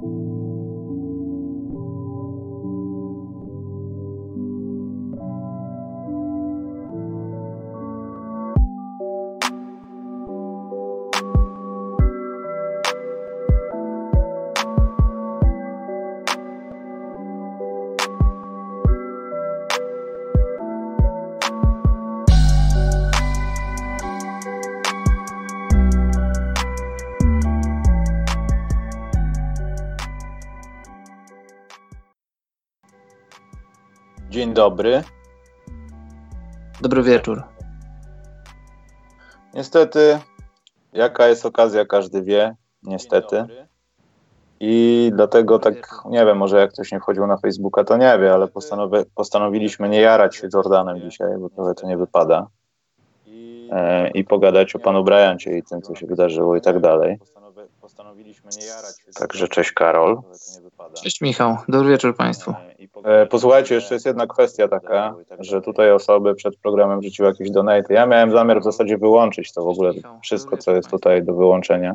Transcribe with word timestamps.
Dzień 0.00 0.39
dobry. 34.60 35.02
Dobry 36.80 37.02
wieczór. 37.02 37.42
Niestety, 39.54 40.18
jaka 40.92 41.28
jest 41.28 41.46
okazja, 41.46 41.84
każdy 41.84 42.22
wie. 42.22 42.56
Niestety. 42.82 43.44
I 44.60 45.10
dlatego 45.14 45.58
tak, 45.58 45.74
nie 46.04 46.26
wiem, 46.26 46.38
może 46.38 46.58
jak 46.58 46.72
ktoś 46.72 46.92
nie 46.92 47.00
wchodził 47.00 47.26
na 47.26 47.36
Facebooka, 47.36 47.84
to 47.84 47.96
nie 47.96 48.18
wie, 48.18 48.32
ale 48.32 48.48
postanowi 48.48 48.96
postanowiliśmy 49.14 49.88
nie 49.88 50.00
jarać 50.00 50.36
się 50.36 50.48
Jordanem 50.54 51.00
dzisiaj, 51.00 51.38
bo 51.38 51.50
trochę 51.50 51.74
to 51.74 51.86
nie 51.86 51.96
wypada. 51.96 52.46
E, 53.70 54.10
I 54.10 54.24
pogadać 54.24 54.76
o 54.76 54.78
panu 54.78 55.04
Bryancie 55.04 55.58
i 55.58 55.62
tym, 55.62 55.82
co 55.82 55.94
się 55.94 56.06
wydarzyło 56.06 56.56
i 56.56 56.60
tak 56.60 56.80
dalej. 56.80 57.18
Także 59.14 59.48
cześć 59.48 59.72
Karol. 59.72 60.20
Cześć 61.02 61.20
Michał, 61.20 61.56
dobry 61.68 61.88
wieczór 61.90 62.16
Państwu. 62.16 62.54
E, 63.04 63.26
posłuchajcie, 63.26 63.74
jeszcze 63.74 63.94
jest 63.94 64.06
jedna 64.06 64.26
kwestia 64.26 64.68
taka, 64.68 65.14
że 65.38 65.62
tutaj 65.62 65.92
osoby 65.92 66.34
przed 66.34 66.56
programem 66.56 67.02
rzuciły 67.02 67.28
jakieś 67.28 67.50
donate. 67.50 67.94
Ja 67.94 68.06
miałem 68.06 68.30
zamiar 68.30 68.60
w 68.60 68.64
zasadzie 68.64 68.98
wyłączyć 68.98 69.52
to 69.52 69.64
w 69.64 69.68
ogóle, 69.68 69.92
wszystko 70.22 70.56
co 70.56 70.72
jest 70.72 70.90
tutaj 70.90 71.22
do 71.22 71.34
wyłączenia 71.34 71.94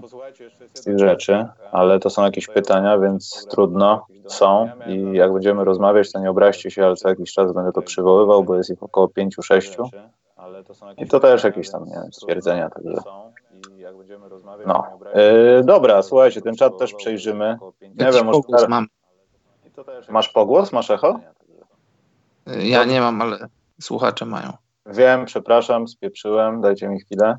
z 0.74 0.82
tych 0.84 1.00
rzeczy, 1.00 1.46
ale 1.72 2.00
to 2.00 2.10
są 2.10 2.24
jakieś 2.24 2.48
pytania, 2.48 2.98
więc 2.98 3.48
trudno, 3.50 4.06
są 4.28 4.70
i 4.88 5.18
jak 5.18 5.34
będziemy 5.34 5.64
rozmawiać, 5.64 6.12
to 6.12 6.20
nie 6.20 6.30
obraźcie 6.30 6.72
się, 6.72 6.86
ale 6.86 6.96
co 6.96 7.10
jakiś 7.10 7.34
czas 7.34 7.54
będę 7.54 7.72
to 7.72 7.82
przywoływał, 7.82 8.44
bo 8.44 8.56
jest 8.56 8.70
ich 8.70 8.84
około 8.84 9.08
5-6 9.08 9.90
i 10.98 11.08
to 11.08 11.20
też 11.20 11.44
jakieś 11.44 11.72
tam, 11.72 11.86
nie 11.86 11.94
wiem, 11.94 12.14
stwierdzenia, 12.14 12.70
także... 12.70 12.94
No, 14.68 14.84
yy, 15.16 15.64
dobra, 15.64 16.02
słuchajcie, 16.02 16.42
ten 16.42 16.56
czat 16.56 16.78
też 16.78 16.94
przejrzymy. 16.94 17.58
Nie 17.82 18.12
wiem, 18.12 18.26
może... 18.26 18.68
Mam. 18.68 18.88
Masz 20.10 20.30
pogłos? 20.30 20.72
Masz 20.72 20.90
echo? 20.90 21.20
Ja 22.46 22.86
nie 22.86 23.02
mam, 23.02 23.22
ale 23.22 23.48
słuchacze 23.82 24.26
mają. 24.26 24.52
Wiem, 24.86 25.26
przepraszam, 25.26 25.88
spieprzyłem, 25.88 26.62
dajcie 26.62 26.88
mi 26.88 27.00
chwilę. 27.00 27.38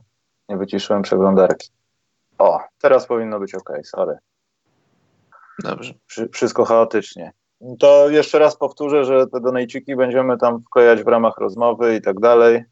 Nie 0.48 0.56
wyciszyłem 0.56 1.02
przeglądarki. 1.02 1.68
O, 2.38 2.60
teraz 2.78 3.06
powinno 3.06 3.40
być 3.40 3.54
ok, 3.54 3.70
sorry. 3.84 4.18
Dobrze. 5.58 5.94
wszystko 6.32 6.64
chaotycznie. 6.64 7.32
To 7.78 8.10
jeszcze 8.10 8.38
raz 8.38 8.56
powtórzę, 8.56 9.04
że 9.04 9.26
te 9.26 9.40
donajciki 9.40 9.96
będziemy 9.96 10.38
tam 10.38 10.62
wklejać 10.62 11.02
w 11.02 11.08
ramach 11.08 11.38
rozmowy 11.38 11.96
i 11.96 12.00
tak 12.00 12.20
dalej. 12.20 12.64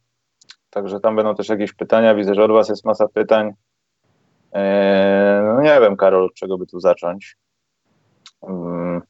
Także 0.71 1.01
tam 1.01 1.17
będą 1.17 1.35
też 1.35 1.49
jakieś 1.49 1.73
pytania. 1.73 2.15
Widzę, 2.15 2.35
że 2.35 2.45
od 2.45 2.51
Was 2.51 2.69
jest 2.69 2.85
masa 2.85 3.09
pytań. 3.09 3.53
Eee, 4.53 5.45
no 5.45 5.63
nie 5.63 5.81
wiem, 5.81 5.97
Karol, 5.97 6.25
od 6.25 6.35
czego 6.35 6.59
by 6.59 6.67
tu 6.67 6.81
zacząć. 6.81 7.37
Hmm 8.41 9.03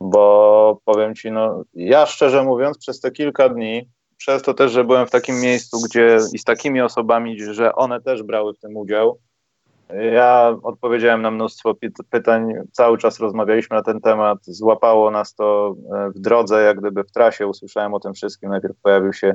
bo 0.00 0.80
powiem 0.84 1.14
ci, 1.14 1.30
no 1.32 1.62
ja 1.74 2.06
szczerze 2.06 2.44
mówiąc, 2.44 2.78
przez 2.78 3.00
te 3.00 3.10
kilka 3.10 3.48
dni, 3.48 3.88
przez 4.16 4.42
to 4.42 4.54
też, 4.54 4.72
że 4.72 4.84
byłem 4.84 5.06
w 5.06 5.10
takim 5.10 5.40
miejscu, 5.40 5.80
gdzie 5.84 6.18
i 6.32 6.38
z 6.38 6.44
takimi 6.44 6.80
osobami, 6.80 7.40
że 7.40 7.74
one 7.74 8.00
też 8.00 8.22
brały 8.22 8.54
w 8.54 8.58
tym 8.58 8.76
udział, 8.76 9.18
ja 10.12 10.56
odpowiedziałem 10.62 11.22
na 11.22 11.30
mnóstwo 11.30 11.74
pytań, 12.10 12.52
cały 12.72 12.98
czas 12.98 13.20
rozmawialiśmy 13.20 13.76
na 13.76 13.82
ten 13.82 14.00
temat, 14.00 14.38
złapało 14.42 15.10
nas 15.10 15.34
to 15.34 15.76
e, 15.94 16.10
w 16.10 16.18
drodze, 16.18 16.62
jak 16.62 16.80
gdyby 16.80 17.04
w 17.04 17.10
trasie, 17.10 17.46
usłyszałem 17.46 17.94
o 17.94 18.00
tym 18.00 18.14
wszystkim. 18.14 18.50
Najpierw 18.50 18.76
pojawił 18.82 19.12
się 19.12 19.34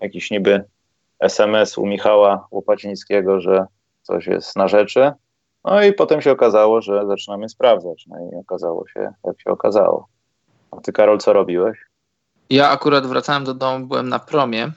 jakiś 0.00 0.30
niby 0.30 0.64
SMS 1.20 1.78
u 1.78 1.86
Michała 1.86 2.46
Łopacińskiego, 2.50 3.40
że 3.40 3.66
coś 4.02 4.26
jest 4.26 4.56
na 4.56 4.68
rzeczy. 4.68 5.12
No 5.64 5.82
i 5.82 5.92
potem 5.92 6.22
się 6.22 6.32
okazało, 6.32 6.82
że 6.82 7.06
zaczynamy 7.06 7.48
sprawdzać. 7.48 8.04
No 8.06 8.16
i 8.18 8.36
okazało 8.36 8.88
się, 8.88 9.12
jak 9.24 9.40
się 9.40 9.50
okazało. 9.50 10.08
A 10.70 10.80
ty, 10.80 10.92
Karol, 10.92 11.18
co 11.18 11.32
robiłeś? 11.32 11.78
Ja 12.50 12.70
akurat 12.70 13.06
wracałem 13.06 13.44
do 13.44 13.54
domu, 13.54 13.86
byłem 13.86 14.08
na 14.08 14.18
promie. 14.18 14.72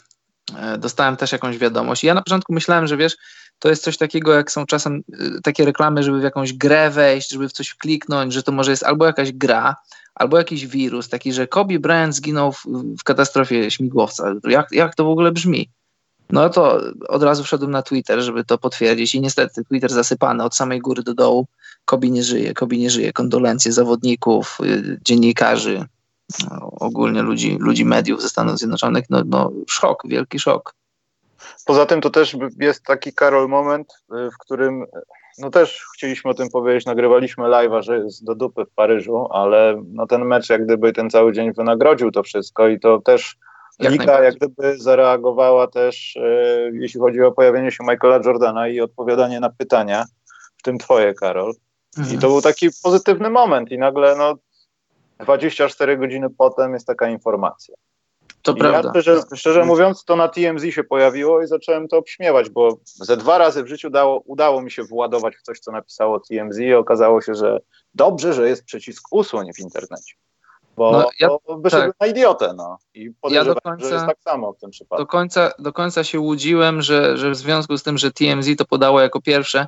E, 0.58 0.78
dostałem 0.78 1.18
też 1.18 1.32
jakąś 1.32 1.58
wiadomość. 1.58 2.04
Ja 2.04 2.14
na 2.14 2.22
początku 2.22 2.54
myślałem, 2.54 2.88
że 2.88 2.98
wiesz, 2.98 3.18
to 3.60 3.70
jest 3.70 3.84
coś 3.84 3.98
takiego, 3.98 4.34
jak 4.34 4.52
są 4.52 4.66
czasem 4.66 5.04
e, 5.14 5.42
takie 5.44 5.66
reklamy, 5.66 6.04
żeby 6.04 6.20
w 6.20 6.24
jakąś 6.24 6.54
grę 6.54 6.90
wejść, 6.90 7.32
żeby 7.32 7.50
w 7.50 7.52
coś 7.52 7.76
kliknąć, 7.76 8.34
że 8.34 8.44
to 8.44 8.52
może 8.52 8.72
jest 8.72 8.84
albo 8.84 9.06
jakaś 9.06 9.32
gra, 9.32 9.76
albo 10.16 10.38
jakiś 10.38 10.68
wirus, 10.68 11.10
taki, 11.10 11.34
że 11.34 11.48
Kobe 11.48 11.80
Bryant 11.80 12.16
zginął 12.16 12.52
w, 12.52 12.66
w 13.00 13.04
katastrofie 13.04 13.72
śmigłowca. 13.72 14.34
Jak, 14.48 14.68
jak 14.72 14.96
to 14.96 15.06
w 15.06 15.10
ogóle 15.10 15.32
brzmi? 15.32 15.70
No 16.32 16.50
to 16.50 16.82
od 17.08 17.24
razu 17.24 17.44
wszedłem 17.44 17.72
na 17.72 17.82
Twitter, 17.82 18.22
żeby 18.22 18.44
to 18.44 18.58
potwierdzić 18.58 19.16
i 19.16 19.22
niestety 19.22 19.64
Twitter 19.66 19.90
zasypany 19.90 20.44
od 20.44 20.56
samej 20.56 20.80
góry 20.80 21.04
do 21.04 21.14
dołu. 21.14 21.48
Kobi 21.86 22.12
nie 22.12 22.24
żyje, 22.24 22.54
Kobi 22.54 22.80
nie 22.80 22.90
żyje. 22.90 23.14
Kondolencje 23.14 23.72
zawodników, 23.72 24.58
y, 24.66 25.00
dziennikarzy, 25.06 25.86
no, 26.50 26.72
ogólnie 26.80 27.22
ludzi, 27.22 27.58
ludzi 27.60 27.86
mediów 27.86 28.22
ze 28.22 28.30
Stanów 28.30 28.58
Zjednoczonych. 28.58 29.06
No, 29.10 29.24
no 29.26 29.52
szok, 29.68 30.04
wielki 30.06 30.40
szok. 30.40 30.74
Poza 31.66 31.86
tym 31.86 32.02
to 32.02 32.10
też 32.10 32.38
jest 32.60 32.84
taki 32.84 33.14
Karol 33.14 33.50
moment, 33.50 33.94
y, 34.12 34.32
w 34.32 34.38
którym 34.38 34.86
no 35.38 35.50
też 35.50 35.86
chcieliśmy 35.96 36.32
o 36.32 36.34
tym 36.34 36.50
powiedzieć, 36.50 36.86
nagrywaliśmy 36.86 37.44
live'a, 37.44 37.82
że 37.82 37.98
jest 37.98 38.24
do 38.24 38.36
dupy 38.36 38.66
w 38.66 38.70
Paryżu, 38.76 39.28
ale 39.32 39.84
no 39.88 40.08
ten 40.08 40.26
mecz 40.26 40.50
jak 40.50 40.66
gdyby 40.66 40.94
ten 40.94 41.10
cały 41.10 41.34
dzień 41.34 41.54
wynagrodził 41.54 42.12
to 42.12 42.24
wszystko 42.24 42.68
i 42.68 42.80
to 42.80 43.02
też 43.02 43.38
jak 43.80 43.92
Liga 43.92 44.24
jak 44.24 44.36
gdyby 44.36 44.78
zareagowała 44.78 45.68
też, 45.68 46.18
e, 46.18 46.72
jeśli 46.74 47.00
chodzi 47.00 47.22
o 47.22 47.32
pojawienie 47.32 47.72
się 47.72 47.84
Michaela 47.84 48.20
Jordana 48.26 48.68
i 48.68 48.80
odpowiadanie 48.80 49.40
na 49.40 49.50
pytania, 49.50 50.06
w 50.58 50.64
tym 50.64 50.78
twoje, 50.78 51.14
Karol. 51.14 51.54
Mhm. 51.98 52.18
I 52.18 52.20
to 52.20 52.28
był 52.28 52.42
taki 52.42 52.70
pozytywny 52.84 53.30
moment 53.30 53.72
i 53.72 53.78
nagle 53.78 54.16
no 54.16 54.36
24 55.20 55.98
godziny 55.98 56.28
potem 56.38 56.74
jest 56.74 56.88
taka 56.88 57.10
informacja. 57.10 57.76
To 58.42 58.52
I 58.52 58.56
prawda. 58.56 58.92
Ja 58.96 59.02
szczerze, 59.02 59.22
szczerze, 59.36 59.66
mówiąc, 59.66 60.06
to 60.06 60.16
na 60.16 60.28
TMZ 60.28 60.64
się 60.64 60.84
pojawiło 60.84 61.42
i 61.42 61.48
zacząłem 61.48 61.88
to 61.88 61.98
obśmiewać, 61.98 62.50
bo 62.50 62.78
ze 62.84 63.18
dwa 63.18 63.38
razy 63.38 63.64
w 63.64 63.68
życiu 63.68 63.90
dało, 63.90 64.20
udało 64.26 64.62
mi 64.62 64.72
się 64.72 64.84
władować 64.84 65.36
w 65.36 65.42
coś, 65.42 65.60
co 65.60 65.72
napisało 65.72 66.20
TMZ 66.20 66.60
i 66.60 66.74
okazało 66.74 67.22
się, 67.22 67.36
że 67.36 67.60
dobrze, 67.94 68.34
że 68.34 68.50
jest 68.50 68.64
przycisk 68.64 69.08
usłoń 69.12 69.54
w 69.54 69.60
internecie. 69.60 70.14
Bo, 70.82 70.92
no, 70.92 71.10
ja, 71.20 71.28
bo 71.48 71.58
wyszedłem 71.58 71.92
tak. 71.92 72.00
na 72.00 72.08
idiotę, 72.08 72.54
no. 72.58 72.78
I 72.94 73.12
podejrzewam, 73.22 73.48
ja 73.48 73.54
do 73.54 73.62
końca, 73.62 73.88
że 73.88 73.94
jest 73.94 74.06
tak 74.06 74.18
samo 74.24 74.54
w 74.54 74.60
tym 74.60 74.72
przypadku. 74.72 75.04
Do 75.04 75.08
końca, 75.08 75.52
do 75.60 75.74
końca 75.74 76.04
się 76.04 76.20
łudziłem, 76.20 76.82
że, 76.82 77.18
że 77.18 77.32
w 77.32 77.36
związku 77.36 77.78
z 77.78 77.84
tym, 77.84 77.98
że 77.98 78.12
TMZ 78.12 78.48
to 78.58 78.66
podało 78.66 79.02
jako 79.02 79.22
pierwsze, 79.22 79.68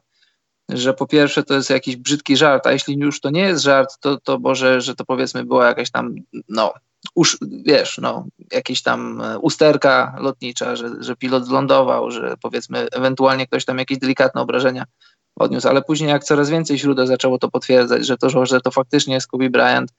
że 0.69 0.94
po 0.94 1.07
pierwsze 1.07 1.44
to 1.44 1.53
jest 1.53 1.69
jakiś 1.69 1.96
brzydki 1.96 2.38
żart, 2.38 2.68
a 2.68 2.72
jeśli 2.72 2.96
już 2.97 3.22
to 3.22 3.29
nie 3.29 3.41
jest 3.41 3.63
żart, 3.63 3.97
to, 4.00 4.18
to 4.18 4.40
Boże, 4.40 4.81
że 4.81 4.96
to 4.96 5.06
powiedzmy 5.06 5.46
była 5.46 5.68
jakaś 5.68 5.91
tam, 5.91 6.16
no, 6.50 6.74
uż, 7.16 7.38
wiesz, 7.66 7.97
no, 8.01 8.25
jakieś 8.51 8.81
tam 8.81 9.22
e, 9.22 9.40
usterka 9.40 10.16
lotnicza, 10.19 10.75
że, 10.75 10.90
że 11.00 11.16
pilot 11.16 11.45
zlądował, 11.45 12.12
że 12.12 12.35
powiedzmy 12.41 12.88
ewentualnie 12.91 13.47
ktoś 13.47 13.66
tam 13.66 13.78
jakieś 13.78 13.97
delikatne 13.97 14.41
obrażenia 14.41 14.85
odniósł, 15.35 15.68
ale 15.68 15.81
później 15.81 16.09
jak 16.09 16.24
coraz 16.24 16.50
więcej 16.50 16.78
źródeł 16.78 17.07
zaczęło 17.07 17.38
to 17.38 17.50
potwierdzać, 17.50 18.06
że 18.06 18.18
to, 18.18 18.45
że 18.45 18.62
to 18.62 18.72
faktycznie 18.72 19.13
jest 19.13 19.28
Kobe 19.28 19.50
Bryant, 19.50 19.94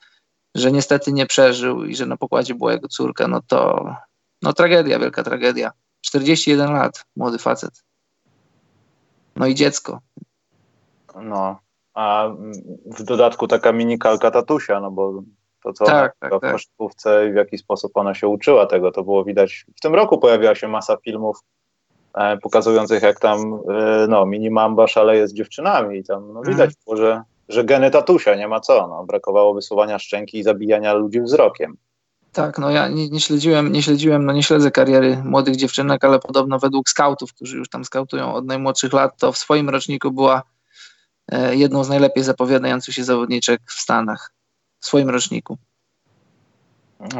że 0.54 0.72
niestety 0.72 1.12
nie 1.12 1.26
przeżył 1.26 1.84
i 1.84 1.96
że 1.96 2.06
na 2.06 2.16
pokładzie 2.16 2.54
była 2.54 2.72
jego 2.72 2.88
córka, 2.88 3.28
no 3.28 3.40
to 3.46 3.88
no 4.42 4.52
tragedia, 4.52 4.98
wielka 4.98 5.22
tragedia. 5.22 5.70
41 6.00 6.72
lat, 6.72 7.04
młody 7.16 7.38
facet. 7.38 7.84
No 9.36 9.46
i 9.46 9.54
dziecko. 9.54 10.00
No, 11.22 11.58
a 11.94 12.28
w 12.86 13.02
dodatku 13.02 13.48
taka 13.48 13.72
mini 13.72 13.98
kalka 13.98 14.30
tatusia, 14.30 14.80
no 14.80 14.90
bo 14.90 15.22
to 15.62 15.72
co 15.72 15.84
tak, 15.84 16.16
tak, 16.20 16.34
w 16.34 16.40
tak. 16.40 16.52
kosztówce 16.52 17.28
i 17.28 17.32
w 17.32 17.36
jaki 17.36 17.58
sposób 17.58 17.96
ona 17.96 18.14
się 18.14 18.28
uczyła 18.28 18.66
tego, 18.66 18.92
to 18.92 19.04
było 19.04 19.24
widać. 19.24 19.66
W 19.76 19.80
tym 19.80 19.94
roku 19.94 20.18
pojawiła 20.18 20.54
się 20.54 20.68
masa 20.68 20.96
filmów 20.96 21.38
e, 22.14 22.36
pokazujących 22.36 23.02
jak 23.02 23.20
tam 23.20 23.60
e, 23.70 24.06
no, 24.08 24.26
mini 24.26 24.50
mamba 24.50 24.86
szaleje 24.86 25.28
z 25.28 25.34
dziewczynami 25.34 25.98
i 25.98 26.04
tam 26.04 26.32
no, 26.32 26.40
widać 26.42 26.70
mhm. 26.70 26.74
było, 26.84 26.96
że 26.96 27.22
że 27.48 27.64
geny 27.64 27.90
tatusia, 27.90 28.34
nie 28.34 28.48
ma 28.48 28.60
co. 28.60 28.88
No. 28.88 29.04
Brakowało 29.04 29.54
wysuwania 29.54 29.98
szczęki 29.98 30.38
i 30.38 30.42
zabijania 30.42 30.92
ludzi 30.92 31.20
wzrokiem. 31.20 31.76
Tak, 32.32 32.58
no 32.58 32.70
ja 32.70 32.88
nie, 32.88 33.08
nie, 33.08 33.20
śledziłem, 33.20 33.72
nie 33.72 33.82
śledziłem, 33.82 34.24
no 34.24 34.32
nie 34.32 34.42
śledzę 34.42 34.70
kariery 34.70 35.22
młodych 35.24 35.56
dziewczynek, 35.56 36.04
ale 36.04 36.18
podobno 36.18 36.58
według 36.58 36.88
skautów, 36.88 37.34
którzy 37.34 37.56
już 37.56 37.68
tam 37.68 37.84
skautują 37.84 38.34
od 38.34 38.46
najmłodszych 38.46 38.92
lat, 38.92 39.18
to 39.18 39.32
w 39.32 39.38
swoim 39.38 39.68
roczniku 39.68 40.10
była 40.10 40.42
e, 41.32 41.56
jedną 41.56 41.84
z 41.84 41.88
najlepiej 41.88 42.24
zapowiadających 42.24 42.94
się 42.94 43.04
zawodniczek 43.04 43.60
w 43.66 43.80
Stanach 43.80 44.32
w 44.80 44.86
swoim 44.86 45.10
roczniku. 45.10 45.58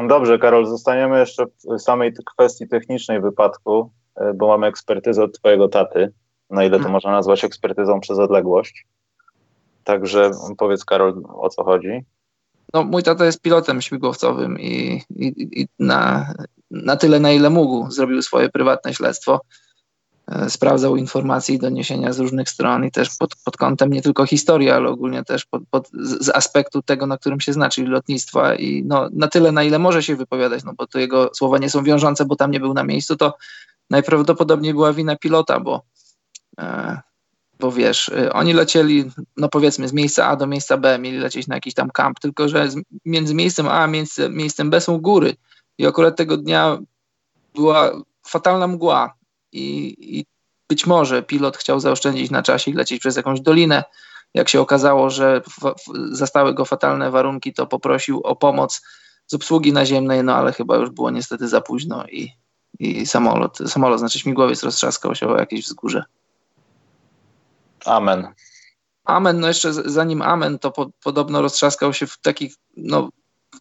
Dobrze, 0.07 0.39
Karol, 0.39 0.65
zostaniemy 0.65 1.19
jeszcze 1.19 1.45
w 1.45 1.79
samej 1.79 2.13
kwestii 2.25 2.67
technicznej 2.67 3.21
wypadku, 3.21 3.91
e, 4.15 4.33
bo 4.33 4.47
mamy 4.47 4.67
ekspertyzę 4.67 5.23
od 5.23 5.39
twojego 5.39 5.67
taty, 5.67 6.13
na 6.49 6.63
ile 6.63 6.71
to 6.71 6.77
hmm. 6.77 6.91
można 6.91 7.11
nazwać 7.11 7.43
ekspertyzą 7.43 7.99
przez 7.99 8.19
odległość. 8.19 8.85
Także 9.85 10.31
powiedz, 10.57 10.85
Karol, 10.85 11.23
o 11.33 11.49
co 11.49 11.63
chodzi? 11.63 12.05
No, 12.73 12.83
mój 12.83 13.03
tata 13.03 13.25
jest 13.25 13.41
pilotem 13.41 13.81
śmigłowcowym 13.81 14.59
i, 14.59 15.01
i, 15.15 15.61
i 15.61 15.67
na, 15.79 16.33
na 16.71 16.95
tyle, 16.95 17.19
na 17.19 17.31
ile 17.31 17.49
mógł, 17.49 17.91
zrobił 17.91 18.21
swoje 18.21 18.49
prywatne 18.49 18.93
śledztwo. 18.93 19.41
E, 20.31 20.49
sprawdzał 20.49 20.95
informacje 20.95 21.55
i 21.55 21.59
doniesienia 21.59 22.13
z 22.13 22.19
różnych 22.19 22.49
stron 22.49 22.85
i 22.85 22.91
też 22.91 23.09
pod, 23.17 23.35
pod 23.45 23.57
kątem 23.57 23.93
nie 23.93 24.01
tylko 24.01 24.25
historii, 24.25 24.69
ale 24.69 24.89
ogólnie 24.89 25.23
też 25.23 25.45
pod, 25.45 25.63
pod, 25.69 25.89
z 25.93 26.29
aspektu 26.29 26.81
tego, 26.81 27.07
na 27.07 27.17
którym 27.17 27.39
się 27.39 27.53
zna, 27.53 27.69
czyli 27.69 27.87
lotnictwa 27.87 28.55
i 28.55 28.83
no, 28.85 29.09
na 29.13 29.27
tyle, 29.27 29.51
na 29.51 29.63
ile 29.63 29.79
może 29.79 30.03
się 30.03 30.15
wypowiadać, 30.15 30.63
no 30.63 30.73
bo 30.77 30.87
to 30.87 30.99
jego 30.99 31.29
słowa 31.33 31.57
nie 31.57 31.69
są 31.69 31.83
wiążące, 31.83 32.25
bo 32.25 32.35
tam 32.35 32.51
nie 32.51 32.59
był 32.59 32.73
na 32.73 32.83
miejscu, 32.83 33.15
to 33.15 33.33
najprawdopodobniej 33.89 34.73
była 34.73 34.93
wina 34.93 35.15
pilota, 35.15 35.59
bo 35.59 35.81
e, 36.59 37.01
bo 37.59 37.71
wiesz, 37.71 38.09
y, 38.09 38.33
oni 38.33 38.53
lecieli, 38.53 39.11
no 39.37 39.49
powiedzmy, 39.49 39.87
z 39.87 39.93
miejsca 39.93 40.27
A 40.27 40.35
do 40.35 40.47
miejsca 40.47 40.77
B, 40.77 40.99
mieli 40.99 41.17
lecieć 41.17 41.47
na 41.47 41.55
jakiś 41.55 41.73
tam 41.73 41.89
kamp, 41.89 42.19
tylko 42.19 42.49
że 42.49 42.69
między 43.05 43.35
miejscem 43.35 43.67
A 43.67 43.83
a 43.83 43.87
miejscem, 43.87 44.35
miejscem 44.35 44.69
B 44.69 44.81
są 44.81 44.97
góry 44.97 45.35
i 45.77 45.87
akurat 45.87 46.15
tego 46.15 46.37
dnia 46.37 46.77
była 47.55 47.91
fatalna 48.27 48.67
mgła 48.67 49.13
i, 49.51 49.95
i 49.99 50.25
być 50.69 50.85
może 50.85 51.23
pilot 51.23 51.57
chciał 51.57 51.79
zaoszczędzić 51.79 52.31
na 52.31 52.43
czasie 52.43 52.71
i 52.71 52.73
lecieć 52.73 52.99
przez 52.99 53.15
jakąś 53.15 53.41
dolinę. 53.41 53.83
Jak 54.33 54.49
się 54.49 54.61
okazało, 54.61 55.09
że 55.09 55.41
zastały 56.11 56.53
go 56.53 56.65
fatalne 56.65 57.11
warunki, 57.11 57.53
to 57.53 57.67
poprosił 57.67 58.21
o 58.21 58.35
pomoc 58.35 58.81
z 59.27 59.33
obsługi 59.33 59.73
naziemnej, 59.73 60.23
no 60.23 60.35
ale 60.35 60.53
chyba 60.53 60.75
już 60.75 60.89
było 60.89 61.11
niestety 61.11 61.47
za 61.47 61.61
późno 61.61 62.05
i, 62.07 62.31
i 62.79 63.05
samolot, 63.05 63.57
samolot, 63.67 63.99
znaczy 63.99 64.19
śmigłowiec 64.19 64.63
roztrzaskał 64.63 65.15
się 65.15 65.27
o 65.27 65.39
jakieś 65.39 65.65
wzgórze. 65.65 66.03
Amen. 67.85 68.27
Amen, 69.05 69.39
no 69.39 69.47
jeszcze 69.47 69.73
zanim 69.73 70.21
Amen, 70.21 70.59
to 70.59 70.71
po, 70.71 70.89
podobno 71.03 71.41
roztrzaskał 71.41 71.93
się 71.93 72.07
w 72.07 72.17
takich, 72.17 72.55
no, 72.77 73.09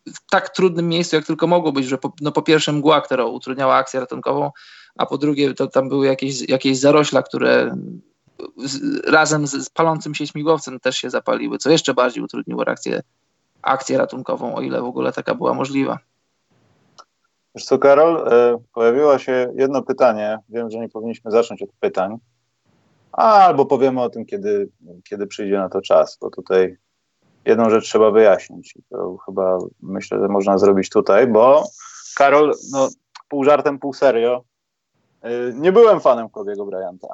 w 0.07 0.31
tak 0.31 0.49
trudnym 0.49 0.89
miejscu, 0.89 1.17
jak 1.17 1.27
tylko 1.27 1.47
mogło 1.47 1.73
być, 1.73 1.87
że 1.87 1.99
po, 1.99 2.13
no, 2.21 2.33
po 2.33 2.43
pierwsze 2.43 2.73
mgła, 2.73 3.01
która 3.01 3.25
utrudniała 3.25 3.75
akcję 3.75 4.01
ratunkową, 4.01 4.51
a 4.99 5.07
po 5.07 5.19
drugie 5.19 5.55
to 5.55 5.67
tam 5.67 5.89
były 5.89 6.07
jakieś, 6.07 6.49
jakieś 6.49 6.79
zarośla, 6.79 7.23
które 7.23 7.77
z, 8.57 9.07
razem 9.07 9.47
z, 9.47 9.51
z, 9.51 9.71
palącym 9.71 10.15
się 10.15 10.27
śmigłowcem 10.27 10.81
też 10.81 10.97
się 10.97 11.11
zapaliły, 11.11 11.59
co 11.59 11.71
jeszcze 11.71 11.95
bardziej 11.95 12.25
utrudniło 12.25 12.65
reakcję, 12.65 13.03
akcję 13.63 13.99
ratunkową, 13.99 14.55
o 14.55 14.61
ile 14.61 14.81
w 14.81 14.85
ogóle 14.85 15.13
taka 15.13 15.35
była 15.35 15.55
możliwa. 15.55 15.99
Wiesz 17.55 17.65
co, 17.65 17.79
Karol, 17.79 18.29
e, 18.29 18.59
pojawiło 18.75 19.19
się 19.19 19.53
jedno 19.57 19.83
pytanie. 19.83 20.39
Wiem, 20.49 20.71
że 20.71 20.79
nie 20.79 20.89
powinniśmy 20.89 21.31
zacząć 21.31 21.63
od 21.63 21.71
pytań, 21.81 22.19
albo 23.17 23.67
powiemy 23.67 24.03
o 24.03 24.11
tym, 24.11 24.27
kiedy, 24.27 24.69
kiedy 25.09 25.27
przyjdzie 25.27 25.59
na 25.59 25.69
to 25.69 25.81
czas, 25.81 26.19
bo 26.21 26.31
tutaj 26.31 26.77
jedną 27.45 27.71
rzecz 27.71 27.85
trzeba 27.85 28.11
wyjaśnić 28.11 28.77
i 28.77 28.83
to 28.91 29.17
chyba 29.27 29.59
myślę, 29.83 30.21
że 30.21 30.29
można 30.29 30.59
zrobić 30.59 30.91
tutaj, 30.91 31.27
bo 31.27 31.65
Karol, 32.17 32.55
no 32.73 32.89
pół 33.29 33.45
żartem, 33.45 33.79
pół 33.79 33.93
serio, 33.93 34.45
yy, 35.23 35.53
nie 35.57 35.73
byłem 35.73 36.01
fanem 36.01 36.29
Kobiego 36.29 36.67
Bryanta. 36.67 37.09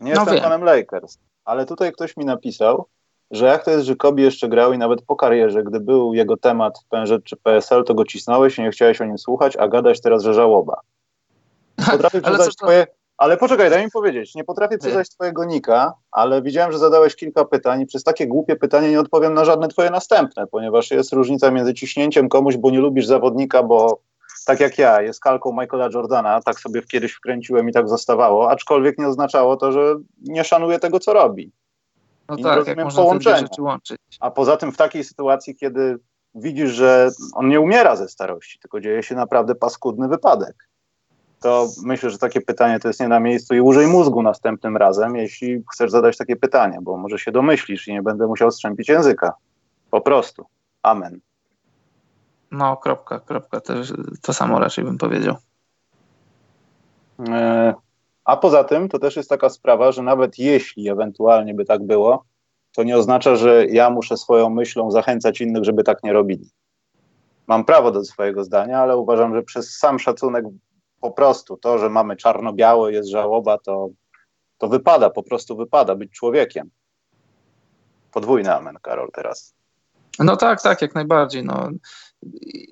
Nie 0.00 0.14
no 0.14 0.20
jestem 0.20 0.34
wiem. 0.34 0.44
fanem 0.44 0.64
Lakers, 0.64 1.18
ale 1.44 1.66
tutaj 1.66 1.92
ktoś 1.92 2.16
mi 2.16 2.24
napisał, 2.24 2.86
że 3.30 3.46
jak 3.46 3.64
to 3.64 3.70
jest, 3.70 3.86
że 3.86 3.96
Kobe 3.96 4.22
jeszcze 4.22 4.48
grał 4.48 4.72
i 4.72 4.78
nawet 4.78 5.02
po 5.02 5.16
karierze, 5.16 5.62
gdy 5.62 5.80
był 5.80 6.14
jego 6.14 6.36
temat 6.36 6.78
w 6.78 6.88
PNZ 6.88 7.24
czy 7.24 7.36
PSL, 7.36 7.84
to 7.84 7.94
go 7.94 8.04
cisnąłeś 8.04 8.58
i 8.58 8.62
nie 8.62 8.70
chciałeś 8.70 9.00
o 9.00 9.04
nim 9.04 9.18
słuchać, 9.18 9.56
a 9.56 9.68
gadać 9.68 10.00
teraz, 10.00 10.22
że 10.22 10.34
żałoba. 10.34 10.80
Potrafię 11.90 12.20
przeczytać 12.20 12.56
twoje, 12.56 12.86
ale 13.16 13.36
poczekaj, 13.36 13.70
daj 13.70 13.84
mi 13.84 13.90
powiedzieć. 13.90 14.34
Nie 14.34 14.44
potrafię 14.44 14.78
przeczytać 14.78 15.10
twojego 15.10 15.44
nika, 15.44 15.92
ale 16.10 16.42
widziałem, 16.42 16.72
że 16.72 16.78
zadałeś 16.78 17.16
kilka 17.16 17.44
pytań 17.44 17.80
i 17.80 17.86
przez 17.86 18.04
takie 18.04 18.26
głupie 18.26 18.56
pytanie 18.56 18.90
nie 18.90 19.00
odpowiem 19.00 19.34
na 19.34 19.44
żadne 19.44 19.68
twoje 19.68 19.90
następne, 19.90 20.46
ponieważ 20.46 20.90
jest 20.90 21.12
różnica 21.12 21.50
między 21.50 21.74
ciśnięciem 21.74 22.28
komuś, 22.28 22.56
bo 22.56 22.70
nie 22.70 22.80
lubisz 22.80 23.06
zawodnika, 23.06 23.62
bo 23.62 24.00
tak 24.46 24.60
jak 24.60 24.78
ja, 24.78 25.02
jest 25.02 25.20
kalką 25.20 25.52
Michaela 25.52 25.88
Jordana, 25.94 26.40
tak 26.42 26.60
sobie 26.60 26.82
kiedyś 26.82 27.12
wkręciłem 27.12 27.68
i 27.68 27.72
tak 27.72 27.88
zostawało, 27.88 28.50
aczkolwiek 28.50 28.98
nie 28.98 29.08
oznaczało 29.08 29.56
to, 29.56 29.72
że 29.72 29.94
nie 30.20 30.44
szanuję 30.44 30.78
tego, 30.78 31.00
co 31.00 31.12
robi. 31.12 31.52
No 32.28 32.36
I 32.36 32.42
tak, 32.42 32.52
nie 32.52 32.56
rozumiem 32.56 32.86
jak 32.86 32.94
połączenia. 32.94 33.48
A 34.20 34.30
poza 34.30 34.56
tym 34.56 34.72
w 34.72 34.76
takiej 34.76 35.04
sytuacji, 35.04 35.56
kiedy 35.56 35.98
widzisz, 36.34 36.70
że 36.70 37.10
on 37.34 37.48
nie 37.48 37.60
umiera 37.60 37.96
ze 37.96 38.08
starości, 38.08 38.58
tylko 38.58 38.80
dzieje 38.80 39.02
się 39.02 39.14
naprawdę 39.14 39.54
paskudny 39.54 40.08
wypadek 40.08 40.68
to 41.44 41.68
myślę, 41.82 42.10
że 42.10 42.18
takie 42.18 42.40
pytanie 42.40 42.80
to 42.80 42.88
jest 42.88 43.00
nie 43.00 43.08
na 43.08 43.20
miejscu 43.20 43.54
i 43.54 43.60
użyj 43.60 43.86
mózgu 43.86 44.22
następnym 44.22 44.76
razem, 44.76 45.16
jeśli 45.16 45.62
chcesz 45.72 45.90
zadać 45.90 46.16
takie 46.16 46.36
pytanie, 46.36 46.78
bo 46.82 46.96
może 46.96 47.18
się 47.18 47.32
domyślisz 47.32 47.88
i 47.88 47.92
nie 47.92 48.02
będę 48.02 48.26
musiał 48.26 48.50
strzępić 48.50 48.88
języka. 48.88 49.32
Po 49.90 50.00
prostu. 50.00 50.46
Amen. 50.82 51.20
No, 52.50 52.76
kropka, 52.76 53.20
kropka. 53.20 53.60
To, 53.60 53.74
to 54.22 54.32
samo 54.32 54.58
raczej 54.58 54.84
bym 54.84 54.98
powiedział. 54.98 55.36
E, 57.28 57.74
a 58.24 58.36
poza 58.36 58.64
tym 58.64 58.88
to 58.88 58.98
też 58.98 59.16
jest 59.16 59.28
taka 59.28 59.48
sprawa, 59.48 59.92
że 59.92 60.02
nawet 60.02 60.38
jeśli 60.38 60.88
ewentualnie 60.88 61.54
by 61.54 61.64
tak 61.64 61.82
było, 61.82 62.24
to 62.72 62.82
nie 62.82 62.96
oznacza, 62.96 63.36
że 63.36 63.66
ja 63.66 63.90
muszę 63.90 64.16
swoją 64.16 64.50
myślą 64.50 64.90
zachęcać 64.90 65.40
innych, 65.40 65.64
żeby 65.64 65.84
tak 65.84 66.02
nie 66.02 66.12
robili. 66.12 66.50
Mam 67.46 67.64
prawo 67.64 67.90
do 67.90 68.04
swojego 68.04 68.44
zdania, 68.44 68.78
ale 68.78 68.96
uważam, 68.96 69.34
że 69.34 69.42
przez 69.42 69.76
sam 69.76 69.98
szacunek 69.98 70.44
po 71.04 71.10
prostu 71.10 71.56
to, 71.56 71.78
że 71.78 71.90
mamy 71.90 72.16
czarno-białe, 72.16 72.92
jest 72.92 73.08
żałoba, 73.08 73.58
to, 73.58 73.88
to 74.58 74.68
wypada, 74.68 75.10
po 75.10 75.22
prostu 75.22 75.56
wypada 75.56 75.94
być 75.94 76.10
człowiekiem. 76.10 76.70
Podwójny 78.12 78.54
amen, 78.54 78.76
Karol, 78.82 79.10
teraz. 79.12 79.54
No 80.18 80.36
tak, 80.36 80.62
tak, 80.62 80.82
jak 80.82 80.94
najbardziej. 80.94 81.44
No. 81.44 81.68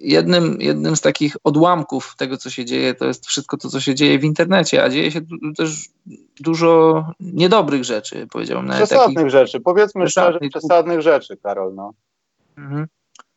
Jednym, 0.00 0.56
jednym 0.60 0.96
z 0.96 1.00
takich 1.00 1.36
odłamków 1.44 2.14
tego, 2.18 2.36
co 2.36 2.50
się 2.50 2.64
dzieje, 2.64 2.94
to 2.94 3.04
jest 3.04 3.26
wszystko 3.26 3.56
to, 3.56 3.68
co 3.68 3.80
się 3.80 3.94
dzieje 3.94 4.18
w 4.18 4.24
internecie, 4.24 4.84
a 4.84 4.88
dzieje 4.88 5.10
się 5.10 5.20
też 5.56 5.88
dużo 6.40 7.04
niedobrych 7.20 7.84
rzeczy, 7.84 8.26
powiedziałbym. 8.30 8.70
Przesadnych 8.70 9.16
takich... 9.16 9.30
rzeczy, 9.30 9.60
powiedzmy 9.60 10.04
przesadnych. 10.04 10.36
szczerze, 10.36 10.50
przesadnych 10.50 11.00
rzeczy, 11.00 11.36
Karol. 11.36 11.74
No. 11.74 11.92
Mhm. 12.56 12.86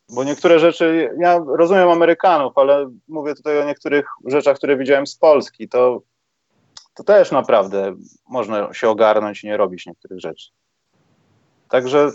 Bo 0.08 0.24
niektóre 0.24 0.58
rzeczy, 0.58 1.10
ja 1.18 1.40
rozumiem 1.46 1.88
Amerykanów, 1.88 2.58
ale 2.58 2.90
mówię 3.08 3.34
tutaj 3.34 3.60
o 3.60 3.64
niektórych 3.64 4.06
rzeczach, 4.24 4.56
które 4.56 4.76
widziałem 4.76 5.06
z 5.06 5.16
Polski, 5.16 5.68
to, 5.68 6.02
to 6.94 7.04
też 7.04 7.32
naprawdę 7.32 7.94
można 8.28 8.74
się 8.74 8.88
ogarnąć 8.88 9.44
i 9.44 9.46
nie 9.46 9.56
robić 9.56 9.86
niektórych 9.86 10.20
rzeczy. 10.20 10.50
Także 11.68 12.10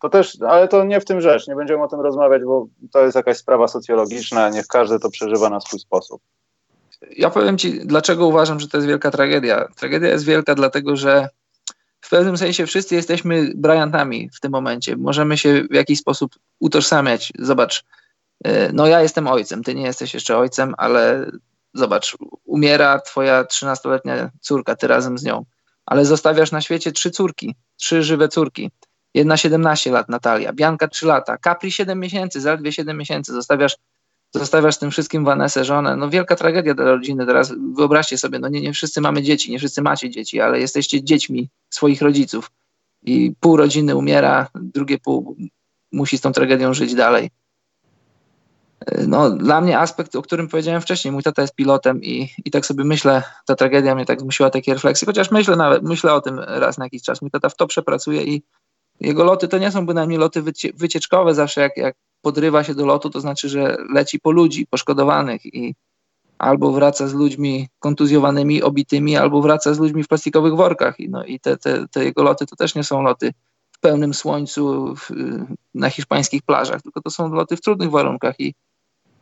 to 0.00 0.08
też, 0.08 0.38
ale 0.48 0.68
to 0.68 0.84
nie 0.84 1.00
w 1.00 1.04
tym 1.04 1.20
rzecz, 1.20 1.48
nie 1.48 1.54
będziemy 1.54 1.82
o 1.82 1.88
tym 1.88 2.00
rozmawiać, 2.00 2.42
bo 2.44 2.66
to 2.92 3.04
jest 3.04 3.16
jakaś 3.16 3.36
sprawa 3.36 3.68
socjologiczna, 3.68 4.48
niech 4.48 4.66
każdy 4.66 4.98
to 4.98 5.10
przeżywa 5.10 5.50
na 5.50 5.60
swój 5.60 5.80
sposób. 5.80 6.22
Ja 7.16 7.30
powiem 7.30 7.58
Ci, 7.58 7.86
dlaczego 7.86 8.26
uważam, 8.26 8.60
że 8.60 8.68
to 8.68 8.76
jest 8.76 8.88
wielka 8.88 9.10
tragedia. 9.10 9.68
Tragedia 9.76 10.08
jest 10.08 10.24
wielka, 10.24 10.54
dlatego 10.54 10.96
że 10.96 11.28
w 12.00 12.10
pewnym 12.10 12.38
sensie 12.38 12.66
wszyscy 12.66 12.94
jesteśmy 12.94 13.52
Bryantami 13.54 14.30
w 14.34 14.40
tym 14.40 14.52
momencie. 14.52 14.96
Możemy 14.96 15.38
się 15.38 15.64
w 15.70 15.74
jakiś 15.74 15.98
sposób 15.98 16.34
utożsamiać. 16.60 17.32
Zobacz, 17.38 17.84
e, 18.44 18.72
no 18.72 18.86
ja 18.86 19.02
jestem 19.02 19.26
ojcem, 19.26 19.62
ty 19.62 19.74
nie 19.74 19.82
jesteś 19.82 20.14
jeszcze 20.14 20.38
ojcem, 20.38 20.74
ale 20.78 21.30
zobacz, 21.74 22.16
umiera 22.44 23.00
twoja 23.00 23.44
13-letnia 23.44 24.30
córka, 24.40 24.76
ty 24.76 24.86
razem 24.86 25.18
z 25.18 25.24
nią, 25.24 25.44
ale 25.86 26.04
zostawiasz 26.04 26.52
na 26.52 26.60
świecie 26.60 26.92
trzy 26.92 27.10
córki, 27.10 27.54
trzy 27.76 28.02
żywe 28.02 28.28
córki. 28.28 28.70
Jedna 29.14 29.36
17 29.36 29.90
lat, 29.90 30.08
Natalia, 30.08 30.52
Bianka 30.52 30.88
3 30.88 31.06
lata, 31.06 31.38
Capri 31.44 31.72
7 31.72 32.00
miesięcy, 32.00 32.40
zaledwie 32.40 32.72
7 32.72 32.96
miesięcy, 32.96 33.32
zostawiasz 33.32 33.76
zostawiasz 34.34 34.78
tym 34.78 34.90
wszystkim 34.90 35.24
Vanessę, 35.24 35.64
żonę. 35.64 35.96
No 35.96 36.10
wielka 36.10 36.36
tragedia 36.36 36.74
dla 36.74 36.84
rodziny. 36.84 37.26
Teraz 37.26 37.54
wyobraźcie 37.76 38.18
sobie, 38.18 38.38
no 38.38 38.48
nie, 38.48 38.60
nie 38.60 38.72
wszyscy 38.72 39.00
mamy 39.00 39.22
dzieci, 39.22 39.50
nie 39.50 39.58
wszyscy 39.58 39.82
macie 39.82 40.10
dzieci, 40.10 40.40
ale 40.40 40.60
jesteście 40.60 41.04
dziećmi 41.04 41.48
swoich 41.70 42.02
rodziców 42.02 42.50
i 43.02 43.32
pół 43.40 43.56
rodziny 43.56 43.96
umiera, 43.96 44.48
drugie 44.54 44.98
pół 44.98 45.36
musi 45.92 46.18
z 46.18 46.20
tą 46.20 46.32
tragedią 46.32 46.74
żyć 46.74 46.94
dalej. 46.94 47.30
No, 49.08 49.30
dla 49.30 49.60
mnie 49.60 49.78
aspekt, 49.78 50.16
o 50.16 50.22
którym 50.22 50.48
powiedziałem 50.48 50.80
wcześniej, 50.80 51.12
mój 51.12 51.22
tata 51.22 51.42
jest 51.42 51.54
pilotem 51.54 52.02
i, 52.02 52.28
i 52.44 52.50
tak 52.50 52.66
sobie 52.66 52.84
myślę, 52.84 53.22
ta 53.46 53.54
tragedia 53.54 53.94
mnie 53.94 54.06
tak 54.06 54.20
zmusiła 54.20 54.50
takie 54.50 54.74
refleksje, 54.74 55.06
chociaż 55.06 55.30
myślę 55.30 55.56
nawet, 55.56 55.82
myślę 55.82 56.14
o 56.14 56.20
tym 56.20 56.38
raz 56.38 56.78
na 56.78 56.84
jakiś 56.84 57.02
czas. 57.02 57.22
Mój 57.22 57.30
tata 57.30 57.48
w 57.48 57.56
to 57.56 57.66
przepracuje 57.66 58.24
i 58.24 58.42
jego 59.00 59.24
loty 59.24 59.48
to 59.48 59.58
nie 59.58 59.70
są 59.70 59.86
bynajmniej 59.86 60.18
loty 60.18 60.42
wycie, 60.42 60.70
wycieczkowe 60.74 61.34
zawsze, 61.34 61.60
jak, 61.60 61.76
jak 61.76 61.96
podrywa 62.22 62.64
się 62.64 62.74
do 62.74 62.86
lotu, 62.86 63.10
to 63.10 63.20
znaczy, 63.20 63.48
że 63.48 63.76
leci 63.94 64.20
po 64.20 64.30
ludzi 64.30 64.66
poszkodowanych 64.66 65.46
i 65.46 65.74
albo 66.38 66.72
wraca 66.72 67.08
z 67.08 67.14
ludźmi 67.14 67.68
kontuzjowanymi, 67.78 68.62
obitymi, 68.62 69.16
albo 69.16 69.42
wraca 69.42 69.74
z 69.74 69.78
ludźmi 69.78 70.02
w 70.02 70.08
plastikowych 70.08 70.56
workach. 70.56 71.00
I, 71.00 71.08
no, 71.08 71.24
i 71.24 71.40
te, 71.40 71.56
te, 71.56 71.88
te 71.88 72.04
jego 72.04 72.22
loty 72.22 72.46
to 72.46 72.56
też 72.56 72.74
nie 72.74 72.84
są 72.84 73.02
loty 73.02 73.32
pełnym 73.80 74.14
słońcu 74.14 74.94
w, 74.94 75.10
na 75.74 75.90
hiszpańskich 75.90 76.42
plażach, 76.42 76.82
tylko 76.82 77.00
to 77.00 77.10
są 77.10 77.32
loty 77.32 77.56
w 77.56 77.60
trudnych 77.60 77.90
warunkach 77.90 78.40
i 78.40 78.54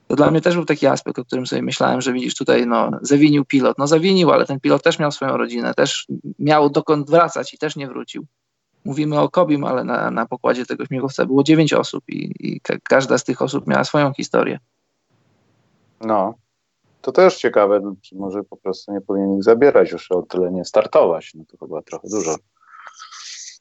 to 0.09 0.17
dla 0.17 0.31
mnie 0.31 0.41
też 0.41 0.55
był 0.55 0.65
taki 0.65 0.87
aspekt, 0.87 1.19
o 1.19 1.25
którym 1.25 1.47
sobie 1.47 1.63
myślałem, 1.63 2.01
że 2.01 2.13
widzisz 2.13 2.35
tutaj, 2.35 2.67
no, 2.67 2.91
zawinił 3.03 3.45
pilot. 3.45 3.79
No 3.79 3.87
zawinił, 3.87 4.31
ale 4.31 4.47
ten 4.47 4.61
pilot 4.61 4.83
też 4.83 4.99
miał 4.99 5.13
swoją 5.13 5.37
rodzinę, 5.37 5.75
też 5.75 6.07
miał 6.39 6.71
dokąd 6.71 7.11
wracać 7.11 7.55
i 7.55 7.59
też 7.59 7.77
nie 7.77 7.89
wrócił. 7.89 8.27
Mówimy 8.89 9.21
o 9.21 9.29
Kobim, 9.29 9.65
ale 9.65 9.85
na, 9.85 10.11
na 10.11 10.27
pokładzie 10.27 10.67
tego 10.67 10.87
śmigłowca 10.87 11.27
było 11.27 11.43
dziewięć 11.43 11.73
osób 11.73 12.05
i, 12.09 12.33
i 12.41 12.61
ka 12.61 12.75
każda 12.83 13.19
z 13.19 13.25
tych 13.25 13.43
osób 13.43 13.67
miała 13.67 13.85
swoją 13.85 14.13
historię. 14.13 14.59
No, 16.01 16.35
to 17.01 17.13
też 17.13 17.37
ciekawe, 17.37 17.81
no, 17.81 17.95
może 18.13 18.45
po 18.45 18.57
prostu 18.57 18.93
nie 18.93 19.01
powinien 19.01 19.37
ich 19.37 19.45
zabierać 19.45 19.93
już 19.93 20.13
o 20.13 20.23
tyle 20.23 20.53
nie 20.53 20.65
startować. 20.65 21.33
No 21.35 21.45
to 21.49 21.57
chyba 21.67 21.83
trochę 21.83 22.09
dużo. 22.09 22.37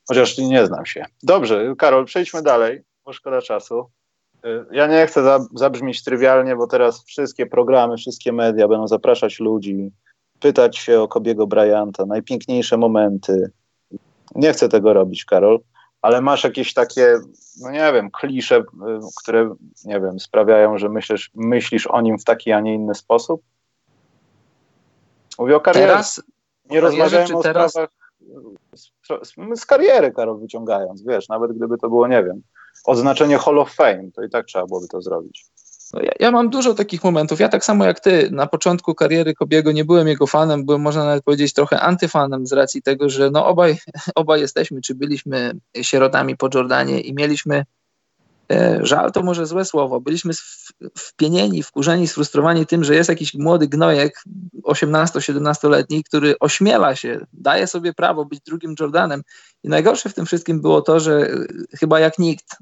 Chociaż 0.08 0.38
nie 0.38 0.66
znam 0.66 0.86
się. 0.86 1.06
Dobrze, 1.24 1.74
Karol, 1.78 2.06
przejdźmy 2.06 2.42
dalej, 2.42 2.82
bo 3.06 3.14
szkoda 3.14 3.42
czasu. 3.42 3.90
Y, 4.46 4.66
ja 4.72 4.88
nie 4.88 5.08
chcę 5.08 5.40
zabrzmieć 5.56 6.04
trywialnie, 6.04 6.56
bo 6.56 6.68
teraz 6.68 7.04
wszystkie 7.04 7.46
programy, 7.46 7.98
wszystkie 7.98 8.34
media 8.34 8.68
będą 8.68 8.88
zapraszać 8.88 9.40
ludzi, 9.40 9.92
pytać 10.40 10.78
się 10.78 11.02
o 11.02 11.08
Kobiego 11.08 11.48
Bryanta, 11.48 12.06
najpiękniejsze 12.06 12.78
momenty. 12.78 13.52
Nie 14.36 14.54
chcę 14.54 14.70
tego 14.70 14.94
robić, 14.94 15.26
Karol, 15.26 15.60
ale 16.02 16.22
masz 16.22 16.44
jakieś 16.44 16.74
takie, 16.74 17.20
no 17.62 17.72
nie 17.72 17.94
wiem, 17.94 18.12
klisze, 18.12 18.58
y, 18.58 18.64
które, 19.22 19.56
nie 19.86 20.02
wiem, 20.02 20.20
sprawiają, 20.20 20.78
że 20.78 20.90
myślisz, 20.90 21.32
myślisz 21.36 21.88
o 21.88 22.02
nim 22.02 22.18
w 22.18 22.24
taki, 22.24 22.52
a 22.52 22.60
nie 22.60 22.74
inny 22.74 22.96
sposób? 22.96 23.42
Mówię 25.40 25.56
o 25.56 25.60
karierze. 25.60 25.88
Teraz, 25.88 26.22
nie 26.70 26.82
rozmawiajmy 26.82 27.38
o 27.38 27.44
teraz... 27.44 27.72
sprawach 27.72 27.90
z, 29.24 29.62
z 29.62 29.66
kariery, 29.66 30.12
Karol, 30.12 30.40
wyciągając, 30.40 31.04
wiesz, 31.04 31.30
nawet 31.30 31.54
gdyby 31.54 31.78
to 31.78 31.90
było, 31.90 32.08
nie 32.08 32.24
wiem, 32.24 32.42
oznaczenie 32.86 33.38
Hall 33.38 33.60
of 33.60 33.74
Fame, 33.74 34.12
to 34.16 34.24
i 34.24 34.30
tak 34.30 34.46
trzeba 34.46 34.66
byłoby 34.66 34.88
to 34.88 35.02
zrobić. 35.02 35.46
No 35.98 36.04
ja, 36.04 36.12
ja, 36.20 36.32
mam 36.32 36.50
dużo 36.50 36.74
takich 36.74 37.04
momentów. 37.04 37.40
Ja 37.40 37.50
tak 37.50 37.66
samo 37.66 37.86
jak 37.86 38.00
ty, 38.00 38.30
na 38.32 38.48
początku 38.48 38.96
kariery 38.96 39.34
Kobiego 39.34 39.72
nie 39.72 39.86
byłem 39.86 40.08
jego 40.08 40.28
fanem, 40.28 40.66
byłem 40.66 40.82
można 40.82 41.06
nawet 41.06 41.24
powiedzieć 41.24 41.54
trochę 41.54 41.80
antyfanem 41.80 42.48
z 42.48 42.54
racji 42.54 42.82
tego, 42.82 43.10
że 43.10 43.32
no 43.32 43.46
obaj, 43.46 43.78
obaj 44.16 44.42
jesteśmy, 44.42 44.82
czy 44.82 44.96
byliśmy 44.96 45.52
sierotami 45.82 46.38
po 46.38 46.50
Jordanie 46.54 47.02
i 47.02 47.14
mieliśmy 47.14 47.66
e, 48.52 48.80
żal 48.82 49.12
to 49.12 49.24
może 49.24 49.46
złe 49.46 49.66
słowo, 49.66 50.02
byliśmy 50.02 50.34
wpienieni, 50.98 51.64
wkurzeni, 51.64 52.08
sfrustrowani 52.08 52.66
tym, 52.66 52.84
że 52.84 52.96
jest 52.96 53.10
jakiś 53.10 53.34
młody 53.34 53.68
gnojek, 53.68 54.24
18-17-letni, 54.64 56.04
który 56.04 56.40
ośmiela 56.40 56.96
się, 56.96 57.26
daje 57.34 57.68
sobie 57.68 57.94
prawo 57.94 58.26
być 58.26 58.40
drugim 58.40 58.76
Jordanem. 58.80 59.22
I 59.64 59.70
najgorsze 59.70 60.10
w 60.10 60.14
tym 60.14 60.26
wszystkim 60.26 60.62
było 60.62 60.82
to, 60.82 61.00
że 61.00 61.30
chyba 61.80 62.00
jak 62.00 62.20
nikt 62.20 62.58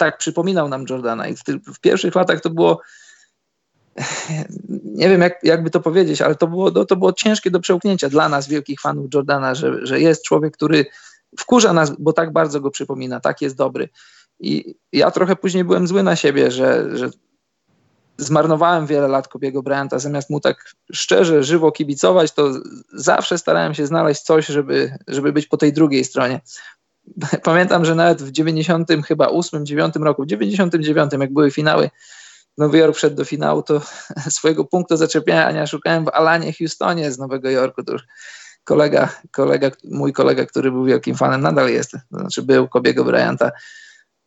tak 0.00 0.18
przypominał 0.18 0.68
nam 0.68 0.84
Jordana 0.90 1.28
i 1.28 1.34
w, 1.74 1.80
pierwszych 1.80 2.14
latach 2.14 2.40
to 2.40 2.50
było 2.50 2.80
nie 4.84 5.08
wiem 5.08 5.20
jak, 5.20 5.38
jakby 5.42 5.70
to 5.70 5.80
powiedzieć, 5.80 6.22
ale 6.22 6.34
to 6.34 6.46
było, 6.46 6.70
to, 6.70 6.84
to 6.84 6.96
było 6.96 7.12
ciężkie 7.12 7.50
do 7.50 7.60
przełknięcia 7.60 8.08
dla 8.08 8.28
nas, 8.28 8.48
wielkich 8.48 8.80
fanów 8.80 9.06
Jordana, 9.14 9.54
że, 9.54 9.86
że 9.86 10.00
jest 10.00 10.24
człowiek, 10.24 10.56
który 10.56 10.86
wkurza 11.38 11.72
nas, 11.72 11.92
bo 11.98 12.12
tak 12.12 12.32
bardzo 12.32 12.60
go 12.60 12.70
przypomina, 12.70 13.20
tak 13.20 13.42
jest 13.42 13.56
dobry. 13.56 13.88
I 14.40 14.74
ja 14.92 15.10
trochę 15.10 15.36
później 15.36 15.64
byłem 15.64 15.86
zły 15.86 16.02
na 16.02 16.16
siebie, 16.16 16.50
że, 16.50 16.96
że 16.96 17.10
zmarnowałem 18.18 18.86
wiele 18.86 19.08
lat 19.08 19.28
Kobiego 19.28 19.62
Bryanta, 19.62 19.98
zamiast 19.98 20.30
mu 20.30 20.40
tak 20.40 20.74
szczerze, 20.92 21.42
żywo 21.42 21.72
kibicować, 21.72 22.32
to 22.32 22.52
zawsze 22.92 23.38
starałem 23.38 23.74
się 23.74 23.86
znaleźć 23.86 24.22
coś, 24.22 24.46
żeby, 24.46 24.98
żeby 25.08 25.32
być 25.32 25.46
po 25.46 25.56
tej 25.56 25.72
drugiej 25.72 26.04
stronie. 26.04 26.40
Pamiętam, 27.42 27.84
że 27.84 27.94
nawet 27.94 28.22
w 28.22 28.30
90 28.30 28.88
chyba 29.06 29.28
8, 29.28 29.66
9 29.66 29.94
roku, 29.96 30.22
w 30.22 30.26
99 30.26 31.12
jak 31.20 31.32
były 31.32 31.50
finały, 31.50 31.90
Nowy 32.58 32.78
Jork 32.78 32.96
wszedł 32.96 33.16
do 33.16 33.24
finału, 33.24 33.62
to 33.62 33.80
swojego 34.30 34.64
punktu 34.64 34.96
zaczepiania 34.96 35.66
szukałem 35.66 36.04
w 36.04 36.08
Alanie 36.08 36.52
Houstonie 36.52 37.12
z 37.12 37.18
Nowego 37.18 37.50
Jorku. 37.50 37.82
To 37.82 37.92
już 37.92 38.02
kolega, 38.64 39.08
kolega, 39.30 39.70
mój 39.84 40.12
kolega, 40.12 40.46
który 40.46 40.70
był 40.70 40.84
wielkim 40.84 41.16
fanem, 41.16 41.40
nadal 41.40 41.68
jest, 41.68 41.90
to 41.90 42.18
znaczy 42.18 42.42
był 42.42 42.68
Kobiego 42.68 43.04
Bryanta, 43.04 43.50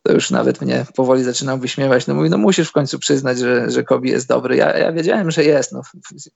to 0.02 0.12
już 0.12 0.30
nawet 0.30 0.60
mnie 0.60 0.86
powoli 0.96 1.24
zaczynał 1.24 1.58
wyśmiewać. 1.58 2.06
No 2.06 2.14
mówi, 2.14 2.30
no 2.30 2.38
musisz 2.38 2.68
w 2.68 2.72
końcu 2.72 2.98
przyznać, 2.98 3.38
że, 3.38 3.70
że 3.70 3.82
Kobe 3.82 4.08
jest 4.08 4.28
dobry. 4.28 4.56
Ja, 4.56 4.78
ja 4.78 4.92
wiedziałem, 4.92 5.30
że 5.30 5.44
jest. 5.44 5.72
No, 5.72 5.82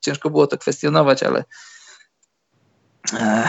ciężko 0.01 0.31
było 0.31 0.47
to 0.47 0.59
kwestionować, 0.59 1.23
ale 1.23 1.45
e, 3.13 3.49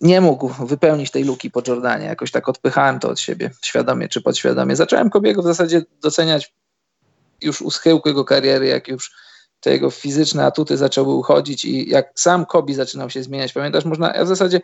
nie 0.00 0.20
mógł 0.20 0.48
wypełnić 0.48 1.10
tej 1.10 1.24
luki 1.24 1.50
po 1.50 1.62
Jordanie. 1.66 2.06
Jakoś 2.06 2.30
tak 2.30 2.48
odpychałem 2.48 2.98
to 2.98 3.08
od 3.08 3.20
siebie, 3.20 3.50
świadomie 3.62 4.08
czy 4.08 4.22
podświadomie. 4.22 4.76
Zacząłem 4.76 5.10
Kobiego 5.10 5.42
w 5.42 5.44
zasadzie 5.44 5.82
doceniać 6.02 6.54
już 7.42 7.62
u 7.62 7.70
schyłku 7.70 8.08
jego 8.08 8.24
kariery, 8.24 8.66
jak 8.66 8.88
już 8.88 9.12
te 9.60 9.72
jego 9.72 9.90
fizyczne 9.90 10.46
atuty 10.46 10.76
zaczęły 10.76 11.14
uchodzić 11.14 11.64
i 11.64 11.90
jak 11.90 12.12
sam 12.14 12.46
Kobi 12.46 12.74
zaczynał 12.74 13.10
się 13.10 13.22
zmieniać. 13.22 13.52
Pamiętasz, 13.52 13.84
można, 13.84 14.14
ja 14.14 14.24
w 14.24 14.28
zasadzie 14.28 14.60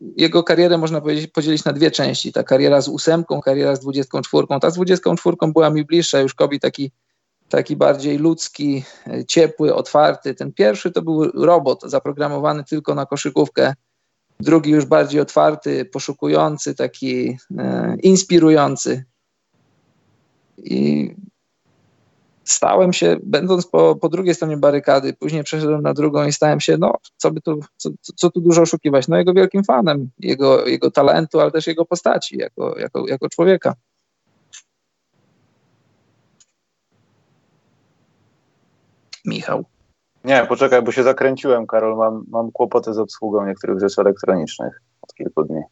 jego 0.00 0.42
karierę 0.42 0.78
można 0.78 1.02
podzielić 1.32 1.64
na 1.64 1.72
dwie 1.72 1.90
części. 1.90 2.32
Ta 2.32 2.42
kariera 2.42 2.80
z 2.80 2.88
ósemką, 2.88 3.40
kariera 3.40 3.76
z 3.76 3.80
dwudziestką 3.80 4.20
czwórką. 4.20 4.60
Ta 4.60 4.70
z 4.70 4.74
dwudziestką 4.74 5.16
czwórką 5.16 5.52
była 5.52 5.70
mi 5.70 5.84
bliższa, 5.84 6.20
już 6.20 6.34
Kobi 6.34 6.60
taki, 6.60 6.92
taki 7.48 7.76
bardziej 7.76 8.18
ludzki, 8.18 8.84
ciepły, 9.28 9.74
otwarty. 9.74 10.34
Ten 10.34 10.52
pierwszy 10.52 10.90
to 10.90 11.02
był 11.02 11.24
robot 11.24 11.82
zaprogramowany 11.82 12.64
tylko 12.64 12.94
na 12.94 13.06
koszykówkę. 13.06 13.74
Drugi 14.40 14.70
już 14.70 14.84
bardziej 14.84 15.20
otwarty, 15.20 15.84
poszukujący, 15.84 16.74
taki 16.74 17.38
e, 17.58 17.96
inspirujący. 18.02 19.04
I 20.58 21.14
stałem 22.44 22.92
się, 22.92 23.16
będąc 23.22 23.66
po, 23.66 23.96
po 23.96 24.08
drugiej 24.08 24.34
stronie 24.34 24.56
barykady, 24.56 25.12
później 25.12 25.44
przeszedłem 25.44 25.82
na 25.82 25.94
drugą 25.94 26.26
i 26.26 26.32
stałem 26.32 26.60
się, 26.60 26.76
no, 26.78 26.94
co 27.16 27.30
by 27.30 27.40
tu, 27.40 27.60
co, 27.76 27.90
co 28.16 28.30
tu 28.30 28.40
dużo 28.40 28.62
oszukiwać, 28.62 29.08
no 29.08 29.16
jego 29.16 29.34
wielkim 29.34 29.64
fanem, 29.64 30.10
jego, 30.18 30.66
jego 30.66 30.90
talentu, 30.90 31.40
ale 31.40 31.50
też 31.50 31.66
jego 31.66 31.84
postaci, 31.84 32.36
jako, 32.38 32.78
jako, 32.78 33.08
jako 33.08 33.28
człowieka. 33.28 33.74
Michał. 39.24 39.64
Nie, 40.24 40.46
poczekaj, 40.48 40.82
bo 40.82 40.92
się 40.92 41.02
zakręciłem, 41.02 41.66
Karol. 41.66 41.96
Mam, 41.96 42.24
mam 42.28 42.52
kłopoty 42.52 42.94
z 42.94 42.98
obsługą 42.98 43.46
niektórych 43.46 43.80
rzeczy 43.80 44.00
elektronicznych 44.00 44.82
od 45.02 45.14
kilku 45.14 45.44
dni. 45.44 45.62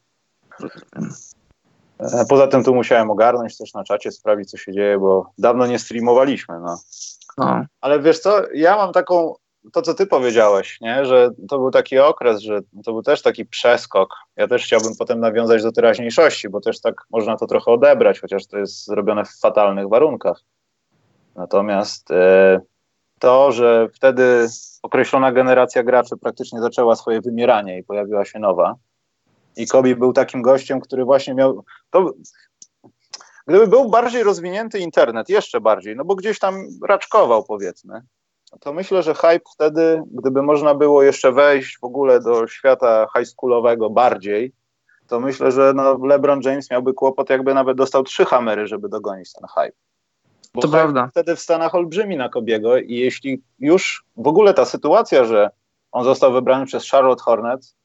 E, 1.99 2.25
poza 2.29 2.47
tym 2.47 2.63
tu 2.63 2.75
musiałem 2.75 3.11
ogarnąć 3.11 3.57
też 3.57 3.73
na 3.73 3.83
czacie, 3.83 4.11
sprawdzić 4.11 4.51
co 4.51 4.57
się 4.57 4.73
dzieje, 4.73 4.99
bo 4.99 5.31
dawno 5.37 5.67
nie 5.67 5.79
streamowaliśmy. 5.79 6.59
No. 6.59 6.77
no. 7.37 7.65
Ale 7.81 7.99
wiesz 7.99 8.19
co, 8.19 8.41
ja 8.53 8.75
mam 8.75 8.93
taką, 8.93 9.33
to 9.73 9.81
co 9.81 9.93
ty 9.93 10.05
powiedziałeś, 10.05 10.77
nie? 10.81 11.05
że 11.05 11.29
to 11.49 11.57
był 11.57 11.71
taki 11.71 11.99
okres, 11.99 12.41
że 12.41 12.59
to 12.85 12.91
był 12.91 13.01
też 13.01 13.21
taki 13.21 13.45
przeskok. 13.45 14.15
Ja 14.35 14.47
też 14.47 14.63
chciałbym 14.63 14.95
potem 14.99 15.19
nawiązać 15.19 15.63
do 15.63 15.71
teraźniejszości, 15.71 16.49
bo 16.49 16.61
też 16.61 16.81
tak 16.81 16.95
można 17.11 17.37
to 17.37 17.47
trochę 17.47 17.71
odebrać, 17.71 18.19
chociaż 18.19 18.47
to 18.47 18.57
jest 18.57 18.85
zrobione 18.85 19.25
w 19.25 19.39
fatalnych 19.39 19.89
warunkach. 19.89 20.41
Natomiast 21.35 22.11
e, 22.11 22.59
to, 23.19 23.51
że 23.51 23.89
wtedy 23.93 24.47
określona 24.83 25.31
generacja 25.31 25.83
graczy 25.83 26.17
praktycznie 26.17 26.61
zaczęła 26.61 26.95
swoje 26.95 27.21
wymieranie 27.21 27.79
i 27.79 27.83
pojawiła 27.83 28.25
się 28.25 28.39
nowa, 28.39 28.75
i 29.57 29.67
Kobe 29.67 29.95
był 29.95 30.13
takim 30.13 30.41
gościem, 30.41 30.81
który 30.81 31.05
właśnie 31.05 31.33
miał. 31.33 31.63
To, 31.89 32.13
gdyby 33.47 33.67
był 33.67 33.89
bardziej 33.89 34.23
rozwinięty 34.23 34.79
internet, 34.79 35.29
jeszcze 35.29 35.61
bardziej, 35.61 35.95
no 35.95 36.05
bo 36.05 36.15
gdzieś 36.15 36.39
tam 36.39 36.55
raczkował, 36.87 37.43
powiedzmy, 37.43 38.01
to 38.59 38.73
myślę, 38.73 39.03
że 39.03 39.13
hype 39.13 39.49
wtedy, 39.53 40.03
gdyby 40.11 40.41
można 40.41 40.75
było 40.75 41.03
jeszcze 41.03 41.31
wejść 41.31 41.79
w 41.79 41.83
ogóle 41.83 42.19
do 42.19 42.47
świata 42.47 43.07
high 43.17 43.27
schoolowego 43.27 43.89
bardziej, 43.89 44.53
to 45.07 45.19
myślę, 45.19 45.51
że 45.51 45.73
no 45.75 45.97
LeBron 46.05 46.41
James 46.43 46.71
miałby 46.71 46.93
kłopot, 46.93 47.29
jakby 47.29 47.53
nawet 47.53 47.77
dostał 47.77 48.03
trzy 48.03 48.25
hamery, 48.25 48.67
żeby 48.67 48.89
dogonić 48.89 49.33
ten 49.33 49.47
hype. 49.55 49.77
Bo 50.61 50.61
to 50.61 50.67
prawda. 50.67 51.07
Wtedy 51.11 51.35
w 51.35 51.39
Stanach 51.39 51.75
olbrzymi 51.75 52.17
na 52.17 52.29
Kobiego 52.29 52.77
i 52.77 52.93
jeśli 52.95 53.41
już 53.59 54.05
w 54.17 54.27
ogóle 54.27 54.53
ta 54.53 54.65
sytuacja, 54.65 55.25
że 55.25 55.49
on 55.91 56.03
został 56.03 56.33
wybrany 56.33 56.65
przez 56.65 56.89
Charlotte 56.89 57.23
Hornets, 57.23 57.77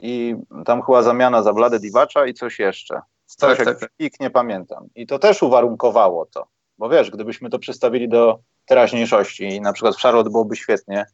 i 0.00 0.36
tam 0.64 0.82
chyba 0.82 1.02
zamiana 1.02 1.42
za 1.42 1.52
Vladę 1.52 1.80
Divacza 1.80 2.26
i 2.26 2.34
coś 2.34 2.58
jeszcze. 2.58 3.00
Coś 3.26 3.58
tak, 3.58 3.66
tak, 3.66 3.80
tak. 3.80 4.20
nie 4.20 4.30
pamiętam. 4.30 4.86
I 4.94 5.06
to 5.06 5.18
też 5.18 5.42
uwarunkowało 5.42 6.26
to. 6.26 6.46
Bo 6.78 6.88
wiesz, 6.88 7.10
gdybyśmy 7.10 7.50
to 7.50 7.58
przystawili 7.58 8.08
do 8.08 8.38
teraźniejszości 8.66 9.44
i 9.44 9.60
na 9.60 9.72
przykład 9.72 9.96
w 9.96 10.00
Charlotte 10.00 10.30
byłoby 10.30 10.56
świetnie, 10.56 11.06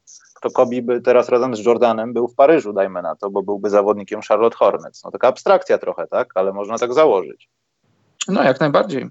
to 0.42 0.50
Kobe 0.50 0.82
by 0.82 1.00
teraz 1.00 1.28
razem 1.28 1.56
z 1.56 1.64
Jordanem 1.64 2.12
był 2.12 2.28
w 2.28 2.34
Paryżu, 2.34 2.72
dajmy 2.72 3.02
na 3.02 3.16
to, 3.16 3.30
bo 3.30 3.42
byłby 3.42 3.70
zawodnikiem 3.70 4.20
Charlotte 4.28 4.56
Hornets. 4.56 5.04
No 5.04 5.10
taka 5.10 5.28
abstrakcja 5.28 5.78
trochę, 5.78 6.06
tak? 6.06 6.28
Ale 6.34 6.52
można 6.52 6.78
tak 6.78 6.94
założyć. 6.94 7.48
No 8.28 8.42
jak 8.42 8.60
najbardziej. 8.60 9.08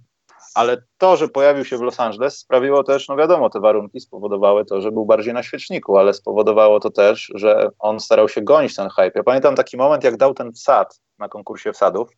Ale 0.56 0.78
to, 0.98 1.18
że 1.18 1.28
pojawił 1.28 1.66
się 1.66 1.78
w 1.78 1.82
Los 1.82 2.00
Angeles, 2.00 2.38
sprawiło 2.38 2.84
też, 2.84 3.08
no 3.08 3.16
wiadomo, 3.16 3.50
te 3.50 3.60
warunki 3.60 4.00
spowodowały 4.00 4.66
to, 4.66 4.82
że 4.82 4.92
był 4.92 5.06
bardziej 5.06 5.34
na 5.34 5.44
świeczniku, 5.44 5.98
ale 5.98 6.14
spowodowało 6.14 6.80
to 6.80 6.90
też, 6.90 7.32
że 7.36 7.70
on 7.80 8.00
starał 8.00 8.30
się 8.30 8.42
gonić 8.42 8.76
ten 8.76 8.90
hype. 8.90 9.12
Ja 9.16 9.24
pamiętam 9.24 9.56
taki 9.56 9.78
moment, 9.78 10.04
jak 10.04 10.18
dał 10.18 10.34
ten 10.34 10.54
wsad 10.54 11.00
na 11.20 11.30
konkursie 11.30 11.74
wsadów 11.74 12.10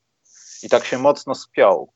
i 0.63 0.69
tak 0.69 0.85
się 0.85 0.97
mocno 0.97 1.35
spiął. 1.35 1.89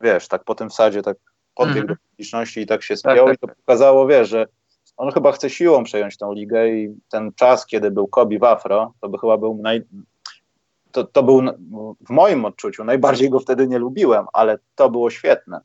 Wiesz, 0.00 0.28
tak 0.28 0.44
po 0.44 0.54
tym 0.54 0.70
wsadzie, 0.70 1.02
tak 1.02 1.16
podbiegł 1.54 1.78
mm. 1.78 1.86
do 1.86 1.94
publiczności 2.10 2.60
i 2.60 2.66
tak 2.66 2.82
się 2.82 2.94
tak, 2.94 3.12
spiął 3.12 3.26
tak, 3.26 3.40
tak. 3.40 3.50
i 3.50 3.52
to 3.52 3.56
pokazało, 3.56 4.06
wiesz, 4.06 4.28
że 4.28 4.46
on 4.96 5.12
chyba 5.12 5.32
chce 5.32 5.50
siłą 5.50 5.84
przejąć 5.84 6.18
tą 6.18 6.32
ligę 6.32 6.68
i 6.68 7.00
ten 7.10 7.32
czas, 7.32 7.66
kiedy 7.66 7.90
był 7.90 8.08
Kobi 8.08 8.38
w 8.38 8.44
Afro, 8.44 8.94
to 9.00 9.08
by 9.08 9.18
chyba 9.18 9.38
był 9.38 9.58
naj, 9.62 9.82
to, 10.92 11.04
to 11.04 11.22
był 11.22 11.42
w 12.06 12.10
moim 12.10 12.44
odczuciu, 12.44 12.84
najbardziej 12.84 13.30
go 13.30 13.40
wtedy 13.40 13.68
nie 13.68 13.78
lubiłem, 13.78 14.26
ale 14.32 14.58
to 14.74 14.90
było 14.90 15.10
świetne. 15.10 15.60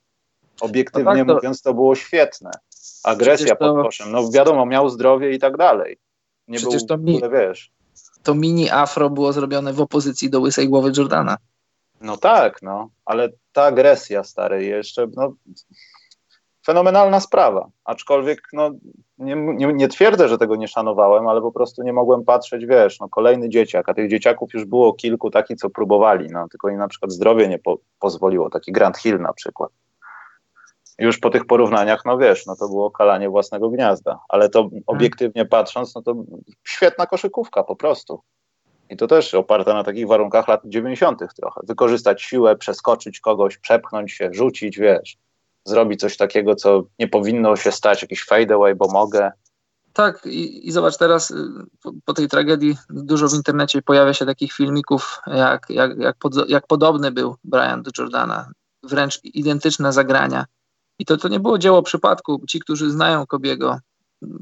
Obiektywnie 0.62 1.14
no 1.14 1.20
tak, 1.20 1.28
to, 1.28 1.34
mówiąc, 1.34 1.62
to 1.62 1.74
było 1.74 1.96
świetne. 1.96 2.52
Agresja 3.04 3.56
to, 3.56 3.74
pod 3.74 3.86
koszem. 3.86 4.12
No 4.12 4.32
wiadomo, 4.32 4.66
miał 4.66 4.90
zdrowie 4.90 5.34
i 5.34 5.40
tak 5.40 5.58
dalej. 5.58 5.98
Nie 6.48 6.58
przecież 6.58 6.84
był, 6.84 6.88
to, 6.88 6.98
mi, 6.98 7.22
wiesz. 7.32 7.72
to 8.24 8.36
mini 8.36 8.70
afro 8.70 9.10
było 9.10 9.34
zrobione 9.34 9.74
w 9.74 9.82
opozycji 9.82 10.30
do 10.30 10.40
łysej 10.40 10.70
głowy 10.70 10.92
Jordana. 10.98 11.38
No 12.02 12.18
tak, 12.18 12.62
no, 12.62 12.90
ale 13.06 13.30
ta 13.54 13.64
agresja 13.64 14.24
starej 14.24 14.70
jeszcze, 14.70 15.08
no, 15.16 15.34
fenomenalna 16.66 17.20
sprawa. 17.20 17.70
Aczkolwiek 17.86 18.42
no, 18.54 18.72
nie, 19.18 19.36
nie, 19.36 19.74
nie, 19.74 19.88
twierdzę, 19.88 20.28
że 20.28 20.38
tego 20.38 20.56
nie 20.56 20.68
szanowałem, 20.68 21.28
ale 21.28 21.42
po 21.42 21.52
prostu 21.52 21.84
nie 21.84 21.94
mogłem 21.94 22.26
patrzeć, 22.26 22.66
wiesz, 22.66 23.00
no, 23.00 23.10
kolejny 23.10 23.50
dzieciak, 23.50 23.90
a 23.90 23.94
tych 23.94 24.10
dzieciaków 24.10 24.54
już 24.54 24.66
było 24.66 24.94
kilku 24.94 25.32
takich, 25.32 25.58
co 25.58 25.70
próbowali, 25.70 26.28
no, 26.32 26.48
tylko 26.52 26.70
im 26.70 26.78
na 26.78 26.88
przykład 26.88 27.12
zdrowie 27.12 27.48
nie 27.48 27.60
po, 27.60 27.78
pozwoliło, 28.00 28.50
taki 28.50 28.72
Grand 28.72 28.98
Hill 28.98 29.20
na 29.20 29.34
przykład. 29.34 29.72
Już 31.00 31.20
po 31.20 31.30
tych 31.30 31.46
porównaniach, 31.46 32.06
no 32.06 32.18
wiesz, 32.18 32.46
no 32.46 32.56
to 32.56 32.68
było 32.68 32.92
kalanie 32.92 33.30
własnego 33.30 33.70
gniazda, 33.70 34.20
ale 34.30 34.50
to 34.50 34.60
mhm. 34.60 34.84
obiektywnie 34.88 35.46
patrząc, 35.46 35.96
no 35.96 36.02
to 36.02 36.16
świetna 36.64 37.06
koszykówka 37.06 37.64
po 37.64 37.76
prostu. 37.76 38.22
I 38.90 38.98
to 38.98 39.08
też 39.08 39.34
oparta 39.34 39.74
na 39.74 39.84
takich 39.84 40.08
warunkach 40.08 40.48
lat 40.48 40.62
90. 40.66 41.20
trochę. 41.36 41.62
Wykorzystać 41.64 42.22
siłę, 42.22 42.56
przeskoczyć 42.56 43.20
kogoś, 43.20 43.58
przepchnąć 43.58 44.12
się, 44.12 44.30
rzucić, 44.34 44.78
wiesz 44.78 45.18
zrobi 45.68 45.98
coś 45.98 46.18
takiego, 46.18 46.56
co 46.56 46.84
nie 47.00 47.08
powinno 47.08 47.56
się 47.56 47.72
stać, 47.72 48.02
jakiś 48.02 48.24
fadeaway, 48.24 48.76
bo 48.76 48.88
mogę. 48.88 49.32
Tak, 49.94 50.26
i, 50.26 50.68
i 50.68 50.72
zobacz 50.72 50.98
teraz 50.98 51.32
y, 51.32 51.36
po, 51.84 51.92
po, 52.06 52.14
tej 52.14 52.28
tragedii 52.28 52.78
dużo 52.90 53.28
w 53.28 53.34
internecie 53.34 53.82
pojawia 53.82 54.14
się 54.14 54.26
takich 54.26 54.54
filmików, 54.54 55.22
jak, 55.28 55.70
jak, 55.70 55.98
jak, 55.98 56.18
pod, 56.18 56.50
jak 56.50 56.68
podobny 56.68 57.12
był 57.12 57.36
Brian 57.44 57.84
do 57.84 57.92
Jordana, 57.98 58.52
wręcz 58.84 59.20
identyczne 59.24 59.94
zagrania. 59.94 60.46
I 61.00 61.06
to, 61.06 61.18
to 61.18 61.28
nie 61.28 61.40
było 61.40 61.58
dzieło 61.58 61.84
przypadku. 61.84 62.42
Ci, 62.50 62.60
którzy 62.60 62.92
znają 62.92 63.26
Kobiego, 63.26 63.80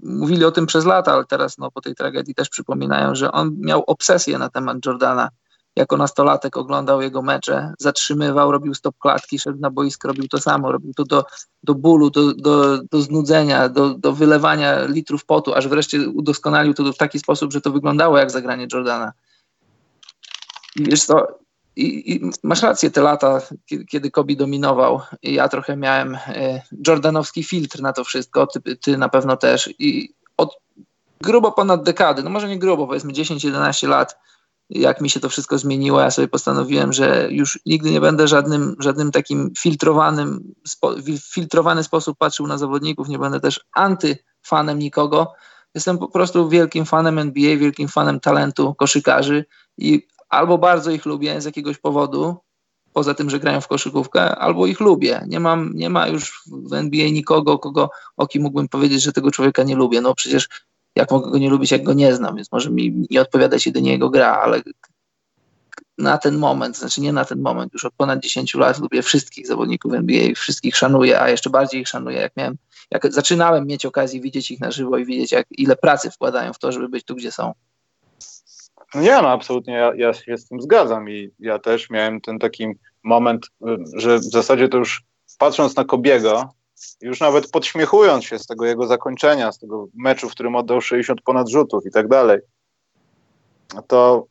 mówili 0.03 0.45
o 0.45 0.51
tym 0.51 0.65
przez 0.65 0.85
lata, 0.85 1.13
ale 1.13 1.25
teraz 1.25 1.57
no, 1.57 1.71
po 1.71 1.81
tej 1.81 1.95
tragedii 1.95 2.35
też 2.35 2.49
przypominają, 2.49 3.15
że 3.15 3.31
on 3.31 3.55
miał 3.59 3.83
obsesję 3.87 4.37
na 4.37 4.49
temat 4.49 4.85
Jordana 4.85 5.29
jako 5.75 5.97
nastolatek 5.97 6.57
oglądał 6.57 7.01
jego 7.01 7.21
mecze, 7.21 7.73
zatrzymywał, 7.79 8.51
robił 8.51 8.73
stop 8.73 8.95
klatki, 8.97 9.39
szedł 9.39 9.59
na 9.59 9.69
boisko, 9.69 10.07
robił 10.07 10.27
to 10.27 10.37
samo, 10.41 10.71
robił 10.71 10.93
to 10.93 11.03
do, 11.03 11.25
do 11.63 11.75
bólu, 11.75 12.09
do, 12.09 12.33
do, 12.33 12.83
do 12.83 13.01
znudzenia, 13.01 13.69
do, 13.69 13.89
do 13.89 14.13
wylewania 14.13 14.85
litrów 14.85 15.25
potu, 15.25 15.53
aż 15.53 15.67
wreszcie 15.67 16.09
udoskonalił 16.09 16.73
to 16.73 16.93
w 16.93 16.97
taki 16.97 17.19
sposób, 17.19 17.53
że 17.53 17.61
to 17.61 17.71
wyglądało 17.71 18.17
jak 18.17 18.31
zagranie 18.31 18.67
Jordana. 18.73 19.11
I 20.75 20.83
wiesz 20.83 21.03
co, 21.03 21.27
i, 21.75 22.13
i 22.13 22.31
masz 22.43 22.61
rację, 22.61 22.91
te 22.91 23.01
lata, 23.01 23.41
kiedy, 23.89 24.11
Kobe 24.11 24.35
dominował, 24.35 25.01
ja 25.23 25.49
trochę 25.49 25.77
miałem 25.77 26.15
e, 26.15 26.61
jordanowski 26.87 27.43
filtr 27.43 27.81
na 27.81 27.93
to 27.93 28.03
wszystko, 28.03 28.47
ty, 28.47 28.75
ty 28.75 28.97
na 28.97 29.09
pewno 29.09 29.37
też. 29.37 29.69
I 29.79 30.13
od 30.37 30.57
grubo 31.21 31.51
ponad 31.51 31.83
dekady, 31.83 32.23
no 32.23 32.29
może 32.29 32.47
nie 32.47 32.59
grubo, 32.59 32.87
powiedzmy 32.87 33.13
10-11 33.13 33.87
lat, 33.87 34.17
jak 34.69 35.01
mi 35.01 35.09
się 35.09 35.19
to 35.19 35.29
wszystko 35.29 35.57
zmieniło, 35.57 36.01
ja 36.01 36.11
sobie 36.11 36.27
postanowiłem, 36.27 36.93
że 36.93 37.27
już 37.31 37.59
nigdy 37.65 37.91
nie 37.91 38.01
będę 38.01 38.27
żadnym, 38.27 38.75
żadnym 38.79 39.11
takim 39.11 39.53
filtrowanym, 39.57 40.53
filtrowany 41.33 41.83
sposób 41.83 42.17
patrzył 42.17 42.47
na 42.47 42.57
zawodników, 42.57 43.07
nie 43.07 43.19
będę 43.19 43.39
też 43.39 43.65
antyfanem 43.73 44.79
nikogo. 44.79 45.33
Jestem 45.75 45.97
po 45.97 46.07
prostu 46.07 46.49
wielkim 46.49 46.85
fanem 46.85 47.19
NBA, 47.19 47.57
wielkim 47.57 47.87
fanem 47.87 48.19
talentu 48.19 48.75
koszykarzy 48.75 49.45
i 49.77 50.07
albo 50.29 50.57
bardzo 50.57 50.91
ich 50.91 51.05
lubię 51.05 51.41
z 51.41 51.45
jakiegoś 51.45 51.77
powodu, 51.77 52.35
poza 52.93 53.13
tym, 53.13 53.29
że 53.29 53.39
grają 53.39 53.61
w 53.61 53.67
koszykówkę, 53.67 54.35
albo 54.35 54.65
ich 54.65 54.79
lubię. 54.79 55.21
Nie, 55.27 55.39
mam, 55.39 55.71
nie 55.73 55.89
ma 55.89 56.07
już 56.07 56.43
w 56.47 56.73
NBA 56.73 57.09
nikogo, 57.09 57.59
kogo, 57.59 57.89
o 58.17 58.27
kim 58.27 58.41
mógłbym 58.41 58.67
powiedzieć, 58.67 59.03
że 59.03 59.11
tego 59.11 59.31
człowieka 59.31 59.63
nie 59.63 59.75
lubię. 59.75 60.01
No 60.01 60.15
przecież 60.15 60.49
jak 60.95 61.11
mogę 61.11 61.31
go 61.31 61.37
nie 61.37 61.49
lubić, 61.49 61.71
jak 61.71 61.83
go 61.83 61.93
nie 61.93 62.15
znam, 62.15 62.35
więc 62.35 62.51
może 62.51 62.71
mi 62.71 63.07
nie 63.09 63.21
odpowiadać 63.21 63.65
jedynie 63.65 63.91
jego 63.91 64.09
gra, 64.09 64.39
ale 64.43 64.61
na 65.97 66.17
ten 66.17 66.37
moment, 66.37 66.77
znaczy 66.77 67.01
nie 67.01 67.13
na 67.13 67.25
ten 67.25 67.41
moment, 67.41 67.73
już 67.73 67.85
od 67.85 67.93
ponad 67.93 68.19
10 68.19 68.55
lat 68.55 68.79
lubię 68.79 69.01
wszystkich 69.01 69.47
zawodników 69.47 69.93
NBA, 69.93 70.33
wszystkich 70.35 70.75
szanuję, 70.75 71.21
a 71.21 71.29
jeszcze 71.29 71.49
bardziej 71.49 71.81
ich 71.81 71.87
szanuję, 71.87 72.17
jak 72.17 72.37
miałem, 72.37 72.57
jak 72.91 73.13
zaczynałem 73.13 73.67
mieć 73.67 73.85
okazję 73.85 74.21
widzieć 74.21 74.51
ich 74.51 74.59
na 74.59 74.71
żywo 74.71 74.97
i 74.97 75.05
widzieć, 75.05 75.31
jak, 75.31 75.47
ile 75.51 75.75
pracy 75.75 76.11
wkładają 76.11 76.53
w 76.53 76.59
to, 76.59 76.71
żeby 76.71 76.89
być 76.89 77.05
tu, 77.05 77.15
gdzie 77.15 77.31
są. 77.31 77.53
No 78.95 79.01
nie, 79.01 79.21
no 79.21 79.29
absolutnie, 79.29 79.73
ja, 79.73 79.91
ja 79.95 80.13
się 80.13 80.37
z 80.37 80.47
tym 80.47 80.61
zgadzam 80.61 81.09
i 81.09 81.31
ja 81.39 81.59
też 81.59 81.89
miałem 81.89 82.21
ten 82.21 82.39
taki 82.39 82.67
moment, 83.03 83.47
że 83.95 84.17
w 84.17 84.23
zasadzie 84.23 84.69
to 84.69 84.77
już 84.77 85.03
patrząc 85.37 85.75
na 85.75 85.83
Kobiego, 85.83 86.49
już 87.01 87.19
nawet 87.19 87.51
podśmiechując 87.51 88.25
się 88.25 88.39
z 88.39 88.47
tego 88.47 88.65
jego 88.65 88.87
zakończenia, 88.87 89.51
z 89.51 89.59
tego 89.59 89.87
meczu, 89.95 90.29
w 90.29 90.31
którym 90.31 90.55
oddał 90.55 90.81
60 90.81 91.21
ponad 91.21 91.49
rzutów 91.49 91.85
i 91.85 91.91
tak 91.91 92.07
dalej, 92.07 92.39
to, 93.87 94.25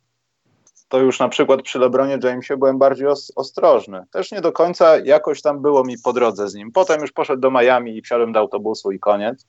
to 0.88 0.98
już 0.98 1.18
na 1.20 1.28
przykład 1.28 1.62
przy 1.62 1.78
LeBronie 1.78 2.18
Jamesie 2.22 2.56
byłem 2.56 2.78
bardziej 2.78 3.06
os 3.06 3.32
ostrożny. 3.36 4.02
Też 4.10 4.32
nie 4.32 4.40
do 4.40 4.52
końca 4.52 4.98
jakoś 4.98 5.42
tam 5.42 5.62
było 5.62 5.84
mi 5.84 5.94
po 6.04 6.12
drodze 6.12 6.48
z 6.48 6.54
nim. 6.54 6.72
Potem 6.72 7.00
już 7.00 7.12
poszedł 7.12 7.40
do 7.40 7.50
Miami 7.50 7.96
i 7.96 8.02
wsiadłem 8.02 8.32
do 8.32 8.40
autobusu 8.40 8.92
i 8.92 8.98
koniec. 8.98 9.46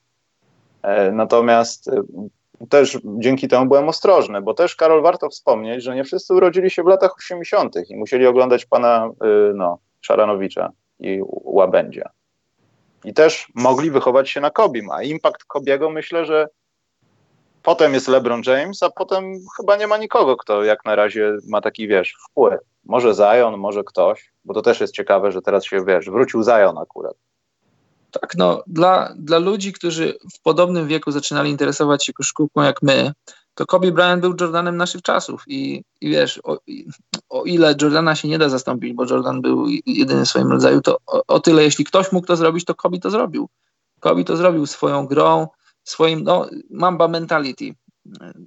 E, 0.82 1.12
natomiast 1.12 1.88
e, 1.88 2.02
też 2.70 2.98
dzięki 3.04 3.48
temu 3.48 3.66
byłem 3.66 3.88
ostrożny, 3.88 4.42
bo 4.42 4.54
też, 4.54 4.76
Karol, 4.76 5.02
warto 5.02 5.28
wspomnieć, 5.28 5.82
że 5.82 5.94
nie 5.94 6.04
wszyscy 6.04 6.34
urodzili 6.34 6.70
się 6.70 6.82
w 6.82 6.86
latach 6.86 7.14
80. 7.16 7.76
i 7.90 7.96
musieli 7.96 8.26
oglądać 8.26 8.66
pana 8.66 9.10
y, 9.50 9.54
no, 9.54 9.78
Szaranowicza 10.00 10.72
i 10.98 11.20
Łabędzia 11.44 12.10
i 13.06 13.14
też 13.14 13.48
mogli 13.54 13.90
wychować 13.90 14.30
się 14.30 14.40
na 14.40 14.50
Kobim, 14.50 14.90
a 14.90 15.02
impact 15.02 15.44
Kobiego 15.44 15.90
myślę, 15.90 16.24
że 16.24 16.48
potem 17.62 17.94
jest 17.94 18.08
LeBron 18.08 18.42
James, 18.46 18.82
a 18.82 18.90
potem 18.90 19.34
chyba 19.56 19.76
nie 19.76 19.86
ma 19.86 19.96
nikogo, 19.96 20.36
kto 20.36 20.64
jak 20.64 20.84
na 20.84 20.94
razie 20.94 21.36
ma 21.48 21.60
taki, 21.60 21.88
wiesz, 21.88 22.14
wpływ. 22.30 22.60
Może 22.84 23.14
Zion, 23.14 23.56
może 23.56 23.84
ktoś, 23.84 24.32
bo 24.44 24.54
to 24.54 24.62
też 24.62 24.80
jest 24.80 24.94
ciekawe, 24.94 25.32
że 25.32 25.42
teraz 25.42 25.64
się, 25.64 25.84
wiesz, 25.84 26.10
wrócił 26.10 26.42
Zion 26.42 26.78
akurat. 26.78 27.16
Tak, 28.20 28.36
no, 28.36 28.62
dla, 28.66 29.14
dla 29.16 29.38
ludzi, 29.38 29.72
którzy 29.72 30.14
w 30.34 30.42
podobnym 30.42 30.88
wieku 30.88 31.10
zaczynali 31.10 31.50
interesować 31.50 32.06
się 32.06 32.12
koszykówką 32.12 32.62
jak 32.62 32.82
my, 32.82 33.12
to 33.54 33.66
Kobe 33.66 33.92
Bryant 33.92 34.20
był 34.20 34.34
Jordanem 34.40 34.76
naszych 34.76 35.02
czasów 35.02 35.44
i, 35.46 35.84
i 36.00 36.10
wiesz, 36.10 36.40
o, 36.44 36.58
o, 37.28 37.44
ile 37.44 37.74
Jordana 37.82 38.14
się 38.14 38.28
nie 38.28 38.38
da 38.38 38.48
zastąpić, 38.48 38.92
bo 38.92 39.04
Jordan 39.10 39.40
był 39.40 39.66
jedyny 39.86 40.24
w 40.24 40.28
swoim 40.28 40.52
rodzaju, 40.52 40.80
to 40.80 40.98
o, 41.06 41.22
o, 41.26 41.40
tyle, 41.40 41.62
jeśli 41.62 41.84
ktoś 41.84 42.12
mógł 42.12 42.26
to 42.26 42.36
zrobić, 42.36 42.64
to 42.64 42.74
Kobe 42.74 42.98
to 42.98 43.10
zrobił. 43.10 43.48
Kobe 44.00 44.24
to 44.24 44.36
zrobił 44.36 44.66
swoją 44.66 45.06
grą, 45.06 45.48
swoim, 45.84 46.22
no, 46.22 46.46
mamba 46.70 47.08
mentality. 47.08 47.74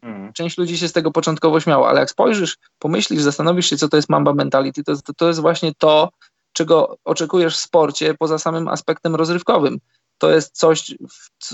Mhm. 0.03 0.33
Część 0.33 0.57
ludzi 0.57 0.77
się 0.77 0.87
z 0.87 0.93
tego 0.93 1.11
początkowo 1.11 1.59
śmiała, 1.59 1.89
ale 1.89 1.99
jak 1.99 2.09
spojrzysz, 2.09 2.57
pomyślisz, 2.79 3.21
zastanowisz 3.21 3.69
się, 3.69 3.77
co 3.77 3.89
to 3.89 3.95
jest 3.97 4.09
mamba 4.09 4.33
mentality, 4.33 4.83
to, 4.83 5.01
to, 5.01 5.13
to 5.13 5.27
jest 5.27 5.39
właśnie 5.39 5.71
to, 5.77 6.09
czego 6.53 6.97
oczekujesz 7.05 7.57
w 7.57 7.59
sporcie 7.59 8.13
poza 8.13 8.39
samym 8.39 8.67
aspektem 8.67 9.15
rozrywkowym 9.15 9.79
to 10.17 10.31
jest 10.31 10.57
coś, 10.57 10.95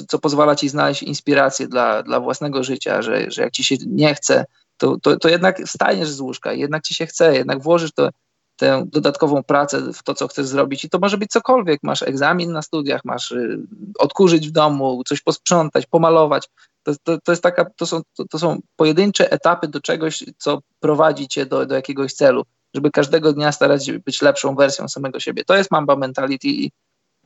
co 0.08 0.20
pozwala 0.20 0.56
ci 0.56 0.70
znaleźć 0.70 1.04
inspirację 1.04 1.68
dla, 1.68 2.04
dla 2.04 2.20
własnego 2.20 2.64
życia, 2.64 3.02
że, 3.02 3.32
że 3.32 3.42
jak 3.42 3.52
ci 3.52 3.64
się 3.64 3.76
nie 3.88 4.16
chce, 4.16 4.46
to, 4.78 4.98
to, 5.02 5.18
to 5.18 5.30
jednak 5.30 5.62
wstajesz 5.66 6.10
z 6.10 6.20
łóżka, 6.20 6.54
jednak 6.54 6.84
ci 6.84 6.94
się 6.94 7.06
chce, 7.06 7.36
jednak 7.36 7.62
włożysz 7.62 7.92
to, 7.92 8.10
tę 8.56 8.86
dodatkową 8.88 9.44
pracę 9.44 9.94
w 9.94 10.04
to, 10.04 10.14
co 10.14 10.28
chcesz 10.28 10.46
zrobić 10.46 10.84
i 10.86 10.90
to 10.90 11.00
może 11.00 11.18
być 11.18 11.32
cokolwiek. 11.32 11.80
Masz 11.84 12.02
egzamin 12.02 12.52
na 12.52 12.62
studiach, 12.62 13.06
masz 13.06 13.32
y, 13.32 13.60
odkurzyć 14.00 14.48
w 14.48 14.52
domu, 14.52 15.04
coś 15.06 15.22
posprzątać, 15.22 15.86
pomalować. 15.86 16.50
To, 16.84 16.92
to, 17.04 17.22
to 17.22 17.32
jest 17.32 17.44
taka, 17.44 17.66
to 17.66 17.86
są, 17.86 18.02
to, 18.18 18.26
to, 18.26 18.40
są 18.40 18.60
pojedyncze 18.76 19.32
etapy 19.32 19.68
do 19.68 19.82
czegoś, 19.82 20.24
co 20.38 20.60
prowadzi 20.80 21.28
cię 21.28 21.46
do, 21.46 21.66
do 21.66 21.76
jakiegoś 21.76 22.14
celu, 22.14 22.44
żeby 22.76 22.92
każdego 22.92 23.34
dnia 23.34 23.52
starać 23.52 23.86
się 23.86 24.00
być 24.00 24.22
lepszą 24.22 24.56
wersją 24.56 24.88
samego 24.88 25.20
siebie. 25.20 25.46
To 25.46 25.56
jest 25.56 25.72
Mamba 25.72 25.96
Mentality 25.96 26.48
i, 26.48 26.72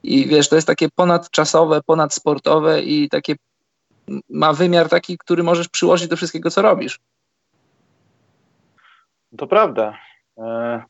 i 0.03 0.27
wiesz, 0.27 0.49
to 0.49 0.55
jest 0.55 0.67
takie 0.67 0.89
ponadczasowe, 0.89 1.81
ponadsportowe 1.85 2.81
i 2.81 3.09
takie 3.09 3.35
ma 4.29 4.53
wymiar 4.53 4.89
taki, 4.89 5.17
który 5.17 5.43
możesz 5.43 5.67
przyłożyć 5.67 6.07
do 6.07 6.15
wszystkiego, 6.15 6.51
co 6.51 6.61
robisz. 6.61 6.99
To 9.37 9.47
prawda. 9.47 9.97
E, 10.37 10.83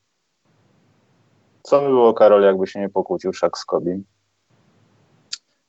Co 1.64 1.82
by 1.82 1.88
było, 1.88 2.14
Karol, 2.14 2.44
jakby 2.44 2.68
się 2.68 2.80
nie 2.80 2.90
pokłócił 2.90 3.34
Szak 3.34 3.58
z 3.58 3.66
Kobi? 3.66 4.04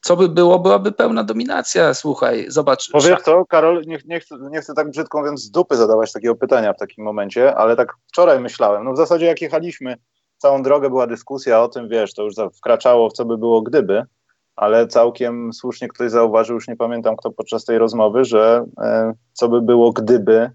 Co 0.00 0.16
by 0.16 0.28
było? 0.28 0.58
Byłaby 0.58 0.92
pełna 0.92 1.24
dominacja, 1.24 1.94
słuchaj, 1.94 2.44
zobacz. 2.48 2.90
Powiedz 2.90 3.22
co, 3.22 3.44
Karol, 3.44 3.82
nie, 3.86 3.98
nie, 4.04 4.20
chcę, 4.20 4.36
nie 4.50 4.60
chcę 4.60 4.74
tak 4.74 4.90
brzydko 4.90 5.18
mówiąc 5.18 5.42
z 5.42 5.50
dupy 5.50 5.76
zadawać 5.76 6.12
takiego 6.12 6.36
pytania 6.36 6.72
w 6.72 6.78
takim 6.78 7.04
momencie, 7.04 7.54
ale 7.54 7.76
tak 7.76 7.92
wczoraj 8.08 8.40
myślałem, 8.40 8.84
no 8.84 8.92
w 8.92 8.96
zasadzie 8.96 9.26
jak 9.26 9.42
jechaliśmy, 9.42 9.96
całą 10.38 10.62
drogę 10.62 10.88
była 10.90 11.06
dyskusja 11.06 11.62
o 11.62 11.68
tym, 11.68 11.88
wiesz, 11.88 12.14
to 12.14 12.22
już 12.22 12.34
wkraczało 12.56 13.10
w 13.10 13.12
co 13.12 13.24
by 13.24 13.38
było 13.38 13.62
gdyby, 13.62 14.02
ale 14.56 14.86
całkiem 14.86 15.52
słusznie 15.52 15.88
ktoś 15.88 16.10
zauważył, 16.10 16.54
już 16.54 16.68
nie 16.68 16.76
pamiętam 16.76 17.16
kto 17.16 17.30
podczas 17.30 17.64
tej 17.64 17.78
rozmowy, 17.78 18.24
że 18.24 18.64
e, 18.80 19.12
co 19.32 19.48
by 19.48 19.62
było 19.62 19.92
gdyby 19.92 20.50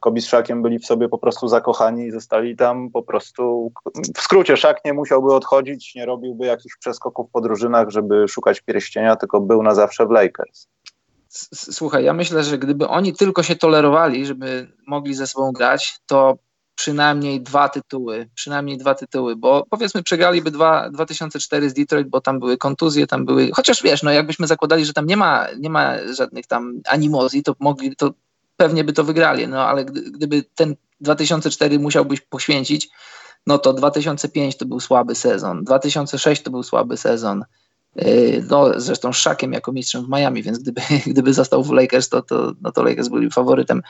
Kobi 0.00 0.20
z 0.22 0.26
Szakiem 0.26 0.62
byli 0.62 0.78
w 0.78 0.86
sobie 0.86 1.08
po 1.08 1.18
prostu 1.18 1.48
zakochani 1.48 2.06
i 2.06 2.10
zostali 2.10 2.56
tam 2.56 2.90
po 2.90 3.02
prostu. 3.02 3.72
W 4.16 4.20
skrócie, 4.20 4.56
Szak 4.56 4.84
nie 4.84 4.92
musiałby 4.92 5.34
odchodzić, 5.34 5.94
nie 5.94 6.06
robiłby 6.06 6.46
jakichś 6.46 6.76
przeskoków 6.76 7.30
po 7.32 7.40
drużynach, 7.40 7.90
żeby 7.90 8.28
szukać 8.28 8.60
pierścienia, 8.60 9.16
tylko 9.16 9.40
był 9.40 9.62
na 9.62 9.74
zawsze 9.74 10.06
w 10.06 10.10
Lakers. 10.10 10.66
Słuchaj, 11.54 12.04
ja 12.04 12.12
myślę, 12.12 12.44
że 12.44 12.58
gdyby 12.58 12.88
oni 12.88 13.12
tylko 13.12 13.42
się 13.42 13.56
tolerowali, 13.56 14.26
żeby 14.26 14.68
mogli 14.86 15.14
ze 15.14 15.26
sobą 15.26 15.52
grać, 15.52 15.98
to 16.06 16.38
przynajmniej 16.76 17.40
dwa 17.40 17.68
tytuły, 17.68 18.28
przynajmniej 18.34 18.78
dwa 18.78 18.94
tytuły, 18.94 19.36
bo 19.36 19.66
powiedzmy 19.70 20.02
przegraliby 20.02 20.50
dwa, 20.50 20.90
2004 20.90 21.70
z 21.70 21.74
Detroit, 21.74 22.08
bo 22.08 22.20
tam 22.20 22.40
były 22.40 22.58
kontuzje, 22.58 23.06
tam 23.06 23.24
były, 23.24 23.50
chociaż 23.54 23.82
wiesz, 23.82 24.02
no 24.02 24.10
jakbyśmy 24.10 24.46
zakładali, 24.46 24.84
że 24.84 24.92
tam 24.92 25.06
nie 25.06 25.16
ma, 25.16 25.46
nie 25.58 25.70
ma 25.70 25.92
żadnych 26.14 26.46
tam 26.46 26.80
animozji, 26.86 27.42
to 27.42 27.54
mogli, 27.60 27.96
to 27.96 28.10
pewnie 28.56 28.84
by 28.84 28.92
to 28.92 29.04
wygrali, 29.04 29.48
no 29.48 29.68
ale 29.68 29.84
gdy, 29.84 30.00
gdyby 30.00 30.42
ten 30.54 30.76
2004 31.00 31.78
musiałbyś 31.78 32.20
poświęcić, 32.20 32.88
no 33.46 33.58
to 33.58 33.72
2005 33.72 34.56
to 34.56 34.66
był 34.66 34.80
słaby 34.80 35.14
sezon, 35.14 35.64
2006 35.64 36.42
to 36.42 36.50
był 36.50 36.62
słaby 36.62 36.96
sezon, 36.96 37.44
no, 38.50 38.80
zresztą 38.80 39.12
Szakiem 39.12 39.52
jako 39.52 39.72
mistrzem 39.72 40.04
w 40.04 40.08
Miami, 40.08 40.42
więc 40.42 40.58
gdyby, 40.58 40.80
gdyby 41.12 41.34
został 41.34 41.64
w 41.64 41.72
Lakers, 41.72 42.08
to, 42.08 42.22
to, 42.22 42.52
no 42.62 42.72
to 42.72 42.82
Lakers 42.82 43.08
byli 43.08 43.30
faworytem. 43.30 43.82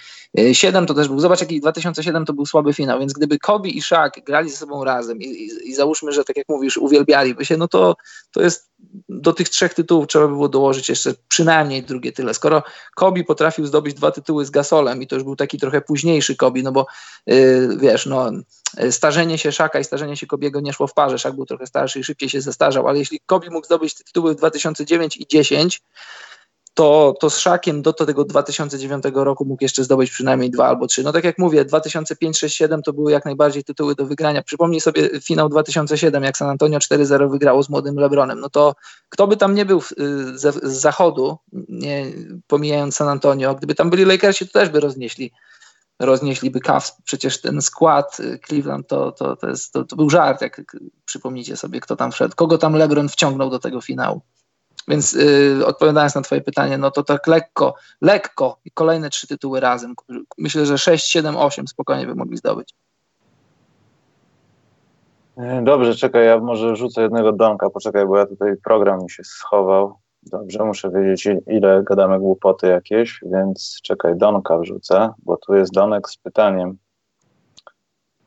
7 0.53 0.83
yy, 0.83 0.89
to 0.89 0.95
też 0.95 1.09
był, 1.09 1.21
zobacz 1.21 1.41
jaki 1.41 1.61
2007 1.61 2.25
to 2.25 2.33
był 2.33 2.47
słaby 2.47 2.73
finał, 2.73 2.99
więc 2.99 3.13
gdyby 3.13 3.39
Kobe 3.39 3.69
i 3.69 3.83
Szak 3.83 4.25
grali 4.27 4.51
ze 4.51 4.57
sobą 4.57 4.85
razem 4.85 5.21
i, 5.21 5.25
i, 5.25 5.69
i 5.71 5.75
załóżmy, 5.75 6.13
że 6.13 6.25
tak 6.25 6.37
jak 6.37 6.49
mówisz, 6.49 6.77
uwielbialiby 6.77 7.45
się, 7.45 7.57
no 7.57 7.69
to, 7.69 7.97
to 8.33 8.43
jest 8.43 8.71
do 9.09 9.33
tych 9.33 9.49
trzech 9.49 9.75
tytułów 9.75 10.07
trzeba 10.07 10.27
by 10.27 10.33
było 10.33 10.49
dołożyć 10.49 10.89
jeszcze 10.89 11.15
przynajmniej 11.29 11.83
drugie 11.83 12.13
tyle. 12.13 12.35
Skoro 12.35 12.63
Kobe 12.95 13.25
potrafił 13.25 13.67
zdobyć 13.67 13.95
dwa 13.95 14.11
tytuły 14.11 14.45
z 14.45 14.51
Gasolem 14.51 15.03
i 15.03 15.07
to 15.07 15.17
już 15.17 15.25
był 15.25 15.37
taki 15.37 15.59
trochę 15.59 15.81
późniejszy 15.81 16.37
Kobe, 16.37 16.63
no 16.63 16.73
bo 16.73 16.87
yy, 17.27 17.77
wiesz, 17.81 18.07
no 18.07 18.31
starzenie 18.91 19.39
się 19.39 19.53
Szaka 19.53 19.79
i 19.79 19.85
starzenie 19.85 20.17
się 20.17 20.27
Kobiego 20.27 20.61
nie 20.61 20.73
szło 20.73 20.87
w 20.87 20.95
parze. 20.95 21.19
Szak 21.19 21.35
był 21.35 21.47
trochę 21.47 21.67
starszy 21.67 22.01
i 22.01 22.05
szybciej 22.05 22.29
się 22.29 22.41
zestarzał, 22.41 22.89
ale 22.89 22.99
jeśli 22.99 23.21
Kobi 23.27 23.51
mógł 23.51 23.67
zdobyć 23.67 23.95
te 23.95 24.05
tytuły 24.05 24.35
w 24.35 24.37
2009 24.37 25.17
i 25.17 25.27
10, 25.27 25.83
to, 26.77 27.15
to 27.21 27.31
z 27.31 27.39
Szakiem 27.39 27.83
do 27.83 27.93
tego 27.93 28.25
2009 28.25 29.05
roku 29.15 29.45
mógł 29.45 29.65
jeszcze 29.65 29.85
zdobyć 29.85 30.11
przynajmniej 30.11 30.51
dwa 30.51 30.67
albo 30.67 30.87
trzy. 30.87 31.03
No 31.03 31.13
tak 31.13 31.25
jak 31.25 31.39
mówię, 31.39 31.65
2005, 31.65 32.39
6, 32.39 32.57
7 32.57 32.83
to 32.83 32.93
były 32.93 33.13
jak 33.13 33.25
najbardziej 33.25 33.65
tytuły 33.65 33.95
do 33.95 34.07
wygrania. 34.07 34.43
Przypomnij 34.43 34.81
sobie 34.81 35.21
finał 35.21 35.49
2007, 35.49 36.23
jak 36.23 36.37
San 36.37 36.49
Antonio 36.49 36.79
4-0 36.79 37.31
wygrało 37.31 37.63
z 37.63 37.69
młodym 37.69 37.97
LeBronem. 37.97 38.41
No 38.41 38.51
to 38.51 38.75
kto 39.09 39.27
by 39.27 39.37
tam 39.37 39.55
nie 39.55 39.65
był 39.65 39.81
z, 39.81 40.55
z 40.63 40.81
zachodu, 40.81 41.37
nie, 41.69 42.07
pomijając 42.47 42.97
San 42.97 43.09
Antonio, 43.09 43.55
gdyby 43.55 43.75
tam 43.75 43.91
byli 43.91 44.05
Lakersi, 44.05 44.47
to 44.47 44.53
też 44.53 44.69
by 44.69 44.81
roznieśli 44.81 45.33
roznieśliby 45.99 46.61
Cavs. 46.61 47.03
Przecież 47.05 47.41
ten 47.41 47.63
skład 47.63 48.21
y, 48.21 48.39
Cleveland 48.47 48.89
to, 48.89 49.13
to, 49.13 49.37
to, 49.37 49.49
jest, 49.49 49.73
to, 49.73 49.85
to 49.85 49.97
był 49.97 50.11
żart, 50.11 50.43
jak 50.43 50.63
przypomnicie 51.05 51.57
sobie, 51.57 51.81
kto 51.81 51.97
tam 51.97 52.13
wszedł, 52.13 52.35
kogo 52.37 52.59
tam 52.59 52.75
LeBron 52.75 53.09
wciągnął 53.09 53.51
do 53.51 53.59
tego 53.59 53.81
finału. 53.81 54.21
Więc 54.89 55.13
yy, 55.13 55.67
odpowiadając 55.67 56.15
na 56.15 56.23
Twoje 56.23 56.41
pytanie, 56.41 56.79
no 56.79 56.91
to 56.91 57.03
tak 57.03 57.27
lekko, 57.27 57.75
lekko 58.01 58.61
i 58.65 58.71
kolejne 58.71 59.11
trzy 59.11 59.27
tytuły 59.27 59.61
razem. 59.61 59.95
Myślę, 60.39 60.67
że 60.67 60.79
6, 60.79 61.11
7, 61.11 61.37
8 61.37 61.69
spokojnie 61.69 62.07
by 62.07 62.15
mogli 62.15 62.37
zdobyć. 62.37 62.75
Dobrze, 65.63 65.95
czekaj, 65.95 66.27
ja 66.27 66.39
może 66.39 66.77
rzucę 66.77 67.03
jednego 67.03 67.33
domka, 67.33 67.71
poczekaj, 67.71 68.07
bo 68.07 68.19
ja 68.19 68.27
tutaj 68.27 68.57
program 68.65 69.03
mi 69.03 69.11
się 69.11 69.25
schował. 69.25 69.99
Dobrze, 70.31 70.65
muszę 70.65 70.91
wiedzieć, 70.91 71.29
ile 71.47 71.83
gadamy 71.83 72.19
głupoty 72.19 72.67
jakieś, 72.67 73.21
więc 73.23 73.79
czekaj, 73.83 74.17
Donka 74.17 74.59
wrzucę, 74.59 75.13
bo 75.19 75.37
tu 75.37 75.55
jest 75.55 75.73
Donek 75.73 76.11
z 76.11 76.17
pytaniem. 76.17 76.79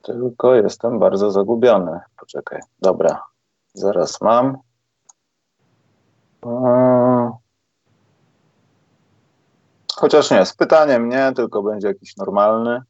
Tylko 0.02 0.56
jestem 0.56 1.00
bardzo 1.00 1.32
zagubiony. 1.32 2.00
Poczekaj, 2.20 2.60
dobra, 2.82 3.22
zaraz 3.74 4.22
mam. 4.22 4.58
Chociaż 9.96 10.32
nie, 10.32 10.46
z 10.46 10.54
pytaniem 10.54 11.10
nie, 11.10 11.32
tylko 11.36 11.64
będzie 11.64 11.88
jakiś 11.88 12.18
normalny. 12.18 12.82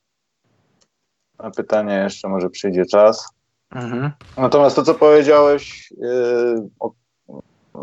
Na 1.39 1.52
pytanie 1.52 1.93
jeszcze 1.93 2.28
może 2.28 2.50
przyjdzie 2.50 2.86
czas. 2.86 3.30
Mhm. 3.72 4.12
Natomiast 4.38 4.76
to, 4.76 4.84
co 4.84 4.93
powiedziałeś 4.93 5.91
yy, 5.91 6.69
o 6.80 6.91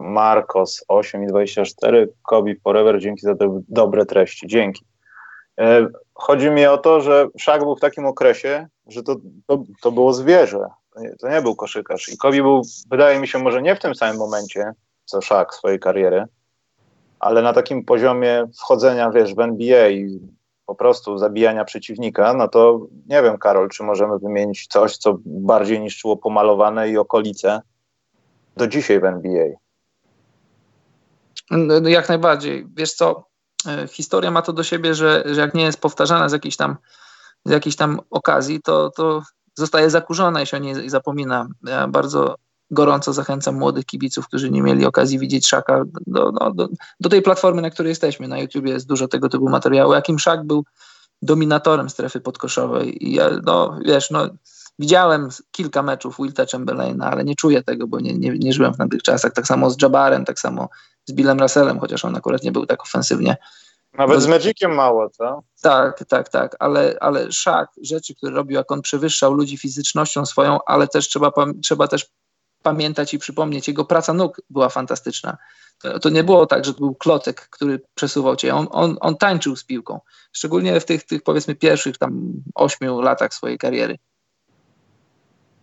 Marcos 0.00 0.85
8 0.88 1.24
i 1.24 1.26
24, 1.26 2.09
Kobe 2.22 2.54
Forever, 2.64 3.00
dzięki 3.00 3.20
za 3.20 3.35
te 3.35 3.61
dobre 3.68 4.06
treści, 4.06 4.46
dzięki. 4.46 4.85
E, 5.61 5.87
chodzi 6.14 6.50
mi 6.50 6.66
o 6.66 6.78
to, 6.78 7.00
że 7.00 7.28
Szak 7.38 7.61
był 7.61 7.76
w 7.76 7.80
takim 7.80 8.06
okresie, 8.06 8.66
że 8.87 9.02
to, 9.02 9.16
to, 9.46 9.62
to 9.82 9.92
było 9.92 10.12
zwierzę, 10.12 10.66
to 10.94 11.00
nie, 11.00 11.16
to 11.16 11.28
nie, 11.28 11.42
był 11.42 11.56
koszykarz. 11.56 12.09
I 12.09 12.16
Kobe 12.16 12.37
był, 12.37 12.62
wydaje 12.90 13.20
mi 13.20 13.28
się, 13.28 13.38
może 13.38 13.62
nie 13.62 13.76
w 13.76 13.80
tym 13.80 13.94
samym 13.94 14.16
momencie, 14.16 14.72
co 15.04 15.20
Szak 15.20 15.54
swojej 15.54 15.78
kariery, 15.78 16.24
ale 17.20 17.42
na 17.42 17.52
takim 17.52 17.85
poziomie 17.85 18.44
wchodzenia, 18.59 19.11
wiesz, 19.11 19.35
w 19.35 19.40
NBA 19.40 19.88
i 19.88 20.20
po 20.66 20.74
prostu 20.74 21.18
zabijania 21.18 21.64
przeciwnika, 21.64 22.35
no 22.35 22.48
to 22.48 22.87
nie 23.06 23.22
wiem, 23.22 23.38
Karol, 23.38 23.68
czy 23.68 23.82
możemy 23.82 24.18
wymienić 24.18 24.66
coś, 24.66 24.96
co 24.96 25.16
bardziej 25.24 25.80
niszczyło 25.80 26.16
pomalowane 26.16 26.88
i 26.88 26.98
okolice 26.98 27.61
do 28.56 28.66
dzisiaj 28.66 29.00
w 29.00 29.04
NBA. 29.04 29.65
No, 31.50 31.80
no, 31.80 31.88
jak 31.88 32.09
najbardziej. 32.09 32.66
Wiesz 32.74 32.92
co, 32.92 33.24
e, 33.66 33.88
historia 33.88 34.30
ma 34.30 34.42
to 34.42 34.52
do 34.52 34.62
siebie, 34.62 34.94
że, 34.94 35.22
że 35.26 35.40
jak 35.40 35.54
nie 35.54 35.62
jest 35.62 35.80
powtarzana 35.80 36.28
z 36.28 36.32
jakiejś 36.32 36.56
tam, 36.56 36.76
z 37.44 37.50
jakiejś 37.50 37.76
tam 37.76 38.00
okazji, 38.11 38.62
to, 38.62 38.90
to 38.90 39.22
zostaje 39.54 39.90
zakurzona 39.90 40.42
i 40.42 40.46
się 40.46 40.56
o 40.56 40.61
niej 40.61 40.90
zapomina. 40.90 41.48
Ja 41.64 41.88
bardzo 41.88 42.37
gorąco 42.70 43.12
zachęcam 43.12 43.54
młodych 43.54 43.87
kibiców, 43.87 44.28
którzy 44.28 44.50
nie 44.50 44.62
mieli 44.62 44.87
okazji 44.87 45.18
widzieć 45.18 45.48
Szaka 45.48 45.85
do, 46.06 46.32
no, 46.40 46.52
do, 46.54 46.68
do 47.00 47.09
tej 47.09 47.22
platformy, 47.22 47.62
na 47.62 47.70
której 47.70 47.90
jesteśmy. 47.90 48.28
Na 48.28 48.38
YouTubie 48.38 48.72
jest 48.72 48.87
dużo 48.87 49.09
tego 49.09 49.28
typu 49.28 49.48
materiału. 49.48 49.92
Jakim 49.92 50.18
Szak 50.18 50.46
był 50.46 50.64
dominatorem 51.22 51.90
strefy 51.90 52.20
podkoszowej. 52.20 53.06
I 53.06 53.14
ja, 53.14 53.30
no 53.44 53.78
wiesz, 53.85 54.11
no 54.11 54.28
Widziałem 54.78 55.28
kilka 55.50 55.82
meczów 55.82 56.16
Wilta 56.16 56.46
Chamberlaina, 56.52 57.11
ale 57.11 57.24
nie 57.24 57.35
czuję 57.35 57.62
tego, 57.62 57.87
bo 57.87 58.00
nie, 58.00 58.18
nie, 58.18 58.30
nie 58.30 58.52
żyłem 58.52 58.74
w 58.74 58.76
tamtych 58.76 59.02
czasach. 59.02 59.32
Tak 59.32 59.46
samo 59.46 59.70
z 59.70 59.82
Jabarem, 59.82 60.24
tak 60.24 60.40
samo 60.40 60.68
z 61.07 61.12
Billem 61.12 61.40
Russellem, 61.40 61.81
chociaż 61.81 62.05
on 62.05 62.16
akurat 62.16 62.42
nie 62.42 62.53
był 62.53 62.66
tak 62.66 62.83
ofensywnie. 62.83 63.37
Nawet 63.99 64.23
z 64.23 64.27
Magiciem 64.27 64.75
mało, 64.75 65.11
co? 65.11 65.42
Tak, 65.62 66.05
tak, 66.09 66.29
tak, 66.29 66.57
ale, 66.59 66.97
ale 67.01 67.33
szak, 67.33 67.71
rzeczy, 67.83 68.14
które 68.14 68.33
robił, 68.33 68.57
jak 68.57 68.73
on 68.73 68.83
przewyższał 68.83 69.35
ludzi 69.35 69.59
fizycznością 69.59 70.27
swoją, 70.27 70.59
ale 70.66 70.88
też 70.88 71.09
trzeba, 71.09 71.33
trzeba 71.62 71.88
też 71.88 72.07
pamiętać 72.62 73.14
i 73.14 73.19
przypomnieć, 73.19 73.69
jego 73.69 73.85
praca 73.85 74.12
nóg 74.12 74.40
była 74.51 74.69
fantastyczna. 74.69 75.37
To, 75.83 75.99
to 75.99 76.09
nie 76.09 76.25
było 76.25 76.47
tak, 76.47 76.64
że 76.64 76.75
to 76.75 76.81
był 76.81 76.95
klotek, 76.95 77.49
który 77.49 77.81
przesuwał 77.95 78.37
cię. 78.37 78.55
On, 78.55 78.69
on, 78.71 78.97
on 79.01 79.16
tańczył 79.16 79.57
z 79.57 79.64
piłką, 79.64 80.01
szczególnie 80.33 80.81
w 80.81 80.85
tych, 80.85 81.05
tych 81.05 81.23
powiedzmy 81.23 81.55
pierwszych 81.55 81.99
tam 81.99 82.33
ośmiu 82.55 83.01
latach 83.01 83.35
swojej 83.35 83.59
kariery. 83.59 83.99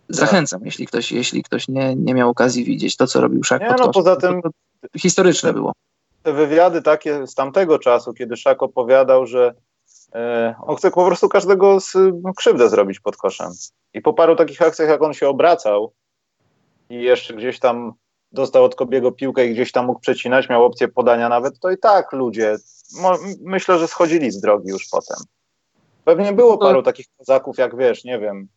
Zachęcam, 0.08 0.60
tak. 0.60 0.66
jeśli 0.66 0.86
ktoś, 0.86 1.12
jeśli 1.12 1.42
ktoś 1.42 1.68
nie, 1.68 1.96
nie 1.96 2.14
miał 2.14 2.30
okazji 2.30 2.64
widzieć 2.64 2.96
to, 2.96 3.06
co 3.06 3.20
robił 3.20 3.44
Szak. 3.44 3.62
Nie, 3.62 3.74
no 3.78 3.92
poza 3.92 4.16
tym 4.16 4.42
to, 4.42 4.50
to 4.92 4.98
historyczne 4.98 5.52
było. 5.52 5.72
Te 6.22 6.32
wywiady 6.32 6.82
takie 6.82 7.26
z 7.26 7.34
tamtego 7.34 7.78
czasu, 7.78 8.14
kiedy 8.14 8.36
Szak 8.36 8.62
opowiadał, 8.62 9.26
że 9.26 9.54
e, 10.14 10.54
on 10.62 10.76
chce 10.76 10.90
po 10.90 11.06
prostu 11.06 11.28
każdego 11.28 11.80
z, 11.80 11.94
no, 12.22 12.32
krzywdę 12.36 12.68
zrobić 12.68 13.00
pod 13.00 13.16
koszem. 13.16 13.52
I 13.94 14.00
po 14.00 14.12
paru 14.12 14.36
takich 14.36 14.62
akcjach, 14.62 14.88
jak 14.88 15.02
on 15.02 15.14
się 15.14 15.28
obracał 15.28 15.92
i 16.90 17.02
jeszcze 17.02 17.34
gdzieś 17.34 17.58
tam 17.58 17.92
dostał 18.32 18.64
od 18.64 18.74
Kobiego 18.74 19.12
piłkę 19.12 19.46
i 19.46 19.52
gdzieś 19.52 19.72
tam 19.72 19.86
mógł 19.86 20.00
przecinać, 20.00 20.48
miał 20.48 20.64
opcję 20.64 20.88
podania 20.88 21.28
nawet, 21.28 21.58
to 21.58 21.70
i 21.70 21.78
tak 21.78 22.12
ludzie, 22.12 22.56
mo, 23.00 23.18
myślę, 23.40 23.78
że 23.78 23.88
schodzili 23.88 24.30
z 24.30 24.40
drogi 24.40 24.68
już 24.68 24.88
potem. 24.88 25.16
Pewnie 26.04 26.32
było 26.32 26.58
paru 26.58 26.82
takich 26.82 27.06
kozaków, 27.18 27.58
jak 27.58 27.76
wiesz, 27.76 28.04
nie 28.04 28.18
wiem, 28.18 28.48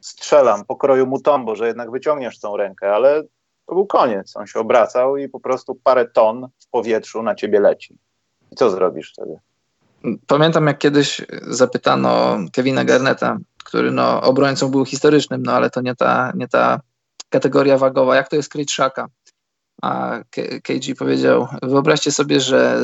strzelam 0.00 0.64
pokroju 0.64 1.06
Mutombo, 1.06 1.56
że 1.56 1.66
jednak 1.66 1.90
wyciągniesz 1.90 2.38
tą 2.38 2.56
rękę, 2.56 2.94
ale 2.94 3.22
to 3.66 3.74
był 3.74 3.86
koniec. 3.86 4.36
On 4.36 4.46
się 4.46 4.60
obracał 4.60 5.16
i 5.16 5.28
po 5.28 5.40
prostu 5.40 5.74
parę 5.74 6.08
ton 6.08 6.48
w 6.58 6.68
powietrzu 6.70 7.22
na 7.22 7.34
ciebie 7.34 7.60
leci. 7.60 7.98
I 8.52 8.56
co 8.56 8.70
zrobisz 8.70 9.12
wtedy? 9.12 9.38
Pamiętam, 10.26 10.66
jak 10.66 10.78
kiedyś 10.78 11.22
zapytano 11.42 12.38
Kevina 12.52 12.84
Garneta, 12.84 13.38
który 13.64 13.90
no, 13.90 14.22
obrońcą 14.22 14.70
był 14.70 14.84
historycznym, 14.84 15.42
no 15.42 15.52
ale 15.52 15.70
to 15.70 15.80
nie 15.80 15.94
ta, 15.94 16.32
nie 16.34 16.48
ta 16.48 16.80
kategoria 17.28 17.78
wagowa, 17.78 18.16
jak 18.16 18.28
to 18.28 18.36
jest 18.36 18.48
kryć 18.48 18.72
szaka. 18.72 19.08
A 19.82 20.18
KG 20.62 20.94
powiedział, 20.98 21.48
wyobraźcie 21.62 22.12
sobie, 22.12 22.40
że 22.40 22.78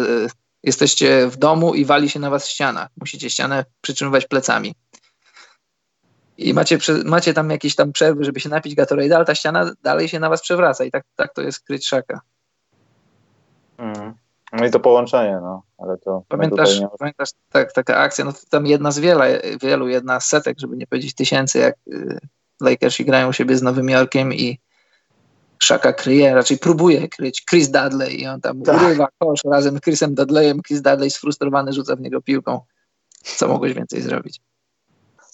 jesteście 0.63 1.29
w 1.29 1.37
domu 1.37 1.75
i 1.75 1.85
wali 1.85 2.11
się 2.11 2.21
na 2.21 2.31
was 2.31 2.49
ściana. 2.49 2.89
Musicie 3.01 3.31
ścianę 3.31 3.65
przytrzymywać 3.81 4.27
plecami. 4.27 4.75
I 6.39 6.55
macie, 6.55 6.79
macie 7.05 7.35
tam 7.35 7.51
jakieś 7.51 7.75
tam 7.75 7.93
przerwy, 7.93 8.25
żeby 8.25 8.41
się 8.41 8.49
napić 8.49 8.75
Gatorade, 8.75 9.17
ale 9.17 9.25
ta 9.25 9.35
ściana 9.35 9.71
dalej 9.83 10.09
się 10.09 10.21
na 10.21 10.29
was 10.29 10.43
przewraca 10.43 10.85
i 10.85 10.91
tak, 10.91 11.05
tak 11.17 11.35
to 11.35 11.43
jest 11.43 11.61
kryć 11.61 11.89
szaka. 11.89 12.21
Mm. 13.79 14.15
No 14.53 14.67
i 14.67 14.71
to 14.71 14.81
połączenie, 14.81 15.39
no, 15.43 15.63
ale 15.79 15.99
to... 15.99 16.23
Pamiętasz, 16.29 16.81
nie... 16.81 16.89
pamiętasz 16.99 17.31
tak, 17.53 17.73
taka 17.73 17.97
akcja, 17.97 18.25
no 18.25 18.33
tam 18.51 18.67
jedna 18.67 18.91
z 18.91 18.99
wiele, 18.99 19.41
wielu, 19.63 19.89
jedna 19.89 20.21
z 20.21 20.29
setek, 20.29 20.59
żeby 20.61 20.77
nie 20.77 20.87
powiedzieć 20.87 21.15
tysięcy, 21.15 21.59
jak 21.59 21.75
y, 21.89 22.19
Lakersi 22.61 23.05
grają 23.05 23.29
u 23.29 23.33
siebie 23.33 23.57
z 23.57 23.63
Nowym 23.63 23.89
Jorkiem 23.89 24.35
i 24.35 24.59
Szaka 25.59 25.93
kryje, 25.93 26.35
raczej 26.35 26.59
próbuje 26.59 27.09
kryć 27.09 27.45
Chris 27.51 27.71
Dudley 27.71 28.21
i 28.21 28.27
on 28.27 28.41
tam 28.41 28.63
tak. 28.63 28.83
urywa 28.83 29.09
kosz 29.19 29.41
razem 29.45 29.79
z 29.79 29.81
Chrisem 29.81 30.15
Dudleyem. 30.15 30.63
Chris 30.63 30.83
Dudley 30.83 31.11
sfrustrowany 31.11 31.73
rzuca 31.73 31.97
w 31.97 32.01
niego 32.01 32.23
piłką. 32.23 32.61
Co 33.23 33.49
mogłeś 33.49 33.73
więcej 33.73 34.03
zrobić? 34.03 34.41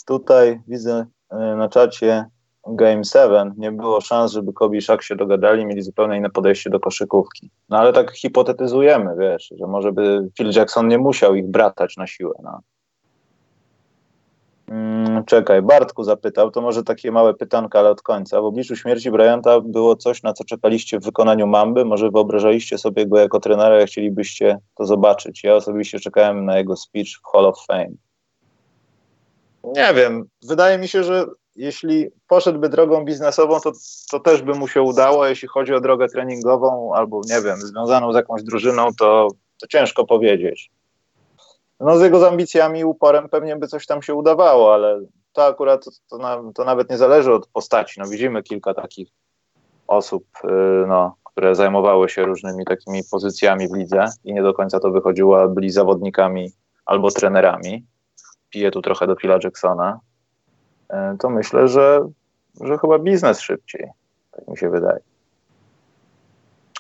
Tutaj 0.05 0.61
widzę 0.69 1.07
y, 1.33 1.57
na 1.57 1.69
czacie 1.69 2.27
Game 2.67 3.05
7 3.05 3.55
nie 3.57 3.73
było 3.73 4.01
szans, 4.01 4.33
żeby 4.33 4.53
Kobe 4.53 4.77
i 4.77 4.83
Shaq 4.83 5.03
się 5.03 5.17
dogadali, 5.17 5.67
mieli 5.67 5.83
zupełnie 5.83 6.17
inne 6.17 6.31
podejście 6.31 6.71
do 6.71 6.81
koszykówki. 6.81 7.51
No 7.69 7.79
ale 7.79 7.93
tak 7.93 8.13
hipotetyzujemy, 8.13 9.17
wiesz, 9.19 9.53
że 9.59 9.67
może 9.67 9.93
by 9.93 10.29
Phil 10.37 10.51
Jackson 10.51 10.89
nie 10.89 10.99
musiał 10.99 11.35
ich 11.35 11.47
bratać 11.47 11.97
na 11.97 12.07
siłę. 12.07 12.35
No. 12.43 12.61
Hmm, 14.69 15.25
czekaj, 15.25 15.63
Bartku 15.63 16.05
zapytał, 16.05 16.51
to 16.51 16.61
może 16.61 16.83
takie 16.83 17.13
małe 17.13 17.35
pytanka, 17.35 17.79
ale 17.79 17.91
od 17.91 18.03
końca. 18.03 18.41
W 18.41 18.45
obliczu 18.45 18.77
śmierci 18.77 19.11
Bryanta 19.11 19.61
było 19.61 19.97
coś, 19.97 20.23
na 20.23 20.33
co 20.33 20.45
czekaliście 20.45 20.99
w 20.99 21.05
wykonaniu 21.05 21.47
Mamby? 21.47 21.85
Może 21.85 22.11
wyobrażaliście 22.11 22.79
sobie 22.79 23.07
go 23.07 23.19
jako 23.19 23.41
trenera, 23.41 23.81
jak 23.81 23.89
chcielibyście 23.89 24.59
to 24.75 24.85
zobaczyć? 24.87 25.45
Ja 25.45 25.55
osobiście 25.55 26.01
czekałem 26.01 26.45
na 26.45 26.59
jego 26.59 26.77
speech 26.77 27.09
w 27.09 27.33
Hall 27.33 27.47
of 27.47 27.65
Fame. 27.67 27.95
Nie 29.65 29.95
wiem, 29.95 30.25
wydaje 30.49 30.79
mi 30.79 30.89
się, 30.89 31.05
że 31.05 31.27
jeśli 31.57 32.09
poszedłby 32.29 32.69
drogą 32.69 33.05
biznesową, 33.05 33.61
to, 33.61 33.73
to 34.11 34.21
też 34.21 34.43
by 34.43 34.55
mu 34.55 34.69
się 34.69 34.83
udało. 34.83 35.27
Jeśli 35.27 35.49
chodzi 35.49 35.75
o 35.75 35.81
drogę 35.81 36.09
treningową 36.09 36.95
albo, 36.95 37.21
nie 37.31 37.41
wiem, 37.41 37.57
związaną 37.57 38.13
z 38.13 38.17
jakąś 38.17 38.43
drużyną, 38.43 38.89
to, 38.99 39.29
to 39.61 39.67
ciężko 39.67 40.07
powiedzieć. 40.07 40.71
No 41.81 41.99
z 41.99 42.03
jego 42.03 42.29
ambicjami 42.29 42.81
i 42.81 42.85
uporem 42.85 43.29
pewnie 43.29 43.57
by 43.57 43.67
coś 43.67 43.87
tam 43.87 44.03
się 44.03 44.15
udawało, 44.15 44.75
ale 44.75 45.01
to 45.33 45.47
akurat 45.47 45.85
to, 45.85 46.19
to, 46.19 46.43
to 46.55 46.65
nawet 46.65 46.91
nie 46.91 46.99
zależy 46.99 47.33
od 47.33 47.47
postaci. 47.47 48.01
No 48.01 48.07
widzimy 48.07 48.43
kilka 48.43 48.75
takich 48.75 49.09
osób, 49.87 50.25
yy, 50.45 50.85
no, 50.89 51.17
które 51.25 51.55
zajmowały 51.55 52.09
się 52.09 52.23
różnymi 52.23 52.65
takimi 52.65 53.03
pozycjami 53.11 53.69
w 53.69 53.75
lidze 53.75 54.05
i 54.25 54.33
nie 54.35 54.43
do 54.43 54.55
końca 54.55 54.81
to 54.81 54.91
wychodziło, 54.91 55.49
byli 55.49 55.71
zawodnikami 55.71 56.51
albo 56.87 57.11
trenerami. 57.11 57.87
Piję 58.53 58.71
tu 58.71 58.83
trochę 58.83 59.07
do 59.07 59.17
Phila 59.17 59.39
Jacksona. 59.45 60.01
E, 60.89 61.17
to 61.21 61.31
myślę, 61.31 61.69
że, 61.69 62.09
że 62.61 62.79
chyba 62.79 62.99
biznes 62.99 63.41
szybciej. 63.41 63.91
Tak 64.31 64.49
mi 64.49 64.59
się 64.59 64.71
wydaje. 64.71 65.01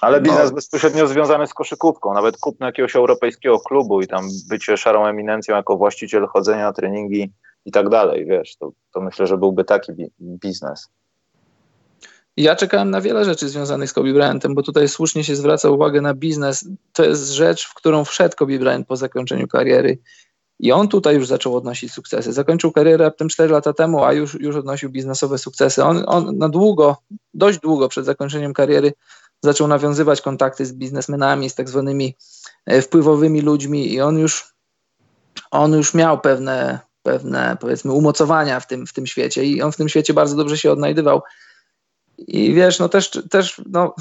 Ale 0.00 0.20
no. 0.20 0.24
biznes 0.24 0.50
no. 0.50 0.54
bezpośrednio 0.54 1.06
związany 1.06 1.46
z 1.46 1.54
koszykówką, 1.54 2.14
nawet 2.14 2.36
kupno 2.36 2.66
jakiegoś 2.66 2.96
europejskiego 2.96 3.60
klubu 3.60 4.00
i 4.00 4.06
tam 4.06 4.28
bycie 4.48 4.76
szarą 4.76 5.06
eminencją 5.06 5.56
jako 5.56 5.76
właściciel 5.76 6.26
chodzenia 6.26 6.64
na 6.64 6.72
treningi 6.72 7.32
i 7.64 7.72
tak 7.72 7.88
dalej, 7.88 8.26
wiesz, 8.26 8.56
to, 8.56 8.72
to 8.94 9.00
myślę, 9.00 9.26
że 9.26 9.38
byłby 9.38 9.64
taki 9.64 9.92
bi 9.92 10.10
biznes. 10.20 10.88
Ja 12.36 12.56
czekałem 12.56 12.90
na 12.90 13.00
wiele 13.00 13.24
rzeczy 13.24 13.48
związanych 13.48 13.90
z 13.90 13.92
Kobe 13.92 14.12
Bryantem, 14.12 14.54
bo 14.54 14.62
tutaj 14.62 14.88
słusznie 14.88 15.24
się 15.24 15.36
zwraca 15.36 15.70
uwagę 15.70 16.00
na 16.00 16.14
biznes. 16.14 16.68
To 16.92 17.04
jest 17.04 17.30
rzecz, 17.30 17.66
w 17.68 17.74
którą 17.74 18.04
wszedł 18.04 18.36
Kobe 18.36 18.58
Bryant 18.58 18.86
po 18.86 18.96
zakończeniu 18.96 19.48
kariery. 19.48 19.98
I 20.62 20.72
on 20.72 20.88
tutaj 20.88 21.14
już 21.14 21.26
zaczął 21.26 21.56
odnosić 21.56 21.92
sukcesy. 21.92 22.32
Zakończył 22.32 22.72
karierę 22.72 23.04
raptem 23.04 23.28
4 23.28 23.52
lata 23.52 23.72
temu, 23.72 24.04
a 24.04 24.12
już, 24.12 24.34
już 24.34 24.56
odnosił 24.56 24.90
biznesowe 24.90 25.38
sukcesy. 25.38 25.84
On, 25.84 26.04
on 26.06 26.38
na 26.38 26.48
długo, 26.48 26.96
dość 27.34 27.58
długo 27.58 27.88
przed 27.88 28.04
zakończeniem 28.04 28.52
kariery 28.52 28.92
zaczął 29.40 29.68
nawiązywać 29.68 30.20
kontakty 30.20 30.66
z 30.66 30.72
biznesmenami, 30.72 31.50
z 31.50 31.54
tak 31.54 31.68
zwanymi 31.68 32.16
e, 32.66 32.82
wpływowymi 32.82 33.40
ludźmi 33.40 33.92
i 33.92 34.00
on 34.00 34.18
już, 34.18 34.54
on 35.50 35.72
już 35.72 35.94
miał 35.94 36.20
pewne, 36.20 36.78
pewne 37.02 37.56
powiedzmy 37.60 37.92
umocowania 37.92 38.60
w 38.60 38.66
tym, 38.66 38.86
w 38.86 38.92
tym 38.92 39.06
świecie 39.06 39.44
i 39.44 39.62
on 39.62 39.72
w 39.72 39.76
tym 39.76 39.88
świecie 39.88 40.14
bardzo 40.14 40.36
dobrze 40.36 40.58
się 40.58 40.72
odnajdywał. 40.72 41.22
I 42.18 42.54
wiesz, 42.54 42.78
no 42.78 42.88
też, 42.88 43.10
też 43.30 43.62
no, 43.66 43.94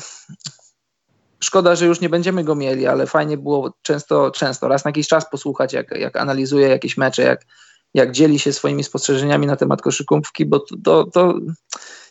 Szkoda, 1.44 1.76
że 1.76 1.86
już 1.86 2.02
nie 2.02 2.10
będziemy 2.10 2.44
go 2.44 2.56
mieli, 2.56 2.88
ale 2.88 3.08
fajnie 3.08 3.38
było 3.38 3.74
często, 3.82 4.32
często 4.32 4.68
raz 4.68 4.86
na 4.86 4.90
jakiś 4.90 5.08
czas 5.08 5.30
posłuchać, 5.30 5.74
jak, 5.74 5.92
jak 5.92 6.16
analizuje 6.16 6.68
jakieś 6.68 6.98
mecze, 6.98 7.24
jak, 7.24 7.46
jak 7.94 8.12
dzieli 8.12 8.40
się 8.40 8.54
swoimi 8.54 8.84
spostrzeżeniami 8.84 9.48
na 9.48 9.56
temat 9.56 9.82
koszykówki, 9.82 10.46
bo 10.46 10.60
to, 10.60 10.76
to, 10.84 11.04
to 11.04 11.34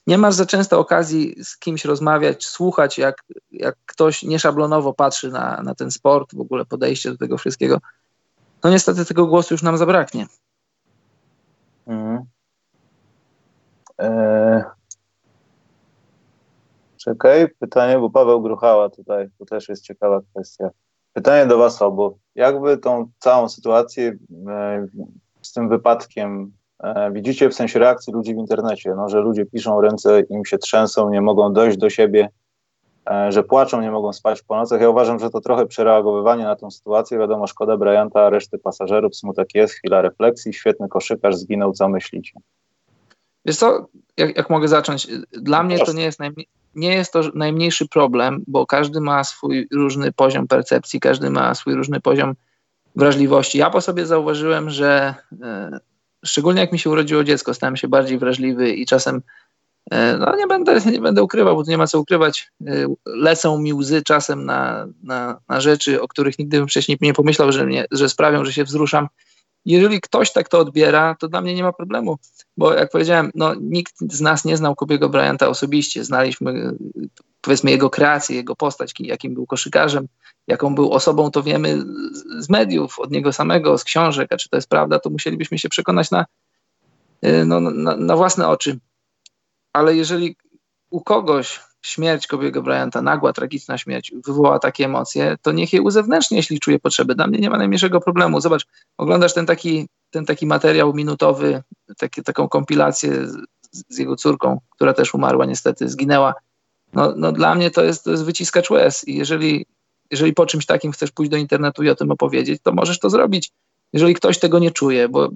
nie 0.07 0.19
masz 0.19 0.35
za 0.35 0.47
często 0.47 0.79
okazji 0.79 1.45
z 1.45 1.59
kimś 1.59 1.85
rozmawiać, 1.85 2.47
słuchać, 2.47 2.99
jak, 2.99 3.25
jak 3.51 3.77
ktoś 3.87 4.23
nieszablonowo 4.23 4.95
patrzy 4.95 5.31
na, 5.31 5.63
na 5.63 5.75
ten 5.75 5.91
sport, 5.91 6.35
w 6.35 6.41
ogóle 6.41 6.65
podejście 6.65 7.11
do 7.11 7.17
tego 7.17 7.39
wszystkiego. 7.39 7.79
No 8.65 8.71
niestety 8.71 9.05
tego 9.05 9.27
głosu 9.27 9.55
już 9.55 9.63
nam 9.63 9.79
zabraknie. 9.79 10.27
E, 14.01 14.65
Czekaj, 17.05 17.49
pytanie, 17.59 17.99
bo 17.99 18.11
Paweł 18.11 18.43
Gruchała 18.43 18.91
tutaj, 18.91 19.29
to 19.39 19.45
też 19.45 19.69
jest 19.69 19.85
ciekawa 19.85 20.21
kwestia. 20.31 20.71
Pytanie 21.13 21.47
do 21.47 21.59
Was 21.59 21.83
obu. 21.83 22.19
Jakby 22.35 22.79
tą 22.79 23.11
całą 23.19 23.49
sytuację 23.49 24.17
e, 24.49 24.87
z 25.43 25.53
tym 25.53 25.69
wypadkiem 25.69 26.53
e, 26.83 27.13
widzicie 27.13 27.49
w 27.49 27.55
sensie 27.55 27.79
reakcji 27.79 28.13
ludzi 28.13 28.35
w 28.35 28.39
internecie, 28.39 28.95
no, 28.97 29.09
że 29.09 29.21
ludzie 29.21 29.47
piszą, 29.47 29.81
ręce 29.81 30.21
im 30.21 30.45
się 30.45 30.59
trzęsą, 30.59 31.11
nie 31.11 31.21
mogą 31.21 31.53
dojść 31.53 31.79
do 31.79 31.91
siebie, 31.91 32.29
e, 33.11 33.33
że 33.33 33.43
płaczą, 33.43 33.81
nie 33.81 33.91
mogą 33.91 34.13
spać 34.13 34.43
po 34.43 34.57
nocach. 34.57 34.81
Ja 34.81 34.89
uważam, 34.89 35.19
że 35.19 35.31
to 35.31 35.41
trochę 35.41 35.67
przereagowywanie 35.67 36.45
na 36.45 36.57
tą 36.57 36.71
sytuację. 36.71 37.19
Wiadomo, 37.19 37.47
szkoda 37.47 37.77
Bryanta, 37.77 38.31
reszty 38.31 38.59
pasażerów, 38.59 39.17
smutek 39.17 39.55
jest, 39.55 39.75
chwila 39.75 40.03
refleksji, 40.03 40.53
świetny 40.53 40.89
koszykarz 40.89 41.37
zginął, 41.37 41.73
co 41.73 41.89
myślicie? 41.89 42.41
Wiesz 43.45 43.57
co, 43.57 43.89
jak, 44.17 44.37
jak 44.37 44.51
mogę 44.51 44.69
zacząć? 44.69 45.07
Dla 45.33 45.63
mnie 45.63 45.79
to 45.79 45.93
nie 45.93 46.03
jest 46.03 46.19
najmniej 46.19 46.49
nie 46.75 46.95
jest 46.95 47.13
to 47.13 47.23
najmniejszy 47.35 47.89
problem, 47.89 48.45
bo 48.47 48.67
każdy 48.67 49.01
ma 49.01 49.25
swój 49.25 49.69
różny 49.73 50.13
poziom 50.13 50.49
percepcji, 50.49 51.01
każdy 51.01 51.31
ma 51.31 51.55
swój 51.55 51.75
różny 51.75 52.01
poziom 52.01 52.35
wrażliwości. 52.97 53.59
Ja 53.59 53.71
po 53.71 53.81
sobie 53.81 54.07
zauważyłem, 54.07 54.71
że 54.71 55.15
e, 55.43 55.81
szczególnie 56.25 56.61
jak 56.61 56.73
mi 56.73 56.79
się 56.79 56.91
urodziło 56.91 57.25
dziecko, 57.25 57.55
stałem 57.55 57.77
się 57.77 57.89
bardziej 57.89 58.19
wrażliwy 58.19 58.71
i 58.71 58.87
czasem, 58.87 59.23
e, 59.91 60.17
no 60.17 60.37
nie 60.37 60.47
będę, 60.47 60.81
nie 60.93 61.01
będę 61.01 61.23
ukrywał, 61.23 61.57
bo 61.57 61.65
tu 61.65 61.71
nie 61.71 61.79
ma 61.79 61.87
co 61.87 62.01
ukrywać, 62.01 62.51
e, 62.67 62.87
lecą 63.07 63.59
mi 63.59 63.75
łzy 63.75 64.03
czasem 64.03 64.45
na, 64.45 64.87
na, 65.03 65.41
na 65.49 65.61
rzeczy, 65.61 66.03
o 66.03 66.09
których 66.09 66.39
nigdy 66.39 66.59
bym 66.59 66.69
wcześniej 66.69 66.99
nie 67.01 67.15
pomyślał, 67.15 67.53
że, 67.53 67.67
mnie, 67.67 67.85
że 67.91 68.09
sprawią, 68.09 68.45
że 68.45 68.53
się 68.53 68.65
wzruszam 68.65 69.09
jeżeli 69.65 70.01
ktoś 70.01 70.33
tak 70.33 70.49
to 70.49 70.59
odbiera, 70.59 71.17
to 71.21 71.29
dla 71.29 71.41
mnie 71.41 71.55
nie 71.55 71.63
ma 71.63 71.73
problemu, 71.73 72.19
bo 72.57 72.75
jak 72.75 72.91
powiedziałem, 72.91 73.31
no, 73.35 73.55
nikt 73.61 73.95
z 74.13 74.21
nas 74.21 74.45
nie 74.45 74.57
znał 74.57 74.75
Kobiego 74.75 75.09
Bryanta 75.09 75.49
osobiście, 75.49 76.05
znaliśmy 76.05 76.73
powiedzmy 77.41 77.71
jego 77.71 77.91
kreację, 77.91 78.37
jego 78.37 78.57
postać, 78.57 78.93
jakim 78.99 79.35
był 79.35 79.47
koszykarzem, 79.47 80.09
jaką 80.47 80.75
był 80.75 80.93
osobą, 80.93 81.31
to 81.31 81.43
wiemy 81.43 81.85
z 82.39 82.49
mediów, 82.49 82.99
od 82.99 83.11
niego 83.11 83.33
samego, 83.33 83.79
z 83.79 83.85
książek, 83.85 84.33
a 84.33 84.37
czy 84.37 84.49
to 84.49 84.57
jest 84.57 84.69
prawda, 84.69 84.99
to 84.99 85.11
musielibyśmy 85.11 85.59
się 85.59 85.69
przekonać 85.69 86.11
na, 86.11 86.27
y, 87.27 87.45
no, 87.47 87.61
na, 87.61 87.97
na 87.97 88.17
własne 88.17 88.49
oczy. 88.49 88.79
Ale 89.73 89.97
jeżeli 89.97 90.37
u 90.91 91.01
kogoś 91.01 91.61
śmierć 91.83 92.27
Kobiego 92.27 92.63
Bryanta, 92.63 93.03
nagła, 93.03 93.33
tragiczna 93.33 93.79
śmierć 93.79 94.13
wywoła 94.27 94.59
takie 94.59 94.85
emocje, 94.85 95.37
to 95.43 95.53
niech 95.53 95.73
je 95.73 95.83
uzewnętrzni, 95.83 96.37
jeśli 96.37 96.61
czuje 96.61 96.79
potrzeby. 96.79 97.15
Dla 97.15 97.27
mnie 97.27 97.39
nie 97.39 97.51
ma 97.51 97.59
najmniejszego 97.59 98.01
problemu. 98.01 98.41
Zobacz, 98.41 98.67
oglądasz 98.99 99.35
ten 99.35 99.47
taki, 99.47 99.89
ten 100.11 100.25
taki 100.27 100.47
materiał 100.47 100.95
minutowy, 100.95 101.63
taki, 101.99 102.23
taką 102.23 102.49
kompilację 102.49 103.27
z, 103.27 103.37
z, 103.89 103.99
jego 103.99 104.17
córką, 104.17 104.61
która 104.71 104.95
też 104.95 105.15
umarła 105.15 105.47
niestety, 105.47 105.89
zginęła. 105.89 106.35
No, 106.93 107.15
no 107.17 107.33
dla 107.33 107.55
mnie 107.55 107.71
to 107.71 107.85
jest, 107.85 108.05
to 108.05 108.11
jest 108.11 108.25
wyciskacz 108.25 108.71
łez 108.71 109.09
i 109.09 109.17
jeżeli, 109.17 109.67
jeżeli 110.11 110.33
po 110.33 110.47
czymś 110.47 110.67
takim 110.67 110.93
chcesz 110.93 111.11
pójść 111.11 111.31
do 111.31 111.37
internetu 111.37 111.83
i 111.83 111.89
o 111.89 111.95
tym 111.95 112.11
opowiedzieć, 112.11 112.63
to 112.63 112.73
możesz 112.73 112.99
to 112.99 113.11
zrobić. 113.11 113.51
Jeżeli 113.93 114.15
ktoś 114.15 114.39
tego 114.39 114.59
nie 114.59 114.71
czuje, 114.71 115.09
bo 115.09 115.29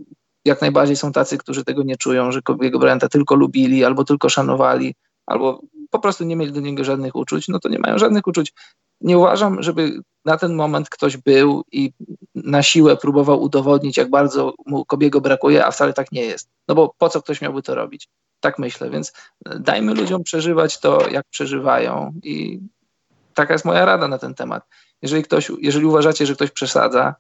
jak 0.45 0.61
najbardziej 0.61 0.97
są 0.97 1.13
tacy, 1.13 1.39
którzy 1.39 1.65
tego 1.65 1.83
nie 1.83 1.97
czują, 1.97 2.33
że 2.33 2.43
Kobiego 2.43 2.79
Bryanta 2.79 3.09
tylko 3.09 3.35
lubili 3.35 3.85
albo 3.85 4.05
tylko 4.05 4.29
szanowali, 4.29 4.95
albo 5.27 5.61
po 5.95 5.99
prostu 5.99 6.25
nie 6.25 6.37
mieli 6.37 6.53
do 6.53 6.61
niego 6.61 6.85
żadnych 6.85 7.17
uczuć, 7.17 7.49
no 7.49 7.59
to 7.61 7.69
nie 7.69 7.79
mają 7.79 7.99
żadnych 7.99 8.27
uczuć. 8.27 8.53
Nie 9.01 9.19
uważam, 9.19 9.63
żeby 9.63 10.01
na 10.25 10.39
ten 10.39 10.55
moment 10.55 10.89
ktoś 10.89 11.17
był 11.17 11.65
i 11.73 11.93
na 12.35 12.63
siłę 12.63 12.97
próbował 12.97 13.43
udowodnić, 13.43 13.97
jak 13.97 14.11
bardzo 14.11 14.55
mu 14.67 14.85
Kobiego 14.85 15.21
brakuje, 15.21 15.67
a 15.67 15.71
wcale 15.71 15.93
tak 15.93 16.13
nie 16.13 16.23
jest. 16.23 16.49
No 16.69 16.75
bo 16.75 16.95
po 16.99 17.09
co 17.09 17.23
ktoś 17.23 17.41
miałby 17.41 17.63
to 17.63 17.75
robić? 17.75 18.09
tak 18.45 18.59
myślę, 18.59 18.91
więc 18.91 19.13
dajmy 19.61 19.95
ludziom 19.95 20.23
przeżywać 20.23 20.81
to, 20.81 21.09
jak 21.09 21.27
przeżywają 21.31 22.13
i 22.23 22.61
taka 23.35 23.53
jest 23.53 23.65
moja 23.65 23.85
rada 23.85 24.09
na 24.09 24.19
ten 24.19 24.35
temat. 24.35 24.65
Jeżeli 25.03 25.23
ktoś, 25.23 25.53
jeżeli 25.61 25.87
uważacie, 25.87 26.27
że 26.27 26.35
ktoś 26.35 26.51
przesadza, 26.51 27.15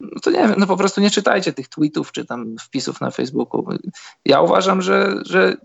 no 0.00 0.20
to 0.22 0.30
nie 0.30 0.48
wiem, 0.48 0.54
no 0.58 0.66
po 0.66 0.76
prostu 0.76 1.00
nie 1.00 1.10
czytajcie 1.10 1.52
tych 1.52 1.68
tweetów 1.68 2.12
czy 2.12 2.24
tam 2.24 2.56
wpisów 2.60 3.00
na 3.00 3.10
Facebooku. 3.10 3.66
Ja 4.24 4.40
uważam, 4.40 4.82
że, 4.82 5.14
że, 5.26 5.56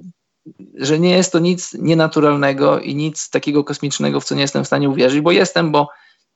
że 0.75 0.99
nie 0.99 1.09
jest 1.09 1.31
to 1.31 1.39
nic 1.39 1.73
nienaturalnego 1.73 2.79
i 2.79 2.95
nic 2.95 3.29
takiego 3.29 3.63
kosmicznego, 3.63 4.19
w 4.19 4.25
co 4.25 4.35
nie 4.35 4.41
jestem 4.41 4.63
w 4.63 4.67
stanie 4.67 4.89
uwierzyć, 4.89 5.21
bo 5.21 5.31
jestem, 5.31 5.71
bo 5.71 5.89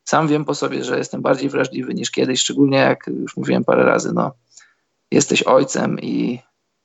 sam 0.03 0.27
wiem 0.27 0.45
po 0.45 0.55
sobie, 0.55 0.83
że 0.83 0.97
jestem 0.97 1.21
bardziej 1.21 1.49
wrażliwy 1.49 1.93
niż 1.93 2.11
kiedyś, 2.11 2.41
szczególnie 2.41 2.77
jak 2.77 3.07
już 3.07 3.37
mówiłem 3.37 3.63
parę 3.63 3.83
razy, 3.83 4.13
no 4.13 4.31
jesteś 5.11 5.43
ojcem 5.43 5.99
i 5.99 6.39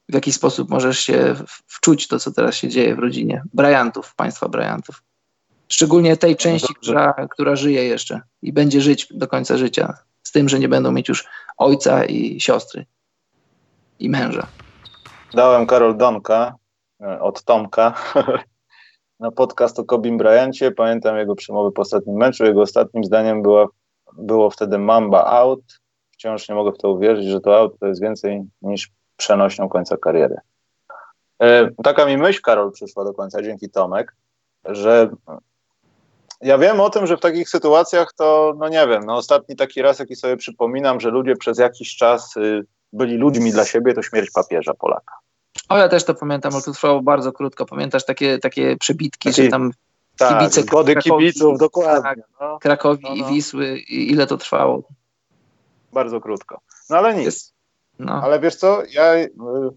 w 0.09 0.15
jaki 0.15 0.33
sposób 0.33 0.71
możesz 0.71 0.99
się 0.99 1.35
wczuć 1.67 2.09
to, 2.09 2.19
co 2.19 2.33
teraz 2.33 2.55
się 2.55 2.69
dzieje 2.69 2.95
w 2.95 2.99
rodzinie 2.99 3.43
Bryantów, 3.55 4.15
państwa 4.15 4.49
Bryantów. 4.49 5.03
Szczególnie 5.69 6.17
tej 6.17 6.37
części, 6.37 6.75
która, 6.75 7.13
która 7.31 7.57
żyje 7.57 7.85
jeszcze 7.85 8.21
i 8.43 8.53
będzie 8.53 8.81
żyć 8.81 9.09
do 9.11 9.29
końca 9.29 9.57
życia, 9.57 9.95
z 10.23 10.33
tym, 10.33 10.49
że 10.49 10.59
nie 10.59 10.69
będą 10.69 10.93
mieć 10.93 11.09
już 11.09 11.25
ojca 11.57 12.05
i 12.05 12.41
siostry 12.41 12.87
i 13.99 14.11
męża. 14.11 14.47
Dałem 15.35 15.67
Karol 15.67 15.97
Donka 15.97 16.55
od 17.21 17.45
Tomka 17.45 17.95
na 19.21 19.31
podcast 19.31 19.79
o 19.79 19.85
Kobim 19.85 20.19
Bryancie. 20.19 20.71
Pamiętam 20.71 21.19
jego 21.19 21.35
przemowę 21.35 21.73
po 21.73 21.83
ostatnim 21.83 22.17
meczu. 22.17 22.45
Jego 22.45 22.63
ostatnim 22.63 23.05
zdaniem 23.05 23.43
była, 23.43 23.67
było 24.13 24.51
wtedy 24.51 24.79
Mamba 24.79 25.25
out. 25.25 25.61
Wciąż 26.11 26.49
nie 26.49 26.55
mogę 26.55 26.73
w 26.73 26.79
to 26.79 26.91
uwierzyć, 26.91 27.27
że 27.27 27.41
to 27.41 27.59
out 27.59 27.79
to 27.81 27.87
jest 27.87 28.03
więcej 28.03 28.45
niż 28.63 28.91
przenośnią 29.17 29.69
końca 29.69 29.97
kariery. 29.97 30.37
E, 31.43 31.71
taka 31.85 32.07
mi 32.07 32.17
myśl, 32.17 32.41
Karol, 32.43 32.73
przyszła 32.73 33.05
do 33.05 33.15
końca, 33.15 33.43
dzięki 33.43 33.71
Tomek, 33.71 34.17
że 34.65 35.11
ja 36.41 36.59
wiem 36.59 36.81
o 36.81 36.91
tym, 36.91 37.07
że 37.07 37.17
w 37.17 37.21
takich 37.21 37.49
sytuacjach 37.49 38.13
to, 38.13 38.55
no 38.59 38.69
nie 38.69 38.87
wiem, 38.89 39.05
no 39.07 39.17
ostatni 39.17 39.57
taki 39.57 39.83
raz, 39.83 39.99
jaki 39.99 40.17
sobie 40.17 40.37
przypominam, 40.37 41.01
że 41.01 41.11
ludzie 41.11 41.37
przez 41.37 41.59
jakiś 41.59 41.97
czas 41.97 42.37
y, 42.37 42.67
byli 42.93 43.17
ludźmi 43.17 43.53
dla 43.53 43.65
siebie, 43.65 43.95
to 43.95 44.03
śmierć 44.03 44.31
papieża 44.31 44.75
Polaka. 44.75 45.15
O, 45.69 45.79
ja 45.79 45.89
też 45.89 46.05
to 46.05 46.15
pamiętam, 46.15 46.53
ale 46.55 46.63
to 46.63 46.73
trwało 46.73 47.03
bardzo 47.03 47.33
krótko. 47.33 47.67
Pamiętasz 47.67 48.05
takie, 48.05 48.39
takie 48.39 48.77
przebitki, 48.77 49.29
Taki, 49.29 49.43
że 49.43 49.49
tam 49.49 49.73
tak, 50.19 50.39
kibice 50.39 50.63
zgody 50.63 50.93
Krakowi, 50.93 51.25
kibiców, 51.27 51.59
dokładnie. 51.59 52.03
Tak, 52.03 52.19
no. 52.41 52.59
Krakowi 52.59 53.05
no, 53.05 53.15
no. 53.17 53.29
i 53.29 53.35
Wisły, 53.35 53.79
i 53.79 54.11
ile 54.13 54.27
to 54.27 54.37
trwało? 54.37 54.83
Bardzo 55.93 56.21
krótko. 56.21 56.61
No 56.91 56.97
ale 56.97 57.15
nic. 57.15 57.55
No. 57.99 58.13
Ale 58.13 58.41
wiesz 58.41 58.57
co, 58.57 58.83
ja, 58.93 59.15
y, 59.15 59.31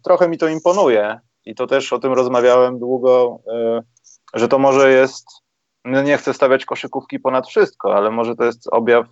trochę 0.04 0.30
mi 0.30 0.38
to 0.38 0.48
imponuje 0.48 1.20
i 1.46 1.56
to 1.56 1.68
też 1.68 1.94
o 1.94 2.00
tym 2.00 2.14
rozmawiałem 2.14 2.80
długo, 2.80 3.40
y, 3.48 4.40
że 4.40 4.48
to 4.48 4.60
może 4.60 4.92
jest 4.92 5.26
no 5.86 6.02
nie 6.02 6.18
chcę 6.18 6.34
stawiać 6.34 6.66
koszykówki 6.66 7.20
ponad 7.20 7.48
wszystko, 7.48 7.96
ale 7.96 8.12
może 8.12 8.36
to 8.36 8.44
jest 8.44 8.68
objaw 8.72 9.06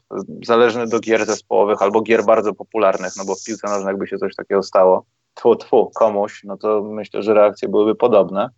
zależny 0.45 0.87
do 0.87 0.99
gier 0.99 1.25
zespołowych 1.25 1.81
albo 1.81 2.01
gier 2.01 2.25
bardzo 2.25 2.53
popularnych, 2.53 3.13
no 3.17 3.25
bo 3.25 3.35
w 3.35 3.43
piłce 3.43 3.67
nożnej 3.67 3.87
jakby 3.87 4.07
się 4.07 4.17
coś 4.17 4.35
takiego 4.35 4.63
stało, 4.63 5.05
tfu, 5.37 5.55
tfu, 5.55 5.91
komuś, 5.95 6.43
no 6.43 6.57
to 6.57 6.83
myślę, 6.83 7.23
że 7.23 7.33
reakcje 7.33 7.69
byłyby 7.69 7.95
podobne, 7.95 8.49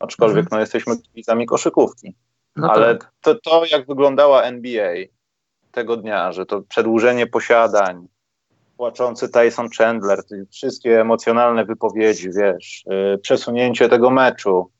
aczkolwiek 0.00 0.44
mhm. 0.44 0.48
no 0.52 0.60
jesteśmy 0.60 0.98
kibicami 0.98 1.46
koszykówki. 1.46 2.14
No 2.56 2.70
ale 2.70 2.96
tak. 2.96 3.12
to, 3.20 3.34
to, 3.34 3.64
jak 3.64 3.86
wyglądała 3.86 4.42
NBA 4.42 4.94
tego 5.72 5.96
dnia, 5.96 6.32
że 6.32 6.46
to 6.46 6.62
przedłużenie 6.62 7.26
posiadań, 7.26 8.06
płaczący 8.76 9.28
Tyson 9.28 9.68
Chandler, 9.78 10.22
wszystkie 10.50 11.00
emocjonalne 11.00 11.64
wypowiedzi, 11.64 12.30
wiesz, 12.30 12.84
yy, 12.86 13.18
przesunięcie 13.18 13.88
tego 13.88 14.10
meczu, 14.10 14.70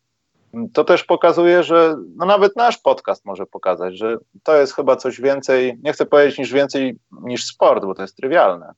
to 0.73 0.85
też 0.85 1.05
pokazuje, 1.05 1.63
że 1.63 1.97
no 2.17 2.27
nawet 2.27 2.57
nasz 2.57 2.79
podcast 2.79 3.25
może 3.25 3.47
pokazać, 3.47 3.99
że 3.99 4.17
to 4.43 4.57
jest 4.57 4.75
chyba 4.75 4.97
coś 4.97 5.21
więcej, 5.21 5.79
nie 5.83 5.93
chcę 5.93 6.07
powiedzieć 6.07 6.39
niż 6.39 6.53
więcej 6.53 6.99
niż 7.11 7.45
sport, 7.45 7.85
bo 7.85 7.95
to 7.95 8.03
jest 8.03 8.17
trywialne, 8.17 8.73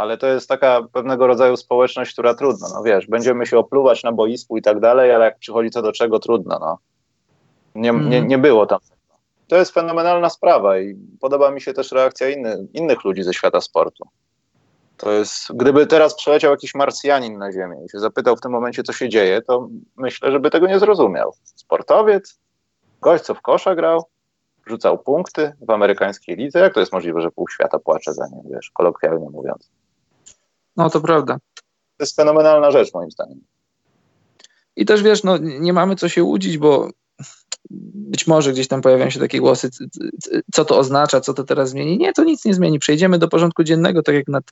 ale 0.00 0.18
to 0.18 0.26
jest 0.26 0.48
taka 0.48 0.82
pewnego 0.92 1.26
rodzaju 1.26 1.56
społeczność, 1.56 2.12
która 2.12 2.34
trudno, 2.34 2.68
no 2.74 2.82
wiesz, 2.82 3.06
będziemy 3.06 3.46
się 3.46 3.58
opluwać 3.58 4.02
na 4.02 4.12
boisku 4.12 4.56
i 4.56 4.62
tak 4.62 4.80
dalej, 4.80 5.12
ale 5.12 5.24
jak 5.24 5.38
przychodzi 5.38 5.70
co 5.70 5.82
do 5.82 5.92
czego, 5.92 6.18
trudno, 6.18 6.58
no. 6.60 6.78
Nie, 7.74 7.90
nie, 7.90 7.98
mhm. 7.98 8.28
nie 8.28 8.38
było 8.38 8.66
tam. 8.66 8.78
To 9.48 9.56
jest 9.56 9.74
fenomenalna 9.74 10.30
sprawa 10.30 10.78
i 10.78 10.94
podoba 11.20 11.50
mi 11.50 11.60
się 11.60 11.74
też 11.74 11.92
reakcja 11.92 12.28
inny, 12.28 12.66
innych 12.72 13.04
ludzi 13.04 13.22
ze 13.22 13.34
świata 13.34 13.60
sportu. 13.60 14.04
To 14.96 15.12
jest, 15.12 15.52
gdyby 15.54 15.86
teraz 15.86 16.14
przeleciał 16.14 16.50
jakiś 16.50 16.74
Marsjanin 16.74 17.38
na 17.38 17.52
Ziemię 17.52 17.84
i 17.86 17.90
się 17.90 17.98
zapytał 17.98 18.36
w 18.36 18.40
tym 18.40 18.52
momencie, 18.52 18.82
co 18.82 18.92
się 18.92 19.08
dzieje, 19.08 19.42
to 19.42 19.68
myślę, 19.96 20.32
żeby 20.32 20.50
tego 20.50 20.66
nie 20.66 20.78
zrozumiał. 20.78 21.34
Sportowiec, 21.44 22.38
gość, 23.00 23.24
co 23.24 23.34
w 23.34 23.42
kosza 23.42 23.74
grał, 23.74 24.04
rzucał 24.66 24.98
punkty 24.98 25.52
w 25.60 25.70
amerykańskiej 25.70 26.36
lidze. 26.36 26.58
Jak 26.58 26.74
to 26.74 26.80
jest 26.80 26.92
możliwe, 26.92 27.20
że 27.20 27.30
pół 27.30 27.48
świata 27.48 27.78
płacze 27.78 28.14
za 28.14 28.26
nim, 28.26 28.42
wiesz, 28.50 28.70
kolokwialnie 28.70 29.30
mówiąc? 29.30 29.70
No 30.76 30.90
to 30.90 31.00
prawda. 31.00 31.38
To 31.96 32.04
jest 32.04 32.16
fenomenalna 32.16 32.70
rzecz, 32.70 32.94
moim 32.94 33.10
zdaniem. 33.10 33.40
I 34.76 34.84
też 34.84 35.02
wiesz, 35.02 35.22
no, 35.22 35.38
nie 35.38 35.72
mamy 35.72 35.96
co 35.96 36.08
się 36.08 36.24
łudzić, 36.24 36.58
bo 36.58 36.90
być 37.70 38.26
może 38.26 38.52
gdzieś 38.52 38.68
tam 38.68 38.82
pojawiają 38.82 39.10
się 39.10 39.20
takie 39.20 39.40
głosy, 39.40 39.70
co 40.52 40.64
to 40.64 40.78
oznacza, 40.78 41.20
co 41.20 41.34
to 41.34 41.44
teraz 41.44 41.70
zmieni. 41.70 41.98
Nie, 41.98 42.12
to 42.12 42.24
nic 42.24 42.44
nie 42.44 42.54
zmieni. 42.54 42.78
Przejdziemy 42.78 43.18
do 43.18 43.28
porządku 43.28 43.64
dziennego, 43.64 44.02
tak 44.02 44.14
jak 44.14 44.28
nad 44.28 44.44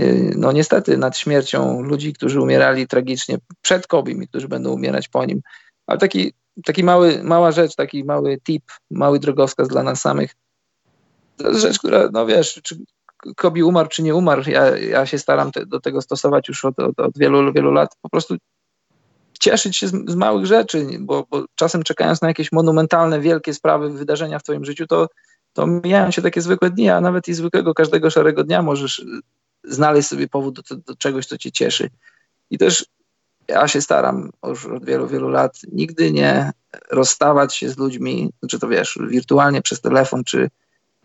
Y, 0.00 0.34
no 0.36 0.52
niestety 0.52 0.98
nad 0.98 1.16
śmiercią 1.16 1.82
ludzi, 1.82 2.12
którzy 2.12 2.40
umierali 2.40 2.86
tragicznie 2.86 3.38
przed 3.60 3.86
Kobim 3.86 4.22
i 4.22 4.28
którzy 4.28 4.48
będą 4.48 4.70
umierać 4.70 5.08
po 5.08 5.24
nim. 5.24 5.40
Ale 5.86 5.98
taki, 5.98 6.32
taki 6.64 6.84
mały, 6.84 7.22
mała 7.22 7.52
rzecz, 7.52 7.74
taki 7.74 8.04
mały 8.04 8.40
tip, 8.40 8.64
mały 8.90 9.18
drogowskaz 9.18 9.68
dla 9.68 9.82
nas 9.82 10.00
samych. 10.00 10.34
To 11.36 11.48
jest 11.48 11.60
rzecz, 11.60 11.78
która, 11.78 12.08
no 12.12 12.26
wiesz, 12.26 12.60
czy 12.62 12.76
Kobi 13.36 13.62
umarł, 13.62 13.88
czy 13.88 14.02
nie 14.02 14.14
umarł, 14.14 14.42
ja, 14.46 14.78
ja 14.78 15.06
się 15.06 15.18
staram 15.18 15.52
te, 15.52 15.66
do 15.66 15.80
tego 15.80 16.02
stosować 16.02 16.48
już 16.48 16.64
od, 16.64 16.78
od, 16.78 17.00
od, 17.00 17.18
wielu, 17.18 17.52
wielu 17.52 17.72
lat. 17.72 17.96
Po 18.02 18.08
prostu 18.08 18.36
cieszyć 19.40 19.76
się 19.76 19.88
z, 19.88 20.10
z 20.10 20.14
małych 20.14 20.46
rzeczy, 20.46 20.86
bo, 21.00 21.26
bo, 21.30 21.44
czasem 21.54 21.82
czekając 21.82 22.22
na 22.22 22.28
jakieś 22.28 22.52
monumentalne, 22.52 23.20
wielkie 23.20 23.54
sprawy, 23.54 23.90
wydarzenia 23.90 24.38
w 24.38 24.42
twoim 24.42 24.64
życiu, 24.64 24.86
to, 24.86 25.08
to 25.52 25.66
mijają 25.66 26.10
się 26.10 26.22
takie 26.22 26.40
zwykłe 26.40 26.70
dni, 26.70 26.90
a 26.90 27.00
nawet 27.00 27.28
i 27.28 27.34
zwykłego 27.34 27.74
każdego 27.74 28.10
szarego 28.10 28.44
dnia 28.44 28.62
możesz 28.62 29.04
znaleźć 29.64 30.08
sobie 30.08 30.28
powód 30.28 30.60
do, 30.60 30.76
do 30.76 30.96
czegoś, 30.96 31.26
co 31.26 31.38
cię 31.38 31.52
cieszy. 31.52 31.90
I 32.50 32.58
też 32.58 32.86
ja 33.48 33.68
się 33.68 33.80
staram 33.80 34.30
już 34.46 34.66
od 34.66 34.84
wielu, 34.84 35.08
wielu 35.08 35.28
lat 35.28 35.60
nigdy 35.72 36.12
nie 36.12 36.50
rozstawać 36.90 37.56
się 37.56 37.68
z 37.68 37.78
ludźmi, 37.78 38.30
czy 38.50 38.58
to 38.58 38.68
wiesz, 38.68 38.98
wirtualnie 39.08 39.62
przez 39.62 39.80
telefon, 39.80 40.24
czy, 40.24 40.48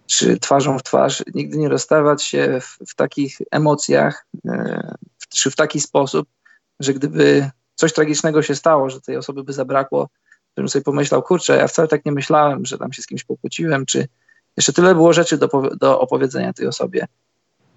czy 0.10 0.39
twarzą 0.39 0.80
w 0.80 0.84
twarz, 0.84 1.24
nigdy 1.34 1.58
nie 1.58 1.69
rozstawać 1.69 2.24
się 2.24 2.60
w, 2.62 2.78
w 2.89 2.95
takich 2.95 3.38
emocjach, 3.52 4.26
e, 4.45 4.95
w, 5.17 5.28
czy 5.28 5.52
w 5.52 5.56
taki 5.56 5.80
sposób, 5.80 6.28
że 6.80 6.93
gdyby 6.93 7.50
coś 7.76 7.93
tragicznego 7.93 8.41
się 8.41 8.56
stało, 8.56 8.89
że 8.89 9.02
tej 9.02 9.17
osoby 9.17 9.43
by 9.43 9.54
zabrakło, 9.54 10.10
bym 10.56 10.69
sobie 10.69 10.84
pomyślał, 10.84 11.24
kurczę, 11.24 11.58
ja 11.58 11.67
wcale 11.67 11.88
tak 11.88 12.06
nie 12.06 12.12
myślałem, 12.12 12.65
że 12.65 12.78
tam 12.78 12.93
się 12.93 13.02
z 13.02 13.08
kimś 13.08 13.24
pokłóciłem, 13.24 13.86
czy 13.86 14.08
jeszcze 14.58 14.74
tyle 14.74 14.95
było 14.95 15.13
rzeczy 15.13 15.38
do, 15.38 15.50
do 15.78 16.00
opowiedzenia 16.00 16.54
tej 16.54 16.67
osobie. 16.67 17.08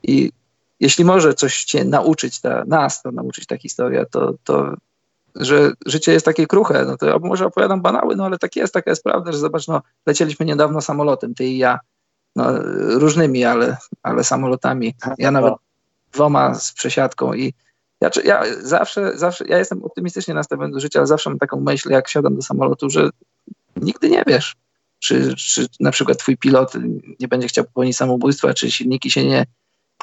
I 0.03 0.33
jeśli 0.81 1.05
może 1.05 1.35
coś 1.35 1.65
cię 1.65 1.85
nauczyć, 1.85 2.41
ta, 2.41 2.65
nas 2.65 3.03
to 3.03 3.11
nauczyć 3.11 3.47
ta 3.47 3.57
historia, 3.57 4.05
to, 4.05 4.35
to 4.45 4.75
że 5.35 5.73
życie 5.87 6.13
jest 6.13 6.27
takie 6.27 6.47
kruche, 6.47 6.85
no 6.85 6.97
to 6.97 7.07
ja 7.07 7.19
może 7.19 7.47
opowiadam 7.47 7.83
banały, 7.83 8.17
no 8.17 8.25
ale 8.25 8.39
tak 8.39 8.57
jest, 8.57 8.75
taka 8.75 8.91
jest 8.91 9.05
prawda, 9.05 9.33
że 9.33 9.39
zobacz, 9.39 9.69
no 9.69 9.83
lecieliśmy 10.07 10.47
niedawno 10.47 10.81
samolotem, 10.81 11.35
ty 11.35 11.45
i 11.45 11.59
ja, 11.59 11.79
no 12.37 12.53
różnymi, 12.99 13.45
ale, 13.45 13.77
ale 14.03 14.25
samolotami, 14.25 14.95
ja 15.19 15.31
nawet 15.31 15.51
no. 15.51 15.59
dwoma 16.13 16.55
z 16.55 16.73
przesiadką 16.73 17.35
i 17.35 17.55
ja, 18.01 18.11
ja 18.25 18.43
zawsze, 18.61 19.19
zawsze, 19.19 19.45
ja 19.49 19.59
jestem 19.59 19.85
optymistycznie 19.85 20.35
nastawiony 20.35 20.73
do 20.73 20.81
życia, 20.81 20.99
ale 20.99 21.07
zawsze 21.07 21.31
mam 21.31 21.39
taką 21.39 21.61
myśl, 21.61 21.91
jak 21.91 22.09
siadam 22.09 22.37
do 22.37 22.43
samolotu, 22.43 22.91
że 22.91 23.11
nigdy 23.77 24.11
nie 24.11 24.23
wiesz, 24.27 24.57
czy, 24.99 25.37
czy 25.37 25.67
na 25.81 25.91
przykład 25.91 26.19
twój 26.19 26.37
pilot 26.37 26.73
nie 27.21 27.29
będzie 27.29 27.49
chciał 27.49 27.65
popełnić 27.65 27.97
samobójstwa, 27.97 28.55
czy 28.55 28.71
silniki 28.71 29.11
się 29.11 29.25
nie, 29.25 29.47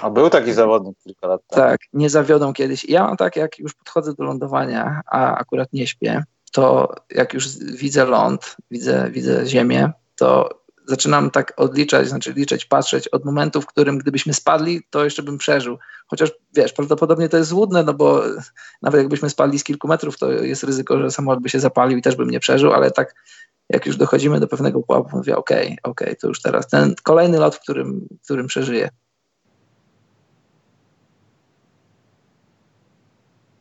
a 0.01 0.09
był 0.09 0.29
taki 0.29 0.53
zawodnik 0.53 0.97
kilka 1.03 1.27
lat 1.27 1.41
temu. 1.47 1.61
Tak, 1.61 1.81
nie 1.93 2.09
zawiodą 2.09 2.53
kiedyś. 2.53 2.85
Ja 2.85 3.03
mam 3.03 3.17
tak, 3.17 3.35
jak 3.35 3.59
już 3.59 3.73
podchodzę 3.73 4.13
do 4.13 4.23
lądowania, 4.23 5.01
a 5.05 5.35
akurat 5.35 5.73
nie 5.73 5.87
śpię, 5.87 6.23
to 6.51 6.95
jak 7.09 7.33
już 7.33 7.47
widzę 7.57 8.05
ląd, 8.05 8.57
widzę, 8.71 9.09
widzę 9.11 9.45
ziemię, 9.45 9.91
to 10.15 10.58
zaczynam 10.89 11.31
tak 11.31 11.53
odliczać, 11.57 12.07
znaczy 12.07 12.33
liczyć, 12.33 12.65
patrzeć 12.65 13.07
od 13.07 13.25
momentu, 13.25 13.61
w 13.61 13.65
którym 13.65 13.97
gdybyśmy 13.97 14.33
spadli, 14.33 14.81
to 14.89 15.03
jeszcze 15.03 15.23
bym 15.23 15.37
przeżył. 15.37 15.77
Chociaż 16.07 16.31
wiesz, 16.55 16.73
prawdopodobnie 16.73 17.29
to 17.29 17.37
jest 17.37 17.49
złudne, 17.49 17.83
no 17.83 17.93
bo 17.93 18.21
nawet 18.81 18.99
jakbyśmy 19.01 19.29
spadli 19.29 19.59
z 19.59 19.63
kilku 19.63 19.87
metrów, 19.87 20.17
to 20.17 20.31
jest 20.31 20.63
ryzyko, 20.63 20.99
że 20.99 21.11
samolot 21.11 21.41
by 21.41 21.49
się 21.49 21.59
zapalił 21.59 21.97
i 21.97 22.01
też 22.01 22.15
bym 22.15 22.29
nie 22.29 22.39
przeżył, 22.39 22.73
ale 22.73 22.91
tak 22.91 23.15
jak 23.69 23.85
już 23.85 23.97
dochodzimy 23.97 24.39
do 24.39 24.47
pewnego 24.47 24.79
pułapu, 24.79 25.17
mówię, 25.17 25.37
okej, 25.37 25.65
okay, 25.65 25.77
okej, 25.83 26.07
okay, 26.07 26.15
to 26.15 26.27
już 26.27 26.41
teraz 26.41 26.67
ten 26.67 26.95
kolejny 27.03 27.39
lot, 27.39 27.55
w 27.55 27.59
którym, 27.59 28.07
w 28.21 28.23
którym 28.23 28.47
przeżyję. 28.47 28.89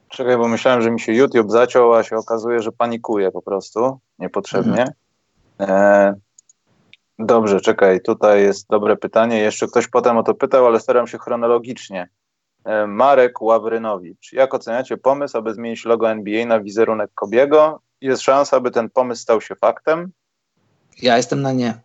Czekaj, 0.08 0.36
bo 0.36 0.48
myślałem, 0.48 0.82
że 0.82 0.90
mi 0.90 1.00
się 1.00 1.12
YouTube 1.12 1.50
zaciął, 1.50 1.94
a 1.94 2.02
się 2.02 2.16
okazuje, 2.16 2.62
że 2.62 2.72
panikuje 2.72 3.30
po 3.30 3.42
prostu 3.42 3.98
niepotrzebnie. 4.18 4.84
Mhm. 5.58 5.80
E, 5.80 6.27
dobrze, 7.18 7.60
czekaj, 7.60 8.00
tutaj 8.00 8.42
jest 8.42 8.68
dobre 8.68 8.96
pytanie. 8.96 9.38
Jeszcze 9.38 9.66
ktoś 9.66 9.88
potem 9.88 10.16
o 10.16 10.22
to 10.22 10.34
pytał, 10.34 10.66
ale 10.66 10.80
staram 10.80 11.06
się 11.06 11.18
chronologicznie. 11.18 12.08
E, 12.64 12.86
Marek 12.86 13.42
Ławrynowicz. 13.42 14.32
Jak 14.32 14.54
oceniacie 14.54 14.96
pomysł, 14.96 15.38
aby 15.38 15.54
zmienić 15.54 15.84
logo 15.84 16.10
NBA 16.10 16.46
na 16.46 16.60
wizerunek 16.60 17.10
Kobiego? 17.14 17.80
Jest 18.00 18.22
szansa, 18.22 18.56
aby 18.56 18.70
ten 18.70 18.90
pomysł 18.90 19.22
stał 19.22 19.40
się 19.40 19.54
faktem? 19.54 20.12
Ja 21.02 21.16
jestem 21.16 21.42
na 21.42 21.52
nie. 21.52 21.80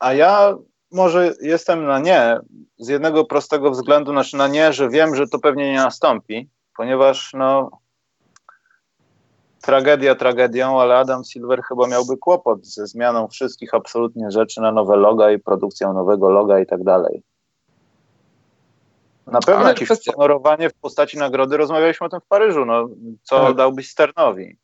A 0.00 0.12
ja 0.12 0.56
może 0.92 1.34
jestem 1.40 1.84
na 1.84 1.98
nie 1.98 2.38
z 2.78 2.88
jednego 2.88 3.24
prostego 3.24 3.70
względu, 3.70 4.12
znaczy 4.12 4.36
na 4.36 4.48
nie, 4.48 4.72
że 4.72 4.88
wiem, 4.88 5.16
że 5.16 5.28
to 5.28 5.38
pewnie 5.38 5.72
nie 5.72 5.78
nastąpi, 5.78 6.50
ponieważ 6.76 7.32
no 7.34 7.70
tragedia 9.64 10.14
tragedią, 10.14 10.80
ale 10.80 10.96
Adam 10.96 11.24
Silver 11.24 11.62
chyba 11.62 11.86
miałby 11.86 12.16
kłopot 12.16 12.66
ze 12.66 12.86
zmianą 12.86 13.28
wszystkich 13.28 13.74
absolutnie 13.74 14.30
rzeczy 14.30 14.60
na 14.60 14.72
nowe 14.72 14.96
loga 14.96 15.30
i 15.30 15.38
produkcją 15.38 15.92
nowego 15.92 16.30
loga 16.30 16.60
i 16.60 16.66
tak 16.66 16.84
dalej. 16.84 17.22
Na 19.26 19.40
pewno 19.40 19.60
ale 19.60 19.68
jakieś 19.68 19.88
kwestia... 19.88 20.12
honorowanie 20.12 20.70
w 20.70 20.74
postaci 20.74 21.18
nagrody, 21.18 21.56
rozmawialiśmy 21.56 22.06
o 22.06 22.10
tym 22.10 22.20
w 22.20 22.26
Paryżu, 22.26 22.64
no, 22.64 22.88
co 23.22 23.46
tak. 23.46 23.56
dałbyś 23.56 23.90
Sternowi? 23.90 24.56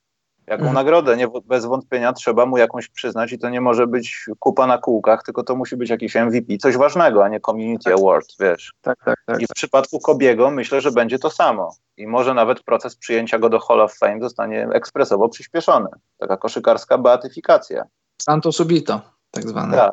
Jaką 0.51 0.62
mhm. 0.62 0.74
nagrodę? 0.74 1.16
Nie, 1.16 1.28
bez 1.44 1.64
wątpienia 1.64 2.12
trzeba 2.12 2.46
mu 2.46 2.59
jakąś 2.59 2.88
przyznać 2.88 3.32
i 3.32 3.38
to 3.38 3.48
nie 3.48 3.61
może 3.61 3.86
być 3.86 4.26
kupa 4.38 4.66
na 4.66 4.78
kółkach, 4.78 5.22
tylko 5.22 5.42
to 5.42 5.57
musi 5.57 5.76
być 5.76 5.90
jakiś 5.90 6.14
MVP, 6.14 6.57
coś 6.59 6.76
ważnego, 6.76 7.24
a 7.24 7.28
nie 7.28 7.40
Community 7.40 7.84
tak. 7.84 7.98
Award, 7.98 8.26
wiesz. 8.40 8.72
Tak, 8.82 8.98
tak, 9.05 9.18
tak. 9.26 9.40
I 9.40 9.46
w 9.46 9.55
przypadku 9.55 10.01
Kobiego 10.01 10.51
myślę, 10.51 10.80
że 10.80 10.90
będzie 10.92 11.18
to 11.18 11.30
samo. 11.30 11.74
I 11.96 12.07
może 12.07 12.34
nawet 12.34 12.62
proces 12.62 12.96
przyjęcia 12.96 13.38
go 13.38 13.48
do 13.48 13.61
Hall 13.61 13.80
of 13.80 13.94
Fame 13.98 14.20
zostanie 14.20 14.68
ekspresowo 14.72 15.28
przyspieszony. 15.28 15.88
Taka 16.18 16.36
koszykarska 16.36 16.98
beatyfikacja. 16.98 17.84
Santo 18.22 18.53
subito, 18.53 19.01
tak 19.30 19.48
zwane. 19.48 19.76
Tak. 19.76 19.92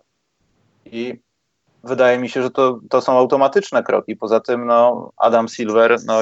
I 0.85 1.19
wydaje 1.83 2.19
mi 2.19 2.29
się, 2.29 2.41
że 2.41 2.51
to, 2.51 2.79
to 2.89 3.01
są 3.01 3.17
automatyczne 3.17 3.83
kroki. 3.83 4.15
Poza 4.15 4.39
tym 4.39 4.65
no, 4.65 5.11
Adam 5.17 5.47
Silver 5.47 5.97
no, 6.05 6.19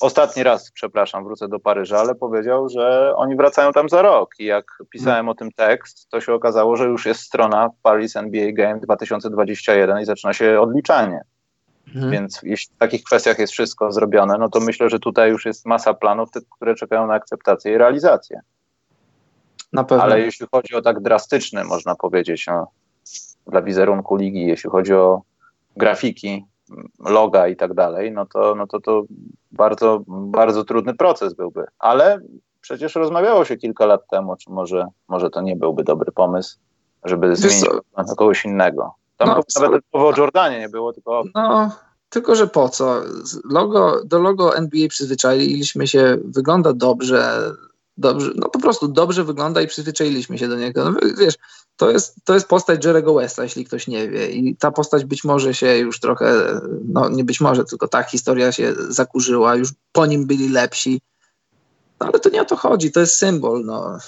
ostatni 0.00 0.42
raz, 0.42 0.70
przepraszam, 0.70 1.24
wrócę 1.24 1.48
do 1.48 1.60
Paryża, 1.60 1.98
ale 1.98 2.14
powiedział, 2.14 2.68
że 2.68 3.12
oni 3.16 3.36
wracają 3.36 3.72
tam 3.72 3.88
za 3.88 4.02
rok. 4.02 4.34
I 4.38 4.44
jak 4.44 4.78
pisałem 4.90 5.28
o 5.28 5.34
tym 5.34 5.52
tekst, 5.52 6.08
to 6.10 6.20
się 6.20 6.34
okazało, 6.34 6.76
że 6.76 6.84
już 6.84 7.06
jest 7.06 7.20
strona 7.20 7.70
Paris 7.82 8.16
NBA 8.16 8.52
Game 8.52 8.80
2021 8.80 10.00
i 10.00 10.04
zaczyna 10.04 10.32
się 10.32 10.60
odliczanie. 10.60 11.20
Mhm. 11.88 12.10
Więc 12.10 12.40
jeśli 12.42 12.74
w 12.74 12.78
takich 12.78 13.04
kwestiach 13.04 13.38
jest 13.38 13.52
wszystko 13.52 13.92
zrobione, 13.92 14.38
no 14.38 14.48
to 14.48 14.60
myślę, 14.60 14.90
że 14.90 14.98
tutaj 14.98 15.30
już 15.30 15.46
jest 15.46 15.66
masa 15.66 15.94
planów, 15.94 16.28
które 16.50 16.74
czekają 16.74 17.06
na 17.06 17.14
akceptację 17.14 17.72
i 17.72 17.78
realizację. 17.78 18.40
Na 19.72 19.84
pewno. 19.84 20.04
Ale 20.04 20.20
jeśli 20.20 20.46
chodzi 20.52 20.74
o 20.74 20.82
tak 20.82 21.00
drastyczny, 21.00 21.64
można 21.64 21.94
powiedzieć, 21.94 22.46
no, 22.46 22.66
dla 23.46 23.62
wizerunku 23.62 24.16
ligi, 24.16 24.46
jeśli 24.46 24.70
chodzi 24.70 24.94
o 24.94 25.22
grafiki, 25.76 26.44
loga 26.98 27.48
i 27.48 27.56
tak 27.56 27.74
dalej, 27.74 28.12
no 28.12 28.26
to, 28.26 28.54
no 28.54 28.66
to 28.66 28.80
to 28.80 29.02
bardzo, 29.52 30.02
bardzo 30.08 30.64
trudny 30.64 30.94
proces 30.94 31.34
byłby. 31.34 31.64
Ale 31.78 32.20
przecież 32.60 32.94
rozmawiało 32.94 33.44
się 33.44 33.56
kilka 33.56 33.86
lat 33.86 34.00
temu, 34.10 34.36
czy 34.36 34.50
może, 34.50 34.86
może 35.08 35.30
to 35.30 35.40
nie 35.40 35.56
byłby 35.56 35.84
dobry 35.84 36.12
pomysł, 36.12 36.58
żeby 37.04 37.36
zmienić 37.36 37.64
na 37.96 38.04
kogoś 38.04 38.44
innego. 38.44 38.94
Tam 39.16 39.28
no, 39.28 39.40
nawet 39.60 39.84
mowy 39.92 40.06
o 40.06 40.12
Jordanie 40.16 40.58
nie 40.58 40.68
było, 40.68 40.92
tylko... 40.92 41.22
No, 41.34 41.70
tylko 42.08 42.34
że 42.34 42.46
po 42.46 42.68
co? 42.68 43.00
Logo, 43.50 44.04
do 44.04 44.18
logo 44.18 44.56
NBA 44.56 44.88
przyzwyczailiśmy 44.88 45.86
się, 45.86 46.18
wygląda 46.24 46.72
dobrze, 46.72 47.38
dobrze, 47.96 48.30
no 48.34 48.48
po 48.48 48.58
prostu 48.58 48.88
dobrze 48.88 49.24
wygląda 49.24 49.62
i 49.62 49.66
przyzwyczailiśmy 49.66 50.38
się 50.38 50.48
do 50.48 50.56
niego. 50.56 50.90
No, 50.90 50.98
wiesz, 51.18 51.34
to 51.76 51.90
jest, 51.90 52.16
to 52.24 52.34
jest 52.34 52.48
postać 52.48 52.84
Jerego 52.84 53.14
Westa, 53.14 53.42
jeśli 53.42 53.64
ktoś 53.64 53.86
nie 53.86 54.08
wie. 54.08 54.30
I 54.30 54.56
ta 54.56 54.70
postać 54.70 55.04
być 55.04 55.24
może 55.24 55.54
się 55.54 55.76
już 55.76 56.00
trochę, 56.00 56.60
no 56.88 57.08
nie 57.08 57.24
być 57.24 57.40
może, 57.40 57.64
tylko 57.64 57.88
ta 57.88 58.02
historia 58.02 58.52
się 58.52 58.74
zakurzyła, 58.88 59.56
już 59.56 59.72
po 59.92 60.06
nim 60.06 60.26
byli 60.26 60.48
lepsi. 60.48 61.00
No, 62.00 62.06
ale 62.06 62.20
to 62.20 62.30
nie 62.30 62.42
o 62.42 62.44
to 62.44 62.56
chodzi, 62.56 62.92
to 62.92 63.00
jest 63.00 63.14
symbol. 63.14 63.64
No. 63.64 63.98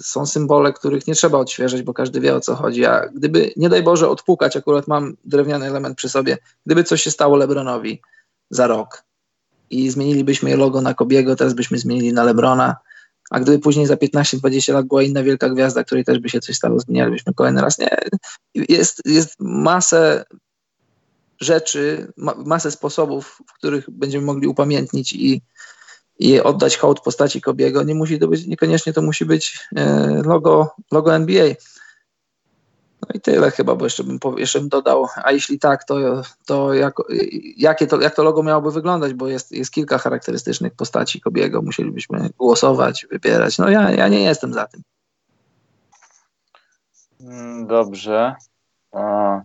Są 0.00 0.26
symbole, 0.26 0.72
których 0.72 1.06
nie 1.06 1.14
trzeba 1.14 1.38
odświeżać, 1.38 1.82
bo 1.82 1.94
każdy 1.94 2.20
wie 2.20 2.34
o 2.34 2.40
co 2.40 2.54
chodzi. 2.54 2.84
A 2.84 3.08
gdyby, 3.08 3.52
nie 3.56 3.68
daj 3.68 3.82
Boże, 3.82 4.08
odpukać, 4.08 4.56
akurat 4.56 4.88
mam 4.88 5.16
drewniany 5.24 5.66
element 5.66 5.96
przy 5.96 6.08
sobie, 6.08 6.38
gdyby 6.66 6.84
coś 6.84 7.02
się 7.02 7.10
stało 7.10 7.36
Lebronowi 7.36 8.02
za 8.50 8.66
rok 8.66 9.04
i 9.70 9.90
zmienilibyśmy 9.90 10.56
logo 10.56 10.80
na 10.80 10.94
Kobiego, 10.94 11.36
teraz 11.36 11.54
byśmy 11.54 11.78
zmienili 11.78 12.12
na 12.12 12.24
Lebrona, 12.24 12.76
a 13.32 13.40
gdyby 13.40 13.58
później 13.58 13.86
za 13.86 13.94
15-20 13.94 14.72
lat 14.72 14.86
była 14.86 15.02
inna 15.02 15.22
wielka 15.22 15.48
gwiazda, 15.48 15.84
której 15.84 16.04
też 16.04 16.18
by 16.18 16.28
się 16.28 16.40
coś 16.40 16.56
stało, 16.56 16.80
zmienialibyśmy 16.80 17.34
kolejny 17.34 17.60
raz. 17.60 17.78
Nie, 17.78 17.88
jest, 18.54 19.02
jest 19.04 19.36
masę 19.40 20.24
rzeczy, 21.40 22.12
ma, 22.16 22.34
masę 22.34 22.70
sposobów, 22.70 23.42
w 23.48 23.52
których 23.52 23.90
będziemy 23.90 24.24
mogli 24.24 24.48
upamiętnić 24.48 25.12
i, 25.12 25.42
i 26.18 26.40
oddać 26.40 26.76
hołd 26.76 27.00
postaci 27.00 27.40
Kobiego. 27.40 27.82
Nie 27.82 27.94
musi 27.94 28.18
to 28.18 28.28
być, 28.28 28.46
niekoniecznie 28.46 28.92
to 28.92 29.02
musi 29.02 29.24
być 29.24 29.58
e, 29.76 30.22
logo, 30.24 30.70
logo 30.90 31.14
NBA. 31.14 31.54
No 33.02 33.08
i 33.14 33.20
tyle 33.20 33.50
chyba, 33.50 33.74
bo 33.74 33.84
jeszcze 33.86 34.04
bym, 34.04 34.18
jeszcze 34.36 34.60
bym 34.60 34.68
dodał, 34.68 35.06
a 35.24 35.32
jeśli 35.32 35.58
tak, 35.58 35.84
to, 35.84 35.96
to, 36.46 36.74
jak, 36.74 36.94
jakie 37.56 37.86
to 37.86 38.00
jak 38.00 38.14
to 38.14 38.22
logo 38.22 38.42
miałoby 38.42 38.70
wyglądać, 38.70 39.14
bo 39.14 39.28
jest, 39.28 39.52
jest 39.52 39.70
kilka 39.70 39.98
charakterystycznych 39.98 40.74
postaci 40.74 41.20
Kobiego, 41.20 41.62
musielibyśmy 41.62 42.30
głosować, 42.38 43.06
wybierać. 43.10 43.58
No 43.58 43.70
ja, 43.70 43.90
ja 43.90 44.08
nie 44.08 44.22
jestem 44.22 44.52
za 44.52 44.66
tym. 44.66 44.82
Mm, 47.20 47.66
dobrze. 47.66 48.34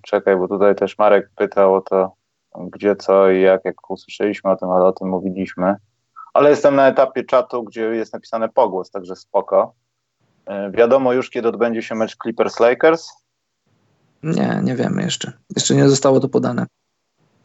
Czekaj, 0.01 0.37
bo 0.37 0.47
tutaj 0.47 0.75
też 0.75 0.97
Marek 0.97 1.29
pytał 1.35 1.75
o 1.75 1.81
to, 1.81 2.11
gdzie, 2.55 2.95
co 2.95 3.29
i 3.29 3.41
jak, 3.41 3.65
jak 3.65 3.89
usłyszeliśmy 3.89 4.51
o 4.51 4.55
tym, 4.55 4.69
ale 4.69 4.85
o 4.85 4.91
tym 4.91 5.09
mówiliśmy. 5.09 5.75
Ale 6.33 6.49
jestem 6.49 6.75
na 6.75 6.87
etapie 6.87 7.23
czatu, 7.23 7.63
gdzie 7.63 7.81
jest 7.81 8.13
napisane 8.13 8.49
pogłos, 8.49 8.91
także 8.91 9.15
spoko. 9.15 9.73
E, 10.45 10.71
wiadomo 10.71 11.13
już, 11.13 11.29
kiedy 11.29 11.47
odbędzie 11.47 11.81
się 11.81 11.95
mecz 11.95 12.17
Clippers-Lakers. 12.17 13.07
Nie, 14.35 14.59
nie 14.63 14.75
wiemy 14.75 15.01
jeszcze. 15.01 15.31
Jeszcze 15.55 15.75
nie 15.75 15.89
zostało 15.89 16.19
to 16.19 16.29
podane. 16.29 16.65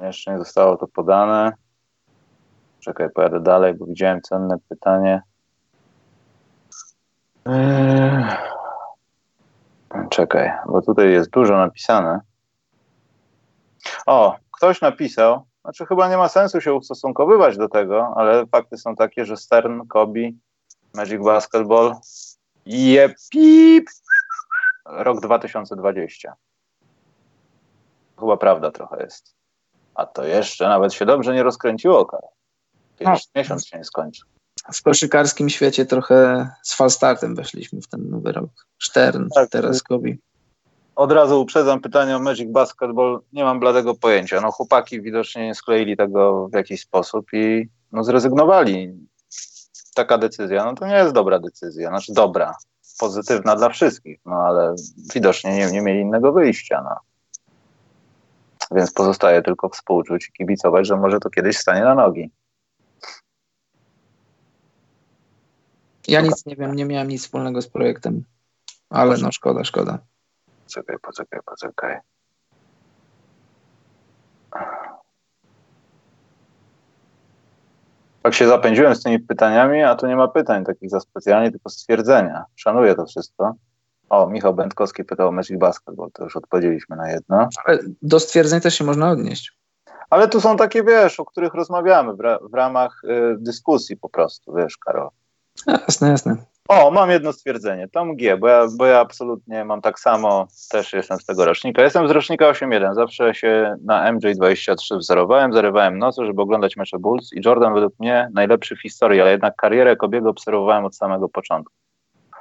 Jeszcze 0.00 0.32
nie 0.32 0.38
zostało 0.38 0.76
to 0.76 0.86
podane. 0.88 1.52
Czekaj, 2.80 3.10
pojadę 3.10 3.40
dalej, 3.40 3.74
bo 3.74 3.86
widziałem 3.86 4.22
cenne 4.22 4.56
pytanie. 4.68 5.22
Eee... 7.46 8.52
Czekaj, 10.10 10.52
bo 10.66 10.82
tutaj 10.82 11.12
jest 11.12 11.30
dużo 11.30 11.56
napisane. 11.56 12.20
O, 14.06 14.36
ktoś 14.50 14.80
napisał, 14.80 15.44
znaczy 15.62 15.86
chyba 15.86 16.08
nie 16.08 16.16
ma 16.16 16.28
sensu 16.28 16.60
się 16.60 16.74
ustosunkowywać 16.74 17.56
do 17.56 17.68
tego, 17.68 18.12
ale 18.16 18.46
fakty 18.46 18.76
są 18.78 18.96
takie, 18.96 19.24
że 19.24 19.36
Stern, 19.36 19.86
Kobe, 19.86 20.20
Magic 20.94 21.24
Basketball, 21.24 21.94
jepip, 22.66 23.86
rok 24.86 25.20
2020 25.20 26.34
chyba 28.20 28.36
prawda 28.36 28.70
trochę 28.70 29.02
jest. 29.02 29.34
A 29.94 30.06
to 30.06 30.24
jeszcze 30.24 30.68
nawet 30.68 30.94
się 30.94 31.06
dobrze 31.06 31.34
nie 31.34 31.42
rozkręciło, 31.42 32.06
Karol. 32.06 32.30
no. 33.00 33.14
miesiąc 33.36 33.66
się 33.66 33.78
nie 33.78 33.84
skończy. 33.84 34.22
W 34.74 34.82
koszykarskim 34.82 35.50
świecie 35.50 35.86
trochę 35.86 36.48
z 36.62 36.74
falstartem 36.74 37.34
weszliśmy 37.34 37.80
w 37.80 37.88
ten 37.88 38.10
nowy 38.10 38.32
rok. 38.32 38.50
Stern, 38.82 39.28
tak. 39.34 39.48
teraz 39.48 39.82
Kobi. 39.82 40.18
Od 40.96 41.12
razu 41.12 41.40
uprzedzam 41.40 41.80
pytanie 41.80 42.16
o 42.16 42.20
Magic 42.20 42.50
Basketball. 42.50 43.20
Nie 43.32 43.44
mam 43.44 43.60
bladego 43.60 43.94
pojęcia. 43.94 44.40
No 44.40 44.52
chłopaki 44.52 45.02
widocznie 45.02 45.46
nie 45.46 45.54
skleili 45.54 45.96
tego 45.96 46.48
w 46.48 46.54
jakiś 46.54 46.80
sposób 46.80 47.26
i 47.32 47.68
no, 47.92 48.04
zrezygnowali. 48.04 48.92
Taka 49.94 50.18
decyzja, 50.18 50.64
no 50.64 50.74
to 50.74 50.86
nie 50.86 50.94
jest 50.94 51.14
dobra 51.14 51.38
decyzja. 51.38 51.88
Znaczy 51.88 52.12
dobra, 52.12 52.54
pozytywna 52.98 53.56
dla 53.56 53.68
wszystkich, 53.68 54.20
no 54.26 54.36
ale 54.36 54.74
widocznie 55.14 55.56
nie, 55.56 55.70
nie 55.70 55.80
mieli 55.80 56.00
innego 56.00 56.32
wyjścia. 56.32 56.82
No. 56.84 56.96
Więc 58.74 58.92
pozostaje 58.92 59.42
tylko 59.42 59.68
współczuć 59.68 60.28
i 60.28 60.32
kibicować, 60.32 60.86
że 60.86 60.96
może 60.96 61.18
to 61.18 61.30
kiedyś 61.30 61.56
stanie 61.56 61.80
na 61.80 61.94
nogi. 61.94 62.30
Ja 66.08 66.20
nic 66.20 66.46
nie 66.46 66.56
wiem, 66.56 66.74
nie 66.74 66.84
miałem 66.84 67.08
nic 67.08 67.22
wspólnego 67.22 67.62
z 67.62 67.68
projektem, 67.68 68.24
ale 68.90 69.16
no 69.16 69.32
szkoda, 69.32 69.64
szkoda. 69.64 69.98
Poczekaj, 70.64 70.96
poczekaj, 71.02 71.40
poczekaj. 71.44 71.98
Tak 78.22 78.34
się 78.34 78.48
zapędziłem 78.48 78.94
z 78.94 79.02
tymi 79.02 79.20
pytaniami, 79.20 79.82
a 79.82 79.94
tu 79.94 80.06
nie 80.06 80.16
ma 80.16 80.28
pytań 80.28 80.64
takich 80.64 80.90
za 80.90 81.00
specjalnie, 81.00 81.50
tylko 81.50 81.70
stwierdzenia. 81.70 82.44
Szanuję 82.56 82.94
to 82.94 83.06
wszystko. 83.06 83.54
O, 84.12 84.26
Michał 84.26 84.54
Będkowski 84.54 85.04
pytał 85.04 85.28
o 85.28 85.32
Magic 85.32 85.58
Basketball, 85.58 86.10
to 86.12 86.24
już 86.24 86.36
odpowiedzieliśmy 86.36 86.96
na 86.96 87.10
jedno. 87.10 87.48
Ale 87.64 87.78
do 88.02 88.20
stwierdzeń 88.20 88.60
też 88.60 88.74
się 88.74 88.84
można 88.84 89.10
odnieść. 89.10 89.52
Ale 90.10 90.28
tu 90.28 90.40
są 90.40 90.56
takie, 90.56 90.82
wiesz, 90.84 91.20
o 91.20 91.24
których 91.24 91.54
rozmawiamy 91.54 92.14
w, 92.14 92.20
ra 92.20 92.38
w 92.50 92.54
ramach 92.54 93.02
y, 93.04 93.36
dyskusji 93.38 93.96
po 93.96 94.08
prostu, 94.08 94.54
wiesz, 94.54 94.76
Karol. 94.76 95.08
Jasne, 95.66 96.08
jasne. 96.08 96.36
O, 96.68 96.90
mam 96.90 97.10
jedno 97.10 97.32
stwierdzenie. 97.32 97.88
Tom 97.88 98.16
G, 98.16 98.36
bo 98.36 98.48
ja, 98.48 98.66
bo 98.78 98.86
ja 98.86 99.00
absolutnie 99.00 99.64
mam 99.64 99.80
tak 99.80 100.00
samo, 100.00 100.46
też 100.70 100.92
jestem 100.92 101.18
z 101.18 101.24
tego 101.24 101.44
rocznika. 101.44 101.82
Jestem 101.82 102.08
z 102.08 102.10
rocznika 102.10 102.52
8.1. 102.52 102.94
Zawsze 102.94 103.34
się 103.34 103.76
na 103.84 104.12
MJ23 104.12 104.98
wzorowałem, 104.98 105.52
zarywałem 105.52 105.98
nocy, 105.98 106.26
żeby 106.26 106.42
oglądać 106.42 106.76
mecze 106.76 106.98
Bulls 106.98 107.32
i 107.32 107.40
Jordan 107.44 107.74
według 107.74 107.98
mnie 107.98 108.30
najlepszy 108.34 108.76
w 108.76 108.82
historii, 108.82 109.20
ale 109.20 109.30
jednak 109.30 109.56
karierę 109.56 109.96
Kobiego 109.96 110.30
obserwowałem 110.30 110.84
od 110.84 110.96
samego 110.96 111.28
początku. 111.28 111.72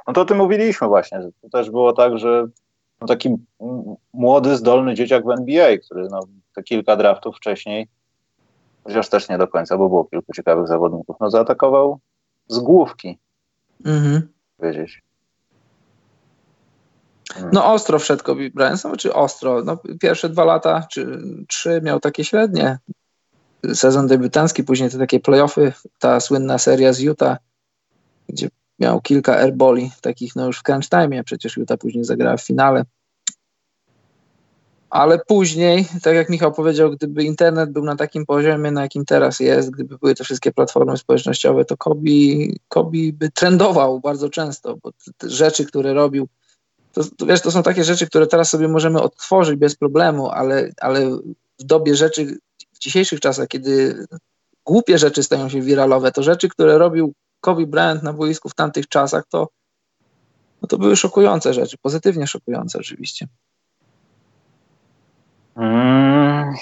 No 0.08 0.14
to 0.14 0.22
o 0.22 0.26
tym 0.26 0.38
mówiliśmy 0.38 0.88
właśnie, 0.88 1.20
to 1.42 1.50
też 1.50 1.70
było 1.70 1.94
tak, 1.94 2.18
że 2.18 2.48
no 3.02 3.08
taki 3.08 3.36
młody, 4.14 4.58
zdolny 4.58 4.96
dzieciak 4.96 5.26
w 5.26 5.30
NBA, 5.30 5.78
który 5.78 6.08
no, 6.10 6.20
te 6.56 6.64
kilka 6.64 6.96
draftów 6.96 7.38
wcześniej, 7.38 7.88
chociaż 8.84 9.10
też 9.10 9.30
nie 9.30 9.38
do 9.38 9.48
końca, 9.48 9.78
bo 9.78 9.90
było 9.90 10.06
kilku 10.06 10.34
ciekawych 10.34 10.68
zawodników, 10.68 11.16
no 11.20 11.30
zaatakował 11.30 12.00
z 12.48 12.60
główki 12.60 13.18
mhm. 13.86 14.28
wiedzieć. 14.60 15.04
No 17.52 17.74
ostro 17.74 18.00
wszedł 18.00 18.24
Kobe 18.24 18.50
Bryant, 18.50 18.84
czy 18.98 19.14
ostro? 19.14 19.64
No, 19.64 19.78
pierwsze 20.00 20.30
dwa 20.30 20.46
lata, 20.46 20.88
czy 20.92 21.22
trzy 21.48 21.82
miał 21.84 22.00
takie 22.00 22.24
średnie. 22.24 22.78
Sezon 23.74 24.08
debiutancki, 24.08 24.64
później 24.64 24.90
te 24.90 24.98
takie 24.98 25.20
playoffy, 25.20 25.74
ta 26.00 26.20
słynna 26.20 26.58
seria 26.58 26.94
z 26.94 27.00
Utah, 27.00 27.38
gdzie 28.30 28.50
miał 28.82 29.02
kilka 29.02 29.38
airboli, 29.38 29.92
takich 30.02 30.36
no 30.36 30.46
już 30.46 30.60
w 30.60 30.64
crunch 30.64 30.90
time, 30.90 31.24
przecież 31.24 31.58
Utah 31.58 31.78
później 31.78 32.04
zagrała 32.04 32.38
w 32.38 32.42
finale. 32.42 32.86
Ale 34.90 35.20
później, 35.20 35.88
tak 36.04 36.16
jak 36.16 36.30
Michał 36.30 36.52
powiedział, 36.52 36.92
gdyby 36.92 37.24
internet 37.24 37.72
był 37.72 37.84
na 37.84 37.96
takim 37.96 38.26
poziomie, 38.26 38.72
na 38.72 38.82
jakim 38.82 39.06
teraz 39.06 39.40
jest, 39.40 39.72
gdyby 39.72 39.98
były 39.98 40.16
te 40.16 40.24
wszystkie 40.24 40.52
platformy 40.52 40.98
społecznościowe, 40.98 41.66
to 41.66 41.78
Kobi, 41.78 42.60
Kobi 42.68 43.14
by 43.14 43.30
trendował 43.30 44.00
bardzo 44.00 44.30
często, 44.30 44.78
bo 44.84 44.92
te 45.18 45.30
rzeczy, 45.30 45.66
które 45.66 45.94
robił, 45.94 46.28
to, 46.94 47.04
to, 47.18 47.26
wiesz, 47.26 47.42
to 47.42 47.52
są 47.52 47.64
takie 47.64 47.84
rzeczy, 47.84 48.08
które 48.08 48.28
teraz 48.28 48.50
sobie 48.50 48.68
możemy 48.68 49.02
odtworzyć 49.02 49.56
bez 49.56 49.76
problemu, 49.76 50.30
ale, 50.30 50.70
ale 50.82 51.10
w 51.60 51.64
dobie 51.64 51.96
rzeczy, 51.96 52.38
w 52.74 52.80
dzisiejszych 52.80 53.20
czasach, 53.20 53.48
kiedy 53.48 54.06
głupie 54.66 54.98
rzeczy 54.98 55.24
stają 55.24 55.50
się 55.50 55.62
wiralowe, 55.62 56.12
to 56.12 56.24
rzeczy, 56.24 56.50
które 56.50 56.78
robił 56.78 57.14
Kobe 57.42 57.66
Bryant 57.66 58.04
na 58.04 58.14
boisku 58.14 58.50
w 58.50 58.56
tamtych 58.56 58.88
czasach, 58.88 59.26
to, 59.30 59.48
no 60.62 60.68
to 60.68 60.78
były 60.78 60.96
szokujące 60.96 61.54
rzeczy, 61.54 61.78
pozytywnie 61.78 62.28
szokujące 62.28 62.80
oczywiście. 62.80 63.28
Mm, 65.56 66.54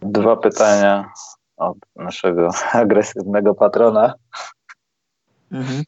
Dwa 0.00 0.36
pytania 0.36 1.12
od 1.56 1.78
naszego 1.96 2.50
agresywnego 2.72 3.54
patrona. 3.54 4.14
Mhm. 5.52 5.84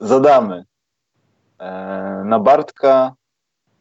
Zadamy. 0.00 0.64
E, 1.58 2.22
na 2.24 2.38
Bartka 2.38 3.14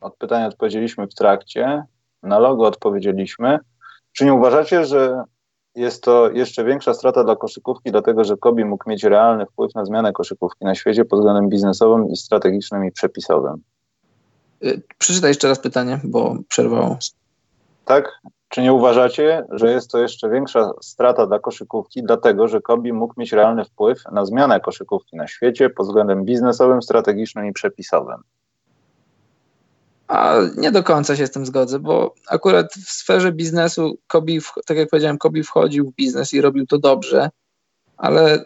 od 0.01 0.17
pytania 0.17 0.47
odpowiedzieliśmy 0.47 1.07
w 1.07 1.15
trakcie, 1.15 1.83
na 2.23 2.39
logo 2.39 2.67
odpowiedzieliśmy. 2.67 3.59
Czy 4.11 4.25
nie 4.25 4.33
uważacie, 4.33 4.85
że 4.85 5.23
jest 5.77 6.03
to 6.03 6.31
jeszcze 6.31 6.63
większa 6.63 6.93
strata 6.93 7.23
dla 7.23 7.35
koszykówki, 7.35 7.91
dlatego 7.91 8.23
że 8.23 8.37
Kobi 8.37 8.65
mógł 8.65 8.89
mieć 8.89 9.03
realny 9.03 9.45
wpływ 9.45 9.75
na 9.75 9.85
zmianę 9.85 10.13
koszykówki 10.13 10.65
na 10.65 10.75
świecie 10.75 11.05
pod 11.05 11.19
względem 11.19 11.49
biznesowym 11.49 12.09
i 12.09 12.15
strategicznym 12.15 12.85
i 12.85 12.91
przepisowym? 12.91 13.61
Y, 14.63 14.81
przeczytaj 14.97 15.29
jeszcze 15.29 15.47
raz 15.47 15.59
pytanie, 15.59 15.99
bo 16.03 16.35
przerwało. 16.49 16.97
Tak? 17.85 18.21
Czy 18.49 18.61
nie 18.61 18.73
uważacie, 18.73 19.45
że 19.49 19.71
jest 19.71 19.91
to 19.91 19.99
jeszcze 19.99 20.29
większa 20.29 20.71
strata 20.81 21.27
dla 21.27 21.39
koszykówki, 21.39 22.03
dlatego 22.03 22.47
że 22.47 22.61
Kobi 22.61 22.93
mógł 22.93 23.13
mieć 23.17 23.31
realny 23.31 23.65
wpływ 23.65 24.03
na 24.11 24.25
zmianę 24.25 24.59
koszykówki 24.59 25.17
na 25.17 25.27
świecie 25.27 25.69
pod 25.69 25.87
względem 25.87 26.25
biznesowym, 26.25 26.81
strategicznym 26.81 27.45
i 27.45 27.53
przepisowym? 27.53 28.23
A 30.07 30.35
nie 30.57 30.71
do 30.71 30.83
końca 30.83 31.15
się 31.15 31.27
z 31.27 31.31
tym 31.31 31.45
zgodzę, 31.45 31.79
bo 31.79 32.15
akurat 32.27 32.73
w 32.73 32.91
sferze 32.91 33.31
biznesu 33.31 33.97
Kobi, 34.07 34.39
tak 34.65 34.77
jak 34.77 34.89
powiedziałem, 34.89 35.17
Kobi 35.17 35.43
wchodził 35.43 35.91
w 35.91 35.95
biznes 35.95 36.33
i 36.33 36.41
robił 36.41 36.65
to 36.65 36.77
dobrze, 36.77 37.29
ale 37.97 38.45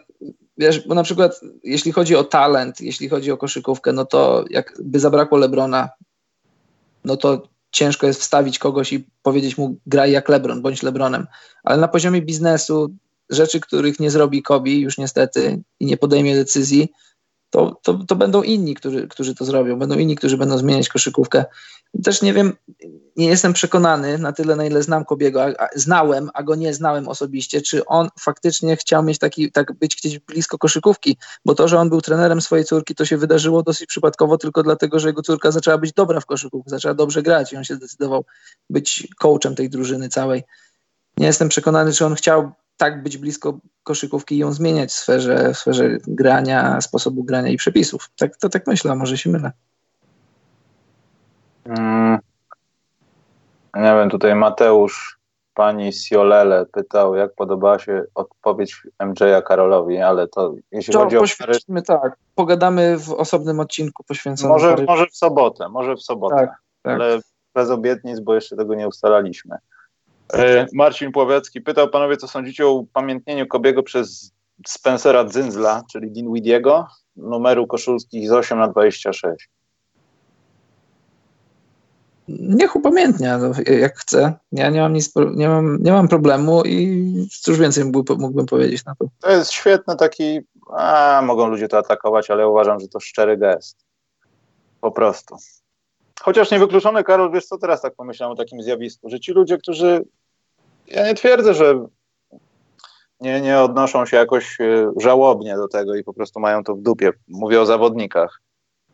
wiesz, 0.58 0.86
bo 0.88 0.94
na 0.94 1.02
przykład 1.02 1.40
jeśli 1.64 1.92
chodzi 1.92 2.16
o 2.16 2.24
talent, 2.24 2.80
jeśli 2.80 3.08
chodzi 3.08 3.32
o 3.32 3.36
koszykówkę, 3.36 3.92
no 3.92 4.04
to 4.04 4.44
jakby 4.50 5.00
zabrakło 5.00 5.38
Lebrona, 5.38 5.88
no 7.04 7.16
to 7.16 7.48
ciężko 7.70 8.06
jest 8.06 8.20
wstawić 8.20 8.58
kogoś 8.58 8.92
i 8.92 9.06
powiedzieć 9.22 9.58
mu 9.58 9.76
graj 9.86 10.12
jak 10.12 10.28
Lebron, 10.28 10.62
bądź 10.62 10.82
Lebronem. 10.82 11.26
Ale 11.64 11.80
na 11.80 11.88
poziomie 11.88 12.22
biznesu 12.22 12.90
rzeczy, 13.30 13.60
których 13.60 14.00
nie 14.00 14.10
zrobi 14.10 14.42
Kobi 14.42 14.80
już 14.80 14.98
niestety 14.98 15.62
i 15.80 15.86
nie 15.86 15.96
podejmie 15.96 16.34
decyzji, 16.34 16.92
to, 17.52 17.80
to, 17.82 17.94
to 18.08 18.16
będą 18.16 18.42
inni, 18.42 18.74
którzy, 18.74 19.08
którzy 19.08 19.34
to 19.34 19.44
zrobią. 19.44 19.78
Będą 19.78 19.98
inni, 19.98 20.16
którzy 20.16 20.36
będą 20.36 20.58
zmieniać 20.58 20.88
koszykówkę. 20.88 21.44
Też 22.04 22.22
nie 22.22 22.32
wiem, 22.32 22.52
nie 23.16 23.26
jestem 23.26 23.52
przekonany 23.52 24.18
na 24.18 24.32
tyle, 24.32 24.56
na 24.56 24.64
ile 24.64 24.82
znam 24.82 25.04
Kobiego, 25.04 25.44
a, 25.44 25.46
a, 25.46 25.68
znałem, 25.74 26.30
a 26.34 26.42
go 26.42 26.54
nie 26.54 26.74
znałem 26.74 27.08
osobiście, 27.08 27.60
czy 27.60 27.86
on 27.86 28.08
faktycznie 28.20 28.76
chciał 28.76 29.02
mieć 29.02 29.18
taki, 29.18 29.52
tak 29.52 29.72
być 29.72 29.96
gdzieś 29.96 30.18
blisko 30.18 30.58
koszykówki, 30.58 31.16
bo 31.44 31.54
to, 31.54 31.68
że 31.68 31.78
on 31.78 31.88
był 31.88 32.00
trenerem 32.00 32.40
swojej 32.40 32.64
córki, 32.64 32.94
to 32.94 33.04
się 33.04 33.16
wydarzyło 33.16 33.62
dosyć 33.62 33.86
przypadkowo 33.86 34.38
tylko 34.38 34.62
dlatego, 34.62 34.98
że 34.98 35.08
jego 35.08 35.22
córka 35.22 35.50
zaczęła 35.50 35.78
być 35.78 35.92
dobra 35.92 36.20
w 36.20 36.26
koszykówce, 36.26 36.70
zaczęła 36.70 36.94
dobrze 36.94 37.22
grać 37.22 37.52
i 37.52 37.56
on 37.56 37.64
się 37.64 37.74
zdecydował 37.74 38.24
być 38.70 39.08
coachem 39.18 39.54
tej 39.54 39.70
drużyny 39.70 40.08
całej. 40.08 40.42
Nie 41.16 41.26
jestem 41.26 41.48
przekonany, 41.48 41.92
czy 41.92 42.06
on 42.06 42.14
chciał 42.14 42.52
tak 42.76 43.02
być 43.02 43.18
blisko 43.18 43.58
koszykówki 43.82 44.34
i 44.34 44.38
ją 44.38 44.52
zmieniać 44.52 44.90
w 44.90 44.96
sferze, 44.96 45.54
w 45.54 45.58
sferze 45.58 45.98
grania, 46.06 46.80
sposobu 46.80 47.24
grania 47.24 47.48
i 47.48 47.56
przepisów. 47.56 48.10
Tak, 48.18 48.36
to 48.36 48.48
tak 48.48 48.66
myślę, 48.66 48.92
a 48.92 48.94
może 48.94 49.18
się 49.18 49.30
mylę. 49.30 49.52
Hmm. 51.66 52.18
Nie 53.74 53.82
wiem, 53.82 54.10
tutaj 54.10 54.34
Mateusz, 54.34 55.18
pani 55.54 55.92
Siolele 55.92 56.66
pytał, 56.66 57.14
jak 57.14 57.34
podobała 57.34 57.78
się 57.78 58.04
odpowiedź 58.14 58.86
MJ'a 59.02 59.42
Karolowi, 59.42 59.98
ale 59.98 60.28
to 60.28 60.54
jeśli 60.72 60.92
to 60.92 60.98
chodzi 60.98 61.16
o... 61.18 61.24
tak, 61.86 62.16
pogadamy 62.34 62.98
w 62.98 63.10
osobnym 63.10 63.60
odcinku 63.60 64.04
poświęconym... 64.04 64.52
Może, 64.52 64.76
może 64.86 65.06
w 65.06 65.16
sobotę, 65.16 65.68
może 65.68 65.96
w 65.96 66.02
sobotę, 66.02 66.36
tak, 66.36 66.50
tak. 66.82 66.94
ale 66.94 67.20
bez 67.54 67.70
obietnic, 67.70 68.20
bo 68.20 68.34
jeszcze 68.34 68.56
tego 68.56 68.74
nie 68.74 68.88
ustalaliśmy. 68.88 69.56
E, 70.32 70.66
Marcin 70.72 71.12
Płowiecki 71.12 71.60
pytał 71.60 71.88
panowie, 71.88 72.16
co 72.16 72.28
sądzicie 72.28 72.66
o 72.66 72.72
upamiętnieniu 72.72 73.46
Kobiego 73.46 73.82
przez 73.82 74.32
Spencera 74.66 75.24
Dzyndzla, 75.24 75.82
czyli 75.92 76.10
Dinwidiego, 76.10 76.86
numeru 77.16 77.66
koszulskich 77.66 78.28
z 78.28 78.32
8 78.32 78.58
na 78.58 78.68
26. 78.68 79.48
Niech 82.28 82.76
upamiętnia, 82.76 83.38
no, 83.38 83.52
jak 83.80 83.98
chce. 83.98 84.32
Ja 84.52 84.70
nie 84.70 84.80
mam, 84.80 84.92
nic, 84.92 85.12
nie, 85.34 85.48
mam, 85.48 85.82
nie 85.82 85.92
mam 85.92 86.08
problemu 86.08 86.62
i 86.64 87.28
cóż 87.40 87.58
więcej 87.58 87.84
mógłbym, 87.84 88.18
mógłbym 88.20 88.46
powiedzieć 88.46 88.84
na 88.84 88.94
to. 88.94 89.06
To 89.20 89.30
jest 89.30 89.52
świetny 89.52 89.96
taki, 89.96 90.40
a 90.76 91.20
mogą 91.24 91.46
ludzie 91.46 91.68
to 91.68 91.78
atakować, 91.78 92.30
ale 92.30 92.48
uważam, 92.48 92.80
że 92.80 92.88
to 92.88 93.00
szczery 93.00 93.36
gest. 93.36 93.76
Po 94.80 94.90
prostu. 94.90 95.36
Chociaż 96.20 96.50
niewykluczone, 96.50 97.04
Karol, 97.04 97.32
wiesz 97.32 97.46
co, 97.46 97.58
teraz 97.58 97.82
tak 97.82 97.94
pomyślałem 97.94 98.32
o 98.32 98.36
takim 98.36 98.62
zjawisku, 98.62 99.08
że 99.10 99.20
ci 99.20 99.32
ludzie, 99.32 99.58
którzy 99.58 100.04
ja 100.92 101.06
nie 101.06 101.14
twierdzę, 101.14 101.54
że 101.54 101.86
nie, 103.20 103.40
nie 103.40 103.60
odnoszą 103.60 104.06
się 104.06 104.16
jakoś 104.16 104.60
e, 104.60 104.92
żałobnie 105.00 105.56
do 105.56 105.68
tego 105.68 105.94
i 105.94 106.04
po 106.04 106.12
prostu 106.12 106.40
mają 106.40 106.64
to 106.64 106.74
w 106.74 106.82
dupie. 106.82 107.12
Mówię 107.28 107.60
o 107.60 107.66
zawodnikach. 107.66 108.40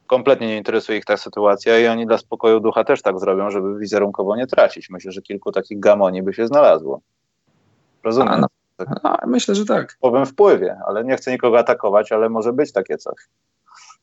Kompletnie 0.07 0.47
nie 0.47 0.57
interesuje 0.57 0.99
ich 0.99 1.05
ta 1.05 1.17
sytuacja 1.17 1.79
i 1.79 1.87
oni 1.87 2.07
dla 2.07 2.19
spokoju 2.19 2.61
ducha 2.61 2.85
też 2.85 3.03
tak 3.03 3.21
zrobią, 3.21 3.51
żeby 3.51 3.79
wizerunkowo 3.79 4.37
nie 4.37 4.47
tracić. 4.47 4.91
Myślę, 4.91 5.13
że 5.13 5.23
kilku 5.23 5.53
takich 5.53 5.81
gamoni 5.81 6.23
by 6.23 6.35
się 6.35 6.47
znalazło. 6.47 7.01
Rozumiem? 8.05 8.33
A, 8.33 8.39
no, 8.39 8.47
tak. 8.77 8.89
a, 9.03 9.27
myślę, 9.27 9.55
że 9.55 9.65
tak. 9.65 9.97
Powiem 10.01 10.27
wpływie, 10.27 10.77
ale 10.87 11.05
nie 11.05 11.17
chcę 11.17 11.31
nikogo 11.31 11.59
atakować, 11.59 12.13
ale 12.13 12.29
może 12.29 12.53
być 12.53 12.73
takie 12.73 12.99
coś. 12.99 13.29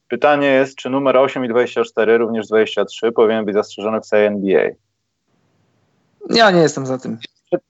Pytanie 0.07 0.47
jest, 0.47 0.75
czy 0.75 0.89
numer 0.89 1.17
8 1.17 1.45
i 1.45 1.49
24, 1.49 2.17
również 2.17 2.47
23, 2.47 3.11
powinien 3.11 3.45
być 3.45 3.55
zastrzeżony 3.55 4.01
w 4.01 4.05
całej 4.05 4.25
NBA? 4.25 4.69
Ja 6.29 6.51
nie 6.51 6.61
jestem 6.61 6.85
za 6.85 6.97
tym. 6.97 7.17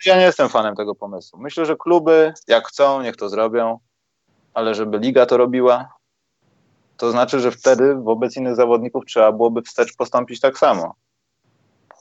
Ja 0.06 0.18
nie 0.18 0.24
jestem 0.24 0.50
fanem 0.50 0.76
tego 0.76 0.96
pomysłu. 0.96 1.40
Myślę, 1.40 1.66
że 1.66 1.76
kluby 1.76 2.34
jak 2.48 2.68
chcą, 2.68 3.02
niech 3.02 3.16
to 3.16 3.30
zrobią, 3.30 3.80
ale 4.54 4.76
żeby 4.76 4.98
liga 4.98 5.26
to 5.26 5.38
robiła, 5.38 5.90
to 6.98 7.12
znaczy, 7.12 7.40
że 7.40 7.52
wtedy 7.52 7.96
wobec 7.96 8.38
innych 8.38 8.56
zawodników 8.56 9.06
trzeba 9.06 9.32
byłoby 9.32 9.62
wstecz 9.62 9.96
postąpić 9.96 10.40
tak 10.40 10.58
samo. 10.58 10.96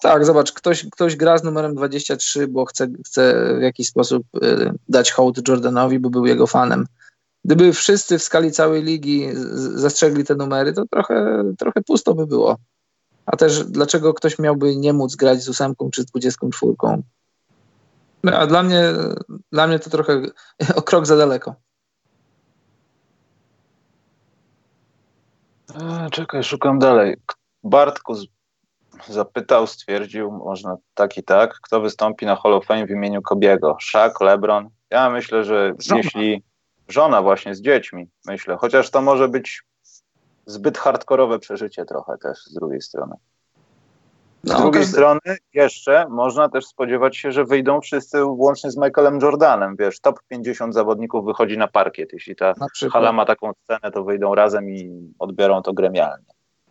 Tak, 0.02 0.26
zobacz, 0.26 0.52
ktoś, 0.52 0.86
ktoś 0.92 1.16
gra 1.16 1.38
z 1.38 1.44
numerem 1.44 1.74
23, 1.74 2.46
bo 2.46 2.64
chce, 2.64 2.86
chce 3.06 3.54
w 3.58 3.62
jakiś 3.62 3.88
sposób 3.88 4.22
y, 4.42 4.72
dać 4.88 5.12
hołd 5.12 5.48
Jordanowi, 5.48 5.98
bo 5.98 6.10
był 6.10 6.26
jego 6.26 6.46
fanem. 6.46 6.86
Gdyby 7.44 7.72
wszyscy 7.72 8.18
w 8.18 8.22
skali 8.22 8.52
całej 8.52 8.82
ligi 8.82 9.28
zastrzegli 9.74 10.24
te 10.24 10.34
numery, 10.34 10.72
to 10.72 10.84
trochę, 10.90 11.44
trochę 11.58 11.82
pusto 11.82 12.14
by 12.14 12.26
było. 12.26 12.56
A 13.26 13.36
też 13.36 13.64
dlaczego 13.64 14.14
ktoś 14.14 14.38
miałby 14.38 14.76
nie 14.76 14.92
móc 14.92 15.16
grać 15.16 15.42
z 15.42 15.48
ósemką 15.48 15.90
czy 15.90 16.02
z 16.02 16.06
dwudziestką 16.06 16.50
czwórką? 16.50 17.02
No, 18.24 18.38
a 18.38 18.46
dla 18.46 18.62
mnie, 18.62 18.82
dla 19.52 19.66
mnie 19.66 19.78
to 19.78 19.90
trochę 19.90 20.22
o 20.76 20.82
krok 20.82 21.06
za 21.06 21.16
daleko. 21.16 21.54
Czekaj, 26.10 26.44
szukam 26.44 26.78
dalej. 26.78 27.16
Bartku 27.64 28.14
zapytał, 29.08 29.66
stwierdził, 29.66 30.30
można 30.30 30.76
tak 30.94 31.16
i 31.16 31.22
tak, 31.22 31.60
kto 31.62 31.80
wystąpi 31.80 32.26
na 32.26 32.36
Hall 32.36 32.54
of 32.54 32.66
Fame 32.66 32.86
w 32.86 32.90
imieniu 32.90 33.22
Kobiego? 33.22 33.76
Shaq, 33.80 34.20
LeBron? 34.20 34.70
Ja 34.90 35.10
myślę, 35.10 35.44
że 35.44 35.72
żona. 35.78 36.00
jeśli 36.00 36.42
żona 36.88 37.22
właśnie 37.22 37.54
z 37.54 37.60
dziećmi, 37.60 38.10
myślę, 38.26 38.56
chociaż 38.56 38.90
to 38.90 39.02
może 39.02 39.28
być 39.28 39.62
zbyt 40.46 40.78
hardkorowe 40.78 41.38
przeżycie 41.38 41.84
trochę 41.84 42.18
też 42.18 42.44
z 42.44 42.54
drugiej 42.54 42.82
strony. 42.82 43.14
Z 44.44 44.48
no, 44.48 44.60
drugiej 44.60 44.86
strony 44.86 45.20
jeszcze 45.54 46.06
można 46.08 46.48
też 46.48 46.66
spodziewać 46.66 47.16
się, 47.16 47.32
że 47.32 47.44
wyjdą 47.44 47.80
wszyscy 47.80 48.24
łącznie 48.24 48.70
z 48.70 48.76
Michaelem 48.76 49.18
Jordanem, 49.22 49.76
wiesz, 49.78 50.00
top 50.00 50.20
50 50.28 50.74
zawodników 50.74 51.24
wychodzi 51.24 51.58
na 51.58 51.68
parkiet, 51.68 52.12
jeśli 52.12 52.36
ta 52.36 52.54
hala 52.92 53.12
ma 53.12 53.24
taką 53.24 53.52
scenę, 53.64 53.92
to 53.92 54.04
wyjdą 54.04 54.34
razem 54.34 54.70
i 54.70 55.10
odbiorą 55.18 55.62
to 55.62 55.72
gremialnie, 55.72 56.26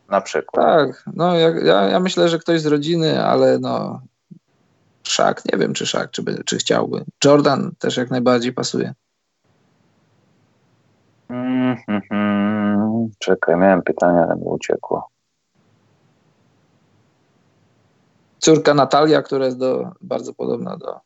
na 0.09 0.21
przykład. 0.21 0.65
Tak, 0.65 1.03
no 1.15 1.35
ja, 1.35 1.49
ja, 1.89 1.99
myślę, 1.99 2.29
że 2.29 2.39
ktoś 2.39 2.61
z 2.61 2.65
rodziny, 2.65 3.25
ale 3.25 3.59
no 3.59 4.01
Szak, 5.03 5.41
nie 5.51 5.59
wiem 5.59 5.73
czy 5.73 5.85
Szak, 5.85 6.11
czy, 6.11 6.23
by, 6.23 6.43
czy 6.45 6.57
chciałby. 6.57 7.03
Jordan 7.25 7.71
też 7.79 7.97
jak 7.97 8.11
najbardziej 8.11 8.53
pasuje. 8.53 8.93
Mm 11.29 11.75
-hmm. 11.75 13.07
Czekaj, 13.19 13.57
miałem 13.57 13.81
pytanie, 13.81 14.19
ale 14.19 14.35
mi 14.35 14.43
uciekło. 14.45 15.12
Córka 18.43 18.73
Natalia, 18.73 19.21
która 19.21 19.45
jest 19.45 19.57
do, 19.57 19.91
bardzo 20.01 20.33
podobna 20.33 20.77
do, 20.77 20.99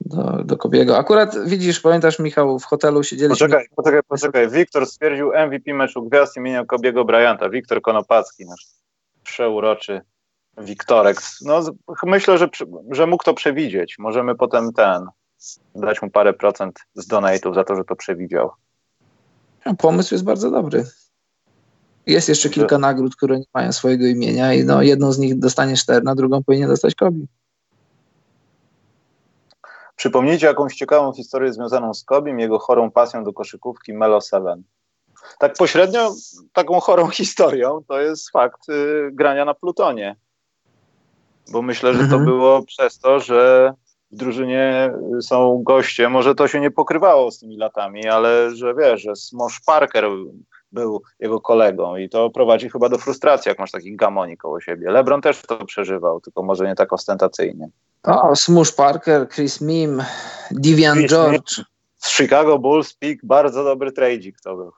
do, 0.00 0.44
do 0.44 0.56
Kobiego. 0.56 0.98
Akurat 0.98 1.48
widzisz, 1.48 1.80
pamiętasz 1.80 2.18
Michał, 2.18 2.58
w 2.58 2.64
hotelu 2.64 3.02
siedzieliśmy... 3.02 3.46
Poczekaj, 3.46 3.66
poczekaj, 3.76 4.00
poczekaj. 4.08 4.50
Wiktor 4.50 4.86
stwierdził 4.86 5.32
MVP 5.32 5.74
meczu 5.74 6.02
gwiazd 6.02 6.36
imienia 6.36 6.64
Kobiego 6.64 7.04
Bryanta. 7.04 7.48
Wiktor 7.48 7.82
Konopacki, 7.82 8.46
nasz 8.46 8.66
przeuroczy 9.22 10.00
Wiktorek. 10.58 11.16
No, 11.42 11.60
myślę, 12.02 12.38
że, 12.38 12.48
że 12.90 13.06
mógł 13.06 13.24
to 13.24 13.34
przewidzieć. 13.34 13.98
Możemy 13.98 14.34
potem 14.34 14.72
ten, 14.72 15.06
dać 15.74 16.02
mu 16.02 16.10
parę 16.10 16.32
procent 16.32 16.78
z 16.94 17.08
donate'ów 17.08 17.54
za 17.54 17.64
to, 17.64 17.76
że 17.76 17.84
to 17.84 17.96
przewidział. 17.96 18.50
Pomysł 19.78 20.14
jest 20.14 20.24
bardzo 20.24 20.50
dobry. 20.50 20.84
Jest 22.06 22.28
jeszcze 22.28 22.50
kilka 22.50 22.78
nagród, 22.78 23.16
które 23.16 23.38
nie 23.38 23.46
mają 23.54 23.72
swojego 23.72 24.06
imienia 24.06 24.54
i 24.54 24.64
no, 24.64 24.82
jedną 24.82 25.12
z 25.12 25.18
nich 25.18 25.38
dostanie 25.38 25.76
Szterna, 25.76 26.14
drugą 26.14 26.42
powinien 26.44 26.68
dostać 26.68 26.94
Kobi. 26.94 27.26
Przypomnijcie 29.96 30.46
jakąś 30.46 30.74
ciekawą 30.74 31.12
historię 31.12 31.52
związaną 31.52 31.94
z 31.94 32.04
Kobim, 32.04 32.40
jego 32.40 32.58
chorą 32.58 32.90
pasją 32.90 33.24
do 33.24 33.32
koszykówki 33.32 33.92
Melo 33.92 34.20
7. 34.20 34.64
Tak 35.38 35.52
pośrednio 35.52 36.14
taką 36.52 36.80
chorą 36.80 37.08
historią 37.20 37.80
to 37.88 38.00
jest 38.00 38.30
fakt 38.30 38.68
y, 38.68 39.10
grania 39.12 39.44
na 39.44 39.54
Plutonie. 39.54 40.16
Bo 41.52 41.62
myślę, 41.62 41.92
że 41.92 41.98
to 41.98 42.04
mhm. 42.04 42.24
było 42.24 42.62
przez 42.62 42.98
to, 42.98 43.20
że 43.20 43.72
w 44.12 44.16
drużynie 44.16 44.92
są 45.20 45.62
goście, 45.62 46.08
może 46.08 46.34
to 46.34 46.48
się 46.48 46.60
nie 46.60 46.70
pokrywało 46.70 47.30
z 47.30 47.38
tymi 47.38 47.56
latami, 47.56 48.08
ale 48.08 48.56
że 48.56 48.74
wiesz, 48.74 49.02
że 49.02 49.16
Smosh 49.16 49.60
Parker 49.60 50.04
był 50.76 51.02
jego 51.20 51.40
kolegą 51.40 51.96
i 51.96 52.08
to 52.08 52.30
prowadzi 52.30 52.70
chyba 52.70 52.88
do 52.88 52.98
frustracji, 52.98 53.48
jak 53.48 53.58
masz 53.58 53.70
taki 53.70 53.96
gamoni 53.96 54.36
koło 54.36 54.60
siebie. 54.60 54.90
LeBron 54.90 55.20
też 55.20 55.42
to 55.42 55.66
przeżywał, 55.66 56.20
tylko 56.20 56.42
może 56.42 56.66
nie 56.66 56.74
tak 56.74 56.92
ostentacyjnie. 56.92 57.68
O, 58.02 58.36
Smush 58.36 58.72
Parker, 58.72 59.28
Chris 59.28 59.60
Mim, 59.60 60.02
Divian 60.50 60.98
Chris 60.98 61.10
George. 61.10 61.58
Mim. 61.58 61.66
Z 61.96 62.16
Chicago 62.16 62.58
Bulls 62.58 62.94
pick, 62.94 63.24
bardzo 63.24 63.64
dobry 63.64 63.90
trade'ik 63.90 64.32
to 64.44 64.56
był. 64.56 64.72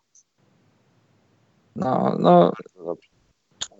No, 1.76 2.16
no. 2.18 2.52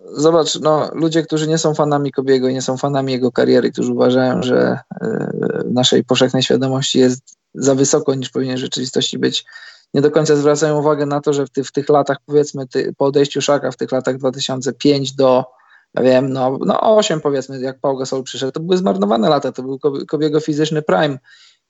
Zobacz, 0.05 0.59
no, 0.59 0.89
ludzie, 0.93 1.23
którzy 1.23 1.47
nie 1.47 1.57
są 1.57 1.73
fanami 1.73 2.11
Kobiego 2.11 2.47
i 2.47 2.53
nie 2.53 2.61
są 2.61 2.77
fanami 2.77 3.13
jego 3.13 3.31
kariery, 3.31 3.71
którzy 3.71 3.93
uważają, 3.93 4.43
że 4.43 4.79
e, 5.01 5.31
w 5.65 5.73
naszej 5.73 6.03
powszechnej 6.03 6.43
świadomości 6.43 6.99
jest 6.99 7.37
za 7.53 7.75
wysoko 7.75 8.15
niż 8.15 8.29
powinien 8.29 8.57
w 8.57 8.59
rzeczywistości 8.59 9.19
być, 9.19 9.45
nie 9.93 10.01
do 10.01 10.11
końca 10.11 10.35
zwracają 10.35 10.79
uwagę 10.79 11.05
na 11.05 11.21
to, 11.21 11.33
że 11.33 11.45
w, 11.45 11.49
ty, 11.49 11.63
w 11.63 11.71
tych 11.71 11.89
latach, 11.89 12.17
powiedzmy, 12.25 12.67
ty, 12.67 12.93
po 12.97 13.05
odejściu 13.05 13.41
Szaka, 13.41 13.71
w 13.71 13.77
tych 13.77 13.91
latach 13.91 14.17
2005 14.17 15.13
do, 15.13 15.45
ja 15.93 16.03
wiem, 16.03 16.33
no, 16.33 16.57
no 16.65 16.97
8 16.97 17.21
powiedzmy, 17.21 17.59
jak 17.59 17.79
Paul 17.79 17.97
Gasol 17.97 18.23
przyszedł, 18.23 18.51
to 18.51 18.59
były 18.59 18.77
zmarnowane 18.77 19.29
lata, 19.29 19.51
to 19.51 19.63
był 19.63 19.79
Kobiego 20.07 20.39
fizyczny 20.39 20.81
prime 20.81 21.17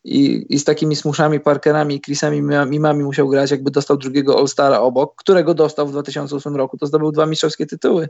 i, 0.03 0.45
i 0.49 0.59
z 0.59 0.63
takimi 0.63 0.95
smuszami, 0.95 1.39
Parkerami 1.39 1.95
i 1.95 2.01
Chrisami 2.01 2.41
Mimami 2.41 3.03
musiał 3.03 3.29
grać, 3.29 3.51
jakby 3.51 3.71
dostał 3.71 3.97
drugiego 3.97 4.37
All-Stara 4.37 4.79
obok, 4.79 5.15
którego 5.15 5.53
dostał 5.53 5.87
w 5.87 5.91
2008 5.91 6.55
roku, 6.55 6.77
to 6.77 6.85
zdobył 6.85 7.11
dwa 7.11 7.25
mistrzowskie 7.25 7.65
tytuły. 7.65 8.09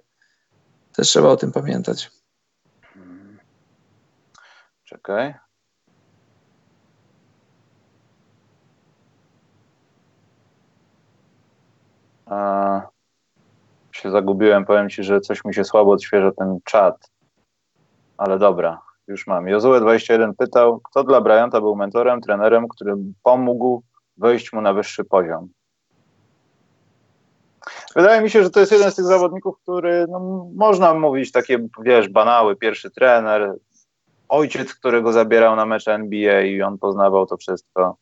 Też 0.96 1.08
trzeba 1.08 1.30
o 1.30 1.38
tym 1.38 1.52
pamiętać. 1.52 2.12
Czekaj. 4.84 5.49
A, 12.30 12.82
się 13.92 14.12
zagubiłem, 14.12 14.66
powiem 14.66 14.90
ci, 14.90 15.04
że 15.04 15.22
coś 15.22 15.46
mi 15.46 15.54
się 15.54 15.64
słabo 15.64 15.92
odświeża 15.92 16.32
ten 16.32 16.60
czat. 16.64 17.12
Ale 18.18 18.40
dobra, 18.40 18.82
już 19.08 19.28
mam. 19.28 19.46
Jozue21 19.46 20.34
pytał, 20.38 20.80
kto 20.80 21.04
dla 21.04 21.22
Bryanta 21.22 21.62
był 21.62 21.76
mentorem, 21.76 22.22
trenerem, 22.22 22.68
który 22.68 22.96
pomógł 23.24 23.84
wejść 24.18 24.54
mu 24.54 24.62
na 24.62 24.74
wyższy 24.74 25.04
poziom. 25.04 25.50
Wydaje 27.96 28.22
mi 28.22 28.30
się, 28.30 28.44
że 28.44 28.50
to 28.50 28.60
jest 28.60 28.72
jeden 28.72 28.92
z 28.92 28.96
tych 28.96 29.06
zawodników, 29.06 29.60
który, 29.64 30.06
no, 30.10 30.48
można 30.56 30.94
mówić 30.94 31.32
takie, 31.32 31.68
wiesz, 31.82 32.10
banały, 32.10 32.56
pierwszy 32.56 32.92
trener, 32.92 33.56
ojciec, 34.30 34.74
którego 34.74 35.14
zabierał 35.14 35.56
na 35.56 35.66
mecze 35.66 35.94
NBA 35.94 36.42
i 36.42 36.62
on 36.62 36.78
poznawał 36.78 37.26
to 37.26 37.38
wszystko. 37.38 37.98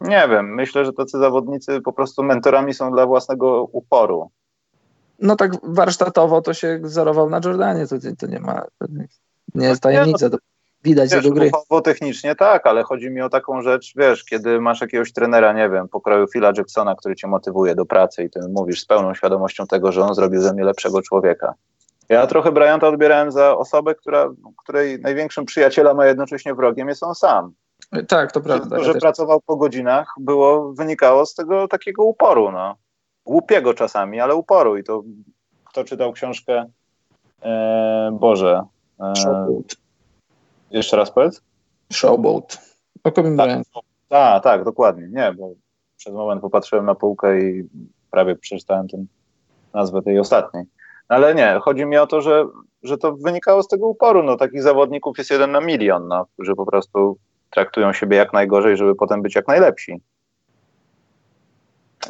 Nie 0.00 0.28
wiem, 0.30 0.54
myślę, 0.54 0.84
że 0.84 0.92
tacy 0.92 1.18
zawodnicy 1.18 1.80
po 1.80 1.92
prostu 1.92 2.22
mentorami 2.22 2.74
są 2.74 2.90
dla 2.90 3.06
własnego 3.06 3.62
uporu. 3.72 4.30
No 5.20 5.36
tak 5.36 5.52
warsztatowo 5.62 6.42
to 6.42 6.54
się 6.54 6.78
wzorował 6.82 7.30
na 7.30 7.40
Jordanie, 7.44 7.86
to, 7.86 7.96
to 8.18 8.26
nie 8.26 8.40
ma, 8.40 8.64
to 8.78 8.86
nie 9.54 9.66
jest 9.66 9.82
tajemnica, 9.82 10.30
to 10.30 10.36
widać 10.84 11.10
wiesz, 11.10 11.24
jego 11.24 11.36
gry. 11.36 11.50
Technicznie 11.84 12.34
tak, 12.34 12.66
ale 12.66 12.82
chodzi 12.82 13.10
mi 13.10 13.22
o 13.22 13.28
taką 13.28 13.62
rzecz, 13.62 13.92
wiesz, 13.96 14.24
kiedy 14.24 14.60
masz 14.60 14.80
jakiegoś 14.80 15.12
trenera, 15.12 15.52
nie 15.52 15.70
wiem, 15.70 15.88
pokroju 15.88 16.26
Phila 16.28 16.52
Jacksona, 16.56 16.94
który 16.94 17.16
cię 17.16 17.26
motywuje 17.26 17.74
do 17.74 17.86
pracy 17.86 18.24
i 18.24 18.30
ty 18.30 18.40
mówisz 18.48 18.80
z 18.80 18.86
pełną 18.86 19.14
świadomością 19.14 19.66
tego, 19.66 19.92
że 19.92 20.02
on 20.02 20.14
zrobił 20.14 20.40
ze 20.40 20.52
mnie 20.52 20.64
lepszego 20.64 21.02
człowieka. 21.02 21.54
Ja 22.08 22.26
trochę 22.26 22.52
Bryanta 22.52 22.88
odbierałem 22.88 23.32
za 23.32 23.56
osobę, 23.56 23.94
która, 23.94 24.30
której 24.56 25.00
największym 25.00 25.44
przyjacielem, 25.44 26.00
a 26.00 26.06
jednocześnie 26.06 26.54
wrogiem 26.54 26.88
jest 26.88 27.02
on 27.02 27.14
sam. 27.14 27.52
Tak, 28.08 28.32
to 28.32 28.40
prawda. 28.40 28.76
To, 28.76 28.84
że 28.84 28.92
ja 28.92 29.00
pracował 29.00 29.40
po 29.40 29.56
godzinach, 29.56 30.14
było, 30.20 30.72
wynikało 30.72 31.26
z 31.26 31.34
tego 31.34 31.68
takiego 31.68 32.04
uporu, 32.04 32.52
no. 32.52 32.76
Głupiego 33.24 33.74
czasami, 33.74 34.20
ale 34.20 34.34
uporu. 34.34 34.76
I 34.76 34.84
to 34.84 35.02
kto 35.64 35.84
czytał 35.84 36.12
książkę 36.12 36.66
e, 37.42 38.18
Boże. 38.20 38.62
E, 39.00 39.12
jeszcze 40.70 40.96
raz 40.96 41.10
powiedz? 41.10 41.42
Showboat. 41.92 42.58
O 43.04 43.12
Kobe 43.12 43.36
tak, 43.36 43.60
tak, 44.08 44.42
tak, 44.42 44.64
dokładnie. 44.64 45.08
Nie, 45.10 45.32
bo 45.32 45.50
przez 45.96 46.14
moment 46.14 46.40
popatrzyłem 46.40 46.86
na 46.86 46.94
półkę 46.94 47.40
i 47.40 47.68
prawie 48.10 48.36
przeczytałem 48.36 48.88
tę 48.88 49.04
nazwę 49.74 50.02
tej 50.02 50.18
ostatniej. 50.18 50.64
Ale 51.08 51.34
nie, 51.34 51.60
chodzi 51.62 51.86
mi 51.86 51.96
o 51.96 52.06
to, 52.06 52.20
że, 52.20 52.46
że 52.82 52.98
to 52.98 53.12
wynikało 53.12 53.62
z 53.62 53.68
tego 53.68 53.86
uporu. 53.86 54.22
No, 54.22 54.36
takich 54.36 54.62
zawodników 54.62 55.18
jest 55.18 55.30
jeden 55.30 55.52
na 55.52 55.60
milion, 55.60 56.08
no, 56.08 56.26
którzy 56.34 56.54
po 56.54 56.66
prostu 56.66 57.18
traktują 57.50 57.92
siebie 57.92 58.16
jak 58.16 58.32
najgorzej, 58.32 58.76
żeby 58.76 58.94
potem 58.94 59.22
być 59.22 59.34
jak 59.34 59.48
najlepsi. 59.48 60.00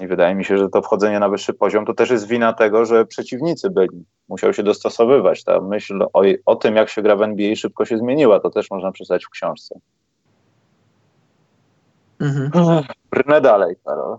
I 0.00 0.06
wydaje 0.06 0.34
mi 0.34 0.44
się, 0.44 0.58
że 0.58 0.68
to 0.68 0.82
wchodzenie 0.82 1.18
na 1.18 1.28
wyższy 1.28 1.54
poziom 1.54 1.86
to 1.86 1.94
też 1.94 2.10
jest 2.10 2.26
wina 2.26 2.52
tego, 2.52 2.84
że 2.84 3.06
przeciwnicy 3.06 3.70
byli. 3.70 4.04
Musiał 4.28 4.52
się 4.52 4.62
dostosowywać. 4.62 5.44
Ta 5.44 5.60
myśl 5.60 6.02
o, 6.12 6.22
o 6.46 6.56
tym, 6.56 6.76
jak 6.76 6.88
się 6.88 7.02
gra 7.02 7.16
w 7.16 7.22
NBA, 7.22 7.56
szybko 7.56 7.84
się 7.84 7.98
zmieniła. 7.98 8.40
To 8.40 8.50
też 8.50 8.70
można 8.70 8.92
przeczytać 8.92 9.24
w 9.24 9.30
książce. 9.30 9.80
Mhm. 12.20 12.84
Brnę 13.10 13.40
dalej, 13.40 13.76
Karol. 13.84 14.18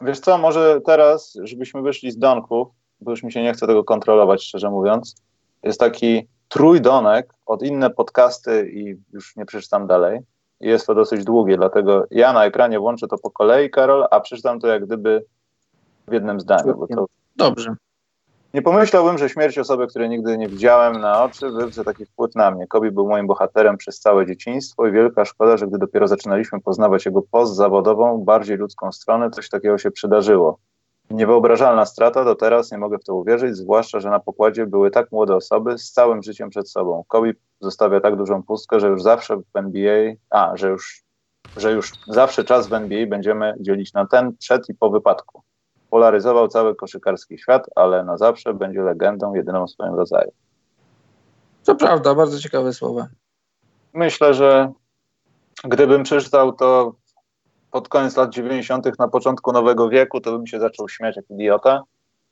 Wiesz 0.00 0.20
co, 0.20 0.38
może 0.38 0.80
teraz, 0.86 1.38
żebyśmy 1.42 1.82
wyszli 1.82 2.10
z 2.10 2.18
donków, 2.18 2.68
bo 3.00 3.10
już 3.10 3.22
mi 3.22 3.32
się 3.32 3.42
nie 3.42 3.52
chce 3.52 3.66
tego 3.66 3.84
kontrolować, 3.84 4.42
szczerze 4.42 4.70
mówiąc. 4.70 5.14
Jest 5.62 5.80
taki 5.80 6.28
trójdonek 6.50 7.34
od 7.46 7.62
inne 7.62 7.90
podcasty 7.90 8.70
i 8.70 8.96
już 9.12 9.36
nie 9.36 9.46
przeczytam 9.46 9.86
dalej. 9.86 10.20
Jest 10.60 10.86
to 10.86 10.94
dosyć 10.94 11.24
długie, 11.24 11.56
dlatego 11.56 12.06
ja 12.10 12.32
na 12.32 12.44
ekranie 12.44 12.78
włączę 12.78 13.08
to 13.08 13.18
po 13.18 13.30
kolei, 13.30 13.70
Karol, 13.70 14.06
a 14.10 14.20
przeczytam 14.20 14.60
to 14.60 14.66
jak 14.66 14.86
gdyby 14.86 15.24
w 16.08 16.12
jednym 16.12 16.40
zdaniu. 16.40 16.86
To... 16.94 17.06
Dobrze. 17.36 17.74
Nie 18.54 18.62
pomyślałbym, 18.62 19.18
że 19.18 19.28
śmierć 19.28 19.58
osoby, 19.58 19.86
której 19.86 20.08
nigdy 20.08 20.38
nie 20.38 20.48
widziałem 20.48 21.00
na 21.00 21.24
oczy, 21.24 21.50
wywrze 21.50 21.84
taki 21.84 22.06
wpływ 22.06 22.34
na 22.34 22.50
mnie. 22.50 22.66
Kobi 22.66 22.90
był 22.90 23.08
moim 23.08 23.26
bohaterem 23.26 23.76
przez 23.76 24.00
całe 24.00 24.26
dzieciństwo 24.26 24.86
i 24.86 24.92
wielka 24.92 25.24
szkoda, 25.24 25.56
że 25.56 25.66
gdy 25.66 25.78
dopiero 25.78 26.08
zaczynaliśmy 26.08 26.60
poznawać 26.60 27.06
jego 27.06 27.22
postzawodową, 27.22 28.18
bardziej 28.18 28.56
ludzką 28.56 28.92
stronę, 28.92 29.30
coś 29.30 29.48
takiego 29.48 29.78
się 29.78 29.90
przydarzyło. 29.90 30.58
Niewyobrażalna 31.10 31.86
strata, 31.86 32.24
do 32.24 32.34
teraz 32.34 32.72
nie 32.72 32.78
mogę 32.78 32.98
w 32.98 33.04
to 33.04 33.14
uwierzyć, 33.14 33.56
zwłaszcza, 33.56 34.00
że 34.00 34.10
na 34.10 34.20
pokładzie 34.20 34.66
były 34.66 34.90
tak 34.90 35.12
młode 35.12 35.36
osoby 35.36 35.78
z 35.78 35.92
całym 35.92 36.22
życiem 36.22 36.50
przed 36.50 36.70
sobą. 36.70 37.04
Kobi 37.08 37.32
zostawia 37.60 38.00
tak 38.00 38.16
dużą 38.16 38.42
pustkę, 38.42 38.80
że 38.80 38.88
już 38.88 39.02
zawsze 39.02 39.36
w 39.36 39.56
NBA, 39.56 40.12
a, 40.30 40.56
że 40.56 40.68
już, 40.68 41.02
że 41.56 41.72
już 41.72 41.92
zawsze 42.08 42.44
czas 42.44 42.68
w 42.68 42.72
NBA 42.72 43.06
będziemy 43.06 43.54
dzielić 43.60 43.92
na 43.92 44.06
ten 44.06 44.36
przed 44.36 44.68
i 44.68 44.74
po 44.74 44.90
wypadku. 44.90 45.42
Polaryzował 45.90 46.48
cały 46.48 46.74
koszykarski 46.74 47.38
świat, 47.38 47.66
ale 47.76 48.04
na 48.04 48.16
zawsze 48.16 48.54
będzie 48.54 48.82
legendą 48.82 49.34
jedyną 49.34 49.66
w 49.66 49.70
swoim 49.70 49.94
rodzaju. 49.94 50.32
To 51.64 51.74
prawda, 51.74 52.14
bardzo 52.14 52.38
ciekawe 52.38 52.72
słowa. 52.72 53.06
Myślę, 53.94 54.34
że 54.34 54.72
gdybym 55.64 56.02
przeczytał 56.02 56.52
to 56.52 56.94
pod 57.70 57.88
koniec 57.88 58.16
lat 58.16 58.30
90., 58.30 58.98
na 58.98 59.08
początku 59.08 59.52
nowego 59.52 59.88
wieku, 59.88 60.20
to 60.20 60.32
bym 60.32 60.46
się 60.46 60.60
zaczął 60.60 60.88
śmiać 60.88 61.16
jak 61.16 61.30
idiota, 61.30 61.82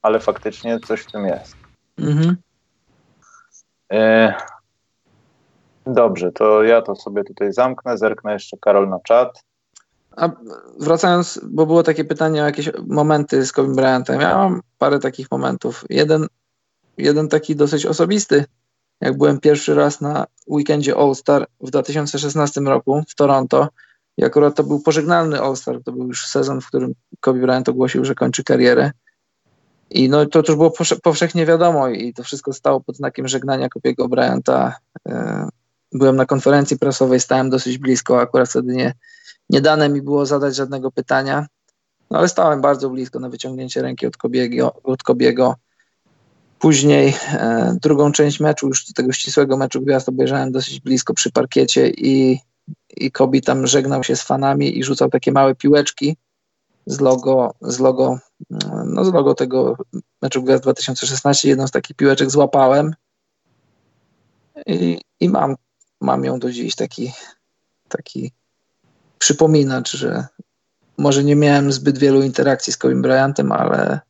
ale 0.02 0.20
faktycznie 0.20 0.80
coś 0.80 1.00
w 1.00 1.12
tym 1.12 1.26
jest. 1.26 1.56
Mhm. 1.98 2.36
E, 3.92 4.34
dobrze, 5.86 6.32
to 6.32 6.62
ja 6.62 6.82
to 6.82 6.96
sobie 6.96 7.24
tutaj 7.24 7.52
zamknę, 7.52 7.98
zerknę 7.98 8.32
jeszcze 8.32 8.56
Karol 8.60 8.88
na 8.88 9.00
czat. 9.00 9.42
A 10.16 10.30
wracając, 10.80 11.40
bo 11.44 11.66
było 11.66 11.82
takie 11.82 12.04
pytanie 12.04 12.42
o 12.42 12.46
jakieś 12.46 12.70
momenty 12.86 13.46
z 13.46 13.52
Kobe 13.52 13.74
Bryantem. 13.74 14.20
Ja 14.20 14.38
mam 14.38 14.60
parę 14.78 14.98
takich 14.98 15.30
momentów. 15.30 15.84
Jeden, 15.90 16.26
jeden 16.98 17.28
taki 17.28 17.56
dosyć 17.56 17.86
osobisty. 17.86 18.44
Jak 19.00 19.18
byłem 19.18 19.40
pierwszy 19.40 19.74
raz 19.74 20.00
na 20.00 20.26
weekendzie 20.48 20.96
All-Star 20.96 21.46
w 21.60 21.70
2016 21.70 22.60
roku 22.60 23.02
w 23.08 23.14
Toronto, 23.14 23.68
i 24.18 24.24
akurat 24.24 24.54
to 24.54 24.64
był 24.64 24.80
pożegnalny 24.80 25.40
All-Star, 25.40 25.82
to 25.84 25.92
był 25.92 26.06
już 26.06 26.26
sezon, 26.26 26.60
w 26.60 26.66
którym 26.66 26.94
Kobe 27.20 27.40
Bryant 27.40 27.68
ogłosił, 27.68 28.04
że 28.04 28.14
kończy 28.14 28.44
karierę. 28.44 28.90
I 29.90 30.08
no 30.08 30.26
to 30.26 30.38
już 30.38 30.56
było 30.56 30.72
powszechnie 31.02 31.46
wiadomo 31.46 31.88
i 31.88 32.14
to 32.14 32.22
wszystko 32.22 32.52
stało 32.52 32.80
pod 32.80 32.96
znakiem 32.96 33.28
żegnania 33.28 33.68
Kobiego 33.68 34.08
Bryanta. 34.08 34.76
E, 35.08 35.48
byłem 35.92 36.16
na 36.16 36.26
konferencji 36.26 36.78
prasowej, 36.78 37.20
stałem 37.20 37.50
dosyć 37.50 37.78
blisko, 37.78 38.20
akurat 38.20 38.48
wtedy 38.48 38.74
nie, 38.74 38.94
nie 39.50 39.60
dane 39.60 39.88
mi 39.88 40.02
było 40.02 40.26
zadać 40.26 40.56
żadnego 40.56 40.90
pytania, 40.90 41.46
no 42.10 42.18
ale 42.18 42.28
stałem 42.28 42.60
bardzo 42.60 42.90
blisko 42.90 43.20
na 43.20 43.28
wyciągnięcie 43.28 43.82
ręki 43.82 44.06
od 44.06 44.16
Kobiego. 44.16 44.74
Od 44.84 45.02
Kobiego. 45.02 45.54
Później 46.58 47.14
e, 47.32 47.76
drugą 47.82 48.12
część 48.12 48.40
meczu, 48.40 48.66
już 48.68 48.92
tego 48.92 49.12
ścisłego 49.12 49.56
meczu 49.56 49.80
gwiazd 49.80 50.08
obejrzałem 50.08 50.52
dosyć 50.52 50.80
blisko 50.80 51.14
przy 51.14 51.32
parkiecie 51.32 51.88
i 51.88 52.40
i 52.96 53.12
Kobi 53.12 53.42
tam 53.42 53.66
żegnał 53.66 54.04
się 54.04 54.16
z 54.16 54.22
fanami 54.22 54.78
i 54.78 54.84
rzucał 54.84 55.10
takie 55.10 55.32
małe 55.32 55.54
piłeczki 55.54 56.16
z 56.86 57.00
logo, 57.00 57.54
z 57.60 57.78
logo, 57.78 58.18
no 58.84 59.04
z 59.04 59.12
logo 59.12 59.34
tego 59.34 59.76
meczu 60.22 60.42
Gwiazd 60.42 60.62
2016. 60.62 61.48
Jedną 61.48 61.66
z 61.66 61.70
takich 61.70 61.96
piłeczek 61.96 62.30
złapałem 62.30 62.94
i, 64.66 65.00
i 65.20 65.28
mam, 65.28 65.56
mam 66.00 66.24
ją 66.24 66.38
do 66.38 66.50
dziś, 66.50 66.74
taki, 66.74 67.12
taki 67.88 68.32
przypominacz, 69.18 69.96
że 69.96 70.26
może 70.98 71.24
nie 71.24 71.36
miałem 71.36 71.72
zbyt 71.72 71.98
wielu 71.98 72.22
interakcji 72.22 72.72
z 72.72 72.76
Kobe 72.76 72.94
Bryantem, 72.94 73.52
ale, 73.52 74.00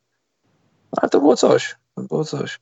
ale 0.97 1.11
to 1.11 1.21
było 1.21 1.37
coś, 1.37 1.77
to 1.95 2.03
było 2.03 2.25
coś. 2.25 2.61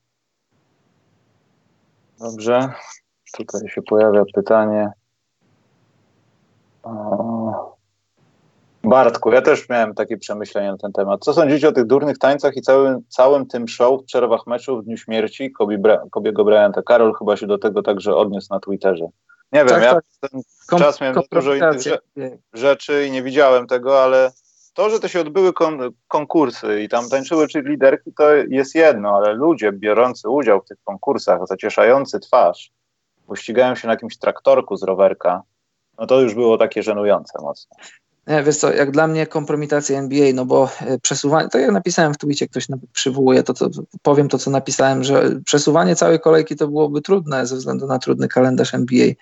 Dobrze, 2.19 2.73
tutaj 3.37 3.69
się 3.69 3.83
pojawia 3.83 4.23
pytanie, 4.35 4.91
Bartku, 8.85 9.33
ja 9.33 9.43
też 9.43 9.69
miałem 9.69 9.95
takie 9.95 10.17
przemyślenia 10.17 10.73
na 10.73 10.79
ten 10.79 10.93
temat. 10.93 11.25
Co 11.25 11.35
sądzicie 11.35 11.69
o 11.69 11.73
tych 11.73 11.87
durnych 11.87 12.19
tańcach 12.19 12.57
i 12.57 12.63
całym, 12.63 13.03
całym 13.09 13.47
tym 13.47 13.69
show 13.69 14.03
w 14.03 14.05
przerwach 14.05 14.47
meczu 14.47 14.79
w 14.79 14.85
dniu 14.85 14.97
śmierci 14.97 15.53
Kobe 15.53 15.79
Bra 15.79 16.03
Kobiego 16.11 16.45
Bryanta? 16.45 16.83
Karol 16.83 17.15
chyba 17.15 17.37
się 17.37 17.47
do 17.47 17.59
tego 17.59 17.83
także 17.83 18.17
odniósł 18.17 18.49
na 18.51 18.61
Twitterze. 18.61 19.09
Nie 19.53 19.61
wiem, 19.61 19.69
tak, 19.69 19.83
ja 19.83 19.95
tak. 19.95 20.05
ten 20.21 20.41
Kom 20.69 20.79
czas 20.79 21.01
miałem 21.01 21.17
dużo 21.33 21.55
innych 21.55 21.83
rzeczy 22.53 23.07
i 23.07 23.11
nie 23.11 23.23
widziałem 23.23 23.67
tego, 23.67 24.03
ale 24.03 24.33
to, 24.75 24.91
że 24.91 25.01
to 25.01 25.09
się 25.09 25.21
odbyły 25.21 25.53
kon 25.53 25.81
konkursy 26.09 26.83
i 26.83 26.89
tam 26.89 27.09
tańczyły 27.09 27.49
czy 27.49 27.61
liderki, 27.61 28.13
to 28.13 28.35
jest 28.35 28.75
jedno, 28.75 29.17
ale 29.17 29.35
ludzie 29.35 29.73
biorący 29.73 30.29
udział 30.29 30.61
w 30.61 30.69
tych 30.69 30.79
konkursach, 30.85 31.41
zacieszający 31.49 32.21
twarz, 32.21 32.73
bo 33.29 33.37
ścigają 33.37 33.75
się 33.75 33.87
na 33.87 33.93
jakimś 33.93 34.19
traktorku 34.19 34.77
z 34.77 34.83
rowerka, 34.83 35.43
no 35.99 36.07
to 36.07 36.21
już 36.21 36.35
było 36.35 36.59
takie 36.59 36.83
żenujące 36.83 37.43
mocno. 37.43 37.77
Nie, 38.27 38.43
wiesz 38.43 38.57
co, 38.57 38.73
jak 38.73 38.91
dla 38.91 39.07
mnie 39.07 39.27
kompromitacja 39.27 39.99
NBA, 39.99 40.33
no 40.35 40.45
bo 40.45 40.71
e, 40.81 40.99
przesuwanie, 40.99 41.49
tak 41.49 41.63
jak 41.63 41.73
napisałem 41.73 42.15
w 42.15 42.19
tweetie, 42.19 42.49
ktoś 42.49 42.67
przywołuje 42.93 43.43
to, 43.43 43.55
to, 43.55 43.71
powiem 44.03 44.29
to, 44.29 44.39
co 44.39 44.51
napisałem, 44.51 45.05
że 45.05 45.41
przesuwanie 45.45 45.97
całej 45.97 46.21
kolejki 46.21 46.57
to 46.57 46.69
byłoby 46.69 47.03
trudne 47.03 47.47
ze 47.47 47.57
względu 47.57 47.87
na 47.87 47.99
trudny 47.99 48.29
kalendarz 48.29 48.75
NBA, 48.75 49.13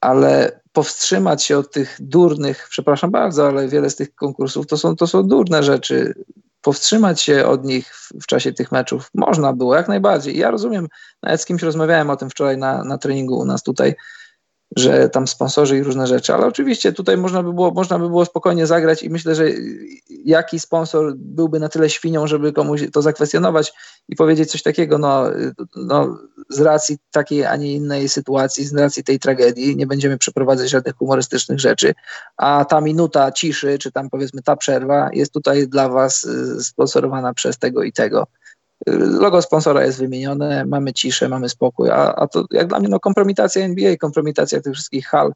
ale 0.00 0.60
powstrzymać 0.72 1.42
się 1.42 1.58
od 1.58 1.72
tych 1.72 1.96
durnych, 2.00 2.66
przepraszam 2.70 3.10
bardzo, 3.10 3.48
ale 3.48 3.68
wiele 3.68 3.90
z 3.90 3.96
tych 3.96 4.14
konkursów 4.14 4.66
to 4.66 4.78
są, 4.78 4.96
to 4.96 5.06
są 5.06 5.22
durne 5.22 5.62
rzeczy. 5.62 6.14
Powstrzymać 6.62 7.20
się 7.20 7.46
od 7.46 7.64
nich 7.64 7.96
w, 7.96 8.12
w 8.22 8.26
czasie 8.26 8.52
tych 8.52 8.72
meczów 8.72 9.10
można 9.14 9.52
było, 9.52 9.74
jak 9.74 9.88
najbardziej. 9.88 10.38
Ja 10.38 10.50
rozumiem, 10.50 10.88
nawet 11.22 11.40
z 11.40 11.44
kimś 11.44 11.62
rozmawiałem 11.62 12.10
o 12.10 12.16
tym 12.16 12.30
wczoraj 12.30 12.58
na, 12.58 12.84
na 12.84 12.98
treningu 12.98 13.38
u 13.38 13.44
nas 13.44 13.62
tutaj, 13.62 13.94
że 14.76 15.08
tam 15.08 15.28
sponsorzy 15.28 15.78
i 15.78 15.82
różne 15.82 16.06
rzeczy, 16.06 16.34
ale 16.34 16.46
oczywiście 16.46 16.92
tutaj 16.92 17.16
można 17.16 17.42
by 17.42 17.52
było, 17.52 17.70
można 17.70 17.98
by 17.98 18.08
było 18.08 18.24
spokojnie 18.24 18.66
zagrać 18.66 19.02
i 19.02 19.10
myślę, 19.10 19.34
że 19.34 19.44
jaki 20.24 20.60
sponsor 20.60 21.14
byłby 21.16 21.60
na 21.60 21.68
tyle 21.68 21.90
świnią, 21.90 22.26
żeby 22.26 22.52
komuś 22.52 22.82
to 22.92 23.02
zakwestionować 23.02 23.72
i 24.08 24.16
powiedzieć 24.16 24.50
coś 24.50 24.62
takiego, 24.62 24.98
no, 24.98 25.24
no 25.76 26.18
z 26.48 26.60
racji 26.60 26.98
takiej, 27.10 27.44
a 27.44 27.56
nie 27.56 27.72
innej 27.72 28.08
sytuacji, 28.08 28.64
z 28.64 28.74
racji 28.74 29.04
tej 29.04 29.18
tragedii 29.18 29.76
nie 29.76 29.86
będziemy 29.86 30.18
przeprowadzać 30.18 30.70
żadnych 30.70 30.96
humorystycznych 30.96 31.60
rzeczy, 31.60 31.94
a 32.36 32.64
ta 32.64 32.80
minuta 32.80 33.32
ciszy, 33.32 33.78
czy 33.78 33.92
tam 33.92 34.10
powiedzmy 34.10 34.42
ta 34.42 34.56
przerwa 34.56 35.10
jest 35.12 35.32
tutaj 35.32 35.68
dla 35.68 35.88
was 35.88 36.24
y, 36.24 36.64
sponsorowana 36.64 37.34
przez 37.34 37.58
tego 37.58 37.82
i 37.82 37.92
tego 37.92 38.26
logo 39.20 39.42
sponsora 39.42 39.84
jest 39.84 39.98
wymienione, 39.98 40.64
mamy 40.64 40.92
ciszę, 40.92 41.28
mamy 41.28 41.48
spokój, 41.48 41.90
a, 41.90 42.14
a 42.14 42.26
to 42.26 42.44
jak 42.50 42.66
dla 42.66 42.80
mnie 42.80 42.88
no, 42.88 43.00
kompromitacja 43.00 43.64
NBA, 43.64 43.96
kompromitacja 43.96 44.60
tych 44.60 44.74
wszystkich 44.74 45.06
hal, 45.06 45.32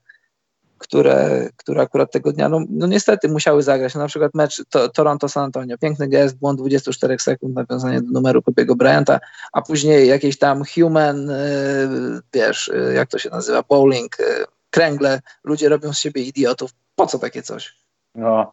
które, 0.78 1.48
które 1.56 1.82
akurat 1.82 2.12
tego 2.12 2.32
dnia, 2.32 2.48
no, 2.48 2.60
no 2.70 2.86
niestety 2.86 3.28
musiały 3.28 3.62
zagrać. 3.62 3.94
No, 3.94 4.00
na 4.00 4.06
przykład 4.06 4.34
mecz 4.34 4.62
to, 4.70 4.88
Toronto-San 4.88 5.44
Antonio, 5.44 5.78
piękny 5.78 6.08
gest, 6.08 6.38
błąd 6.38 6.58
24 6.58 7.18
sekund, 7.18 7.54
nawiązanie 7.54 8.02
do 8.02 8.12
numeru 8.12 8.42
Kobiego 8.42 8.76
Bryanta, 8.76 9.20
a 9.52 9.62
później 9.62 10.08
jakieś 10.08 10.38
tam 10.38 10.62
human, 10.74 11.26
yy, 11.26 12.20
wiesz, 12.34 12.70
yy, 12.74 12.94
jak 12.94 13.08
to 13.08 13.18
się 13.18 13.30
nazywa, 13.30 13.62
bowling, 13.68 14.18
yy, 14.18 14.44
kręgle, 14.70 15.20
ludzie 15.44 15.68
robią 15.68 15.92
z 15.92 15.98
siebie 15.98 16.22
idiotów. 16.22 16.70
Po 16.96 17.06
co 17.06 17.18
takie 17.18 17.42
coś? 17.42 17.76
No, 18.14 18.52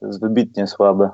to 0.00 0.06
jest 0.06 0.20
wybitnie 0.20 0.66
słabe. 0.66 1.10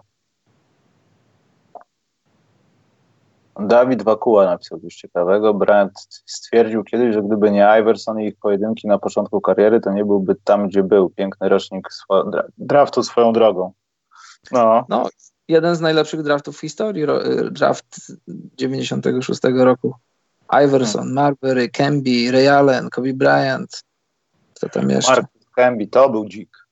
Dawid 3.60 4.02
Wakuła 4.02 4.44
napisał 4.44 4.80
coś 4.80 4.94
ciekawego. 4.94 5.54
Bryant 5.54 5.92
stwierdził 6.26 6.84
kiedyś, 6.84 7.14
że 7.14 7.22
gdyby 7.22 7.50
nie 7.50 7.68
Iverson 7.80 8.20
i 8.20 8.26
ich 8.26 8.36
pojedynki 8.36 8.88
na 8.88 8.98
początku 8.98 9.40
kariery, 9.40 9.80
to 9.80 9.92
nie 9.92 10.04
byłby 10.04 10.34
tam, 10.44 10.68
gdzie 10.68 10.82
był. 10.82 11.10
Piękny 11.10 11.48
rocznik 11.48 11.88
draftu 12.58 13.02
swoją 13.02 13.32
drogą. 13.32 13.72
No. 14.52 14.84
no, 14.88 15.08
jeden 15.48 15.76
z 15.76 15.80
najlepszych 15.80 16.22
draftów 16.22 16.56
w 16.56 16.60
historii, 16.60 17.06
draft 17.50 18.12
96 18.58 19.40
roku. 19.54 19.94
Iverson, 20.64 21.02
hmm. 21.02 21.14
Marbury, 21.14 21.68
Kemby, 21.68 22.30
Ray 22.32 22.48
Allen, 22.48 22.90
Kobe 22.90 23.12
Bryant. 23.12 23.84
Co 24.54 24.68
tam 24.68 24.90
jeszcze? 24.90 25.12
Mark 25.12 25.26
Kemby, 25.56 25.86
to 25.86 26.08
był 26.10 26.28
dzik. 26.28 26.66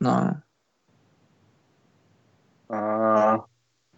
No. 0.00 0.34
A... 2.68 3.38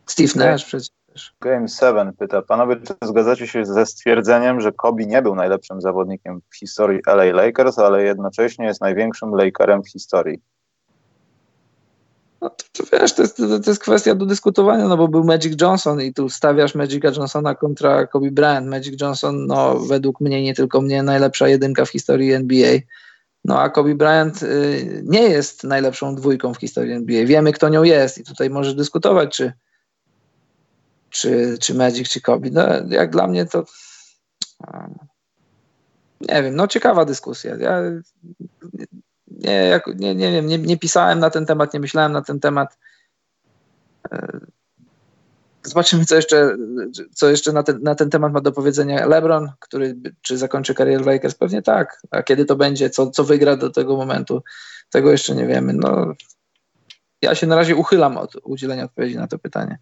Steve 0.06 0.32
Nash 0.36 0.64
przecież. 0.64 1.01
Game 1.40 1.68
7 1.68 2.12
pyta, 2.12 2.42
panowie, 2.42 2.76
czy 2.76 2.94
zgadzacie 3.02 3.46
się 3.46 3.64
ze 3.64 3.86
stwierdzeniem, 3.86 4.60
że 4.60 4.72
Kobe 4.72 5.04
nie 5.06 5.22
był 5.22 5.34
najlepszym 5.34 5.80
zawodnikiem 5.80 6.40
w 6.50 6.56
historii 6.56 7.00
LA 7.06 7.24
Lakers, 7.24 7.78
ale 7.78 8.04
jednocześnie 8.04 8.66
jest 8.66 8.80
największym 8.80 9.34
Lakerem 9.34 9.82
w 9.82 9.90
historii? 9.90 10.42
No 12.42 12.50
to, 12.50 12.64
to 12.72 12.84
wiesz, 12.92 13.14
to 13.14 13.22
jest, 13.22 13.36
to 13.36 13.70
jest 13.70 13.82
kwestia 13.82 14.14
do 14.14 14.26
dyskutowania, 14.26 14.88
no 14.88 14.96
bo 14.96 15.08
był 15.08 15.24
Magic 15.24 15.60
Johnson 15.60 16.00
i 16.00 16.14
tu 16.14 16.28
stawiasz 16.28 16.74
Magica 16.74 17.08
Johnsona 17.08 17.54
kontra 17.54 18.06
Kobe 18.06 18.30
Bryant. 18.30 18.66
Magic 18.66 19.00
Johnson, 19.00 19.46
no 19.46 19.78
według 19.78 20.20
mnie, 20.20 20.42
nie 20.42 20.54
tylko 20.54 20.80
mnie, 20.80 21.02
najlepsza 21.02 21.48
jedynka 21.48 21.84
w 21.84 21.90
historii 21.90 22.32
NBA. 22.32 22.78
No 23.44 23.60
a 23.60 23.70
Kobe 23.70 23.94
Bryant 23.94 24.42
y, 24.42 25.02
nie 25.04 25.22
jest 25.22 25.64
najlepszą 25.64 26.14
dwójką 26.14 26.54
w 26.54 26.58
historii 26.58 26.92
NBA. 26.92 27.26
Wiemy, 27.26 27.52
kto 27.52 27.68
nią 27.68 27.82
jest 27.82 28.18
i 28.18 28.24
tutaj 28.24 28.50
możesz 28.50 28.74
dyskutować, 28.74 29.36
czy 29.36 29.52
czy, 31.12 31.58
czy 31.60 31.74
Magic, 31.74 32.08
czy 32.08 32.20
Kobe. 32.20 32.48
No, 32.52 32.62
jak 32.88 33.10
dla 33.10 33.26
mnie 33.26 33.46
to 33.46 33.64
nie 36.20 36.42
wiem, 36.42 36.56
no 36.56 36.66
ciekawa 36.66 37.04
dyskusja. 37.04 37.56
Ja 37.56 37.82
nie, 39.26 39.52
jak, 39.52 39.86
nie, 39.86 40.14
nie 40.14 40.32
wiem, 40.32 40.46
nie, 40.46 40.58
nie 40.58 40.78
pisałem 40.78 41.18
na 41.18 41.30
ten 41.30 41.46
temat, 41.46 41.74
nie 41.74 41.80
myślałem 41.80 42.12
na 42.12 42.22
ten 42.22 42.40
temat. 42.40 42.78
E, 44.12 44.40
zobaczymy, 45.62 46.04
co 46.04 46.16
jeszcze, 46.16 46.56
co 47.14 47.30
jeszcze 47.30 47.52
na, 47.52 47.62
ten, 47.62 47.82
na 47.82 47.94
ten 47.94 48.10
temat 48.10 48.32
ma 48.32 48.40
do 48.40 48.52
powiedzenia 48.52 49.06
LeBron, 49.06 49.52
który 49.60 49.94
czy 50.22 50.38
zakończy 50.38 50.74
karierę 50.74 51.04
Lakers? 51.04 51.34
Pewnie 51.34 51.62
tak. 51.62 52.02
A 52.10 52.22
kiedy 52.22 52.44
to 52.44 52.56
będzie? 52.56 52.90
Co, 52.90 53.10
co 53.10 53.24
wygra 53.24 53.56
do 53.56 53.70
tego 53.70 53.96
momentu? 53.96 54.42
Tego 54.90 55.10
jeszcze 55.10 55.34
nie 55.34 55.46
wiemy. 55.46 55.72
No, 55.72 56.12
ja 57.22 57.34
się 57.34 57.46
na 57.46 57.56
razie 57.56 57.76
uchylam 57.76 58.16
od 58.16 58.36
udzielenia 58.42 58.84
odpowiedzi 58.84 59.16
na 59.16 59.26
to 59.26 59.38
pytanie. 59.38 59.78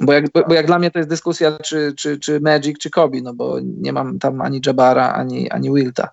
Bo 0.00 0.12
jak, 0.12 0.30
bo, 0.32 0.44
bo 0.48 0.54
jak 0.54 0.66
dla 0.66 0.78
mnie 0.78 0.90
to 0.90 0.98
jest 0.98 1.08
dyskusja, 1.08 1.58
czy, 1.58 1.94
czy, 1.96 2.18
czy 2.18 2.40
Magic, 2.40 2.78
czy 2.78 2.90
Kobe, 2.90 3.18
no 3.22 3.34
bo 3.34 3.60
nie 3.60 3.92
mam 3.92 4.18
tam 4.18 4.40
ani 4.40 4.60
Jabara, 4.66 5.12
ani, 5.12 5.50
ani 5.50 5.72
Wilta, 5.72 6.08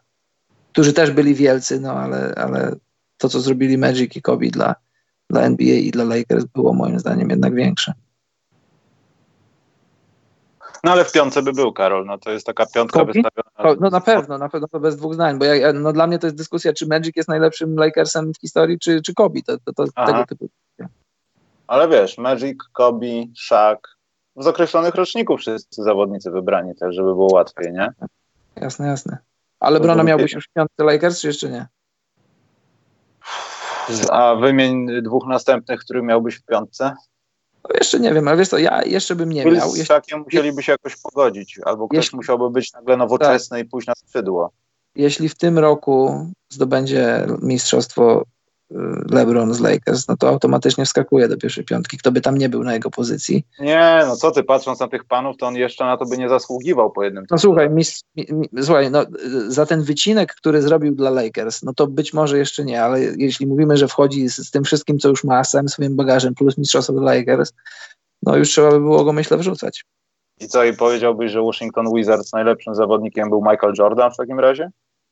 którzy 0.72 0.94
też 0.94 1.12
byli 1.12 1.36
wielcy, 1.36 1.80
no 1.80 1.91
ale, 1.91 2.34
ale 2.36 2.76
to, 3.18 3.30
co 3.30 3.39
zrobili 3.39 3.78
Magic 3.78 4.16
i 4.16 4.22
Kobe 4.22 4.48
dla, 4.48 4.76
dla 5.30 5.41
NBA 5.41 5.76
i 5.76 5.91
dla 5.91 6.04
Lakers 6.04 6.46
było 6.46 6.74
moim 6.74 7.00
zdaniem 7.00 7.30
jednak 7.30 7.56
większe. 7.56 7.94
No 10.84 10.91
ale 10.91 11.06
w 11.06 11.12
piątce 11.12 11.41
by 11.41 11.54
był 11.54 11.74
Karol, 11.74 12.06
no 12.06 12.18
to 12.18 12.32
jest 12.32 12.46
taka 12.46 12.66
piątka 12.66 13.00
Kobe? 13.00 13.14
wystawiona. 13.14 13.80
No 13.82 13.89
na 13.89 14.02
pewno, 14.02 14.38
na 14.38 14.50
pewno 14.50 14.68
to 14.68 14.80
bez 14.80 14.98
dwóch 14.98 15.14
zdań, 15.14 15.39
bo 15.39 15.46
ja, 15.46 15.74
no 15.74 15.94
dla 15.94 16.08
mnie 16.08 16.20
to 16.20 16.28
jest 16.28 16.38
dyskusja, 16.38 16.74
czy 16.74 16.88
Magic 16.88 17.16
jest 17.16 17.30
najlepszym 17.30 17.76
Lakersem 17.76 18.34
w 18.34 18.38
historii, 18.41 18.80
czy, 18.80 19.02
czy 19.02 19.14
Kobe, 19.14 19.39
to, 19.46 19.58
to, 19.58 19.74
to 19.74 20.06
tego 20.06 20.26
typu. 20.26 20.50
Ale 21.68 21.88
wiesz, 21.88 22.18
Magic, 22.18 22.57
Kobe, 22.74 23.26
Shaq, 23.38 23.80
z 24.36 24.47
określonych 24.47 24.95
roczników 24.95 25.39
wszyscy 25.39 25.84
zawodnicy 25.84 26.32
wybrani 26.32 26.76
też, 26.76 26.95
żeby 26.95 27.07
było 27.07 27.34
łatwiej, 27.34 27.74
nie? 27.74 27.89
Jasne, 28.55 28.88
jasne. 28.88 29.18
Ale 29.59 29.80
Brona 29.80 30.03
miałbyś 30.03 30.34
już 30.34 30.45
w 30.45 30.53
piątce 30.53 30.84
Lakers, 30.84 31.22
czy 31.22 31.28
jeszcze 31.28 31.49
nie? 31.49 31.68
A 34.09 34.36
wymień 34.36 35.01
dwóch 35.01 35.28
następnych, 35.28 35.80
których 35.80 36.03
miałbyś 36.03 36.36
w 36.36 36.45
piątce? 36.45 36.95
No 37.64 37.70
jeszcze 37.80 37.99
nie 37.99 38.14
wiem, 38.14 38.28
ale 38.28 38.38
wiesz 38.38 38.49
co, 38.49 38.57
ja 38.57 38.84
jeszcze 38.84 39.16
bym 39.16 39.30
nie 39.30 39.45
miał. 39.45 39.70
Z 39.70 39.86
Szakiem 39.86 40.20
musieliby 40.20 40.64
się 40.64 40.72
jakoś 40.72 41.01
pogodzić, 41.01 41.59
albo 41.66 41.88
ktoś 41.88 41.97
jeśli... 41.97 42.16
musiałby 42.16 42.49
być 42.49 42.74
nagle 42.74 42.97
nowoczesny 42.97 43.57
tak. 43.57 43.66
i 43.66 43.70
pójść 43.70 43.88
na 43.88 43.93
skrzydło. 43.95 44.51
Jeśli 44.95 45.30
w 45.30 45.36
tym 45.36 45.59
roku 45.59 46.28
zdobędzie 46.49 47.28
mistrzostwo 47.41 48.24
LeBron 49.11 49.53
z 49.53 49.59
Lakers, 49.59 50.07
no 50.07 50.17
to 50.17 50.30
automatycznie 50.30 50.86
wskakuje 50.86 51.28
do 51.28 51.38
pierwszej 51.38 51.63
piątki, 51.63 51.97
kto 51.97 52.11
by 52.11 52.21
tam 52.21 52.38
nie 52.38 52.49
był 52.49 52.63
na 52.63 52.74
jego 52.74 52.89
pozycji. 52.89 53.45
Nie, 53.59 54.03
no 54.07 54.15
co 54.15 54.32
ty, 54.32 54.43
patrząc 54.43 54.80
na 54.80 54.88
tych 54.88 55.03
panów, 55.03 55.38
to 55.38 55.47
on 55.47 55.55
jeszcze 55.55 55.86
na 55.86 55.97
to 55.97 56.05
by 56.05 56.17
nie 56.17 56.30
zasługiwał 56.30 56.91
po 56.91 57.03
jednym. 57.03 57.26
No 57.32 57.38
słuchaj, 57.38 57.69
mis, 57.69 58.03
mi, 58.15 58.49
słuchaj 58.61 58.91
no, 58.91 59.05
za 59.47 59.65
ten 59.65 59.84
wycinek, 59.84 60.36
który 60.36 60.61
zrobił 60.61 60.95
dla 60.95 61.09
Lakers, 61.09 61.63
no 61.63 61.74
to 61.74 61.88
być 61.88 62.13
może 62.13 62.38
jeszcze 62.38 62.65
nie, 62.65 62.84
ale 62.84 63.01
jeśli 63.01 63.47
mówimy, 63.47 63.78
że 63.78 63.88
wchodzi 63.88 64.30
z, 64.30 64.36
z 64.36 64.51
tym 64.51 64.63
wszystkim, 64.63 64.99
co 64.99 65.09
już 65.09 65.24
ma, 65.24 65.43
z 65.43 65.51
całym 65.51 65.69
swoim 65.69 65.95
bagażem, 65.95 66.36
plus 66.36 66.57
mistrzostwo 66.57 66.93
dla 66.93 67.13
Lakers, 67.13 67.53
no 68.24 68.36
już 68.36 68.49
trzeba 68.49 68.71
by 68.71 68.80
było 68.80 69.03
go, 69.03 69.13
myślę, 69.13 69.38
wrzucać. 69.38 69.86
I 70.39 70.47
co, 70.47 70.63
i 70.63 70.74
powiedziałbyś, 70.74 71.32
że 71.32 71.41
Washington 71.41 71.93
Wizards 71.95 72.34
najlepszym 72.34 72.76
zawodnikiem 72.76 73.30
był 73.30 73.41
Michael 73.41 73.74
Jordan 73.78 74.11
w 74.11 74.17
takim 74.17 74.39
razie? 74.39 74.71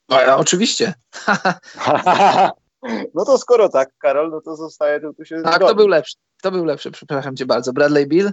No, 0.10 0.22
ja, 0.22 0.38
oczywiście. 0.38 0.94
No 3.16 3.26
to 3.26 3.38
skoro 3.38 3.70
tak, 3.70 3.90
Karol, 3.98 4.32
no 4.32 4.42
to 4.42 4.56
zostaje 4.56 5.00
tylko 5.00 5.26
się 5.26 5.42
Tak, 5.42 5.60
to 5.60 5.76
był 5.76 5.88
lepszy. 5.88 6.16
To 6.42 6.52
był 6.52 6.66
lepszy, 6.66 6.92
przepraszam 6.92 7.36
cię 7.36 7.46
bardzo. 7.46 7.74
Bradley 7.74 8.08
Bill? 8.08 8.32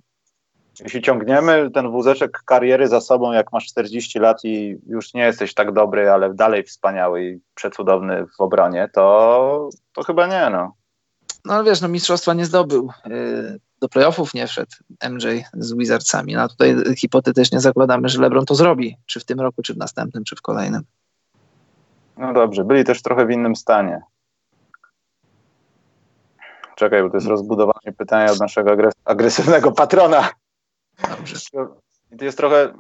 Jeśli 0.81 1.03
ciągniemy 1.03 1.71
ten 1.71 1.91
wózeczek 1.91 2.43
kariery 2.45 2.89
za 2.89 3.01
sobą, 3.01 3.33
jak 3.33 3.53
masz 3.53 3.67
40 3.67 4.19
lat 4.19 4.45
i 4.45 4.79
już 4.87 5.15
nie 5.15 5.23
jesteś 5.23 5.55
tak 5.55 5.73
dobry, 5.73 6.11
ale 6.11 6.35
dalej 6.35 6.65
wspaniały 6.65 7.25
i 7.25 7.41
przecudowny 7.55 8.27
w 8.27 8.41
obronie, 8.41 8.89
to, 8.93 9.69
to 9.93 10.03
chyba 10.03 10.27
nie, 10.27 10.51
no. 10.51 10.73
No 11.45 11.55
ale 11.55 11.65
wiesz, 11.65 11.81
no 11.81 11.89
mistrzostwa 11.89 12.35
nie 12.35 12.45
zdobył. 12.45 12.91
Y, 13.07 13.61
do 13.81 13.89
playoffów 13.89 14.35
nie 14.35 14.47
wszedł 14.47 14.71
MJ 15.11 15.27
z 15.55 15.75
Wizardsami. 15.75 16.35
No 16.35 16.49
tutaj 16.49 16.77
hipotetycznie 16.97 17.61
zakładamy, 17.61 18.09
że 18.09 18.21
LeBron 18.21 18.47
to 18.47 18.55
zrobi, 18.55 18.97
czy 19.07 19.21
w 19.21 19.25
tym 19.25 19.41
roku, 19.41 19.63
czy 19.63 19.75
w 19.75 19.77
następnym, 19.77 20.25
czy 20.25 20.37
w 20.37 20.43
kolejnym. 20.43 20.83
No 22.17 22.33
dobrze, 22.33 22.65
byli 22.65 22.85
też 22.85 23.03
trochę 23.03 23.27
w 23.27 23.31
innym 23.31 23.57
stanie. 23.57 24.03
Czekaj, 26.79 27.03
bo 27.03 27.11
to 27.11 27.17
jest 27.17 27.27
rozbudowanie 27.27 27.93
pytania 27.99 28.33
od 28.33 28.41
naszego 28.41 28.77
agresywnego 29.05 29.73
patrona. 29.73 30.29
Dobrze. 31.11 31.37
To 32.19 32.25
jest 32.25 32.39
trochę, 32.39 32.73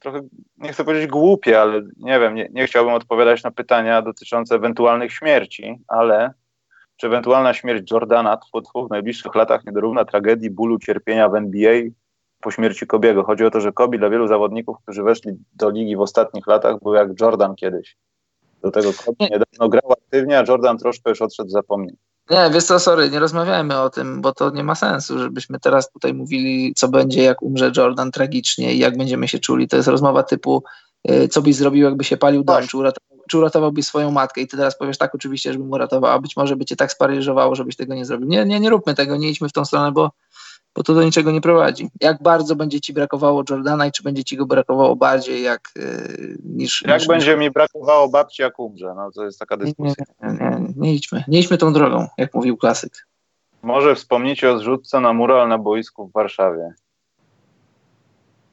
trochę, 0.00 0.20
nie 0.56 0.72
chcę 0.72 0.84
powiedzieć 0.84 1.10
głupie, 1.10 1.60
ale 1.60 1.82
nie 1.96 2.20
wiem, 2.20 2.34
nie, 2.34 2.48
nie 2.52 2.66
chciałbym 2.66 2.94
odpowiadać 2.94 3.42
na 3.42 3.50
pytania 3.50 4.02
dotyczące 4.02 4.54
ewentualnych 4.54 5.12
śmierci, 5.12 5.78
ale 5.88 6.32
czy 6.96 7.06
ewentualna 7.06 7.54
śmierć 7.54 7.90
Jordana 7.90 8.36
tfu, 8.36 8.62
tfu, 8.62 8.86
w 8.86 8.90
najbliższych 8.90 9.34
latach 9.34 9.64
nie 9.66 9.72
dorówna 9.72 10.04
tragedii, 10.04 10.50
bólu, 10.50 10.78
cierpienia 10.78 11.28
w 11.28 11.34
NBA 11.34 11.80
po 12.40 12.50
śmierci 12.50 12.86
Kobiego? 12.86 13.24
Chodzi 13.24 13.44
o 13.44 13.50
to, 13.50 13.60
że 13.60 13.72
Kobi 13.72 13.98
dla 13.98 14.10
wielu 14.10 14.28
zawodników, 14.28 14.76
którzy 14.82 15.02
weszli 15.02 15.32
do 15.54 15.70
ligi 15.70 15.96
w 15.96 16.00
ostatnich 16.00 16.46
latach, 16.46 16.76
był 16.82 16.94
jak 16.94 17.20
Jordan 17.20 17.54
kiedyś. 17.54 17.96
Do 18.62 18.70
tego 18.70 18.90
Kobi 19.04 19.30
niedawno 19.30 19.68
grał 19.68 19.92
aktywnie, 19.92 20.38
a 20.38 20.44
Jordan 20.48 20.78
troszkę 20.78 21.10
już 21.10 21.22
odszedł 21.22 21.50
zapomnieć. 21.50 22.07
Nie, 22.30 22.50
wiesz 22.52 22.64
co, 22.64 22.78
sorry, 22.78 23.10
nie 23.10 23.18
rozmawiajmy 23.18 23.80
o 23.80 23.90
tym, 23.90 24.20
bo 24.20 24.32
to 24.32 24.50
nie 24.50 24.64
ma 24.64 24.74
sensu, 24.74 25.18
żebyśmy 25.18 25.60
teraz 25.60 25.90
tutaj 25.90 26.14
mówili, 26.14 26.72
co 26.76 26.88
będzie, 26.88 27.22
jak 27.22 27.42
umrze 27.42 27.72
Jordan 27.76 28.10
tragicznie 28.10 28.74
i 28.74 28.78
jak 28.78 28.96
będziemy 28.98 29.28
się 29.28 29.38
czuli. 29.38 29.68
To 29.68 29.76
jest 29.76 29.88
rozmowa 29.88 30.22
typu, 30.22 30.62
y, 31.10 31.28
co 31.28 31.42
byś 31.42 31.56
zrobił, 31.56 31.84
jakby 31.84 32.04
się 32.04 32.16
palił 32.16 32.44
dom, 32.44 32.66
czy, 32.66 32.76
uratował, 32.76 33.18
czy 33.28 33.38
uratowałbyś 33.38 33.86
swoją 33.86 34.10
matkę 34.10 34.40
i 34.40 34.46
ty 34.46 34.56
teraz 34.56 34.78
powiesz 34.78 34.98
tak, 34.98 35.14
oczywiście, 35.14 35.52
żebym 35.52 35.72
uratował, 35.72 36.10
a 36.10 36.18
być 36.18 36.36
może 36.36 36.56
by 36.56 36.64
cię 36.64 36.76
tak 36.76 36.92
sparyżowało, 36.92 37.54
żebyś 37.54 37.76
tego 37.76 37.94
nie 37.94 38.04
zrobił. 38.04 38.28
Nie, 38.28 38.44
nie, 38.44 38.60
nie 38.60 38.70
róbmy 38.70 38.94
tego, 38.94 39.16
nie 39.16 39.30
idźmy 39.30 39.48
w 39.48 39.52
tą 39.52 39.64
stronę, 39.64 39.92
bo 39.92 40.10
bo 40.78 40.84
to 40.84 40.94
do 40.94 41.02
niczego 41.02 41.30
nie 41.30 41.40
prowadzi. 41.40 41.90
Jak 42.00 42.22
bardzo 42.22 42.56
będzie 42.56 42.80
ci 42.80 42.92
brakowało 42.92 43.42
Jordana 43.50 43.86
i 43.86 43.92
czy 43.92 44.02
będzie 44.02 44.24
ci 44.24 44.36
go 44.36 44.46
brakowało 44.46 44.96
bardziej 44.96 45.42
jak 45.42 45.60
yy, 45.76 46.36
niż... 46.44 46.82
Jak 46.82 46.98
niż, 46.98 47.08
będzie 47.08 47.30
niż... 47.30 47.40
mi 47.40 47.50
brakowało 47.50 48.08
babci, 48.08 48.42
jak 48.42 48.58
umrze? 48.58 48.94
No 48.96 49.10
to 49.10 49.24
jest 49.24 49.38
taka 49.38 49.56
dyskusja. 49.56 50.04
Nie, 50.22 50.28
nie, 50.28 50.38
nie, 50.38 50.72
nie, 50.76 50.94
idźmy. 50.94 51.24
Nie 51.28 51.40
idźmy 51.40 51.58
tą 51.58 51.72
drogą, 51.72 52.06
jak 52.18 52.34
mówił 52.34 52.56
klasyk. 52.56 53.06
Może 53.62 53.94
wspomnicie 53.94 54.52
o 54.52 54.58
zrzutce 54.58 55.00
na 55.00 55.12
mural 55.12 55.48
na 55.48 55.58
boisku 55.58 56.08
w 56.08 56.12
Warszawie. 56.12 56.72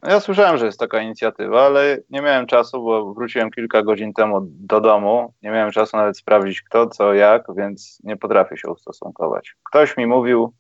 No 0.03 0.11
ja 0.11 0.19
słyszałem, 0.19 0.57
że 0.57 0.65
jest 0.65 0.80
taka 0.80 1.01
inicjatywa, 1.01 1.65
ale 1.65 1.97
nie 2.09 2.21
miałem 2.21 2.47
czasu, 2.47 2.84
bo 2.84 3.13
wróciłem 3.13 3.51
kilka 3.51 3.84
godzin 3.84 4.13
temu 4.13 4.38
do 4.43 4.82
domu. 4.82 5.34
Nie 5.41 5.51
miałem 5.51 5.71
czasu 5.71 5.97
nawet 5.97 6.17
sprawdzić 6.17 6.61
kto, 6.61 6.88
co, 6.88 7.13
jak, 7.13 7.45
więc 7.57 7.99
nie 8.03 8.17
potrafię 8.17 8.57
się 8.57 8.69
ustosunkować. 8.69 9.55
Ktoś 9.63 9.97
mi 9.97 10.05
mówił, 10.05 10.53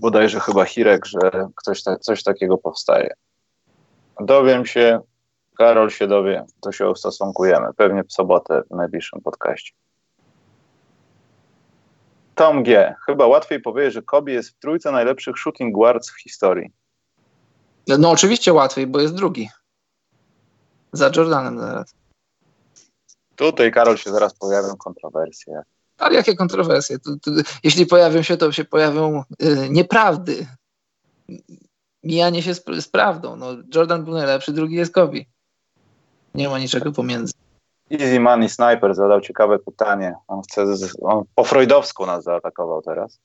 bodajże 0.00 0.40
chyba 0.40 0.64
Hirek, 0.64 1.06
że 1.06 1.20
ktoś 1.54 1.82
ta, 1.82 1.96
coś 1.96 2.22
takiego 2.22 2.58
powstaje. 2.58 3.14
Dowiem 4.20 4.66
się, 4.66 5.00
Karol 5.58 5.90
się 5.90 6.06
dowie, 6.06 6.44
to 6.60 6.72
się 6.72 6.88
ustosunkujemy. 6.88 7.66
Pewnie 7.76 8.04
w 8.04 8.12
sobotę 8.12 8.62
w 8.70 8.74
najbliższym 8.74 9.20
podcaście. 9.20 9.72
Tom 12.34 12.62
G. 12.62 12.94
Chyba 13.06 13.26
łatwiej 13.26 13.60
powiedzieć, 13.60 13.94
że 13.94 14.02
Kobe 14.02 14.32
jest 14.32 14.50
w 14.50 14.58
trójce 14.58 14.92
najlepszych 14.92 15.38
shooting 15.38 15.74
guards 15.74 16.10
w 16.10 16.20
historii. 16.22 16.72
No 17.98 18.10
oczywiście 18.10 18.52
łatwiej, 18.52 18.86
bo 18.86 19.00
jest 19.00 19.14
drugi. 19.14 19.48
Za 20.92 21.10
Jordanem 21.16 21.58
zaraz. 21.58 21.94
Tutaj, 23.36 23.72
Karol, 23.72 23.96
się 23.96 24.10
zaraz 24.10 24.34
pojawią 24.34 24.76
kontrowersje. 24.76 25.62
Ale 25.98 26.14
jakie 26.14 26.36
kontrowersje? 26.36 26.96
Jeśli 27.64 27.86
pojawią 27.86 28.22
się, 28.22 28.36
to 28.36 28.52
się 28.52 28.64
pojawią 28.64 29.22
y, 29.42 29.68
nieprawdy. 29.70 30.46
Mijanie 32.02 32.42
się 32.42 32.54
z, 32.54 32.64
z, 32.80 32.88
prawdą. 32.88 33.36
No, 33.36 33.46
Jordan 33.74 34.04
był 34.04 34.14
najlepszy, 34.14 34.52
drugi 34.52 34.76
jest 34.76 34.94
Kobe. 34.94 35.18
Nie 36.34 36.48
ma 36.48 36.58
niczego 36.58 36.92
pomiędzy. 36.92 37.32
Easy 37.90 38.20
Money 38.20 38.48
Sniper 38.48 38.94
zadał 38.94 39.20
ciekawe 39.20 39.58
pytanie. 39.58 40.14
On, 40.28 40.42
chce, 40.42 40.64
on 41.02 41.24
po 41.34 41.44
freudowsku 41.44 42.06
nas 42.06 42.24
zaatakował 42.24 42.82
teraz. 42.82 43.20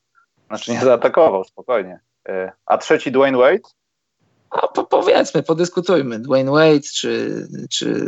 Znaczy 0.48 0.72
nie 0.72 0.80
zaatakował, 0.80 1.44
spokojnie. 1.44 2.00
Y, 2.30 2.52
a 2.66 2.78
trzeci 2.78 3.12
Dwayne 3.12 3.38
Wade? 3.38 3.70
No, 4.56 4.68
po, 4.68 4.84
powiedzmy, 4.84 5.44
podyskutujmy. 5.44 6.20
Dwayne 6.20 6.52
Wade, 6.52 6.82
czy, 6.94 7.48
czy 7.70 8.06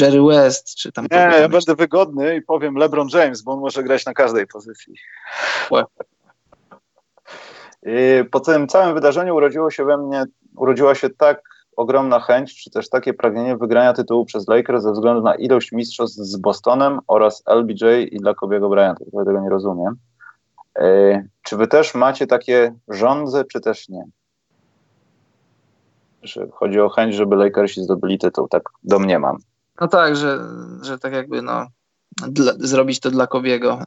Jerry 0.00 0.22
West, 0.22 0.74
czy 0.74 0.92
tam... 0.92 1.06
Nie, 1.10 1.18
ja 1.40 1.48
będę 1.48 1.74
wygodny 1.74 2.36
i 2.36 2.42
powiem 2.42 2.76
LeBron 2.76 3.08
James, 3.14 3.42
bo 3.42 3.52
on 3.52 3.60
może 3.60 3.82
grać 3.82 4.06
na 4.06 4.12
każdej 4.12 4.46
pozycji. 4.46 4.94
I 7.82 8.24
po 8.30 8.40
tym 8.40 8.68
całym 8.68 8.94
wydarzeniu 8.94 9.36
urodziło 9.36 9.70
się 9.70 9.84
we 9.84 9.98
mnie, 9.98 10.24
urodziła 10.56 10.94
się 10.94 11.10
tak 11.10 11.42
ogromna 11.76 12.20
chęć, 12.20 12.62
czy 12.62 12.70
też 12.70 12.88
takie 12.88 13.14
pragnienie 13.14 13.56
wygrania 13.56 13.92
tytułu 13.92 14.24
przez 14.24 14.48
Lakers 14.48 14.82
ze 14.82 14.92
względu 14.92 15.22
na 15.22 15.34
ilość 15.34 15.72
mistrzostw 15.72 16.16
z 16.16 16.36
Bostonem 16.36 17.00
oraz 17.06 17.42
LBJ 17.46 17.84
i 18.10 18.18
dla 18.18 18.34
Kobiego 18.34 18.68
Bryanta. 18.68 19.04
Ja 19.12 19.24
tego 19.24 19.40
nie 19.40 19.50
rozumiem. 19.50 19.96
Czy 21.42 21.56
wy 21.56 21.66
też 21.66 21.94
macie 21.94 22.26
takie 22.26 22.74
żądze, 22.88 23.44
czy 23.44 23.60
też 23.60 23.88
nie? 23.88 24.04
Że 26.22 26.48
chodzi 26.52 26.80
o 26.80 26.88
chęć, 26.88 27.14
żeby 27.14 27.36
Lakersi 27.36 27.82
zdobyli 27.82 28.18
tytuł, 28.18 28.48
tak 28.48 28.62
domniemam. 28.84 29.38
No 29.80 29.88
tak, 29.88 30.16
że, 30.16 30.40
że 30.82 30.98
tak 30.98 31.12
jakby 31.12 31.42
no, 31.42 31.66
dla, 32.28 32.52
zrobić 32.58 33.00
to 33.00 33.10
dla 33.10 33.26
Kobiego. 33.26 33.82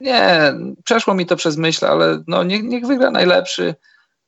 Nie, 0.00 0.54
przeszło 0.84 1.14
mi 1.14 1.26
to 1.26 1.36
przez 1.36 1.56
myśl, 1.56 1.86
ale 1.86 2.22
no 2.26 2.44
niech, 2.44 2.62
niech 2.62 2.86
wygra 2.86 3.10
najlepszy, 3.10 3.74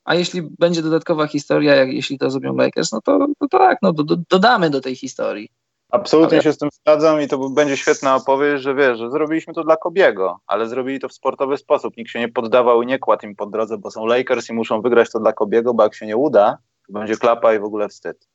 a 0.04 0.14
jeśli 0.14 0.42
będzie 0.42 0.82
dodatkowa 0.82 1.26
historia, 1.26 1.74
jak 1.74 1.92
jeśli 1.92 2.18
to 2.18 2.30
zrobią 2.30 2.56
Lakers, 2.56 2.92
no 2.92 3.00
to, 3.00 3.26
to 3.38 3.48
tak, 3.48 3.78
no 3.82 3.92
do, 3.92 4.04
do, 4.04 4.16
dodamy 4.30 4.70
do 4.70 4.80
tej 4.80 4.96
historii. 4.96 5.50
Absolutnie 5.90 6.36
ale... 6.36 6.42
się 6.42 6.52
z 6.52 6.58
tym 6.58 6.68
zgadzam 6.72 7.20
i 7.20 7.28
to 7.28 7.50
będzie 7.50 7.76
świetna 7.76 8.16
opowieść, 8.16 8.62
że 8.62 8.74
wiesz, 8.74 8.98
że 8.98 9.10
zrobiliśmy 9.10 9.54
to 9.54 9.64
dla 9.64 9.76
Kobiego, 9.76 10.38
ale 10.46 10.68
zrobili 10.68 11.00
to 11.00 11.08
w 11.08 11.12
sportowy 11.12 11.56
sposób. 11.56 11.96
Nikt 11.96 12.10
się 12.10 12.18
nie 12.18 12.28
poddawał 12.28 12.82
i 12.82 12.86
nie 12.86 12.98
kładł 12.98 13.26
im 13.26 13.36
po 13.36 13.46
drodze, 13.46 13.78
bo 13.78 13.90
są 13.90 14.06
Lakers 14.06 14.50
i 14.50 14.52
muszą 14.52 14.82
wygrać 14.82 15.10
to 15.10 15.18
dla 15.18 15.32
Kobiego, 15.32 15.74
bo 15.74 15.82
jak 15.82 15.94
się 15.94 16.06
nie 16.06 16.16
uda, 16.16 16.58
to 16.86 16.92
będzie 16.92 17.16
klapa 17.16 17.54
i 17.54 17.58
w 17.58 17.64
ogóle 17.64 17.88
wstyd. 17.88 18.28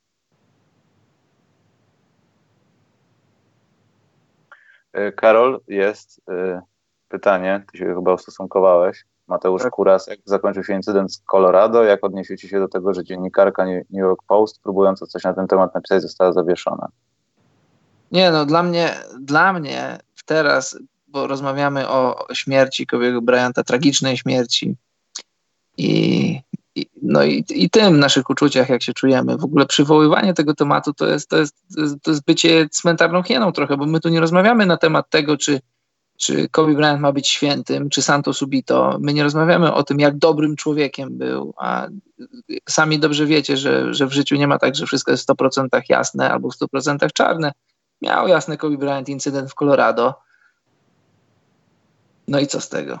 Y, 4.96 5.12
Karol, 5.12 5.60
jest 5.68 6.18
y, 6.18 6.60
pytanie, 7.08 7.64
ty 7.72 7.78
się 7.78 7.94
chyba 7.94 8.14
ustosunkowałeś. 8.14 9.04
Mateusz 9.28 9.62
tak. 9.62 9.72
Kurasek 9.72 10.20
zakończył 10.24 10.64
się 10.64 10.74
incydent 10.74 11.14
z 11.14 11.22
Colorado. 11.24 11.84
Jak 11.84 12.04
odniesiecie 12.04 12.48
się 12.48 12.60
do 12.60 12.68
tego, 12.68 12.94
że 12.94 13.04
dziennikarka 13.04 13.64
New 13.64 13.84
York 13.90 14.22
Post, 14.26 14.62
próbująca 14.62 15.06
coś 15.06 15.24
na 15.24 15.34
ten 15.34 15.46
temat 15.46 15.74
napisać, 15.74 16.02
została 16.02 16.32
zawieszona? 16.32 16.88
Nie, 18.12 18.30
no 18.30 18.46
dla 18.46 18.62
mnie, 18.62 18.94
dla 19.20 19.52
mnie 19.52 19.98
teraz, 20.26 20.78
bo 21.06 21.26
rozmawiamy 21.26 21.88
o 21.88 22.26
śmierci 22.32 22.86
Kobiego 22.86 23.22
Bryanta, 23.22 23.64
tragicznej 23.64 24.16
śmierci 24.16 24.76
i, 25.76 26.40
i, 26.74 26.86
no 27.02 27.24
i, 27.24 27.44
i 27.48 27.70
tym 27.70 27.98
naszych 27.98 28.30
uczuciach, 28.30 28.68
jak 28.68 28.82
się 28.82 28.92
czujemy. 28.92 29.36
W 29.36 29.44
ogóle 29.44 29.66
przywoływanie 29.66 30.34
tego 30.34 30.54
tematu 30.54 30.92
to 30.92 31.06
jest, 31.06 31.28
to 31.28 31.38
jest, 31.38 31.56
to 32.02 32.10
jest 32.10 32.24
bycie 32.24 32.68
cmentarną 32.68 33.22
hieną 33.22 33.52
trochę, 33.52 33.76
bo 33.76 33.86
my 33.86 34.00
tu 34.00 34.08
nie 34.08 34.20
rozmawiamy 34.20 34.66
na 34.66 34.76
temat 34.76 35.10
tego, 35.10 35.36
czy 35.36 35.60
czy 36.22 36.48
Kobe 36.48 36.74
Bryant 36.74 37.00
ma 37.00 37.12
być 37.12 37.28
świętym, 37.28 37.90
czy 37.90 38.02
Santo 38.02 38.32
Subito. 38.32 38.98
My 39.00 39.14
nie 39.14 39.22
rozmawiamy 39.22 39.74
o 39.74 39.82
tym, 39.82 40.00
jak 40.00 40.18
dobrym 40.18 40.56
człowiekiem 40.56 41.18
był, 41.18 41.54
a 41.56 41.88
sami 42.68 42.98
dobrze 42.98 43.26
wiecie, 43.26 43.56
że, 43.56 43.94
że 43.94 44.06
w 44.06 44.12
życiu 44.12 44.36
nie 44.36 44.46
ma 44.46 44.58
tak, 44.58 44.74
że 44.74 44.86
wszystko 44.86 45.10
jest 45.10 45.24
w 45.24 45.34
100% 45.34 45.80
jasne 45.88 46.30
albo 46.30 46.50
w 46.50 46.54
100% 46.54 47.12
czarne. 47.12 47.52
Miał 48.02 48.28
jasny 48.28 48.56
Kobe 48.56 48.76
Bryant 48.76 49.08
incydent 49.08 49.50
w 49.50 49.54
Colorado. 49.54 50.14
No 52.28 52.40
i 52.40 52.46
co 52.46 52.60
z 52.60 52.68
tego? 52.68 52.98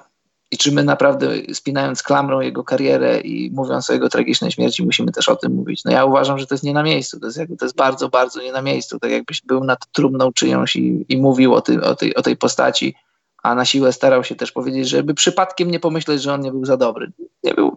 I 0.50 0.58
czy 0.58 0.72
my 0.72 0.84
naprawdę, 0.84 1.28
spinając 1.52 2.02
klamrą 2.02 2.40
jego 2.40 2.64
karierę 2.64 3.20
i 3.20 3.50
mówiąc 3.50 3.90
o 3.90 3.92
jego 3.92 4.08
tragicznej 4.08 4.52
śmierci, 4.52 4.84
musimy 4.84 5.12
też 5.12 5.28
o 5.28 5.36
tym 5.36 5.54
mówić? 5.54 5.84
No 5.84 5.92
ja 5.92 6.04
uważam, 6.04 6.38
że 6.38 6.46
to 6.46 6.54
jest 6.54 6.64
nie 6.64 6.72
na 6.72 6.82
miejscu. 6.82 7.20
To 7.20 7.26
jest, 7.26 7.38
jakby, 7.38 7.56
to 7.56 7.64
jest 7.64 7.76
bardzo, 7.76 8.08
bardzo 8.08 8.42
nie 8.42 8.52
na 8.52 8.62
miejscu. 8.62 8.98
Tak 8.98 9.10
jakbyś 9.10 9.42
był 9.42 9.64
nad 9.64 9.86
trumną 9.92 10.32
czyjąś 10.32 10.76
i, 10.76 11.06
i 11.08 11.16
mówił 11.16 11.54
o, 11.54 11.60
ty, 11.60 11.82
o, 11.82 11.94
tej, 11.94 12.14
o 12.14 12.22
tej 12.22 12.36
postaci, 12.36 12.94
a 13.42 13.54
na 13.54 13.64
siłę 13.64 13.92
starał 13.92 14.24
się 14.24 14.34
też 14.34 14.52
powiedzieć, 14.52 14.88
żeby 14.88 15.14
przypadkiem 15.14 15.70
nie 15.70 15.80
pomyśleć, 15.80 16.22
że 16.22 16.34
on 16.34 16.40
nie 16.40 16.50
był 16.50 16.64
za 16.64 16.76
dobry. 16.76 17.12
Nie 17.44 17.54
był. 17.54 17.76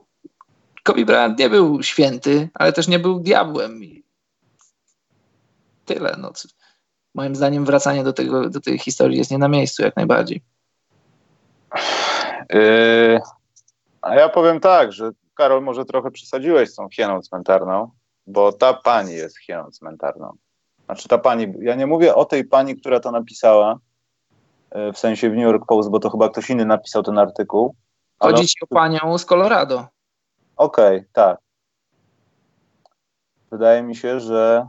Kobe 0.84 1.06
Bryant 1.06 1.40
nie 1.40 1.50
był 1.50 1.84
święty, 1.84 2.50
ale 2.54 2.74
też 2.74 2.88
nie 2.88 3.00
był 3.00 3.20
diabłem. 3.20 3.84
I 3.84 4.04
tyle. 5.86 6.16
No. 6.22 6.32
Moim 7.16 7.36
zdaniem 7.36 7.66
wracanie 7.66 8.04
do, 8.04 8.14
tego, 8.14 8.50
do 8.50 8.62
tej 8.62 8.80
historii 8.80 9.18
jest 9.18 9.32
nie 9.32 9.38
na 9.38 9.48
miejscu 9.48 9.84
jak 9.84 9.96
najbardziej. 9.96 10.42
Yy, 12.54 13.20
a 14.02 14.16
ja 14.16 14.30
powiem 14.30 14.60
tak, 14.60 14.94
że 14.94 15.12
Karol, 15.34 15.64
może 15.64 15.86
trochę 15.86 16.12
przesadziłeś 16.12 16.70
z 16.70 16.76
tą 16.76 16.90
hieną 16.90 17.22
cmentarną, 17.22 17.92
bo 18.28 18.52
ta 18.52 18.74
pani 18.74 19.14
jest 19.14 19.40
hieną 19.40 19.72
cmentarną. 19.72 20.34
Znaczy 20.86 21.08
ta 21.08 21.18
pani, 21.18 21.54
ja 21.60 21.76
nie 21.76 21.88
mówię 21.88 22.16
o 22.16 22.26
tej 22.26 22.46
pani, 22.46 22.76
która 22.76 23.00
to 23.00 23.12
napisała, 23.12 23.80
yy, 24.76 24.94
w 24.94 25.00
sensie 25.00 25.30
w 25.30 25.34
New 25.34 25.44
York 25.44 25.66
Post, 25.66 25.90
bo 25.90 26.00
to 26.00 26.10
chyba 26.10 26.30
ktoś 26.30 26.50
inny 26.50 26.66
napisał 26.66 27.04
ten 27.04 27.18
artykuł. 27.18 27.76
Chodzi 28.20 28.48
ci 28.48 28.58
o 28.62 28.68
panią 28.68 29.18
z 29.18 29.26
Colorado. 29.26 29.88
Okej, 30.56 30.98
okay, 30.98 31.10
tak. 31.14 31.40
Wydaje 33.52 33.84
mi 33.84 33.96
się, 33.96 34.20
że 34.20 34.68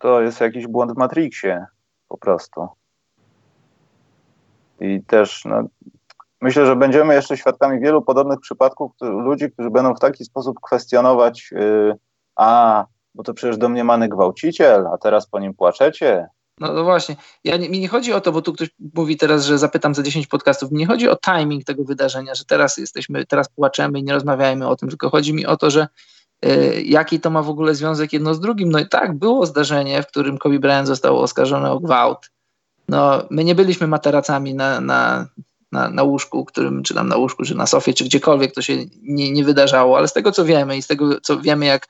to 0.00 0.22
jest 0.22 0.40
jakiś 0.40 0.66
błąd 0.66 0.92
w 0.92 0.96
Matrixie 0.96 1.66
po 2.08 2.18
prostu. 2.18 2.68
I 4.80 5.02
też 5.06 5.44
no, 5.44 5.62
myślę, 6.40 6.66
że 6.66 6.76
będziemy 6.76 7.14
jeszcze 7.14 7.36
świadkami 7.36 7.80
wielu 7.80 8.02
podobnych 8.02 8.40
przypadków 8.40 8.92
ludzi, 9.00 9.50
którzy 9.50 9.70
będą 9.70 9.94
w 9.94 10.00
taki 10.00 10.24
sposób 10.24 10.56
kwestionować, 10.62 11.50
yy, 11.52 11.94
a, 12.36 12.84
bo 13.14 13.22
to 13.22 13.34
przecież 13.34 13.58
domniemany 13.58 14.08
gwałciciel, 14.08 14.86
a 14.86 14.98
teraz 14.98 15.26
po 15.26 15.38
nim 15.38 15.54
płaczecie. 15.54 16.28
No, 16.58 16.72
no 16.72 16.84
właśnie, 16.84 17.16
ja 17.44 17.58
mi 17.58 17.80
nie 17.80 17.88
chodzi 17.88 18.12
o 18.12 18.20
to, 18.20 18.32
bo 18.32 18.42
tu 18.42 18.52
ktoś 18.52 18.68
mówi 18.94 19.16
teraz, 19.16 19.44
że 19.44 19.58
zapytam 19.58 19.94
za 19.94 20.02
10 20.02 20.26
podcastów, 20.26 20.70
mi 20.70 20.78
nie 20.78 20.86
chodzi 20.86 21.08
o 21.08 21.16
timing 21.16 21.64
tego 21.64 21.84
wydarzenia, 21.84 22.34
że 22.34 22.44
teraz 22.44 22.76
jesteśmy, 22.76 23.26
teraz 23.26 23.48
płaczemy 23.48 23.98
i 23.98 24.02
nie 24.02 24.12
rozmawiajmy 24.12 24.68
o 24.68 24.76
tym, 24.76 24.88
tylko 24.88 25.10
chodzi 25.10 25.34
mi 25.34 25.46
o 25.46 25.56
to, 25.56 25.70
że 25.70 25.88
jaki 26.84 27.20
to 27.20 27.30
ma 27.30 27.42
w 27.42 27.48
ogóle 27.48 27.74
związek 27.74 28.12
jedno 28.12 28.34
z 28.34 28.40
drugim. 28.40 28.70
No 28.70 28.78
i 28.78 28.88
tak, 28.88 29.18
było 29.18 29.46
zdarzenie, 29.46 30.02
w 30.02 30.06
którym 30.06 30.38
Kobe 30.38 30.58
Bryant 30.58 30.88
został 30.88 31.18
oskarżony 31.18 31.70
o 31.70 31.80
gwałt, 31.80 32.30
no, 32.88 33.22
my 33.30 33.44
nie 33.44 33.54
byliśmy 33.54 33.86
materacami 33.86 34.54
na, 34.54 34.80
na, 34.80 35.26
na, 35.72 35.90
na 35.90 36.02
łóżku, 36.02 36.44
którym, 36.44 36.82
czy 36.82 36.94
tam 36.94 37.08
na 37.08 37.16
łóżku, 37.16 37.44
czy 37.44 37.54
na 37.54 37.66
sofie, 37.66 37.94
czy 37.94 38.04
gdziekolwiek 38.04 38.54
to 38.54 38.62
się 38.62 38.76
nie, 39.02 39.32
nie 39.32 39.44
wydarzało, 39.44 39.98
ale 39.98 40.08
z 40.08 40.12
tego 40.12 40.32
co 40.32 40.44
wiemy 40.44 40.76
i 40.76 40.82
z 40.82 40.86
tego 40.86 41.20
co 41.20 41.40
wiemy, 41.40 41.66
jak, 41.66 41.88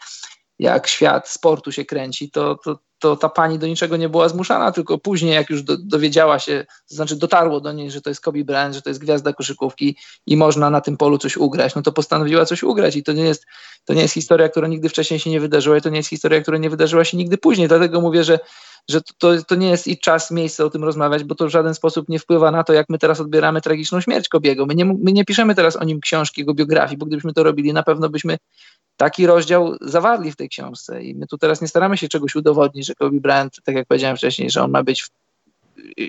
jak 0.60 0.86
świat 0.86 1.28
sportu 1.28 1.72
się 1.72 1.84
kręci, 1.84 2.30
to, 2.30 2.54
to, 2.64 2.78
to 2.98 3.16
ta 3.16 3.28
pani 3.28 3.58
do 3.58 3.66
niczego 3.66 3.96
nie 3.96 4.08
była 4.08 4.28
zmuszana, 4.28 4.72
tylko 4.72 4.98
później, 4.98 5.34
jak 5.34 5.50
już 5.50 5.62
do, 5.62 5.76
dowiedziała 5.78 6.38
się, 6.38 6.66
to 6.88 6.94
znaczy 6.94 7.16
dotarło 7.16 7.60
do 7.60 7.72
niej, 7.72 7.90
że 7.90 8.00
to 8.00 8.10
jest 8.10 8.20
Kobe 8.20 8.44
Bryant, 8.44 8.74
że 8.74 8.82
to 8.82 8.90
jest 8.90 9.00
gwiazda 9.00 9.32
koszykówki 9.32 9.96
i 10.26 10.36
można 10.36 10.70
na 10.70 10.80
tym 10.80 10.96
polu 10.96 11.18
coś 11.18 11.36
ugrać, 11.36 11.74
no 11.74 11.82
to 11.82 11.92
postanowiła 11.92 12.46
coś 12.46 12.62
ugrać 12.62 12.96
i 12.96 13.02
to 13.02 13.12
nie 13.12 13.24
jest, 13.24 13.46
to 13.84 13.94
nie 13.94 14.02
jest 14.02 14.14
historia, 14.14 14.48
która 14.48 14.68
nigdy 14.68 14.88
wcześniej 14.88 15.20
się 15.20 15.30
nie 15.30 15.40
wydarzyła 15.40 15.76
i 15.76 15.80
to 15.80 15.90
nie 15.90 15.96
jest 15.96 16.08
historia, 16.08 16.40
która 16.40 16.58
nie 16.58 16.70
wydarzyła 16.70 17.04
się 17.04 17.16
nigdy 17.16 17.38
później, 17.38 17.68
dlatego 17.68 18.00
mówię, 18.00 18.24
że 18.24 18.38
że 18.88 19.00
to, 19.18 19.42
to 19.44 19.54
nie 19.54 19.68
jest 19.68 19.86
i 19.86 19.98
czas, 19.98 20.30
miejsce 20.30 20.64
o 20.64 20.70
tym 20.70 20.84
rozmawiać, 20.84 21.24
bo 21.24 21.34
to 21.34 21.46
w 21.46 21.50
żaden 21.50 21.74
sposób 21.74 22.08
nie 22.08 22.18
wpływa 22.18 22.50
na 22.50 22.64
to, 22.64 22.72
jak 22.72 22.86
my 22.88 22.98
teraz 22.98 23.20
odbieramy 23.20 23.60
tragiczną 23.60 24.00
śmierć 24.00 24.28
Kobiego. 24.28 24.66
My 24.66 24.74
nie, 24.74 24.84
my 24.84 25.12
nie 25.12 25.24
piszemy 25.24 25.54
teraz 25.54 25.76
o 25.76 25.84
nim 25.84 26.00
książki, 26.00 26.40
jego 26.40 26.54
biografii, 26.54 26.98
bo 26.98 27.06
gdybyśmy 27.06 27.32
to 27.32 27.42
robili, 27.42 27.72
na 27.72 27.82
pewno 27.82 28.08
byśmy 28.08 28.36
taki 29.00 29.26
rozdział 29.26 29.76
zawarli 29.80 30.32
w 30.32 30.36
tej 30.36 30.48
książce 30.48 31.02
i 31.02 31.14
my 31.14 31.26
tu 31.26 31.38
teraz 31.38 31.60
nie 31.60 31.68
staramy 31.68 31.96
się 31.96 32.08
czegoś 32.08 32.34
udowodnić, 32.34 32.86
że 32.86 32.94
Kobe 32.94 33.20
Bryant, 33.20 33.56
tak 33.64 33.74
jak 33.74 33.86
powiedziałem 33.86 34.16
wcześniej, 34.16 34.50
że 34.50 34.62
on 34.62 34.70
ma 34.70 34.82
być 34.82 35.08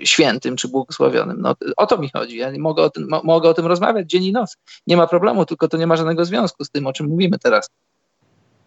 świętym 0.04 0.56
czy 0.56 0.68
błogosławionym. 0.68 1.40
No, 1.40 1.54
o 1.76 1.86
to 1.86 1.98
mi 1.98 2.10
chodzi. 2.10 2.36
Ja 2.36 2.52
mogę 2.58 2.82
o, 2.82 2.90
tym, 2.90 3.08
mogę 3.24 3.48
o 3.48 3.54
tym 3.54 3.66
rozmawiać 3.66 4.10
dzień 4.10 4.24
i 4.24 4.32
noc. 4.32 4.56
Nie 4.86 4.96
ma 4.96 5.06
problemu, 5.06 5.46
tylko 5.46 5.68
to 5.68 5.76
nie 5.76 5.86
ma 5.86 5.96
żadnego 5.96 6.24
związku 6.24 6.64
z 6.64 6.70
tym, 6.70 6.86
o 6.86 6.92
czym 6.92 7.06
mówimy 7.06 7.38
teraz. 7.38 7.70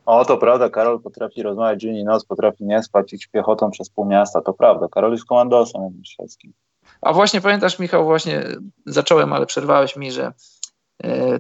O, 0.06 0.26
to 0.26 0.38
prawda, 0.38 0.70
Karol 0.70 1.02
potrafi 1.02 1.44
rozmawiać 1.44 1.82
dzień 1.82 1.96
i 1.96 2.04
noc, 2.04 2.26
potrafi 2.26 2.66
nie 2.66 2.84
spać, 2.84 3.14
iść 3.14 3.28
piechotą 3.28 3.72
przez 3.72 3.90
pół 3.90 4.06
miasta, 4.06 4.42
to 4.42 4.54
prawda. 4.54 4.88
Karol 4.92 5.12
jest 5.12 5.26
komandosem 5.26 6.02
szwedzkim. 6.06 6.54
A 7.02 7.14
właśnie 7.14 7.42
pamiętasz, 7.42 7.80
Michał, 7.80 8.06
właśnie 8.06 8.44
zacząłem, 8.86 9.34
ale 9.34 9.46
przerwałeś 9.46 9.96
mi, 9.96 10.12
że 10.12 10.34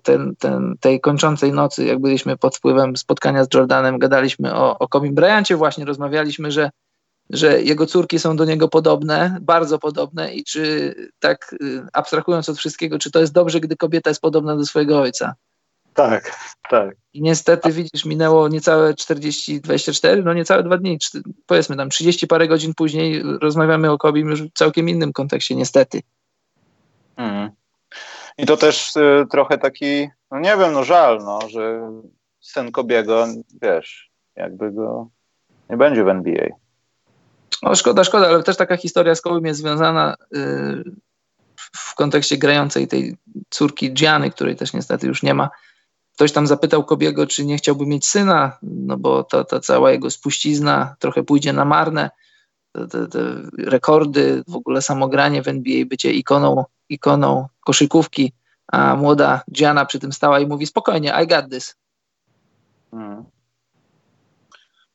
ten, 0.03 0.35
ten, 0.39 0.75
tej 0.79 1.01
kończącej 1.01 1.51
nocy, 1.51 1.85
jak 1.85 1.99
byliśmy 1.99 2.37
pod 2.37 2.57
wpływem 2.57 2.97
spotkania 2.97 3.43
z 3.43 3.53
Jordanem, 3.53 3.99
gadaliśmy 3.99 4.55
o, 4.55 4.77
o 4.79 4.87
Kobe 4.87 5.11
Bryancie 5.11 5.55
właśnie, 5.55 5.85
rozmawialiśmy, 5.85 6.51
że, 6.51 6.69
że 7.29 7.61
jego 7.61 7.85
córki 7.85 8.19
są 8.19 8.35
do 8.35 8.45
niego 8.45 8.67
podobne, 8.67 9.37
bardzo 9.41 9.79
podobne 9.79 10.33
i 10.33 10.43
czy 10.43 10.95
tak 11.19 11.55
y, 11.61 11.85
abstrahując 11.93 12.49
od 12.49 12.57
wszystkiego, 12.57 12.99
czy 12.99 13.11
to 13.11 13.19
jest 13.19 13.33
dobrze, 13.33 13.59
gdy 13.59 13.75
kobieta 13.75 14.09
jest 14.09 14.21
podobna 14.21 14.55
do 14.55 14.65
swojego 14.65 14.99
ojca? 14.99 15.35
Tak, 15.93 16.31
tak. 16.69 16.95
I 17.13 17.21
niestety, 17.21 17.71
widzisz, 17.71 18.05
minęło 18.05 18.47
niecałe 18.47 18.93
40, 18.93 19.61
24, 19.61 20.23
no 20.23 20.33
niecałe 20.33 20.63
dwa 20.63 20.77
dni, 20.77 20.97
powiedzmy 21.45 21.77
tam 21.77 21.89
30 21.89 22.27
parę 22.27 22.47
godzin 22.47 22.73
później 22.73 23.23
rozmawiamy 23.41 23.91
o 23.91 23.97
Kobim 23.97 24.29
już 24.29 24.43
w 24.43 24.53
całkiem 24.53 24.89
innym 24.89 25.13
kontekście, 25.13 25.55
niestety. 25.55 26.01
I 28.37 28.45
to 28.45 28.57
też 28.57 28.95
y, 28.95 29.25
trochę 29.31 29.57
taki, 29.57 30.09
no 30.31 30.39
nie 30.39 30.57
wiem, 30.57 30.73
no 30.73 30.83
żal, 30.83 31.19
no, 31.25 31.39
że 31.49 31.91
syn 32.39 32.71
Kobiego, 32.71 33.27
wiesz, 33.61 34.11
jakby 34.35 34.71
go 34.71 35.09
nie 35.69 35.77
będzie 35.77 36.03
w 36.03 36.07
NBA. 36.07 36.47
No 37.63 37.75
szkoda, 37.75 38.03
szkoda, 38.03 38.27
ale 38.27 38.43
też 38.43 38.57
taka 38.57 38.77
historia 38.77 39.15
z 39.15 39.21
Kobim 39.21 39.45
jest 39.45 39.59
związana 39.59 40.15
y, 40.35 40.83
w 41.75 41.95
kontekście 41.95 42.37
grającej 42.37 42.87
tej 42.87 43.17
córki 43.49 43.93
Gianny, 43.93 44.31
której 44.31 44.55
też 44.55 44.73
niestety 44.73 45.07
już 45.07 45.23
nie 45.23 45.33
ma 45.33 45.49
Ktoś 46.15 46.31
tam 46.31 46.47
zapytał 46.47 46.83
Kobiego, 46.83 47.27
czy 47.27 47.45
nie 47.45 47.57
chciałby 47.57 47.85
mieć 47.85 48.07
syna, 48.07 48.57
no 48.61 48.97
bo 48.97 49.23
ta, 49.23 49.43
ta 49.43 49.59
cała 49.59 49.91
jego 49.91 50.09
spuścizna 50.09 50.95
trochę 50.99 51.23
pójdzie 51.23 51.53
na 51.53 51.65
marne. 51.65 52.09
Te, 52.91 53.07
te, 53.07 53.19
rekordy, 53.57 54.43
w 54.47 54.55
ogóle 54.55 54.81
samogranie 54.81 55.43
w 55.43 55.47
NBA, 55.47 55.85
bycie 55.85 56.11
ikoną, 56.11 56.63
ikoną 56.89 57.47
koszykówki, 57.59 58.33
a 58.67 58.95
młoda 58.95 59.41
Gianna 59.51 59.85
przy 59.85 59.99
tym 59.99 60.11
stała 60.11 60.39
i 60.39 60.47
mówi 60.47 60.65
spokojnie, 60.65 61.13
I 61.23 61.27
got 61.27 61.51
this. 61.51 61.75
Hmm. 62.91 63.23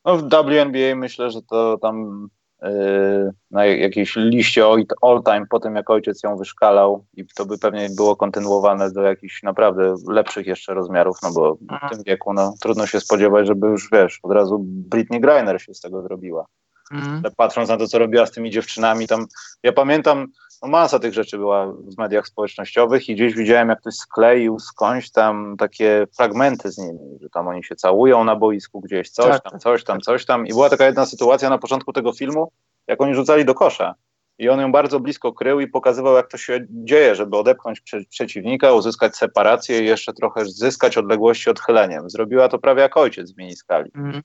No 0.04 0.16
w 0.16 0.22
WNBA 0.22 0.96
myślę, 0.96 1.30
że 1.30 1.42
to 1.42 1.78
tam 1.78 2.28
yy, 2.62 3.30
na 3.50 3.66
jakiejś 3.66 4.16
liście 4.16 4.64
all 5.02 5.22
time 5.24 5.46
po 5.50 5.60
tym, 5.60 5.76
jak 5.76 5.90
ojciec 5.90 6.22
ją 6.22 6.36
wyszkalał 6.36 7.04
i 7.16 7.26
to 7.34 7.46
by 7.46 7.58
pewnie 7.58 7.88
było 7.96 8.16
kontynuowane 8.16 8.90
do 8.90 9.02
jakichś 9.02 9.42
naprawdę 9.42 9.94
lepszych 10.08 10.46
jeszcze 10.46 10.74
rozmiarów, 10.74 11.16
no 11.22 11.32
bo 11.32 11.54
w 11.54 11.62
mhm. 11.72 11.92
tym 11.92 12.02
wieku 12.02 12.32
no, 12.32 12.54
trudno 12.60 12.86
się 12.86 13.00
spodziewać, 13.00 13.46
żeby 13.46 13.66
już, 13.66 13.88
wiesz, 13.92 14.20
od 14.22 14.32
razu 14.32 14.58
Britney 14.64 15.20
Griner 15.20 15.62
się 15.62 15.74
z 15.74 15.80
tego 15.80 16.02
zrobiła. 16.02 16.46
Mhm. 16.90 17.22
Patrząc 17.36 17.68
na 17.68 17.76
to, 17.76 17.86
co 17.86 17.98
robiła 17.98 18.26
z 18.26 18.30
tymi 18.30 18.50
dziewczynami, 18.50 19.06
tam 19.06 19.26
ja 19.62 19.72
pamiętam, 19.72 20.26
no 20.62 20.68
masa 20.68 20.98
tych 20.98 21.14
rzeczy 21.14 21.38
była 21.38 21.66
w 21.66 21.98
mediach 21.98 22.26
społecznościowych 22.26 23.08
i 23.08 23.14
gdzieś 23.14 23.34
widziałem, 23.34 23.68
jak 23.68 23.80
ktoś 23.80 23.94
skleił 23.94 24.58
skądś 24.58 25.10
tam 25.10 25.56
takie 25.58 26.06
fragmenty 26.16 26.70
z 26.70 26.78
nimi, 26.78 27.18
że 27.20 27.30
tam 27.30 27.48
oni 27.48 27.64
się 27.64 27.76
całują 27.76 28.24
na 28.24 28.36
boisku 28.36 28.80
gdzieś, 28.80 29.10
coś 29.10 29.26
tak, 29.26 29.42
tam, 29.42 29.60
coś 29.60 29.84
tam, 29.84 30.00
coś 30.00 30.24
tam. 30.24 30.46
I 30.46 30.50
była 30.50 30.70
taka 30.70 30.86
jedna 30.86 31.06
sytuacja 31.06 31.50
na 31.50 31.58
początku 31.58 31.92
tego 31.92 32.12
filmu, 32.12 32.52
jak 32.86 33.00
oni 33.00 33.14
rzucali 33.14 33.44
do 33.44 33.54
kosza. 33.54 33.94
I 34.38 34.48
on 34.48 34.60
ją 34.60 34.72
bardzo 34.72 35.00
blisko 35.00 35.32
krył 35.32 35.60
i 35.60 35.68
pokazywał, 35.68 36.14
jak 36.14 36.28
to 36.28 36.36
się 36.36 36.66
dzieje, 36.70 37.14
żeby 37.14 37.36
odepchnąć 37.36 37.80
prze 37.80 38.04
przeciwnika, 38.04 38.72
uzyskać 38.72 39.16
separację 39.16 39.80
i 39.80 39.86
jeszcze 39.86 40.12
trochę 40.12 40.44
zyskać 40.44 40.98
odległości 40.98 41.50
odchyleniem. 41.50 42.10
Zrobiła 42.10 42.48
to 42.48 42.58
prawie 42.58 42.82
jak 42.82 42.96
ojciec 42.96 43.32
w 43.32 43.36
miniskali. 43.36 43.90
Mhm. 43.94 44.22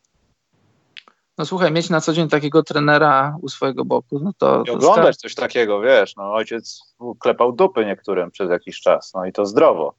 No 1.37 1.45
słuchaj, 1.45 1.71
mieć 1.71 1.89
na 1.89 2.01
co 2.01 2.13
dzień 2.13 2.29
takiego 2.29 2.63
trenera 2.63 3.37
u 3.41 3.49
swojego 3.49 3.85
boku, 3.85 4.19
no 4.19 4.31
to... 4.37 4.63
I 4.67 4.69
oglądać 4.69 5.17
coś 5.17 5.35
takiego, 5.35 5.81
wiesz, 5.81 6.15
no 6.15 6.33
ojciec 6.33 6.95
klepał 7.19 7.51
dupy 7.51 7.85
niektórym 7.85 8.31
przez 8.31 8.49
jakiś 8.49 8.81
czas, 8.81 9.13
no 9.13 9.25
i 9.25 9.31
to 9.33 9.45
zdrowo, 9.45 9.93